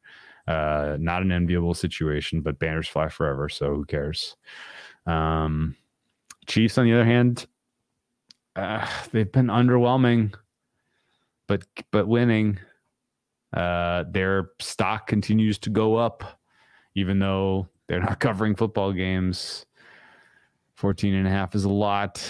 Uh, 0.47 0.97
not 1.01 1.23
an 1.23 1.33
enviable 1.33 1.75
situation, 1.75 2.43
but 2.43 2.59
banners 2.59 2.87
fly 2.87 3.09
forever, 3.09 3.49
so 3.49 3.75
who 3.75 3.85
cares? 3.85 4.37
Um, 5.07 5.77
Chiefs, 6.47 6.77
on 6.77 6.85
the 6.85 6.93
other 6.93 7.05
hand, 7.05 7.47
uh, 8.57 8.87
they've 9.13 9.31
been 9.31 9.47
underwhelming, 9.47 10.35
but 11.47 11.65
but 11.91 12.07
winning. 12.07 12.59
Uh, 13.53 14.05
their 14.11 14.51
stock 14.61 15.07
continues 15.07 15.59
to 15.59 15.71
go 15.71 15.95
up, 15.95 16.41
even 16.97 17.21
though 17.21 17.69
they're 17.87 18.01
not 18.01 18.21
covering 18.21 18.55
football 18.55 18.93
games. 18.93 19.65
14 20.75 21.15
and 21.15 21.27
a 21.27 21.31
half 21.31 21.55
is 21.55 21.65
a 21.65 21.69
lot, 21.69 22.23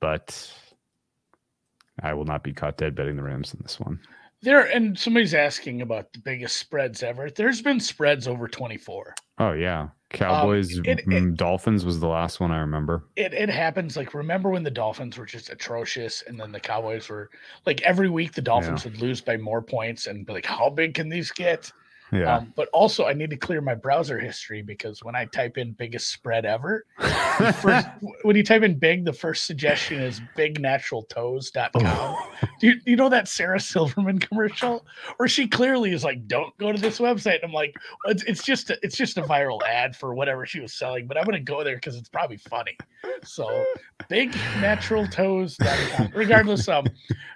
but 0.00 0.52
I 2.02 2.12
will 2.12 2.24
not 2.24 2.42
be 2.42 2.52
caught 2.52 2.76
dead 2.76 2.96
betting 2.96 3.16
the 3.16 3.22
Rams 3.22 3.54
in 3.54 3.60
this 3.62 3.78
one. 3.78 4.00
There 4.44 4.60
and 4.66 4.98
somebody's 4.98 5.34
asking 5.34 5.82
about 5.82 6.12
the 6.12 6.20
biggest 6.20 6.56
spreads 6.58 7.02
ever. 7.02 7.30
There's 7.30 7.62
been 7.62 7.80
spreads 7.80 8.28
over 8.28 8.46
24. 8.46 9.14
Oh 9.38 9.52
yeah, 9.52 9.88
Cowboys 10.10 10.78
it- 10.78 10.86
it- 10.86 11.06
mm, 11.06 11.34
Dolphins 11.36 11.84
was 11.84 11.98
the 11.98 12.06
last 12.06 12.38
one 12.38 12.52
I 12.52 12.58
remember. 12.60 13.04
It 13.16 13.34
it 13.34 13.48
happens 13.48 13.96
like 13.96 14.14
remember 14.14 14.50
when 14.50 14.62
the 14.62 14.70
Dolphins 14.70 15.18
were 15.18 15.26
just 15.26 15.50
atrocious 15.50 16.22
and 16.28 16.38
then 16.38 16.52
the 16.52 16.60
Cowboys 16.60 17.08
were 17.08 17.30
like 17.66 17.82
every 17.82 18.08
week 18.08 18.32
the 18.32 18.42
Dolphins 18.42 18.84
would 18.84 19.00
lose 19.00 19.20
by 19.20 19.36
more 19.36 19.60
points 19.62 20.06
and 20.06 20.24
be 20.24 20.32
like 20.34 20.46
how 20.46 20.70
big 20.70 20.94
can 20.94 21.08
these 21.08 21.30
get? 21.32 21.72
Yeah, 22.14 22.36
Um, 22.36 22.52
but 22.56 22.68
also 22.72 23.06
I 23.06 23.12
need 23.12 23.30
to 23.30 23.36
clear 23.36 23.60
my 23.60 23.74
browser 23.74 24.18
history 24.18 24.62
because 24.62 25.02
when 25.02 25.16
I 25.16 25.24
type 25.26 25.58
in 25.58 25.72
biggest 25.72 26.10
spread 26.10 26.44
ever, 26.44 26.84
first, 27.60 27.86
when 28.22 28.36
you 28.36 28.42
type 28.42 28.62
in 28.62 28.78
big, 28.78 29.04
the 29.04 29.12
first 29.12 29.46
suggestion 29.46 30.00
is 30.00 30.20
bignaturaltoes.com. 30.36 32.16
Do 32.60 32.66
you, 32.68 32.74
you 32.84 32.96
know 32.96 33.08
that 33.08 33.28
Sarah 33.28 33.60
Silverman 33.60 34.18
commercial 34.18 34.86
where 35.16 35.28
she 35.28 35.46
clearly 35.48 35.92
is 35.92 36.04
like, 36.04 36.26
"Don't 36.26 36.56
go 36.58 36.72
to 36.72 36.80
this 36.80 36.98
website." 36.98 37.36
And 37.36 37.44
I'm 37.44 37.52
like, 37.52 37.74
it's, 38.06 38.22
it's 38.24 38.42
just 38.42 38.70
a, 38.70 38.78
it's 38.82 38.96
just 38.96 39.18
a 39.18 39.22
viral 39.22 39.62
ad 39.64 39.96
for 39.96 40.14
whatever 40.14 40.46
she 40.46 40.60
was 40.60 40.74
selling, 40.74 41.06
but 41.06 41.16
I'm 41.16 41.24
gonna 41.24 41.40
go 41.40 41.64
there 41.64 41.76
because 41.76 41.96
it's 41.96 42.08
probably 42.08 42.36
funny. 42.36 42.76
So, 43.24 43.64
bignaturaltoes.com. 44.10 46.12
Regardless, 46.14 46.68
um, 46.68 46.86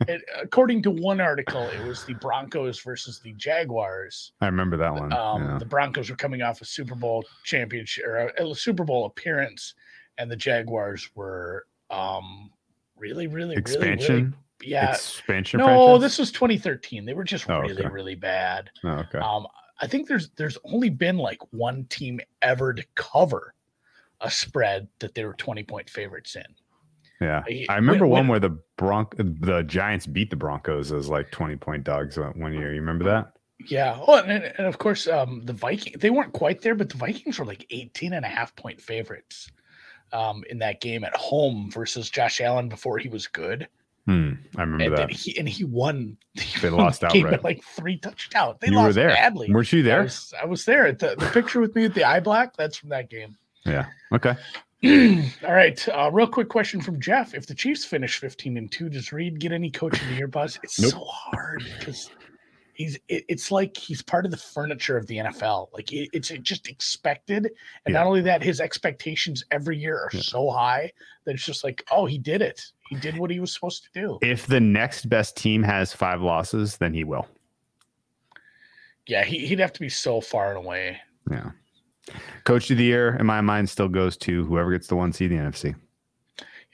it, 0.07 0.22
according 0.41 0.83
to 0.83 0.91
one 0.91 1.20
article, 1.20 1.62
it 1.62 1.85
was 1.87 2.05
the 2.05 2.14
Broncos 2.14 2.81
versus 2.81 3.20
the 3.20 3.33
Jaguars. 3.33 4.33
I 4.41 4.47
remember 4.47 4.67
that 4.76 4.92
one. 4.94 5.12
Um, 5.12 5.42
yeah. 5.44 5.58
The 5.58 5.64
Broncos 5.64 6.10
were 6.10 6.16
coming 6.16 6.42
off 6.42 6.60
a 6.60 6.64
Super 6.64 6.94
Bowl 6.94 7.24
championship 7.44 8.04
or 8.06 8.16
a, 8.36 8.46
a 8.50 8.54
Super 8.54 8.84
Bowl 8.84 9.06
appearance, 9.06 9.74
and 10.18 10.30
the 10.30 10.36
Jaguars 10.36 11.08
were 11.14 11.66
um, 11.90 12.50
really, 12.96 13.26
really, 13.26 13.56
Expansion, 13.56 14.14
really, 14.14 14.22
really, 14.24 14.34
yeah. 14.62 14.90
expansion. 14.92 15.58
No, 15.58 15.66
franchise? 15.66 16.00
this 16.02 16.18
was 16.18 16.32
2013. 16.32 17.04
They 17.04 17.14
were 17.14 17.24
just 17.24 17.48
Oh, 17.48 17.60
really, 17.60 17.78
okay. 17.84 17.88
really 17.92 18.14
bad. 18.14 18.70
Oh, 18.84 18.88
okay. 18.88 19.18
Um, 19.18 19.46
I 19.80 19.86
think 19.86 20.08
there's 20.08 20.30
there's 20.30 20.58
only 20.64 20.90
been 20.90 21.16
like 21.18 21.38
one 21.52 21.84
team 21.84 22.20
ever 22.42 22.74
to 22.74 22.84
cover 22.96 23.54
a 24.20 24.28
spread 24.30 24.88
that 24.98 25.14
they 25.14 25.24
were 25.24 25.34
20 25.34 25.62
point 25.62 25.88
favorites 25.88 26.34
in. 26.34 26.42
yeah, 27.20 27.44
I- 27.68 27.76
remember 27.76 28.04
when- 28.06 28.10
one 28.10 28.18
when- 28.28 28.28
where 28.28 28.40
the 28.40 28.58
Bronc 28.76 29.14
the 29.16 29.62
Giants 29.62 30.06
beat 30.06 30.30
the 30.30 30.36
Broncos 30.36 30.90
as 30.92 31.08
like 31.08 31.30
twenty 31.30 31.54
point 31.56 31.84
dogs 31.84 32.16
one 32.16 32.52
year. 32.52 32.72
You 32.74 32.80
remember 32.80 33.04
that? 33.04 33.32
Yeah. 33.66 33.98
Oh, 34.06 34.16
and, 34.16 34.44
and 34.56 34.66
of 34.66 34.78
course, 34.78 35.09
um, 35.09 35.42
the 35.44 35.52
Viking 35.52 35.94
they 35.98 36.11
weren't 36.11 36.32
quite 36.32 36.62
there, 36.62 36.74
but 36.74 36.88
the 36.90 36.96
Vikings 36.96 37.38
were 37.38 37.44
like 37.44 37.66
18 37.70 38.12
and 38.12 38.24
a 38.24 38.28
half 38.28 38.54
point 38.56 38.80
favorites 38.80 39.50
um, 40.12 40.44
in 40.48 40.59
that 40.61 40.80
game 40.80 41.04
at 41.04 41.14
home 41.16 41.70
versus 41.72 42.09
Josh 42.09 42.40
Allen 42.40 42.68
before 42.68 42.98
he 42.98 43.09
was 43.09 43.26
good. 43.26 43.68
Hmm, 44.06 44.34
I 44.56 44.62
remember 44.62 44.84
And 44.84 44.96
that. 44.96 45.11
he 45.11 45.36
and 45.38 45.46
he 45.48 45.64
won. 45.64 46.16
He 46.34 46.61
They 46.61 46.70
won 46.70 46.84
lost 46.84 47.00
the 47.02 47.09
outright. 47.09 47.44
like 47.44 47.62
three 47.64 47.98
touchdowns. 47.98 48.56
They 48.61 48.68
You 48.68 48.76
lost 48.76 48.86
were 48.86 48.92
there. 48.94 49.09
badly. 49.11 49.52
Weren't 49.52 49.70
you 49.72 49.80
I 49.80 49.82
there? 49.82 50.02
was, 50.04 50.32
I 50.40 50.46
was 50.46 50.64
there. 50.64 50.92
The, 50.92 51.16
the 51.18 51.26
picture 51.32 51.61
with 51.61 51.74
me 51.74 51.82
with 51.82 51.94
the 51.94 52.04
eye 52.04 52.20
black, 52.20 52.56
that's 52.56 52.76
from 52.78 52.88
that 52.90 53.11
game. 53.11 53.36
Yeah. 53.66 53.86
Okay. 54.14 54.34
All 55.44 55.52
right. 55.52 55.88
Uh, 55.88 56.09
real 56.12 56.28
quick 56.28 56.48
question 56.48 56.80
from 56.80 57.00
Jeff. 57.00 57.34
If 57.34 57.46
the 57.46 57.54
Chiefs 57.54 57.84
finish 57.84 58.18
15 58.18 58.56
and 58.56 58.70
2, 58.70 58.88
does 58.88 59.12
Reid 59.12 59.40
get 59.40 59.52
any 59.52 59.70
coach 59.70 60.00
of 60.00 60.06
the 60.09 60.14
year 60.14 60.28
buzz? 60.28 60.59
It's 60.62 60.80
Nope. 60.80 60.92
so 60.92 61.04
hard 61.04 61.64
because 61.78 62.09
he's 62.79 62.95
it, 63.09 63.24
it's 63.29 63.51
like 63.51 63.76
he's 63.76 64.01
part 64.01 64.24
of 64.24 64.31
the 64.31 64.37
furniture 64.37 64.97
of 64.97 65.07
the 65.09 65.16
NFL. 65.18 65.68
Like 65.74 65.93
it, 65.93 66.09
it's 66.14 66.29
just 66.29 66.68
expected. 66.68 67.47
And 67.85 67.93
Yeah. 67.93 67.99
not 67.99 68.07
only 68.07 68.22
that, 68.22 68.43
his 68.43 68.61
expectations 68.61 69.45
every 69.51 69.76
year 69.76 69.97
are 69.99 70.11
Yeah. 70.12 70.20
so 70.22 70.49
high 70.49 70.93
that 71.24 71.35
it's 71.35 71.45
just 71.45 71.64
like, 71.64 71.85
oh, 71.91 72.07
he 72.07 72.16
did 72.16 72.41
it. 72.41 72.64
He 72.89 72.97
did 72.97 73.18
what 73.18 73.31
he 73.31 73.41
was 73.41 73.53
supposed 73.53 73.83
to 73.85 73.91
do. 74.01 74.18
If 74.22 74.47
the 74.47 74.61
next 74.61 75.09
best 75.09 75.37
team 75.37 75.62
has 75.64 75.93
five 75.93 76.22
losses, 76.22 76.79
then 76.79 76.95
he 76.95 77.05
will. 77.05 77.26
Yeah, 79.07 79.24
he, 79.24 79.45
he'd 79.47 79.59
have 79.59 79.72
to 79.72 79.81
be 79.81 79.89
so 79.89 80.20
far 80.20 80.49
and 80.51 80.59
away. 80.59 80.99
Yeah. 81.31 81.51
Coach 82.45 82.70
of 82.70 82.79
the 82.79 82.85
year, 82.85 83.16
in 83.16 83.26
my 83.26 83.41
mind, 83.41 83.68
still 83.68 83.89
goes 83.89 84.16
to 84.18 84.45
whoever 84.47 84.70
gets 84.70 84.87
the 84.87 84.97
one 84.97 85.12
seed 85.12 85.33
in 85.33 85.39
the 85.39 85.51
NFC. 85.51 85.74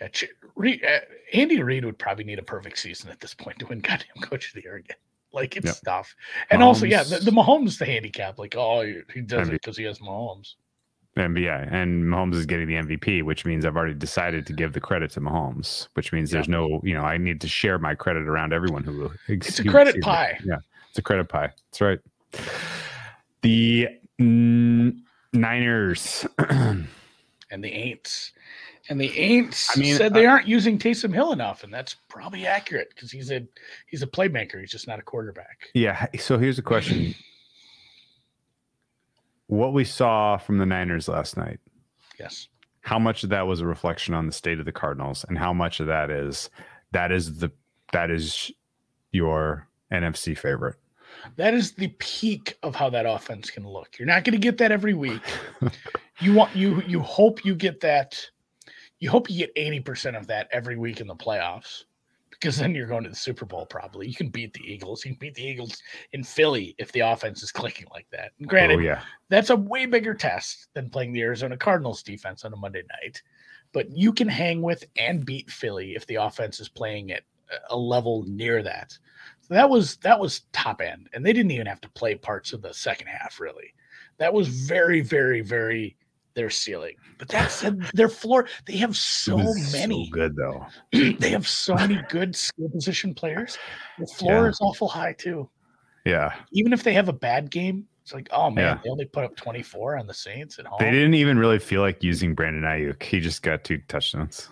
Yeah, 0.00 0.08
uh, 0.08 1.00
Andy 1.32 1.62
Reid 1.62 1.84
would 1.84 1.98
probably 1.98 2.24
need 2.24 2.38
a 2.38 2.42
perfect 2.42 2.78
season 2.78 3.10
at 3.10 3.20
this 3.20 3.34
point 3.34 3.58
to 3.60 3.66
win 3.66 3.78
goddamn 3.80 4.22
coach 4.22 4.48
of 4.48 4.54
the 4.54 4.62
year 4.62 4.76
again. 4.76 4.96
Like 5.34 5.56
it's 5.56 5.66
Yep. 5.66 5.76
tough. 5.84 6.14
And 6.50 6.62
also, 6.62 6.86
yeah, 6.86 7.02
the, 7.02 7.16
Mahomes- 7.16 7.24
the 7.24 7.30
Mahomes 7.30 7.78
the 7.78 7.86
handicap. 7.86 8.38
Like, 8.38 8.54
oh, 8.56 8.82
he 9.12 9.20
does 9.20 9.48
it 9.48 9.52
because 9.52 9.76
he 9.76 9.84
has 9.84 9.98
Mahomes. 9.98 10.54
And 11.16 11.38
yeah, 11.38 11.68
and 11.70 12.02
Mahomes 12.04 12.34
is 12.34 12.44
getting 12.46 12.66
the 12.66 12.74
MVP, 12.74 13.22
which 13.22 13.44
means 13.44 13.64
I've 13.64 13.76
already 13.76 13.94
decided 13.94 14.46
to 14.48 14.52
give 14.52 14.72
the 14.72 14.80
credit 14.80 15.10
to 15.12 15.20
Mahomes, 15.20 15.86
which 15.94 16.12
means 16.12 16.30
there's 16.30 16.48
no, 16.48 16.80
you 16.82 16.94
know, 16.94 17.02
I 17.02 17.18
need 17.18 17.40
to 17.42 17.48
share 17.48 17.78
my 17.78 17.94
credit 17.94 18.26
around 18.26 18.52
everyone 18.52 18.82
who. 18.82 19.12
It's 19.28 19.60
a 19.60 19.64
credit 19.64 20.00
pie. 20.00 20.38
Yeah, 20.44 20.56
it's 20.90 20.98
a 20.98 21.02
credit 21.02 21.28
pie. 21.28 21.52
That's 21.70 21.80
right. 21.80 22.00
The 23.42 23.88
mm, 24.20 24.96
Niners. 25.32 26.26
And 27.50 27.62
the 27.62 27.70
Aints. 27.70 28.32
And 28.88 29.00
the 29.00 29.08
Aints 29.10 29.70
I 29.74 29.80
mean, 29.80 29.96
said 29.96 30.12
uh, 30.12 30.14
they 30.14 30.26
aren't 30.26 30.46
using 30.46 30.78
Taysom 30.78 31.14
Hill 31.14 31.32
enough, 31.32 31.64
and 31.64 31.72
that's 31.72 31.96
probably 32.08 32.46
accurate 32.46 32.90
because 32.94 33.10
he's 33.10 33.30
a 33.30 33.46
he's 33.86 34.02
a 34.02 34.06
playmaker. 34.06 34.60
He's 34.60 34.70
just 34.70 34.86
not 34.86 34.98
a 34.98 35.02
quarterback. 35.02 35.70
yeah. 35.74 36.06
So 36.18 36.36
here's 36.38 36.58
a 36.58 36.62
question: 36.62 37.14
What 39.46 39.72
we 39.72 39.84
saw 39.84 40.36
from 40.36 40.58
the 40.58 40.66
Niners 40.66 41.08
last 41.08 41.36
night. 41.36 41.60
Yes. 42.18 42.48
how 42.82 42.98
much 42.98 43.24
of 43.24 43.30
that 43.30 43.46
was 43.46 43.60
a 43.60 43.66
reflection 43.66 44.14
on 44.14 44.26
the 44.26 44.32
state 44.32 44.58
of 44.60 44.64
the 44.66 44.72
Cardinals, 44.72 45.24
and 45.28 45.36
how 45.38 45.52
much 45.52 45.80
of 45.80 45.86
that 45.86 46.10
is 46.10 46.50
that 46.92 47.10
is 47.10 47.38
the 47.38 47.50
that 47.92 48.10
is 48.10 48.50
your 49.12 49.66
NFC 49.92 50.36
favorite. 50.36 50.76
That 51.36 51.54
is 51.54 51.72
the 51.72 51.88
peak 51.98 52.58
of 52.62 52.74
how 52.74 52.90
that 52.90 53.06
offense 53.06 53.48
can 53.50 53.66
look. 53.66 53.98
You're 53.98 54.06
not 54.06 54.24
going 54.24 54.32
to 54.32 54.38
get 54.38 54.58
that 54.58 54.70
every 54.72 54.94
week. 54.94 55.22
you 56.20 56.34
want 56.34 56.54
you 56.54 56.82
you 56.86 57.00
hope 57.00 57.44
you 57.44 57.54
get 57.54 57.80
that. 57.80 58.20
You 59.00 59.10
hope 59.10 59.30
you 59.30 59.38
get 59.38 59.54
80% 59.56 60.16
of 60.16 60.26
that 60.28 60.48
every 60.52 60.76
week 60.76 61.00
in 61.00 61.06
the 61.06 61.14
playoffs. 61.14 61.84
Because 62.30 62.56
then 62.56 62.74
you're 62.74 62.88
going 62.88 63.04
to 63.04 63.10
the 63.10 63.16
Super 63.16 63.46
Bowl 63.46 63.64
probably. 63.64 64.08
You 64.08 64.14
can 64.14 64.28
beat 64.28 64.52
the 64.52 64.60
Eagles. 64.60 65.04
You 65.04 65.12
can 65.12 65.18
beat 65.18 65.34
the 65.34 65.46
Eagles 65.46 65.80
in 66.12 66.24
Philly 66.24 66.74
if 66.78 66.90
the 66.92 67.00
offense 67.00 67.42
is 67.42 67.52
clicking 67.52 67.86
like 67.92 68.06
that. 68.10 68.32
And 68.38 68.48
granted, 68.48 68.80
oh 68.80 68.82
yeah, 68.82 69.02
that's 69.28 69.50
a 69.50 69.56
way 69.56 69.86
bigger 69.86 70.14
test 70.14 70.66
than 70.74 70.90
playing 70.90 71.12
the 71.12 71.22
Arizona 71.22 71.56
Cardinals 71.56 72.02
defense 72.02 72.44
on 72.44 72.52
a 72.52 72.56
Monday 72.56 72.82
night. 73.02 73.22
But 73.72 73.88
you 73.96 74.12
can 74.12 74.28
hang 74.28 74.62
with 74.62 74.84
and 74.98 75.24
beat 75.24 75.50
Philly 75.50 75.94
if 75.94 76.06
the 76.06 76.16
offense 76.16 76.58
is 76.58 76.68
playing 76.68 77.12
at 77.12 77.22
a 77.70 77.76
level 77.76 78.24
near 78.26 78.62
that. 78.62 78.98
So 79.40 79.54
that 79.54 79.68
was 79.68 79.96
that 79.98 80.18
was 80.18 80.42
top 80.52 80.80
end, 80.80 81.08
and 81.12 81.24
they 81.24 81.32
didn't 81.32 81.50
even 81.50 81.66
have 81.66 81.80
to 81.82 81.90
play 81.90 82.14
parts 82.14 82.52
of 82.52 82.62
the 82.62 82.72
second 82.72 83.08
half 83.08 83.40
really. 83.40 83.74
That 84.18 84.32
was 84.32 84.48
very, 84.48 85.00
very, 85.00 85.40
very 85.40 85.96
their 86.34 86.50
ceiling. 86.50 86.94
But 87.18 87.28
that's 87.28 87.64
their 87.94 88.08
floor. 88.08 88.46
They 88.66 88.76
have 88.78 88.96
so 88.96 89.38
many. 89.72 90.06
So 90.06 90.10
good 90.10 90.36
though. 90.36 90.66
they 91.18 91.30
have 91.30 91.46
so 91.48 91.74
many 91.74 92.00
good 92.10 92.34
skill 92.36 92.68
position 92.70 93.14
players. 93.14 93.56
The 93.98 94.06
floor 94.06 94.44
Yeah. 94.44 94.48
is 94.50 94.58
awful 94.60 94.88
high 94.88 95.12
too. 95.14 95.48
Yeah. 96.04 96.34
Even 96.52 96.72
if 96.72 96.82
they 96.82 96.92
have 96.92 97.08
a 97.08 97.12
bad 97.14 97.50
game, 97.50 97.86
it's 98.02 98.12
like, 98.12 98.28
oh 98.32 98.50
man, 98.50 98.64
Yeah. 98.76 98.80
they 98.84 98.90
only 98.90 99.06
put 99.06 99.24
up 99.24 99.34
24 99.36 99.96
on 99.96 100.06
the 100.06 100.12
Saints 100.12 100.58
at 100.58 100.66
home. 100.66 100.76
They 100.78 100.90
didn't 100.90 101.14
even 101.14 101.38
really 101.38 101.58
feel 101.58 101.80
like 101.80 102.02
using 102.02 102.34
Brandon 102.34 102.62
Aiyuk. 102.62 103.02
He 103.02 103.20
just 103.20 103.42
got 103.42 103.64
two 103.64 103.78
touchdowns. 103.88 104.50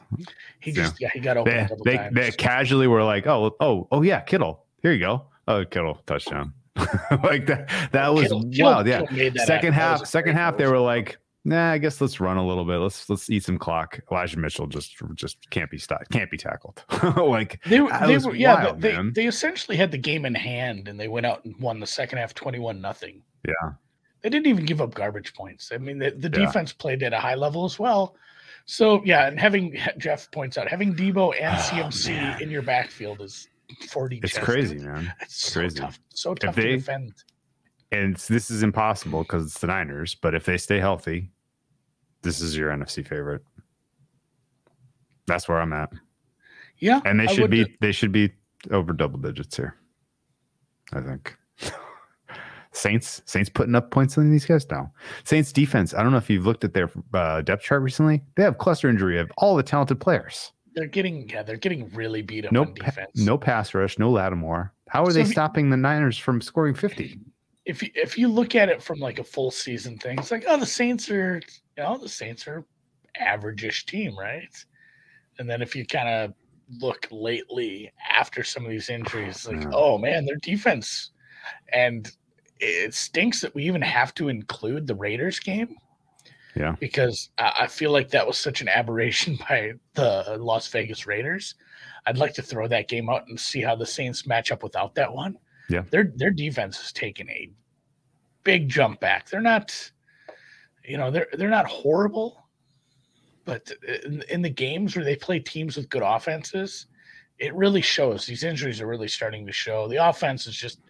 he 0.60 0.72
just 0.72 0.98
yeah, 1.00 1.10
he 1.12 1.20
got 1.20 1.36
open 1.36 1.52
They, 1.52 1.58
a 1.60 1.68
couple 1.68 1.84
they, 1.84 2.08
they 2.12 2.30
casually 2.30 2.86
were 2.86 3.04
like, 3.04 3.26
oh, 3.26 3.54
oh, 3.60 3.88
oh 3.92 4.00
yeah, 4.02 4.20
Kittle. 4.20 4.64
Here 4.82 4.92
you 4.92 5.00
go. 5.00 5.26
Oh, 5.48 5.64
Kittle 5.66 6.00
touchdown. 6.06 6.54
like 7.22 7.44
that. 7.46 7.68
That 7.92 8.08
was 8.14 8.22
Kittle- 8.22 8.44
Kittle- 8.50 8.64
wild. 8.72 8.86
Yeah. 8.86 9.00
Kittle 9.00 9.16
made 9.16 9.34
that 9.34 9.46
Second 9.46 9.74
happen. 9.74 9.98
Half. 9.98 10.06
Second 10.08 10.32
great 10.32 10.40
half, 10.40 10.56
they 10.56 10.66
were 10.66 10.78
like, 10.78 11.18
nah, 11.44 11.72
I 11.72 11.78
guess 11.78 12.00
let's 12.00 12.20
run 12.20 12.36
a 12.36 12.46
little 12.46 12.64
bit. 12.64 12.76
Let's 12.78 13.08
let's 13.10 13.28
eat 13.30 13.44
some 13.44 13.58
clock. 13.58 14.00
Elijah 14.10 14.38
Mitchell 14.38 14.66
just 14.66 14.94
just 15.14 15.50
can't 15.50 15.70
be 15.70 15.78
stopped. 15.78 16.10
Can't 16.10 16.30
be 16.30 16.36
tackled. 16.38 16.84
like 17.16 17.62
They, 17.64 17.78
they 17.78 18.18
were, 18.18 18.34
yeah, 18.34 18.64
wild, 18.64 18.80
they, 18.80 18.92
man. 18.92 19.12
they 19.14 19.26
essentially 19.26 19.76
had 19.76 19.90
the 19.90 19.98
game 19.98 20.24
in 20.24 20.34
hand 20.34 20.88
and 20.88 20.98
they 20.98 21.08
went 21.08 21.26
out 21.26 21.44
and 21.44 21.54
won 21.58 21.80
the 21.80 21.86
second 21.86 22.18
half 22.18 22.34
21 22.34 22.80
nothing. 22.80 23.22
Yeah. 23.46 23.72
They 24.22 24.28
didn't 24.30 24.46
even 24.46 24.64
give 24.66 24.80
up 24.80 24.94
garbage 24.94 25.34
points. 25.34 25.72
I 25.74 25.78
mean, 25.78 25.98
the, 25.98 26.10
the 26.12 26.28
Yeah. 26.38 26.46
defense 26.46 26.72
played 26.72 27.02
at 27.02 27.12
a 27.12 27.18
high 27.18 27.34
level 27.34 27.64
as 27.64 27.78
well. 27.78 28.14
So, 28.66 29.02
yeah, 29.04 29.26
and 29.26 29.40
having 29.40 29.76
Jeff 29.98 30.30
points 30.30 30.56
out, 30.56 30.68
having 30.68 30.94
Deebo 30.94 31.34
and 31.40 31.56
Oh, 31.58 31.60
CMC 31.60 32.10
man. 32.10 32.40
in 32.40 32.48
your 32.50 32.62
backfield 32.62 33.20
is 33.20 33.48
40 33.88 34.18
it's 34.22 34.32
chested. 34.34 34.44
crazy, 34.44 34.78
man. 34.78 35.12
It's 35.20 35.46
so 35.50 35.60
crazy. 35.60 35.78
tough. 35.80 35.98
So 36.10 36.34
tough 36.34 36.54
they- 36.54 36.62
to 36.62 36.76
defend. 36.76 37.14
And 37.92 38.14
it's, 38.14 38.26
this 38.26 38.50
is 38.50 38.62
impossible 38.62 39.22
because 39.22 39.44
it's 39.44 39.58
the 39.60 39.66
Niners. 39.68 40.14
But 40.14 40.34
if 40.34 40.44
they 40.46 40.56
stay 40.56 40.80
healthy, 40.80 41.30
this 42.22 42.40
is 42.40 42.56
your 42.56 42.70
NFC 42.70 43.06
favorite. 43.06 43.42
That's 45.26 45.48
where 45.48 45.60
I'm 45.60 45.72
at. 45.72 45.92
Yeah. 46.78 47.00
And 47.04 47.20
they 47.20 47.24
I 47.24 47.26
should 47.26 47.50
be 47.50 47.76
they 47.80 47.92
should 47.92 48.10
be 48.10 48.32
over 48.70 48.92
double 48.92 49.20
digits 49.20 49.56
here. 49.56 49.76
I 50.92 51.00
think. 51.00 51.36
Saints 52.72 53.20
Saints 53.26 53.50
putting 53.50 53.74
up 53.74 53.90
points 53.90 54.16
on 54.16 54.30
these 54.30 54.46
guys 54.46 54.68
now. 54.70 54.90
Saints 55.24 55.52
defense. 55.52 55.94
I 55.94 56.02
don't 56.02 56.10
know 56.10 56.18
if 56.18 56.30
you've 56.30 56.46
looked 56.46 56.64
at 56.64 56.72
their 56.72 56.90
uh, 57.12 57.42
depth 57.42 57.62
chart 57.62 57.82
recently. 57.82 58.22
They 58.36 58.42
have 58.42 58.58
cluster 58.58 58.88
injury 58.88 59.18
of 59.18 59.30
all 59.36 59.54
the 59.54 59.62
talented 59.62 60.00
players. 60.00 60.52
They're 60.74 60.86
getting, 60.86 61.28
yeah, 61.28 61.42
they're 61.42 61.58
getting 61.58 61.90
really 61.90 62.22
beat 62.22 62.46
up 62.46 62.52
No, 62.52 62.62
on 62.62 62.74
pa- 62.74 63.04
no 63.14 63.36
pass 63.36 63.74
rush, 63.74 63.98
no 63.98 64.10
Lattimore. 64.10 64.72
How 64.88 65.02
are 65.02 65.10
So 65.10 65.12
they 65.12 65.24
stopping 65.24 65.68
the 65.68 65.76
Niners 65.76 66.16
from 66.16 66.40
scoring 66.40 66.74
fifty? 66.74 67.18
If 67.64 67.82
you 67.82 67.90
if 67.94 68.18
you 68.18 68.28
look 68.28 68.54
at 68.54 68.68
it 68.68 68.82
from 68.82 68.98
like 68.98 69.18
a 69.18 69.24
full 69.24 69.50
season 69.50 69.98
thing, 69.98 70.18
it's 70.18 70.30
like, 70.30 70.44
oh, 70.48 70.58
the 70.58 70.66
Saints 70.66 71.10
are, 71.10 71.40
you 71.76 71.82
know, 71.82 71.96
the 71.98 72.08
Saints 72.08 72.46
are 72.46 72.64
average-ish 73.18 73.86
team, 73.86 74.18
right? 74.18 74.52
And 75.38 75.48
then 75.48 75.62
if 75.62 75.76
you 75.76 75.86
kind 75.86 76.08
of 76.08 76.34
look 76.80 77.06
lately 77.10 77.92
after 78.10 78.42
some 78.42 78.64
of 78.64 78.70
these 78.70 78.88
injuries, 78.88 79.46
like, 79.46 79.66
oh 79.72 79.98
man, 79.98 80.24
their 80.24 80.36
defense, 80.36 81.10
and 81.72 82.10
it 82.58 82.94
stinks 82.94 83.40
that 83.40 83.54
we 83.54 83.64
even 83.64 83.82
have 83.82 84.14
to 84.14 84.28
include 84.28 84.86
the 84.86 84.94
Raiders 84.94 85.38
game. 85.38 85.76
Yeah. 86.54 86.76
because 86.78 87.30
I 87.38 87.66
feel 87.66 87.92
like 87.92 88.10
that 88.10 88.26
was 88.26 88.36
such 88.36 88.60
an 88.60 88.68
aberration 88.68 89.38
by 89.48 89.72
the 89.94 90.36
Las 90.38 90.68
Vegas 90.68 91.06
Raiders. 91.06 91.54
I'd 92.04 92.18
like 92.18 92.34
to 92.34 92.42
throw 92.42 92.68
that 92.68 92.88
game 92.88 93.08
out 93.08 93.26
and 93.28 93.40
see 93.40 93.62
how 93.62 93.74
the 93.74 93.86
Saints 93.86 94.26
match 94.26 94.52
up 94.52 94.62
without 94.62 94.94
that 94.96 95.10
one. 95.10 95.38
Yeah. 95.72 95.82
their 95.90 96.12
their 96.16 96.30
defense 96.30 96.78
has 96.78 96.92
taken 96.92 97.28
a 97.30 97.50
big 98.44 98.68
jump 98.68 99.00
back. 99.00 99.28
They're 99.28 99.40
not, 99.40 99.90
you 100.84 100.96
know, 100.96 101.10
they're 101.10 101.28
they're 101.32 101.48
not 101.48 101.66
horrible, 101.66 102.44
but 103.44 103.72
in, 104.04 104.22
in 104.28 104.42
the 104.42 104.50
games 104.50 104.94
where 104.94 105.04
they 105.04 105.16
play 105.16 105.38
teams 105.38 105.76
with 105.76 105.88
good 105.88 106.02
offenses, 106.02 106.86
it 107.38 107.54
really 107.54 107.80
shows. 107.80 108.26
These 108.26 108.44
injuries 108.44 108.80
are 108.80 108.86
really 108.86 109.08
starting 109.08 109.46
to 109.46 109.52
show. 109.52 109.88
The 109.88 110.08
offense 110.08 110.46
is 110.46 110.56
just 110.56 110.80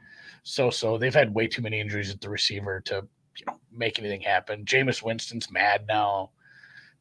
so 0.43 0.71
so. 0.71 0.99
They've 0.99 1.15
had 1.15 1.35
way 1.35 1.47
too 1.47 1.63
many 1.63 1.81
injuries 1.81 2.11
at 2.11 2.21
the 2.21 2.29
receiver 2.31 2.81
to 2.87 3.07
you 3.37 3.45
know 3.47 3.59
make 3.71 3.99
anything 3.99 4.21
happen. 4.21 4.65
Jameis 4.65 5.03
Winston's 5.03 5.51
mad 5.51 5.85
now 5.89 6.31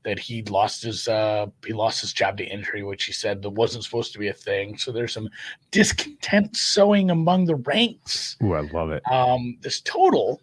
that 0.04 0.18
he 0.18 0.42
lost 0.44 0.82
his 0.84 1.08
uh 1.08 1.46
he 1.66 1.74
lost 1.74 2.02
his 2.02 2.12
job 2.14 2.38
to 2.38 2.44
injury, 2.44 2.84
which 2.84 3.04
he 3.06 3.12
said 3.14 3.42
that 3.42 3.50
wasn't 3.52 3.84
supposed 3.84 4.14
to 4.14 4.20
be 4.20 4.30
a 4.30 4.34
thing. 4.34 4.78
So 4.78 4.92
there's 4.92 5.14
some 5.14 5.30
discontent 5.72 6.56
sowing 6.58 7.12
among 7.12 7.46
the 7.46 7.56
ranks. 7.58 8.38
Ooh, 8.44 8.54
I 8.54 8.62
love 8.62 8.92
it. 8.92 9.04
Um, 9.12 9.58
this 9.62 9.82
total 9.82 10.42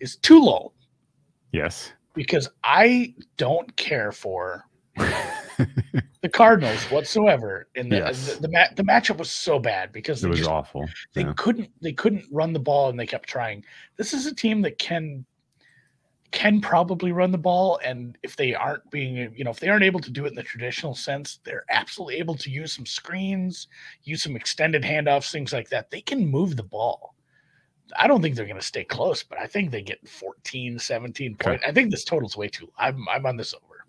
is 0.00 0.16
too 0.16 0.40
low 0.40 0.72
Yes. 1.52 1.92
because 2.14 2.48
I 2.62 3.14
don't 3.36 3.74
care 3.76 4.12
for 4.12 4.64
the 4.96 6.28
Cardinals 6.32 6.82
whatsoever. 6.84 7.66
In 7.74 7.88
the 7.88 7.96
Yes. 7.98 8.34
the, 8.34 8.42
the, 8.42 8.48
ma- 8.48 8.72
the 8.76 8.82
matchup 8.84 9.18
was 9.18 9.30
so 9.30 9.58
bad 9.58 9.92
because 9.92 10.22
it 10.22 10.28
was 10.28 10.38
just 10.38 10.50
awful. 10.50 10.86
they 11.14 11.22
Yeah. 11.22 11.32
couldn't 11.36 11.70
they 11.82 11.92
couldn't 11.92 12.24
run 12.30 12.52
the 12.52 12.58
ball 12.60 12.90
and 12.90 12.98
they 12.98 13.06
kept 13.06 13.28
trying. 13.28 13.64
This 13.96 14.12
is 14.14 14.26
a 14.26 14.34
team 14.34 14.62
that 14.62 14.78
can 14.78 15.24
can 16.30 16.60
probably 16.60 17.10
run 17.10 17.32
the 17.32 17.38
ball 17.38 17.80
and 17.84 18.18
if 18.22 18.36
they 18.36 18.54
aren't 18.54 18.88
being 18.90 19.16
you 19.34 19.44
know 19.44 19.50
if 19.50 19.60
they 19.60 19.68
aren't 19.68 19.84
able 19.84 20.00
to 20.00 20.10
do 20.10 20.26
it 20.26 20.28
in 20.28 20.34
the 20.34 20.42
traditional 20.42 20.94
sense 20.94 21.40
they're 21.44 21.64
absolutely 21.70 22.16
able 22.16 22.34
to 22.34 22.50
use 22.50 22.74
some 22.74 22.84
screens 22.84 23.68
use 24.04 24.22
some 24.22 24.36
extended 24.36 24.82
handoffs 24.82 25.30
things 25.30 25.52
like 25.52 25.68
that 25.68 25.90
they 25.90 26.02
can 26.02 26.26
move 26.26 26.56
the 26.56 26.62
ball 26.62 27.14
i 27.98 28.06
don't 28.06 28.20
think 28.20 28.34
they're 28.36 28.44
going 28.44 28.60
to 28.60 28.62
stay 28.66 28.84
close 28.84 29.22
but 29.22 29.38
i 29.38 29.46
think 29.46 29.70
they 29.70 29.80
get 29.82 30.06
14 30.06 30.78
17 30.78 31.32
Okay. 31.32 31.50
point 31.50 31.62
i 31.66 31.72
think 31.72 31.90
this 31.90 32.04
total's 32.04 32.36
way 32.36 32.48
too 32.48 32.70
i'm, 32.78 33.08
I'm 33.08 33.24
on 33.24 33.36
this 33.36 33.54
over 33.54 33.84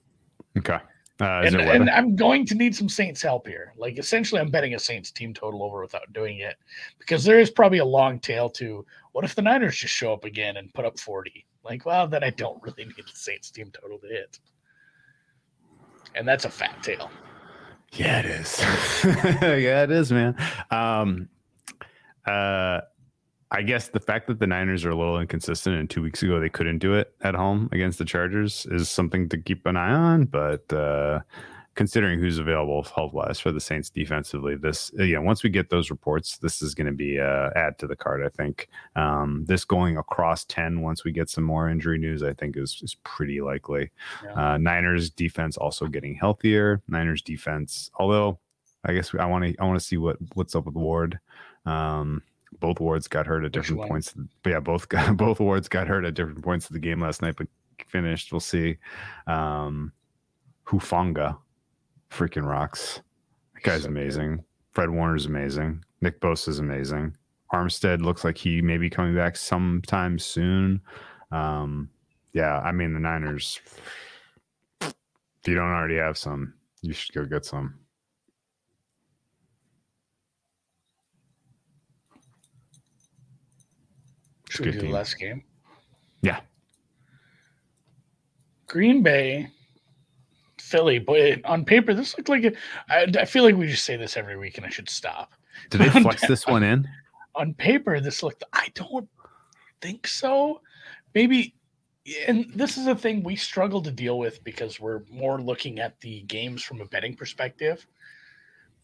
Okay. 0.58 0.80
Uh, 1.22 1.42
and, 1.44 1.56
and? 1.58 1.90
I'm 1.90 2.16
going 2.16 2.46
to 2.46 2.56
need 2.56 2.76
some 2.76 2.88
Saints 2.88 3.22
help 3.22 3.46
here. 3.46 3.74
Like 3.78 4.00
essentially, 4.00 4.40
I'm 4.40 4.50
betting 4.50 4.76
a 4.76 4.80
Saints 4.80 5.12
team 5.12 5.34
total 5.34 5.64
over 5.64 5.82
without 5.82 6.12
doing 6.14 6.40
it 6.40 6.56
because 6.98 7.26
there 7.26 7.40
is 7.40 7.50
probably 7.50 7.80
a 7.80 7.86
long 7.86 8.20
tail 8.20 8.50
to 8.52 8.86
what 9.12 9.26
if 9.26 9.36
the 9.36 9.42
Niners 9.42 9.76
just 9.76 9.94
show 9.94 10.14
up 10.14 10.24
again 10.24 10.58
and 10.58 10.74
put 10.74 10.86
up 10.86 10.98
40? 10.98 11.46
Like, 11.64 11.86
well, 11.86 12.08
then 12.08 12.24
I 12.24 12.30
don't 12.30 12.62
really 12.64 12.86
need 12.86 12.96
the 12.98 13.04
Saints 13.14 13.52
team 13.52 13.72
total 13.72 14.00
to 14.00 14.08
hit, 14.08 14.40
and 16.16 16.28
that's 16.28 16.46
a 16.46 16.50
fat 16.50 16.82
tail. 16.82 17.12
Yeah, 17.94 18.20
it 18.20 18.26
is. 18.26 18.60
yeah, 19.42 19.84
it 19.84 19.92
is, 19.92 20.12
man. 20.12 20.36
Um, 20.72 21.30
uh, 22.26 22.82
I 23.52 23.62
guess 23.64 23.88
the 23.88 24.00
fact 24.00 24.28
that 24.28 24.40
the 24.40 24.46
Niners 24.46 24.86
are 24.86 24.92
a 24.92 24.96
little 24.96 25.20
inconsistent 25.20 25.76
and 25.76 25.90
two 25.90 26.04
weeks 26.04 26.22
ago 26.22 26.40
they 26.40 26.50
couldn't 26.50 26.78
do 26.78 26.94
it 26.94 27.14
at 27.22 27.34
home 27.34 27.68
against 27.72 27.98
the 27.98 28.06
Chargers 28.06 28.68
is 28.70 28.90
something 28.90 29.28
to 29.30 29.38
keep 29.38 29.66
an 29.66 29.76
eye 29.76 29.92
on. 29.92 30.26
But 30.26 30.72
uh, 30.72 31.22
considering 31.80 32.20
who's 32.20 32.40
available 32.40 32.84
health 32.84 33.14
wise 33.14 33.40
for 33.40 33.54
the 33.54 33.62
Saints 33.62 33.90
defensively, 33.90 34.58
this 34.58 34.92
uh, 35.00 35.04
yeah, 35.04 35.18
once 35.18 35.44
we 35.44 35.50
get 35.50 35.70
those 35.70 35.90
reports, 35.90 36.38
this 36.40 36.62
is 36.62 36.76
going 36.76 36.88
to 36.88 36.92
be 36.92 37.18
uh, 37.18 37.52
add 37.56 37.80
to 37.80 37.88
the 37.88 37.96
card. 37.96 38.22
I 38.22 38.28
think 38.28 38.68
um, 38.98 39.46
this 39.48 39.64
going 39.64 39.96
across 39.96 40.44
ten 40.44 40.82
once 40.82 41.06
we 41.06 41.14
get 41.14 41.30
some 41.30 41.46
more 41.46 41.70
injury 41.70 41.98
news, 41.98 42.22
I 42.22 42.34
think 42.34 42.58
is 42.58 42.82
is 42.84 42.98
pretty 43.06 43.40
likely. 43.40 43.92
Yeah. 44.26 44.34
Uh, 44.34 44.58
Niners 44.58 45.10
defense 45.10 45.56
also 45.56 45.88
getting 45.88 46.16
healthier. 46.16 46.82
Niners 46.90 47.22
defense, 47.22 47.90
although 47.98 48.40
I 48.84 48.92
guess 48.92 49.16
I 49.18 49.26
want 49.28 49.46
to 49.46 49.56
I 49.58 49.64
want 49.64 49.80
to 49.80 49.86
see 49.86 49.96
what 49.96 50.18
what's 50.34 50.56
up 50.56 50.66
with 50.66 50.76
Ward. 50.76 51.18
Um, 51.66 52.24
both 52.60 52.82
Wards 52.82 53.08
got 53.08 53.26
hurt 53.26 53.46
at 53.46 53.54
different 53.54 53.88
points. 53.88 54.14
But 54.44 54.50
yeah, 54.50 54.60
both 54.60 54.90
got, 54.90 55.16
both 55.26 55.40
Wards 55.40 55.70
got 55.70 55.88
hurt 55.88 56.04
at 56.04 56.14
different 56.14 56.44
points 56.44 56.66
of 56.66 56.74
the 56.74 56.80
game 56.80 57.00
last 57.00 57.22
night, 57.22 57.36
but 57.38 57.48
finished. 57.88 58.34
We'll 58.34 58.42
see. 58.42 58.76
Um, 59.28 59.94
Hufanga, 60.68 61.38
freaking 62.12 62.46
rocks. 62.48 63.02
That 63.56 63.64
guy's 63.64 63.82
So 63.84 63.90
good. 63.90 63.98
amazing. 63.98 64.44
Fred 64.72 64.90
Warner's 64.90 65.26
amazing. 65.26 65.84
Nick 66.02 66.20
Bosa's 66.22 66.60
amazing. 66.60 67.16
Armstead 67.54 68.02
looks 68.02 68.24
like 68.24 68.38
he 68.38 68.62
may 68.62 68.78
be 68.78 68.90
coming 68.90 69.16
back 69.16 69.36
sometime 69.36 70.20
soon. 70.20 70.82
Um, 71.32 71.90
yeah, 72.34 72.60
I 72.60 72.72
mean 72.72 72.94
the 72.94 73.00
Niners. 73.00 73.60
If 74.82 75.48
you 75.48 75.56
don't 75.56 75.70
already 75.72 75.96
have 75.98 76.18
some, 76.18 76.54
you 76.82 76.94
should 76.94 77.16
go 77.16 77.26
get 77.26 77.46
some. 77.46 77.76
Should 84.50 84.66
we 84.66 84.72
do 84.72 84.80
the 84.82 84.90
last 84.90 85.18
game? 85.18 85.44
Yeah. 86.22 86.40
Green 88.68 89.02
Bay, 89.04 89.48
Philly. 90.70 91.00
Boy, 91.00 91.42
on 91.46 91.66
paper, 91.66 91.94
this 91.94 92.16
looked 92.18 92.30
like 92.30 92.44
it. 92.44 92.56
I 92.90 93.26
feel 93.26 93.44
like 93.44 93.56
we 93.56 93.68
just 93.68 93.86
say 93.86 93.96
this 93.96 94.16
every 94.16 94.38
week, 94.38 94.58
and 94.58 94.66
I 94.66 94.70
should 94.70 94.90
stop. 94.90 95.34
Did 95.70 95.82
they 95.82 95.90
flex 96.02 96.28
this 96.28 96.46
one 96.48 96.64
in? 96.64 96.88
on 97.36 97.54
paper 97.54 98.00
this 98.00 98.22
looked 98.22 98.44
i 98.54 98.68
don't 98.76 99.08
think 99.82 100.06
so 100.08 100.62
maybe 101.16 101.56
and 102.28 102.52
this 102.54 102.78
is 102.78 102.88
a 102.88 102.96
thing 102.96 103.24
we 103.24 103.36
struggle 103.36 103.82
to 103.82 103.92
deal 103.92 104.18
with 104.18 104.44
because 104.44 104.80
we're 104.80 105.04
more 105.10 105.40
looking 105.40 105.80
at 105.80 106.00
the 106.02 106.22
games 106.24 106.64
from 106.64 106.82
a 106.82 106.86
betting 106.86 107.16
perspective 107.16 107.86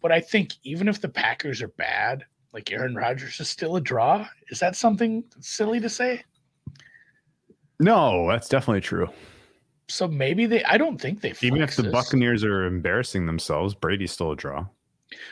but 0.01 0.11
i 0.11 0.19
think 0.19 0.53
even 0.63 0.87
if 0.87 1.01
the 1.01 1.09
packers 1.09 1.61
are 1.61 1.69
bad 1.69 2.23
like 2.53 2.71
aaron 2.71 2.95
rodgers 2.95 3.39
is 3.39 3.49
still 3.49 3.75
a 3.75 3.81
draw 3.81 4.25
is 4.49 4.59
that 4.59 4.75
something 4.75 5.23
silly 5.39 5.79
to 5.79 5.89
say 5.89 6.23
No, 7.77 8.25
that's 8.29 8.47
definitely 8.47 8.79
true. 8.79 9.09
So 9.87 10.07
maybe 10.07 10.45
they. 10.45 10.63
I 10.63 10.77
don't 10.77 10.99
think 10.99 11.21
they. 11.21 11.33
Even 11.41 11.61
if 11.61 11.75
the 11.75 11.83
this. 11.83 11.91
Buccaneers 11.91 12.43
are 12.43 12.65
embarrassing 12.65 13.25
themselves, 13.25 13.75
Brady's 13.75 14.11
still 14.11 14.31
a 14.31 14.35
draw. 14.35 14.65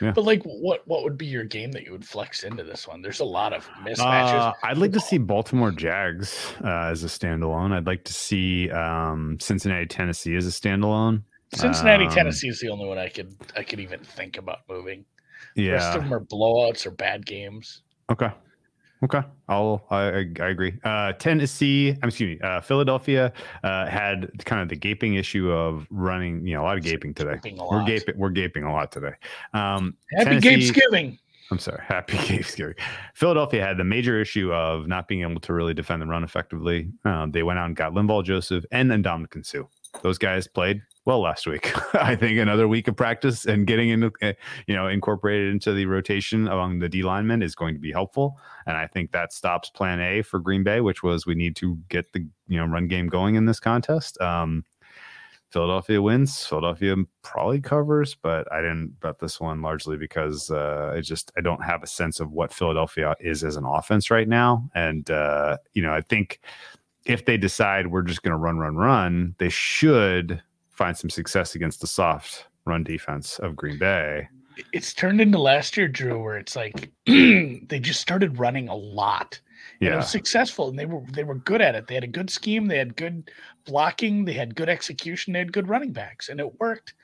Yeah. 0.00 0.12
But 0.12 0.24
like, 0.24 0.42
what 0.44 0.86
what 0.86 1.02
would 1.02 1.18
be 1.18 1.26
your 1.26 1.44
game 1.44 1.72
that 1.72 1.84
you 1.84 1.92
would 1.92 2.06
flex 2.06 2.44
into 2.44 2.62
this 2.62 2.86
one? 2.86 3.02
There's 3.02 3.20
a 3.20 3.24
lot 3.24 3.52
of 3.52 3.66
mismatches. 3.84 4.40
Uh, 4.40 4.52
I'd 4.62 4.78
like 4.78 4.92
to 4.92 5.00
see 5.00 5.18
Baltimore 5.18 5.72
Jags 5.72 6.54
uh, 6.64 6.88
as 6.90 7.04
a 7.04 7.08
standalone. 7.08 7.72
I'd 7.72 7.86
like 7.86 8.04
to 8.04 8.14
see 8.14 8.70
um, 8.70 9.36
Cincinnati, 9.40 9.86
Tennessee 9.86 10.36
as 10.36 10.46
a 10.46 10.50
standalone. 10.50 11.22
Cincinnati, 11.54 12.06
um, 12.06 12.12
Tennessee 12.12 12.48
is 12.48 12.60
the 12.60 12.68
only 12.68 12.86
one 12.86 12.98
I 12.98 13.08
could 13.08 13.34
I 13.56 13.62
could 13.62 13.80
even 13.80 14.00
think 14.00 14.38
about 14.38 14.58
moving. 14.68 15.04
The 15.56 15.70
rest 15.70 15.96
of 15.96 16.02
them 16.02 16.14
are 16.14 16.20
blowouts 16.20 16.86
or 16.86 16.90
bad 16.90 17.26
games. 17.26 17.82
Okay. 18.10 18.30
Okay. 19.04 19.20
I'll 19.48 19.84
I, 19.90 20.00
I 20.00 20.48
agree. 20.48 20.78
Uh 20.82 21.12
Tennessee, 21.12 21.90
I'm 22.02 22.08
excuse 22.08 22.40
me, 22.40 22.46
uh 22.46 22.60
Philadelphia 22.62 23.32
uh 23.62 23.86
had 23.86 24.30
kind 24.46 24.62
of 24.62 24.68
the 24.68 24.76
gaping 24.76 25.14
issue 25.14 25.50
of 25.50 25.86
running, 25.90 26.46
you 26.46 26.54
know, 26.54 26.62
a 26.62 26.64
lot 26.64 26.78
of 26.78 26.82
gaping 26.82 27.12
today. 27.12 27.34
Gaping 27.34 27.58
We're 27.58 27.84
gaping 27.84 28.18
we're 28.18 28.30
gaping 28.30 28.64
a 28.64 28.72
lot 28.72 28.90
today. 28.90 29.12
Um 29.52 29.94
Happy 30.16 30.36
Gamesgiving. 30.38 31.18
I'm 31.50 31.58
sorry, 31.58 31.82
happy 31.86 32.16
Thanksgiving. 32.16 32.74
Philadelphia 33.14 33.62
had 33.62 33.76
the 33.76 33.84
major 33.84 34.20
issue 34.20 34.52
of 34.52 34.86
not 34.86 35.06
being 35.08 35.22
able 35.22 35.40
to 35.42 35.52
really 35.52 35.74
defend 35.74 36.00
the 36.00 36.06
run 36.06 36.24
effectively. 36.24 36.90
Um, 37.04 37.32
they 37.32 37.42
went 37.42 37.58
out 37.58 37.66
and 37.66 37.76
got 37.76 37.92
Linval 37.92 38.24
Joseph 38.24 38.64
and 38.72 38.90
then 38.90 39.02
Ndamukong 39.02 39.44
Suh. 39.44 39.64
Those 40.02 40.18
guys 40.18 40.46
played 40.48 40.82
well 41.04 41.20
last 41.20 41.46
week. 41.46 41.72
I 41.94 42.16
think 42.16 42.38
another 42.38 42.66
week 42.66 42.88
of 42.88 42.96
practice 42.96 43.44
and 43.44 43.66
getting 43.66 43.90
into, 43.90 44.12
uh, 44.22 44.32
you 44.66 44.74
know, 44.74 44.88
incorporated 44.88 45.52
into 45.52 45.72
the 45.72 45.86
rotation 45.86 46.48
among 46.48 46.78
the 46.78 46.88
D 46.88 47.02
linemen 47.02 47.42
is 47.42 47.54
going 47.54 47.74
to 47.74 47.80
be 47.80 47.92
helpful. 47.92 48.38
And 48.66 48.76
I 48.76 48.86
think 48.86 49.12
that 49.12 49.32
stops 49.32 49.70
Plan 49.70 50.00
A 50.00 50.22
for 50.22 50.38
Green 50.38 50.62
Bay, 50.62 50.80
which 50.80 51.02
was 51.02 51.26
we 51.26 51.34
need 51.34 51.56
to 51.56 51.78
get 51.88 52.12
the 52.12 52.26
you 52.48 52.58
know 52.58 52.66
run 52.66 52.88
game 52.88 53.08
going 53.08 53.34
in 53.34 53.46
this 53.46 53.60
contest. 53.60 54.20
Um, 54.20 54.64
Philadelphia 55.50 56.02
wins. 56.02 56.44
Philadelphia 56.44 56.96
probably 57.22 57.60
covers, 57.60 58.16
but 58.16 58.50
I 58.52 58.60
didn't 58.60 58.98
bet 58.98 59.20
this 59.20 59.40
one 59.40 59.62
largely 59.62 59.96
because 59.96 60.50
uh, 60.50 60.92
I 60.96 61.00
just 61.00 61.30
I 61.38 61.42
don't 61.42 61.62
have 61.62 61.82
a 61.84 61.86
sense 61.86 62.18
of 62.18 62.32
what 62.32 62.52
Philadelphia 62.52 63.14
is 63.20 63.44
as 63.44 63.54
an 63.54 63.64
offense 63.64 64.10
right 64.10 64.26
now, 64.26 64.68
and 64.74 65.08
uh, 65.10 65.58
you 65.74 65.82
know 65.82 65.92
I 65.92 66.00
think 66.00 66.40
if 67.04 67.26
they 67.26 67.36
decide 67.36 67.88
we're 67.88 68.02
just 68.02 68.22
going 68.22 68.32
to 68.32 68.38
run, 68.38 68.58
run, 68.58 68.76
run, 68.76 69.34
they 69.38 69.50
should 69.50 70.42
find 70.74 70.96
some 70.96 71.10
success 71.10 71.54
against 71.54 71.80
the 71.80 71.86
soft 71.86 72.48
run 72.66 72.84
defense 72.84 73.38
of 73.38 73.56
Green 73.56 73.78
Bay. 73.78 74.28
It's 74.72 74.94
turned 74.94 75.20
into 75.20 75.38
last 75.38 75.76
year, 75.76 75.88
Drew, 75.88 76.22
where 76.22 76.38
it's 76.38 76.54
like 76.56 76.90
they 77.06 77.80
just 77.80 78.00
started 78.00 78.38
running 78.38 78.68
a 78.68 78.76
lot. 78.76 79.40
And 79.84 79.92
it 79.92 79.96
Yeah, 79.96 79.96
was 79.96 80.08
successful, 80.08 80.68
and 80.68 80.78
they 80.78 80.86
were 80.86 81.02
they 81.12 81.24
were 81.24 81.34
good 81.36 81.60
at 81.60 81.74
it. 81.74 81.86
They 81.86 81.94
had 81.94 82.04
a 82.04 82.08
good 82.08 82.30
scheme, 82.30 82.66
they 82.66 82.78
had 82.78 82.96
good 82.96 83.30
blocking, 83.64 84.24
they 84.24 84.32
had 84.32 84.54
good 84.54 84.68
execution, 84.68 85.32
they 85.32 85.40
had 85.40 85.52
good 85.52 85.68
running 85.68 85.92
backs, 85.92 86.28
and 86.28 86.40
it 86.40 86.60
worked. 86.60 86.94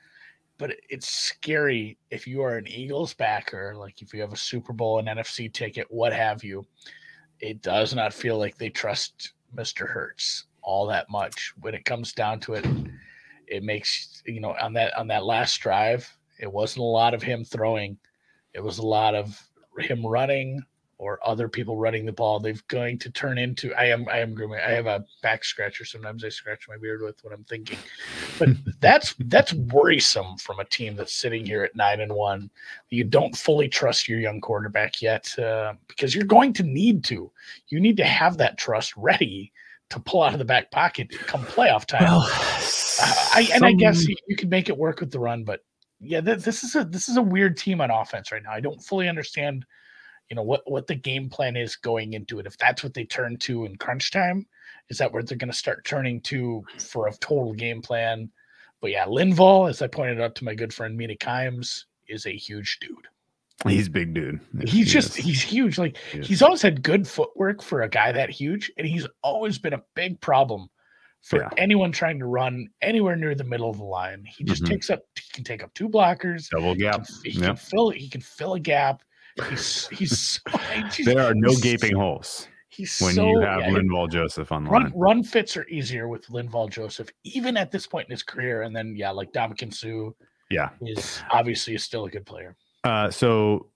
But 0.57 0.75
it's 0.89 1.09
scary 1.09 1.97
if 2.11 2.27
you 2.27 2.41
are 2.43 2.57
an 2.57 2.67
Eagles 2.67 3.13
backer, 3.13 3.75
like 3.75 4.01
if 4.01 4.13
you 4.13 4.21
have 4.21 4.33
a 4.33 4.37
Super 4.37 4.73
Bowl, 4.73 4.99
an 4.99 5.07
NFC 5.07 5.51
ticket, 5.51 5.87
what 5.89 6.13
have 6.13 6.43
you. 6.43 6.65
It 7.39 7.61
does 7.61 7.93
not 7.95 8.13
feel 8.13 8.37
like 8.37 8.57
they 8.57 8.69
trust 8.69 9.33
Mr. 9.55 9.87
Hurts 9.87 10.45
all 10.61 10.87
that 10.87 11.09
much. 11.09 11.53
When 11.59 11.75
it 11.75 11.85
comes 11.85 12.13
down 12.13 12.39
to 12.41 12.53
it, 12.55 12.67
it 13.51 13.63
makes 13.63 14.23
you 14.25 14.39
know 14.39 14.55
on 14.61 14.73
that 14.73 14.97
on 14.97 15.07
that 15.07 15.25
last 15.25 15.57
drive, 15.57 16.11
it 16.39 16.51
wasn't 16.51 16.79
a 16.79 16.83
lot 16.83 17.13
of 17.13 17.21
him 17.21 17.43
throwing. 17.43 17.97
It 18.53 18.63
was 18.63 18.79
a 18.79 18.85
lot 18.85 19.15
of 19.15 19.39
him 19.77 20.05
running 20.05 20.63
or 21.01 21.19
other 21.25 21.49
people 21.49 21.77
running 21.77 22.05
the 22.05 22.11
ball. 22.11 22.39
They're 22.39 22.53
going 22.67 22.99
to 22.99 23.09
turn 23.09 23.39
into 23.39 23.73
I 23.73 23.85
am 23.85 24.07
I 24.07 24.19
am 24.19 24.35
grooming. 24.35 24.59
I 24.65 24.69
have 24.71 24.85
a 24.85 25.03
back 25.23 25.43
scratcher. 25.43 25.83
Sometimes 25.83 26.23
I 26.23 26.29
scratch 26.29 26.67
my 26.69 26.77
beard 26.77 27.01
with 27.01 27.23
what 27.23 27.33
I'm 27.33 27.43
thinking. 27.43 27.79
But 28.37 28.49
that's 28.79 29.15
that's 29.19 29.51
worrisome 29.53 30.37
from 30.37 30.59
a 30.59 30.65
team 30.65 30.95
that's 30.95 31.15
sitting 31.15 31.45
here 31.45 31.63
at 31.63 31.75
nine 31.75 32.01
and 32.01 32.13
one. 32.13 32.49
You 32.89 33.03
don't 33.03 33.35
fully 33.35 33.67
trust 33.67 34.07
your 34.07 34.19
young 34.19 34.39
quarterback 34.39 35.01
yet 35.01 35.37
uh, 35.39 35.73
because 35.87 36.13
you're 36.13 36.23
going 36.23 36.53
to 36.53 36.63
need 36.63 37.03
to. 37.05 37.31
You 37.69 37.79
need 37.79 37.97
to 37.97 38.05
have 38.05 38.37
that 38.37 38.57
trust 38.57 38.95
ready 38.95 39.51
to 39.89 39.99
pull 39.99 40.23
out 40.23 40.33
of 40.33 40.39
the 40.39 40.45
back 40.45 40.71
pocket 40.71 41.09
come 41.09 41.43
playoff 41.45 41.85
time. 41.85 42.03
well, 42.03 42.29
I, 43.01 43.49
and 43.53 43.65
I 43.65 43.73
guess 43.73 44.07
you, 44.07 44.15
you 44.27 44.35
could 44.35 44.49
make 44.49 44.69
it 44.69 44.77
work 44.77 44.99
with 44.99 45.11
the 45.11 45.19
run, 45.19 45.43
but 45.43 45.61
yeah, 45.99 46.21
th- 46.21 46.39
this 46.39 46.63
is 46.63 46.75
a 46.75 46.83
this 46.83 47.09
is 47.09 47.17
a 47.17 47.21
weird 47.21 47.57
team 47.57 47.81
on 47.81 47.91
offense 47.91 48.31
right 48.31 48.41
now. 48.43 48.51
I 48.51 48.59
don't 48.59 48.81
fully 48.81 49.07
understand, 49.07 49.65
you 50.29 50.35
know, 50.35 50.43
what 50.43 50.61
what 50.69 50.87
the 50.87 50.95
game 50.95 51.29
plan 51.29 51.55
is 51.55 51.75
going 51.75 52.13
into 52.13 52.39
it. 52.39 52.47
If 52.47 52.57
that's 52.57 52.83
what 52.83 52.93
they 52.93 53.05
turn 53.05 53.37
to 53.37 53.65
in 53.65 53.75
crunch 53.77 54.11
time, 54.11 54.47
is 54.89 54.97
that 54.97 55.11
where 55.11 55.23
they're 55.23 55.37
going 55.37 55.51
to 55.51 55.57
start 55.57 55.85
turning 55.85 56.21
to 56.21 56.63
for 56.79 57.07
a 57.07 57.13
total 57.17 57.53
game 57.53 57.81
plan? 57.81 58.29
But 58.81 58.91
yeah, 58.91 59.05
Linval, 59.05 59.69
as 59.69 59.81
I 59.81 59.87
pointed 59.87 60.19
out 60.19 60.33
to 60.35 60.43
my 60.43 60.55
good 60.55 60.73
friend 60.73 60.97
Mina 60.97 61.15
Kimes, 61.15 61.85
is 62.07 62.25
a 62.25 62.31
huge 62.31 62.79
dude. 62.79 63.07
he's 63.67 63.87
big 63.87 64.15
dude. 64.15 64.39
He's 64.61 64.71
He 64.71 64.83
just 64.83 65.19
is. 65.19 65.25
he's 65.25 65.41
huge. 65.41 65.77
Like 65.77 65.97
He 66.11 66.21
he's 66.21 66.41
always 66.41 66.63
had 66.63 66.81
good 66.81 67.07
footwork 67.07 67.61
for 67.61 67.83
a 67.83 67.89
guy 67.89 68.11
that 68.11 68.31
huge, 68.31 68.71
and 68.77 68.87
he's 68.87 69.07
always 69.21 69.59
been 69.59 69.73
a 69.73 69.83
big 69.93 70.19
problem 70.19 70.69
for 71.21 71.39
Yeah. 71.39 71.49
anyone 71.57 71.91
trying 71.91 72.19
to 72.19 72.25
run 72.25 72.67
anywhere 72.81 73.15
near 73.15 73.35
the 73.35 73.43
middle 73.43 73.69
of 73.69 73.77
the 73.77 73.83
line. 73.83 74.25
He 74.25 74.43
just 74.43 74.63
Mhm. 74.63 74.69
takes 74.69 74.89
up 74.89 75.01
he 75.15 75.29
can 75.33 75.43
take 75.43 75.63
up 75.63 75.73
two 75.73 75.87
blockers. 75.89 76.49
double 76.49 76.73
He, 76.73 76.79
gap. 76.81 77.05
can, 77.05 77.15
he 77.23 77.39
Yeah. 77.39 77.45
can 77.47 77.55
fill 77.55 77.89
he 77.91 78.09
can 78.09 78.21
fill 78.21 78.53
a 78.55 78.59
gap. 78.59 79.03
He's 79.49 79.87
he's 79.89 80.41
There 81.05 81.19
are 81.21 81.33
no 81.35 81.55
gaping 81.61 81.95
holes 81.95 82.47
He's 82.69 82.99
when 82.99 83.13
so, 83.15 83.27
you 83.27 83.39
have 83.41 83.59
yeah, 83.61 83.69
Linval 83.69 84.09
Joseph 84.09 84.51
on 84.51 84.63
the 84.63 84.69
run 84.69 84.83
line. 84.83 84.93
run 84.95 85.23
fits 85.23 85.57
are 85.57 85.67
easier 85.67 86.07
with 86.07 86.25
Linval 86.27 86.69
Joseph, 86.69 87.09
even 87.25 87.57
at 87.57 87.69
this 87.69 87.85
point 87.85 88.07
in 88.07 88.11
his 88.11 88.23
career. 88.23 88.61
And 88.63 88.73
then 88.75 88.95
yeah, 88.95 89.11
like 89.11 89.31
Ndamukong 89.33 89.73
Suh 89.73 90.11
Yeah. 90.49 90.69
is 90.81 91.21
obviously 91.31 91.75
is 91.75 91.83
still 91.83 92.05
a 92.05 92.09
good 92.09 92.25
player. 92.25 92.55
Uh, 92.83 93.11
so 93.11 93.67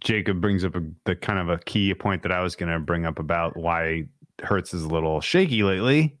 Jacob 0.00 0.40
brings 0.40 0.64
up 0.64 0.74
a, 0.74 0.82
the 1.04 1.14
kind 1.14 1.38
of 1.38 1.48
a 1.50 1.58
key 1.64 1.92
point 1.94 2.22
that 2.22 2.32
I 2.32 2.40
was 2.40 2.56
going 2.56 2.72
to 2.72 2.78
bring 2.80 3.04
up 3.04 3.18
about 3.18 3.56
why 3.56 4.04
Hurts 4.42 4.72
is 4.74 4.82
a 4.82 4.88
little 4.88 5.20
shaky 5.20 5.62
lately. 5.62 6.16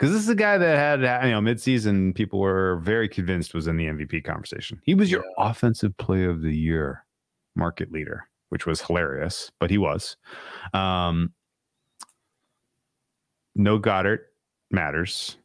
Because 0.00 0.14
this 0.14 0.22
is 0.22 0.30
a 0.30 0.34
guy 0.34 0.56
that 0.56 0.78
had, 0.78 1.26
you 1.26 1.32
know, 1.32 1.42
midseason 1.42 2.14
people 2.14 2.40
were 2.40 2.76
very 2.76 3.06
convinced 3.06 3.52
was 3.52 3.66
in 3.66 3.76
the 3.76 3.84
MVP 3.84 4.24
conversation. 4.24 4.80
He 4.82 4.94
was 4.94 5.10
your 5.10 5.22
offensive 5.36 5.94
play 5.98 6.24
of 6.24 6.40
the 6.40 6.56
year 6.56 7.04
market 7.54 7.92
leader, 7.92 8.26
which 8.48 8.64
was 8.64 8.80
hilarious, 8.80 9.52
but 9.60 9.68
he 9.68 9.76
was. 9.76 10.16
Um, 10.72 11.34
no 13.54 13.78
Goedert 13.78 14.20
matters. 14.70 15.36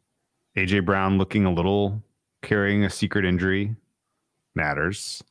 AJ 0.58 0.86
Brown 0.86 1.18
looking 1.18 1.44
a 1.44 1.52
little 1.52 2.02
carrying 2.42 2.86
a 2.86 2.90
secret 2.90 3.26
injury 3.26 3.76
matters. 4.56 5.22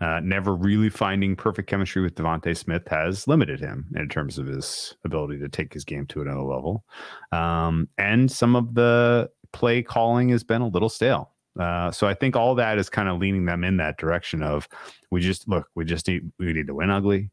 Uh, 0.00 0.20
never 0.22 0.54
really 0.54 0.90
finding 0.90 1.34
perfect 1.34 1.68
chemistry 1.70 2.02
with 2.02 2.14
DeVonta 2.14 2.54
Smith 2.56 2.86
has 2.88 3.26
limited 3.26 3.58
him 3.58 3.86
in 3.96 4.08
terms 4.08 4.38
of 4.38 4.46
his 4.46 4.94
ability 5.04 5.38
to 5.38 5.48
take 5.48 5.72
his 5.72 5.84
game 5.84 6.06
to 6.06 6.20
another 6.20 6.42
level. 6.42 6.84
Um, 7.32 7.88
and 7.96 8.30
some 8.30 8.56
of 8.56 8.74
the 8.74 9.30
play 9.52 9.82
calling 9.82 10.28
has 10.28 10.44
been 10.44 10.60
a 10.60 10.68
little 10.68 10.90
stale. 10.90 11.32
Uh, 11.58 11.90
so 11.90 12.06
I 12.06 12.14
think 12.14 12.36
all 12.36 12.54
that 12.56 12.78
is 12.78 12.90
kind 12.90 13.08
of 13.08 13.18
leaning 13.18 13.46
them 13.46 13.64
in 13.64 13.78
that 13.78 13.96
direction 13.96 14.42
of 14.42 14.68
we 15.10 15.20
just 15.20 15.48
look, 15.48 15.68
we 15.74 15.84
just 15.84 16.06
need 16.06 16.30
we 16.38 16.52
need 16.52 16.66
to 16.66 16.74
win 16.74 16.90
ugly. 16.90 17.30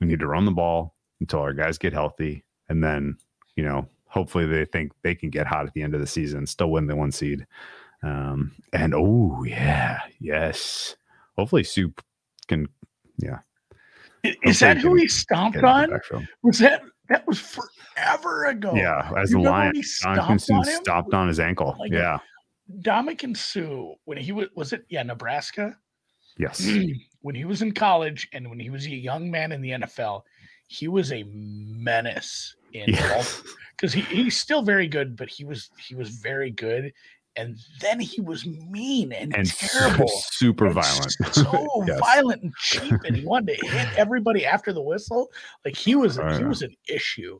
We 0.00 0.06
need 0.06 0.20
to 0.20 0.26
run 0.26 0.46
the 0.46 0.52
ball 0.52 0.94
until 1.20 1.40
our 1.40 1.52
guys 1.52 1.76
get 1.76 1.92
healthy, 1.92 2.44
and 2.68 2.82
then 2.82 3.18
you 3.56 3.64
know 3.64 3.86
hopefully 4.06 4.46
they 4.46 4.64
think 4.64 4.92
they 5.02 5.14
can 5.14 5.28
get 5.28 5.46
hot 5.46 5.66
at 5.66 5.74
the 5.74 5.82
end 5.82 5.94
of 5.94 6.00
the 6.00 6.06
season, 6.06 6.46
still 6.46 6.70
win 6.70 6.86
the 6.86 6.96
one 6.96 7.12
seed. 7.12 7.46
Um, 8.02 8.52
and 8.72 8.94
oh 8.94 9.44
yeah, 9.44 9.98
yes. 10.18 10.96
Hopefully 11.38 11.62
Soup 11.62 12.02
can 12.48 12.68
yeah. 13.18 13.38
Is 14.42 14.58
that 14.58 14.76
who 14.76 14.88
Hopefully 14.88 15.02
he 15.02 15.08
stomped 15.08 15.60
get 15.60 15.64
into 15.64 16.00
the 16.10 16.16
on? 16.16 16.28
Was 16.42 16.58
that 16.58 16.82
that 17.08 17.26
was 17.26 17.38
forever 17.38 18.46
ago? 18.46 18.72
Yeah, 18.74 19.10
as 19.16 19.30
You 19.30 19.42
the 19.42 19.48
lion 19.48 19.66
when 19.68 19.76
he 19.76 19.82
stomped 19.82 20.50
on 20.50 20.64
stomped 20.64 21.14
on 21.14 21.28
his 21.28 21.40
ankle. 21.40 21.76
Like- 21.78 21.92
yeah. 21.92 22.18
Ndamukong 22.82 23.36
Suh, 23.36 23.94
when 24.04 24.18
he 24.18 24.32
was 24.32 24.48
was 24.54 24.72
it 24.72 24.84
yeah, 24.88 25.02
Nebraska? 25.04 25.76
Yes. 26.38 26.68
when 27.22 27.34
he 27.34 27.44
was 27.44 27.62
in 27.62 27.72
college 27.72 28.28
and 28.32 28.50
when 28.50 28.58
he 28.58 28.70
was 28.70 28.84
a 28.86 28.90
young 28.90 29.30
man 29.30 29.52
in 29.52 29.62
the 29.62 29.70
NFL, 29.70 30.22
he 30.66 30.88
was 30.88 31.12
a 31.12 31.24
menace 31.24 32.56
in 32.72 32.90
Yes. 32.90 33.42
because 33.76 33.92
he, 33.92 34.02
he's 34.02 34.36
still 34.36 34.62
very 34.62 34.88
good, 34.88 35.16
but 35.16 35.28
he 35.30 35.44
was 35.44 35.70
he 35.78 35.94
was 35.94 36.10
very 36.10 36.50
good. 36.50 36.92
And 37.38 37.56
then 37.80 38.00
he 38.00 38.20
was 38.20 38.44
mean 38.46 39.12
and, 39.12 39.34
And 39.36 39.46
terrible. 39.58 40.08
super 40.08 40.66
and 40.66 40.74
violent. 40.74 41.16
So 41.32 41.84
Yes. 41.86 41.98
violent 42.00 42.42
and 42.42 42.52
cheap, 42.56 42.94
and 43.06 43.16
he 43.16 43.24
wanted 43.32 43.58
to 43.58 43.66
hit 43.68 43.88
everybody 43.96 44.44
after 44.44 44.72
the 44.72 44.82
whistle. 44.82 45.30
Like 45.64 45.76
he 45.76 45.94
was 45.94 46.18
Oh, 46.18 46.28
he 46.36 46.44
was 46.44 46.62
an 46.62 46.74
issue. 46.88 47.38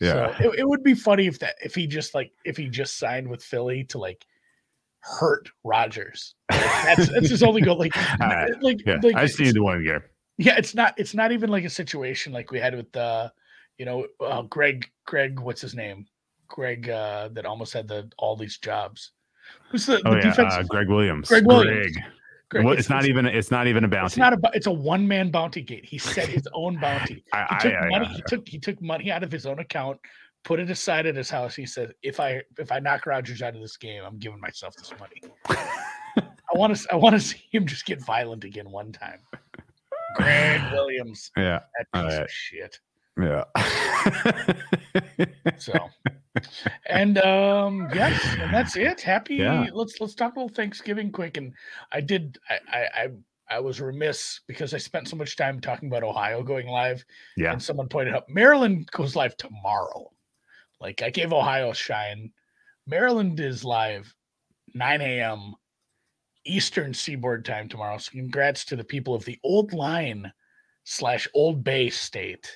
Yeah. 0.00 0.36
So 0.38 0.50
it, 0.52 0.60
it 0.60 0.68
would 0.68 0.82
be 0.82 0.94
funny 0.94 1.26
if 1.26 1.38
that 1.40 1.56
if 1.62 1.74
he 1.74 1.86
just 1.86 2.14
like 2.14 2.32
if 2.44 2.56
he 2.56 2.68
just 2.68 2.98
signed 2.98 3.28
with 3.28 3.42
Philly 3.44 3.84
to 3.84 3.98
like 3.98 4.24
hurt 5.00 5.50
Rodgers. 5.62 6.34
Like, 6.50 6.60
that's 6.62 7.08
that's 7.10 7.28
his 7.28 7.42
only 7.42 7.60
goal. 7.60 7.78
Like, 7.78 7.92
Uh, 8.20 8.46
like, 8.60 8.78
yeah. 8.86 8.96
like 9.02 9.14
I 9.16 9.24
it's- 9.24 9.38
need 9.38 9.58
one 9.58 9.84
game. 9.84 10.00
yeah, 10.38 10.56
it's 10.56 10.74
not 10.74 10.94
it's 10.96 11.14
not 11.14 11.32
even 11.32 11.50
like 11.50 11.64
a 11.64 11.70
situation 11.70 12.32
like 12.32 12.50
we 12.50 12.58
had 12.58 12.74
with 12.74 12.96
uh 12.96 13.28
you 13.78 13.84
know 13.84 14.06
uh, 14.20 14.42
Greg 14.42 14.90
Greg 15.04 15.38
what's 15.38 15.60
his 15.60 15.74
name 15.74 16.06
Greg 16.48 16.88
uh, 16.88 17.28
that 17.32 17.44
almost 17.46 17.72
had 17.72 17.88
the 17.88 18.10
all 18.18 18.36
these 18.36 18.58
jobs? 18.58 19.12
Who's 19.70 19.86
the, 19.86 20.00
Oh 20.04 20.10
the 20.12 20.16
yeah, 20.16 20.22
defense? 20.22 20.54
uh, 20.54 20.62
Gregg 20.64 20.88
Williams. 20.88 21.28
Gregg 21.28 21.46
Williams. 21.46 21.92
Greg. 21.96 22.04
Greg, 22.50 22.64
Well, 22.66 22.74
it's, 22.78 22.90
not 22.90 23.04
even. 23.06 23.26
It's 23.26 23.50
not 23.50 23.66
even 23.66 23.84
a 23.84 23.88
bounty. 23.88 24.06
It's 24.06 24.16
not 24.16 24.32
a. 24.34 24.38
It's 24.52 24.66
a 24.66 24.72
one 24.72 25.08
man 25.08 25.30
bounty 25.30 25.62
gate. 25.62 25.84
He 25.84 25.98
set 25.98 26.28
his 26.28 26.46
own 26.52 26.78
bounty. 26.78 27.24
I, 27.32 27.46
He 27.62 27.68
took 27.70 27.78
I- 27.80 27.88
money. 27.88 28.06
I- 28.06 28.12
He 28.14 28.22
took 28.28 28.48
he 28.48 28.58
took 28.58 28.80
money 28.82 29.10
out 29.10 29.22
of 29.22 29.32
his 29.32 29.46
own 29.46 29.58
account, 29.58 29.98
put 30.44 30.60
it 30.60 30.70
aside 30.70 31.06
at 31.06 31.16
his 31.16 31.30
house. 31.30 31.54
He 31.56 31.66
said, 31.66 31.94
"If 32.02 32.20
I 32.20 32.42
if 32.58 32.70
I 32.70 32.78
knock 32.80 33.06
Rodgers 33.06 33.42
out 33.42 33.54
of 33.56 33.60
this 33.62 33.76
game, 33.76 34.02
I'm 34.04 34.18
giving 34.18 34.40
myself 34.40 34.74
this 34.76 34.92
money." 35.00 35.22
I 35.48 36.56
want 36.58 36.76
to 36.76 36.92
I 36.92 36.96
want 36.96 37.14
to 37.14 37.20
see 37.20 37.42
him 37.50 37.66
just 37.66 37.86
get 37.86 38.00
violent 38.04 38.44
again 38.44 38.70
one 38.70 38.92
time. 38.92 39.18
Greg 40.16 40.60
Williams, 40.72 41.30
yeah. 41.36 41.60
that 41.78 41.86
piece 41.92 42.02
Alright. 42.12 42.22
of 42.24 42.30
shit. 42.30 42.78
Yeah. 43.20 43.44
So, 45.58 45.72
and 46.86 47.16
um, 47.18 47.88
yes, 47.94 48.20
and 48.38 48.52
that's 48.52 48.76
it. 48.76 49.00
Happy. 49.00 49.36
Yeah. 49.36 49.66
Let's 49.72 50.00
let's 50.00 50.14
talk 50.14 50.34
a 50.34 50.40
little 50.40 50.54
Thanksgiving 50.54 51.12
quick. 51.12 51.36
And 51.36 51.52
I 51.92 52.00
did. 52.00 52.38
I 52.50 52.58
I 52.72 52.78
I, 53.02 53.08
I 53.56 53.60
was 53.60 53.80
remiss 53.80 54.40
because 54.48 54.74
I 54.74 54.78
spent 54.78 55.08
so 55.08 55.16
much 55.16 55.36
time 55.36 55.60
talking 55.60 55.88
about 55.88 56.02
Ohio 56.02 56.42
going 56.42 56.66
live. 56.66 57.04
yeah. 57.36 57.52
And 57.52 57.62
someone 57.62 57.88
pointed 57.88 58.14
out 58.14 58.28
Maryland 58.28 58.88
goes 58.90 59.14
live 59.14 59.36
tomorrow. 59.36 60.10
Like 60.80 61.02
I 61.02 61.10
gave 61.10 61.32
Ohio 61.32 61.70
a 61.70 61.74
shine. 61.74 62.32
Maryland 62.86 63.38
is 63.40 63.64
live 63.64 64.12
9 64.74 65.00
a.m. 65.00 65.54
Eastern 66.44 66.92
Seaboard 66.92 67.44
time 67.44 67.68
tomorrow. 67.68 67.96
So 67.98 68.10
congrats 68.10 68.64
to 68.66 68.76
the 68.76 68.84
people 68.84 69.14
of 69.14 69.24
the 69.24 69.38
Old 69.44 69.72
Line 69.72 70.32
slash 70.84 71.28
Old 71.32 71.64
Bay 71.64 71.90
State. 71.90 72.50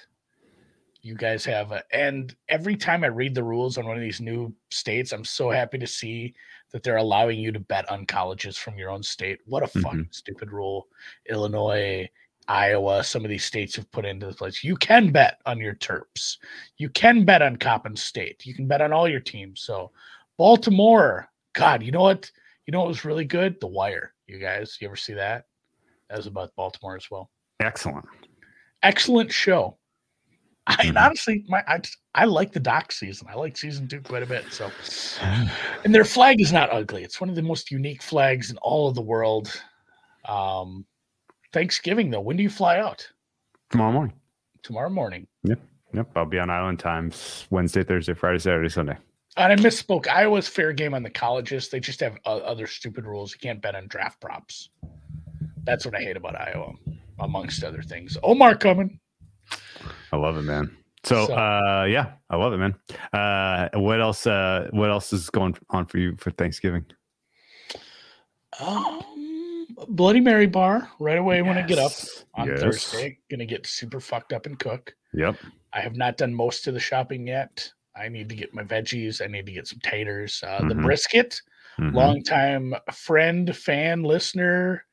You 1.08 1.14
guys 1.14 1.42
have 1.46 1.72
a, 1.72 1.82
and 1.90 2.36
every 2.50 2.76
time 2.76 3.02
I 3.02 3.06
read 3.06 3.34
the 3.34 3.42
rules 3.42 3.78
on 3.78 3.86
one 3.86 3.96
of 3.96 4.02
these 4.02 4.20
new 4.20 4.54
states, 4.70 5.12
I'm 5.12 5.24
so 5.24 5.48
happy 5.48 5.78
to 5.78 5.86
see 5.86 6.34
that 6.70 6.82
they're 6.82 6.98
allowing 6.98 7.38
you 7.38 7.50
to 7.50 7.58
bet 7.60 7.90
on 7.90 8.04
colleges 8.04 8.58
from 8.58 8.76
your 8.76 8.90
own 8.90 9.02
state. 9.02 9.38
What 9.46 9.62
a 9.62 9.68
fucking 9.68 10.00
mm-hmm. 10.00 10.10
stupid 10.10 10.52
rule. 10.52 10.86
Illinois, 11.30 12.10
Iowa, 12.46 13.02
some 13.02 13.24
of 13.24 13.30
these 13.30 13.46
states 13.46 13.74
have 13.76 13.90
put 13.90 14.04
into 14.04 14.26
the 14.26 14.34
place. 14.34 14.62
You 14.62 14.76
can 14.76 15.10
bet 15.10 15.40
on 15.46 15.58
your 15.58 15.76
Terps. 15.76 16.36
You 16.76 16.90
can 16.90 17.24
bet 17.24 17.40
on 17.40 17.56
Coppin 17.56 17.96
State. 17.96 18.44
You 18.44 18.52
can 18.52 18.66
bet 18.68 18.82
on 18.82 18.92
all 18.92 19.08
your 19.08 19.20
teams. 19.20 19.62
So 19.62 19.90
Baltimore, 20.36 21.26
God, 21.54 21.82
you 21.82 21.90
know 21.90 22.02
what? 22.02 22.30
You 22.66 22.72
know 22.72 22.80
what 22.80 22.88
was 22.88 23.06
really 23.06 23.24
good? 23.24 23.58
The 23.62 23.66
Wire. 23.66 24.12
You 24.26 24.38
guys, 24.38 24.76
you 24.78 24.86
ever 24.86 24.96
see 24.96 25.14
that? 25.14 25.46
That 26.10 26.18
was 26.18 26.26
about 26.26 26.54
Baltimore 26.54 26.96
as 26.96 27.10
well. 27.10 27.30
Excellent. 27.60 28.04
Excellent 28.82 29.32
show. 29.32 29.77
I 30.68 30.76
and 30.88 30.96
Mhm. 30.96 31.04
honestly, 31.06 31.44
my 31.48 31.64
I, 31.66 31.78
just- 31.78 31.96
I 32.14 32.24
like 32.26 32.52
the 32.52 32.60
doc 32.60 32.92
season. 32.92 33.26
I 33.30 33.34
like 33.34 33.56
season 33.56 33.88
two 33.88 34.00
quite 34.02 34.22
a 34.22 34.26
bit. 34.26 34.44
So, 34.52 34.70
and 35.84 35.94
their 35.94 36.04
flag 36.04 36.40
is 36.40 36.52
not 36.52 36.70
ugly. 36.72 37.02
It's 37.02 37.20
one 37.20 37.30
of 37.30 37.36
the 37.36 37.42
most 37.42 37.70
unique 37.70 38.02
flags 38.02 38.50
in 38.50 38.58
all 38.58 38.88
of 38.88 38.94
the 38.94 39.00
world. 39.02 39.50
Um, 40.28 40.84
Thanksgiving 41.52 42.10
though, 42.10 42.20
when 42.20 42.36
do 42.36 42.42
you 42.42 42.50
fly 42.50 42.78
out? 42.78 43.08
Tomorrow 43.70 43.92
morning. 43.92 44.14
Tomorrow 44.62 44.90
morning. 44.90 45.26
Yep. 45.44 45.58
Yep. 45.94 46.10
I'll 46.16 46.26
be 46.26 46.38
on 46.38 46.50
Island 46.50 46.78
Times 46.78 47.46
Wednesday, 47.50 47.82
Thursday, 47.82 48.12
Friday, 48.12 48.38
Saturday, 48.38 48.68
Sunday. 48.68 48.96
And 49.38 49.52
I 49.52 49.56
misspoke. 49.56 50.08
Iowa's 50.08 50.48
fair 50.48 50.72
game 50.72 50.92
on 50.94 51.02
the 51.02 51.10
colleges. 51.10 51.68
They 51.68 51.80
just 51.80 52.00
have 52.00 52.18
uh, 52.26 52.38
other 52.38 52.66
stupid 52.66 53.06
rules. 53.06 53.32
You 53.32 53.38
can't 53.38 53.62
bet 53.62 53.74
on 53.74 53.86
draft 53.86 54.20
props. 54.20 54.68
That's 55.64 55.86
what 55.86 55.94
I 55.94 56.00
hate 56.00 56.16
about 56.16 56.34
Iowa, 56.38 56.72
amongst 57.20 57.62
other 57.62 57.82
things. 57.82 58.18
Omar 58.22 58.56
coming. 58.56 58.98
I 60.12 60.16
love 60.16 60.36
it, 60.36 60.42
man. 60.42 60.76
So, 61.04 61.26
So- 61.26 61.34
uh 61.34 61.86
yeah, 61.88 62.12
I 62.28 62.36
love 62.36 62.52
it, 62.52 62.58
man. 62.58 62.74
Uh 63.12 63.68
what 63.78 64.00
else 64.00 64.26
uh 64.26 64.68
what 64.72 64.90
else 64.90 65.12
is 65.12 65.30
going 65.30 65.56
on 65.70 65.86
for 65.86 65.98
you 65.98 66.16
for 66.18 66.30
Thanksgiving? 66.32 66.84
Um, 68.60 69.02
Bloody 69.88 70.20
Mary 70.20 70.46
bar 70.46 70.90
right 70.98 71.18
away 71.18 71.42
when 71.42 71.56
I 71.56 71.62
get 71.62 71.78
up 71.78 71.92
on 72.34 72.48
Yes. 72.48 72.60
Thursday. 72.60 73.18
Gonna 73.30 73.46
get 73.46 73.66
super 73.66 74.00
fucked 74.00 74.32
up 74.32 74.46
and 74.46 74.58
cook. 74.58 74.94
Yep. 75.12 75.36
I 75.72 75.80
have 75.80 75.96
not 75.96 76.16
done 76.16 76.34
most 76.34 76.66
of 76.66 76.74
the 76.74 76.80
shopping 76.80 77.26
yet. 77.26 77.70
I 77.94 78.08
need 78.08 78.28
to 78.30 78.34
get 78.34 78.54
my 78.54 78.62
veggies. 78.64 79.22
I 79.22 79.26
need 79.28 79.46
to 79.46 79.52
get 79.52 79.66
some 79.68 79.80
taters. 79.80 80.42
Uh, 80.46 80.60
The 80.66 80.74
Mhm. 80.74 80.82
brisket, 80.82 81.40
Mhm. 81.78 81.94
longtime 81.94 82.74
friend, 82.92 83.54
fan, 83.56 84.02
listener, 84.02 84.84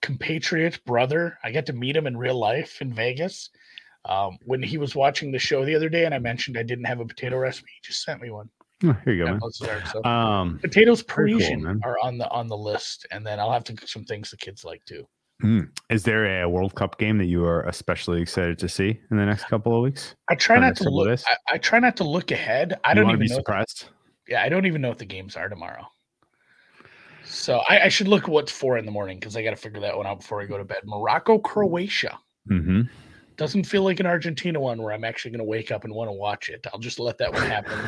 compatriot, 0.00 0.84
brother. 0.84 1.38
I 1.42 1.52
got 1.52 1.66
to 1.66 1.72
meet 1.72 1.96
him 1.96 2.06
in 2.06 2.16
real 2.16 2.38
life 2.38 2.82
in 2.82 2.92
Vegas. 2.92 3.50
Um, 4.04 4.38
when 4.44 4.62
he 4.62 4.78
was 4.78 4.94
watching 4.96 5.30
the 5.30 5.38
show 5.38 5.64
the 5.64 5.74
other 5.74 5.88
day, 5.88 6.04
and 6.04 6.14
I 6.14 6.18
mentioned 6.18 6.58
I 6.58 6.64
didn't 6.64 6.86
have 6.86 7.00
a 7.00 7.04
potato 7.06 7.38
recipe, 7.38 7.70
he 7.74 7.86
just 7.86 8.02
sent 8.02 8.20
me 8.20 8.30
one. 8.30 8.48
Oh, 8.84 8.96
here 9.04 9.14
you 9.14 9.24
go, 9.24 9.38
let's. 9.40 9.58
So 9.92 10.02
Um 10.04 10.58
potatoes 10.60 11.02
very 11.02 11.30
cool, 11.30 11.38
Parisian 11.38 11.80
are 11.84 11.96
on 12.02 12.18
the 12.18 12.28
on 12.30 12.48
the 12.48 12.56
list, 12.56 13.06
and 13.12 13.24
then 13.24 13.38
I'll 13.38 13.52
have 13.52 13.62
to 13.64 13.74
cook 13.74 13.88
some 13.88 14.04
things 14.04 14.30
the 14.30 14.36
kids 14.36 14.64
like 14.64 14.84
too. 14.86 15.06
hmm. 15.40 15.60
is 15.88 16.02
there 16.02 16.42
a 16.42 16.48
World 16.48 16.74
Cup 16.74 16.98
game 16.98 17.16
that 17.18 17.26
you 17.26 17.44
are 17.44 17.62
especially 17.68 18.20
excited 18.20 18.58
to 18.58 18.68
see 18.68 18.98
in 19.10 19.16
the 19.16 19.24
next 19.24 19.44
couple 19.44 19.76
of 19.76 19.82
weeks? 19.82 20.16
I 20.28 20.34
try 20.34 20.58
not 20.58 20.74
to 20.76 20.90
look. 20.90 21.20
I, 21.28 21.54
I 21.54 21.58
try 21.58 21.78
not 21.78 21.96
to 21.98 22.04
look 22.04 22.32
ahead. 22.32 22.80
I 22.82 22.90
You 22.90 22.96
don't 22.96 23.08
even 23.10 23.20
be 23.20 23.28
know. 23.28 23.36
surprised. 23.36 23.88
Yeah, 24.26 24.42
I 24.42 24.48
don't 24.48 24.66
even 24.66 24.80
know 24.82 24.88
what 24.88 24.98
the 24.98 25.04
games 25.04 25.36
are 25.36 25.48
tomorrow. 25.48 25.86
So 27.24 27.60
I, 27.68 27.82
I 27.84 27.88
should 27.88 28.08
look 28.08 28.26
what's 28.28 28.52
four 28.52 28.78
in 28.78 28.84
the 28.84 28.90
morning 28.92 29.18
because 29.18 29.36
I 29.36 29.42
got 29.44 29.50
to 29.50 29.56
figure 29.56 29.80
that 29.80 29.96
one 29.96 30.06
out 30.06 30.20
before 30.20 30.42
I 30.42 30.46
go 30.46 30.58
to 30.58 30.64
bed. 30.64 30.80
Morocco, 30.84 31.38
Croatia. 31.38 32.18
Mm-hmm. 32.50 32.82
Doesn't 33.36 33.64
feel 33.64 33.82
like 33.82 34.00
an 34.00 34.06
Argentina 34.06 34.60
one 34.60 34.82
where 34.82 34.92
I'm 34.92 35.04
actually 35.04 35.30
going 35.30 35.38
to 35.38 35.44
wake 35.44 35.70
up 35.70 35.84
and 35.84 35.94
want 35.94 36.08
to 36.08 36.12
watch 36.12 36.48
it. 36.48 36.66
I'll 36.72 36.78
just 36.78 36.98
let 36.98 37.18
that 37.18 37.32
one 37.32 37.46
happen. 37.46 37.78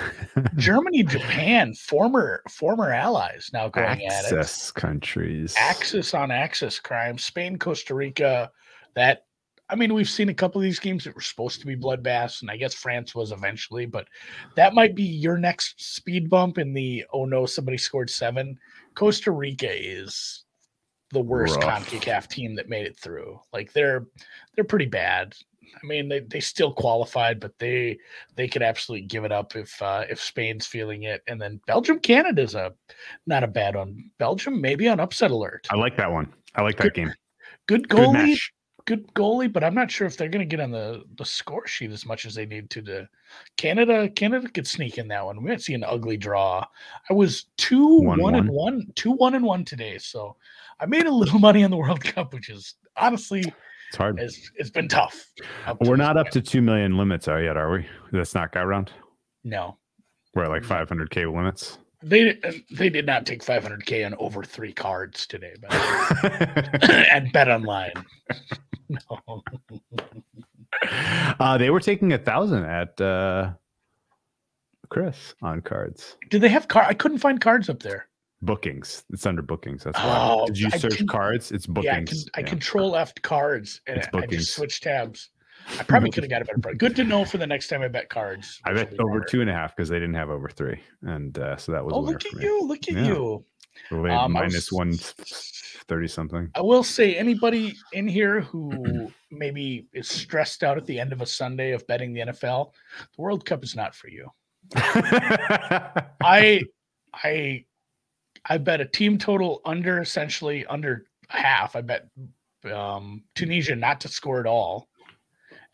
Germany, 0.57 1.03
Japan, 1.05 1.75
former 1.75 2.43
former 2.49 2.91
allies 2.91 3.51
now 3.53 3.69
going 3.69 4.05
at 4.07 4.25
it. 4.25 4.33
Access 4.33 4.71
countries. 4.71 5.55
Axis 5.59 6.15
on 6.15 6.31
axis 6.31 6.81
crime. 6.81 7.19
Spain, 7.19 7.59
Costa 7.59 7.95
Rica. 7.95 8.51
That 8.95 9.25
I 9.71 9.77
mean, 9.77 9.95
we've 9.95 10.09
seen 10.09 10.29
a 10.29 10.35
couple 10.35 10.61
of 10.61 10.65
these 10.65 10.79
games 10.79 11.05
that 11.05 11.15
were 11.15 11.21
supposed 11.21 11.61
to 11.61 11.67
be 11.67 11.77
bloodbaths, 11.77 12.43
and 12.43 12.51
I 12.51 12.57
guess 12.57 12.75
France 12.75 13.15
was 13.15 13.33
eventually, 13.33 13.87
but 13.87 14.07
that 14.57 14.75
might 14.75 14.95
be 14.95 15.05
your 15.05 15.39
next 15.39 15.83
speed 15.95 16.29
bump 16.29 16.59
in 16.59 16.75
the 16.75 17.05
oh 17.13 17.25
no, 17.25 17.47
somebody 17.47 17.79
scored 17.79 18.11
seven. 18.11 18.59
Costa 18.95 19.31
Rica 19.31 19.71
is 19.71 20.44
the 21.15 21.21
worst 21.21 21.57
Rough. 21.57 21.89
CONCACAF 21.89 22.29
team 22.29 22.55
that 22.57 22.69
made 22.69 22.87
it 22.87 22.99
through. 22.99 23.41
Like 23.53 23.73
they're 23.73 24.07
they're 24.55 24.65
pretty 24.65 24.87
bad. 24.87 25.35
I 25.83 25.87
mean, 25.87 26.09
they, 26.09 26.21
they 26.21 26.41
still 26.41 26.73
qualified, 26.73 27.41
but 27.41 27.59
they 27.59 27.99
they 28.37 28.47
could 28.47 28.63
absolutely 28.63 29.07
give 29.07 29.25
it 29.25 29.33
up 29.33 29.57
if 29.57 29.81
uh, 29.83 30.05
if 30.09 30.21
Spain's 30.21 30.67
feeling 30.67 31.05
it. 31.05 31.23
And 31.27 31.41
then 31.41 31.61
Belgium, 31.67 31.99
Canada's 31.99 32.55
a 32.55 32.73
not 33.27 33.43
a 33.43 33.49
bad 33.49 33.75
one. 33.75 34.11
Belgium 34.19 34.61
maybe 34.61 34.89
on 34.89 35.01
upset 35.01 35.31
alert. 35.31 35.67
I 35.71 35.77
like 35.77 35.97
that 35.97 36.13
one. 36.13 36.33
I 36.55 36.63
like 36.63 36.77
that 36.79 36.95
game. 36.95 37.13
Good 37.67 37.89
Good 37.89 38.01
goalie, 38.01 38.13
match. 38.13 38.53
Good 38.87 39.07
goalie, 39.15 39.53
but 39.53 39.65
I'm 39.65 39.75
not 39.75 39.91
sure 39.91 40.07
if 40.07 40.17
they're 40.17 40.29
going 40.29 40.47
to 40.49 40.57
get 40.57 40.63
on 40.63 40.71
the 40.71 41.05
the 41.17 41.25
score 41.25 41.67
sheet 41.67 41.91
as 41.91 42.05
much 42.07 42.25
as 42.27 42.35
they 42.35 42.47
need 42.47 42.71
to. 42.71 42.83
To 42.83 43.09
Canada, 43.57 44.09
Canada 44.09 44.49
could 44.49 44.67
sneak 44.67 44.99
in 44.99 45.09
that 45.09 45.25
one. 45.25 45.43
We 45.43 45.51
might 45.51 45.63
see 45.63 45.75
an 45.75 45.85
ugly 45.85 46.17
draw. 46.17 46.65
I 47.09 47.13
was 47.13 47.47
two 47.57 48.01
One, 48.01 48.21
one, 48.21 48.35
and 48.35 48.49
one. 48.49 48.87
two 48.95 49.13
one 49.13 49.35
and 49.35 49.45
one 49.45 49.65
today, 49.65 49.99
so 49.99 50.37
I 50.81 50.87
made 50.87 51.07
a 51.07 51.11
little 51.15 51.39
money 51.49 51.65
on 51.65 51.71
the 51.71 51.77
World 51.77 52.03
Cup, 52.03 52.33
which 52.35 52.49
is 52.51 52.75
honestly 52.97 53.41
It's 53.89 53.97
hard. 53.97 54.19
it's 54.21 54.51
it's 54.57 54.71
been 54.71 54.89
tough. 54.89 55.27
We're 55.81 55.97
not 55.97 56.17
up 56.17 56.29
to 56.31 56.41
two 56.41 56.63
million 56.63 56.97
limits 56.99 57.27
are 57.29 57.43
yet, 57.43 57.57
are 57.57 57.71
we? 57.73 57.87
That's 58.13 58.35
not 58.35 58.53
got 58.53 58.63
round. 58.67 58.91
no. 59.45 59.79
We're 60.35 60.43
at 60.45 60.51
like 60.51 60.65
500k 60.65 61.33
limits. 61.33 61.79
They 62.03 62.37
they 62.73 62.91
did 62.91 63.07
not 63.07 63.25
take 63.25 63.43
500k 63.43 64.05
on 64.05 64.15
over 64.17 64.43
three 64.43 64.73
cards 64.73 65.27
today, 65.29 65.55
but 65.63 65.73
and 67.13 67.33
bet 67.33 67.49
online. 67.49 67.93
No. 68.89 69.43
uh, 71.41 71.59
they 71.59 71.71
were 71.71 71.81
taking 71.81 72.13
a 72.13 72.19
thousand 72.19 72.65
at 72.65 73.01
uh, 73.01 73.53
Chris 74.91 75.35
on 75.43 75.61
cards 75.61 76.17
Did 76.31 76.41
they 76.43 76.49
have 76.49 76.69
card? 76.69 76.87
I 76.89 76.95
couldn't 76.95 77.19
find 77.19 77.41
cards 77.41 77.69
up 77.69 77.83
there. 77.83 78.09
bookings. 78.43 79.05
It's 79.11 79.27
under 79.27 79.43
bookings. 79.43 79.85
That's 79.85 79.99
why. 79.99 80.29
Oh, 80.33 80.47
Did 80.47 80.59
you 80.59 80.69
I 80.73 80.77
search 80.79 80.97
can- 80.99 81.07
cards? 81.07 81.51
It's 81.53 81.67
bookings. 81.67 81.87
Yeah, 81.87 81.97
I, 81.97 82.05
can, 82.05 82.19
I 82.37 82.41
Yeah. 82.41 82.47
control 82.47 82.91
left 82.91 83.23
cards 83.23 83.81
and 83.87 83.97
It's 83.99 84.07
I 84.09 84.11
bookings. 84.11 84.37
just 84.45 84.55
switch 84.57 84.81
tabs. 84.81 85.31
I 85.79 85.83
probably 85.89 86.11
could 86.11 86.25
have 86.25 86.31
got 86.31 86.43
a 86.43 86.45
better 86.45 86.59
price. 86.59 86.77
Good 86.77 86.95
to 86.97 87.05
know 87.05 87.25
for 87.25 87.39
the 87.39 87.47
next 87.47 87.69
time 87.69 87.81
I 87.81 87.89
bet 87.89 88.11
cards. 88.11 88.61
I 88.67 88.75
bet 88.75 88.93
over 89.01 89.21
two 89.21 89.41
and 89.41 89.49
a 89.49 89.53
half 89.55 89.75
because 89.75 89.89
they 89.89 89.99
didn't 89.99 90.15
have 90.17 90.29
over 90.29 90.51
three, 90.51 90.79
and 91.03 91.39
uh, 91.39 91.57
so 91.57 91.73
that 91.73 91.83
was. 91.83 91.95
Oh, 91.95 92.01
look 92.01 92.23
at 92.27 92.33
you! 92.43 92.67
Look 92.67 92.87
at 92.89 92.95
Yeah. 92.95 93.07
you! 93.07 93.45
Um, 93.91 94.33
minus 94.33 94.71
was- 94.71 94.73
one 94.73 94.93
thirty 95.87 96.09
something. 96.09 96.51
I 96.55 96.61
will 96.61 96.83
say, 96.83 97.17
anybody 97.17 97.75
in 97.93 98.09
here 98.09 98.41
who 98.41 99.13
maybe 99.31 99.87
is 99.93 100.09
stressed 100.09 100.65
out 100.65 100.79
at 100.79 100.87
the 100.87 100.99
end 100.99 101.13
of 101.13 101.21
a 101.21 101.27
Sunday 101.27 101.73
of 101.73 101.87
betting 101.87 102.13
the 102.13 102.21
NFL, 102.21 102.73
the 103.15 103.23
World 103.23 103.45
Cup 103.45 103.63
is 103.63 103.77
not 103.77 103.95
for 103.95 104.09
you. 104.09 104.31
I, 104.77 106.63
I, 107.15 107.65
I 108.49 108.59
bet 108.59 108.81
a 108.81 108.87
team 108.87 109.19
total 109.19 109.61
under 109.65 110.01
essentially 110.01 110.65
under 110.67 111.07
half. 111.29 111.77
I 111.77 111.83
bet 111.83 112.09
um, 112.73 113.23
Tunisia 113.35 113.77
not 113.77 114.01
to 114.01 114.09
score 114.09 114.41
at 114.41 114.47
all, 114.47 114.89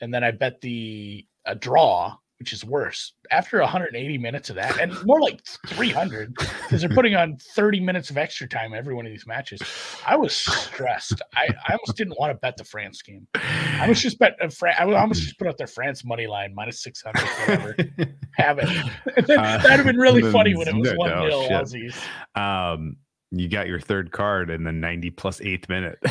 and 0.00 0.12
then 0.12 0.24
I 0.24 0.30
bet 0.32 0.60
the 0.60 1.26
a 1.44 1.54
draw 1.54 2.16
which 2.40 2.54
is 2.54 2.64
worse. 2.64 3.12
After 3.30 3.60
180 3.60 4.16
minutes 4.18 4.48
of 4.48 4.56
that, 4.56 4.80
and 4.80 4.92
more 5.04 5.20
like 5.20 5.40
300, 5.68 6.34
because 6.34 6.80
they're 6.80 6.88
putting 6.88 7.14
on 7.14 7.36
30 7.54 7.80
minutes 7.80 8.08
of 8.08 8.16
extra 8.16 8.48
time 8.48 8.72
every 8.72 8.94
one 8.94 9.04
of 9.06 9.12
these 9.12 9.26
matches. 9.26 9.60
I 10.06 10.16
was 10.16 10.34
stressed. 10.34 11.20
I, 11.36 11.48
I 11.68 11.72
almost 11.74 11.96
didn't 11.98 12.18
want 12.18 12.30
to 12.32 12.38
bet 12.38 12.56
the 12.56 12.64
France 12.64 13.02
game. 13.02 13.28
I 13.34 13.86
was 13.86 14.00
just 14.00 14.18
bet. 14.18 14.36
Uh, 14.42 14.48
Fran- 14.48 14.74
I 14.78 14.84
almost 14.98 15.22
just 15.22 15.38
put 15.38 15.46
out 15.48 15.58
their 15.58 15.66
France 15.66 16.02
money 16.02 16.26
line 16.26 16.54
minus 16.54 16.82
600, 16.82 17.22
whatever. 17.22 17.76
Have 18.36 18.58
it. 18.58 18.68
That'd 19.26 19.70
have 19.70 19.84
been 19.84 19.98
really 19.98 20.22
Uh, 20.22 20.32
funny 20.32 20.56
when 20.56 20.66
it 20.66 20.74
was 20.74 20.92
one 20.96 21.10
no, 21.10 21.28
nil. 21.28 21.48
Aussies. 21.50 21.94
Um, 22.34 22.96
you 23.30 23.48
got 23.48 23.68
your 23.68 23.80
third 23.80 24.12
card 24.12 24.48
in 24.48 24.64
the 24.64 24.72
90 24.72 25.10
plus 25.10 25.40
eighth 25.42 25.68
minute. 25.68 25.98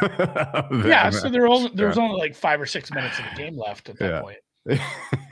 Yeah, 0.00 1.10
so 1.10 1.28
there, 1.28 1.48
only, 1.48 1.72
there 1.74 1.88
was 1.88 1.98
only 1.98 2.16
like 2.20 2.36
five 2.36 2.60
or 2.60 2.66
six 2.66 2.92
minutes 2.92 3.18
of 3.18 3.24
the 3.30 3.36
game 3.36 3.58
left 3.58 3.88
at 3.88 3.98
that 3.98 4.08
Yeah. 4.08 4.20
point. 4.20 4.38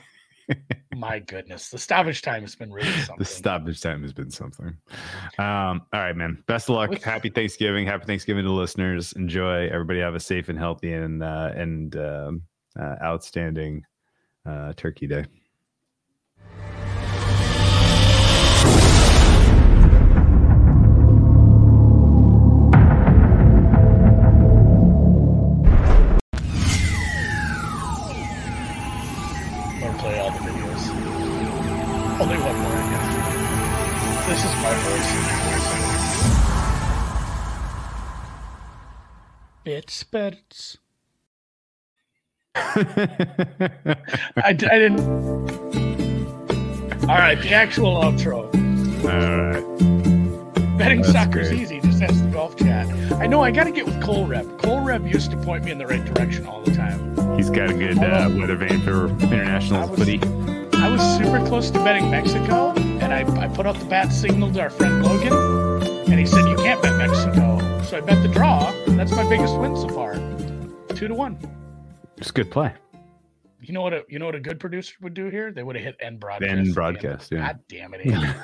My 0.95 1.19
goodness, 1.19 1.71
the 1.71 1.79
stoppage 1.79 2.23
time 2.23 2.43
has 2.43 2.55
been 2.55 2.73
really 2.73 2.91
something. 2.91 3.17
the 3.19 3.25
stoppage 3.25 3.81
time 3.81 4.03
has 4.03 4.13
been 4.13 4.31
something. 4.31 4.77
Um, 5.39 5.83
all 5.93 6.01
right, 6.01 6.17
man. 6.17 6.43
Best 6.47 6.69
of 6.69 6.77
luck. 6.77 6.91
With- 6.91 7.05
Happy 7.05 7.29
Thanksgiving. 7.29 7.87
Happy 7.87 8.05
Thanksgiving 8.07 8.45
to 8.45 8.53
listeners. 8.53 9.13
Enjoy. 9.15 9.67
Everybody 9.69 10.01
have 10.01 10.15
a 10.15 10.21
safe 10.21 10.49
and 10.49 10.59
healthy 10.59 10.93
and 10.93 11.23
uh, 11.23 11.51
and 11.55 11.97
um, 11.97 12.43
uh, 12.79 12.97
outstanding 13.03 13.85
uh, 14.47 14.73
Turkey 14.77 15.07
Day. 15.07 15.25
Voice. 39.87 40.03
Bits, 40.05 40.05
bits. 40.05 40.79
I, 44.37 44.53
d- 44.57 44.67
I 44.67 44.79
didn't. 44.79 45.01
All 47.03 47.17
right, 47.19 47.41
the 47.41 47.53
actual 47.53 47.95
outro. 48.03 48.47
all 49.05 49.11
right. 49.53 50.79
Betting 50.79 51.01
That's 51.03 51.13
soccer's 51.13 51.49
great. 51.49 51.61
easy. 51.61 51.81
Just 51.81 52.03
ask 52.03 52.23
the 52.23 52.31
golf 52.31 52.57
chat. 52.57 52.87
I 53.15 53.27
know. 53.27 53.43
I 53.43 53.51
got 53.51 53.65
to 53.65 53.71
get 53.71 53.87
with 53.87 54.03
Cole 54.03 54.27
Reb. 54.27 54.61
Cole 54.61 54.81
Reb 54.81 55.07
used 55.07 55.31
to 55.31 55.37
point 55.39 55.65
me 55.65 55.71
in 55.71 55.79
the 55.79 55.87
right 55.87 56.05
direction 56.05 56.47
all 56.47 56.61
the 56.63 56.73
time. 56.75 57.15
He's 57.37 57.49
got 57.51 57.71
a 57.71 57.75
good 57.75 57.99
uh, 57.99 58.29
weather 58.37 58.57
vane 58.57 58.81
for 58.83 59.07
international 59.09 59.83
I 59.83 59.87
was- 59.87 59.99
footy. 59.99 60.21
I 60.79 60.91
was 60.91 61.01
super 61.17 61.45
close 61.47 61.71
to 61.71 61.79
betting 61.83 62.11
Mexico, 62.11 62.73
and 62.77 63.13
I, 63.13 63.21
I 63.45 63.49
put 63.49 63.67
out 63.67 63.77
the 63.77 63.87
bat 63.87 64.13
signal 64.13 64.53
to 64.53 64.61
our 64.61 64.71
friend 64.71 65.03
Logan, 65.03 65.33
and 66.11 66.21
he 66.21 66.27
said, 66.27 66.47
You 66.49 66.57
can't 66.57 66.81
bet 66.83 66.97
Mexico. 66.97 67.56
So 67.87 67.99
I 67.99 68.01
bet 68.01 68.21
the 68.21 68.29
draw. 68.29 68.73
That's 68.89 69.13
my 69.13 69.29
biggest 69.29 69.57
win 69.59 69.77
so 69.77 69.89
far. 69.89 70.15
Two 70.97 71.07
to 71.07 71.15
one. 71.15 71.39
It's 72.17 72.31
a 72.31 72.33
good 72.33 72.51
play. 72.51 72.75
You 73.63 73.75
know 73.75 73.83
what 73.83 73.93
a 73.93 74.03
you 74.09 74.19
know 74.19 74.27
what 74.27 74.35
a 74.35 74.41
good 74.41 74.59
producer 74.59 74.97
would 75.03 75.15
do 75.15 75.27
here? 75.29 75.53
They 75.53 75.63
would 75.63 75.77
have 75.77 75.85
hit 75.85 75.97
end 76.01 76.19
broadcast. 76.19 76.51
End 76.51 76.75
broadcast, 76.75 77.31
yeah. 77.31 77.47
God 77.47 77.61
damn 77.69 77.95
it. 77.95 78.01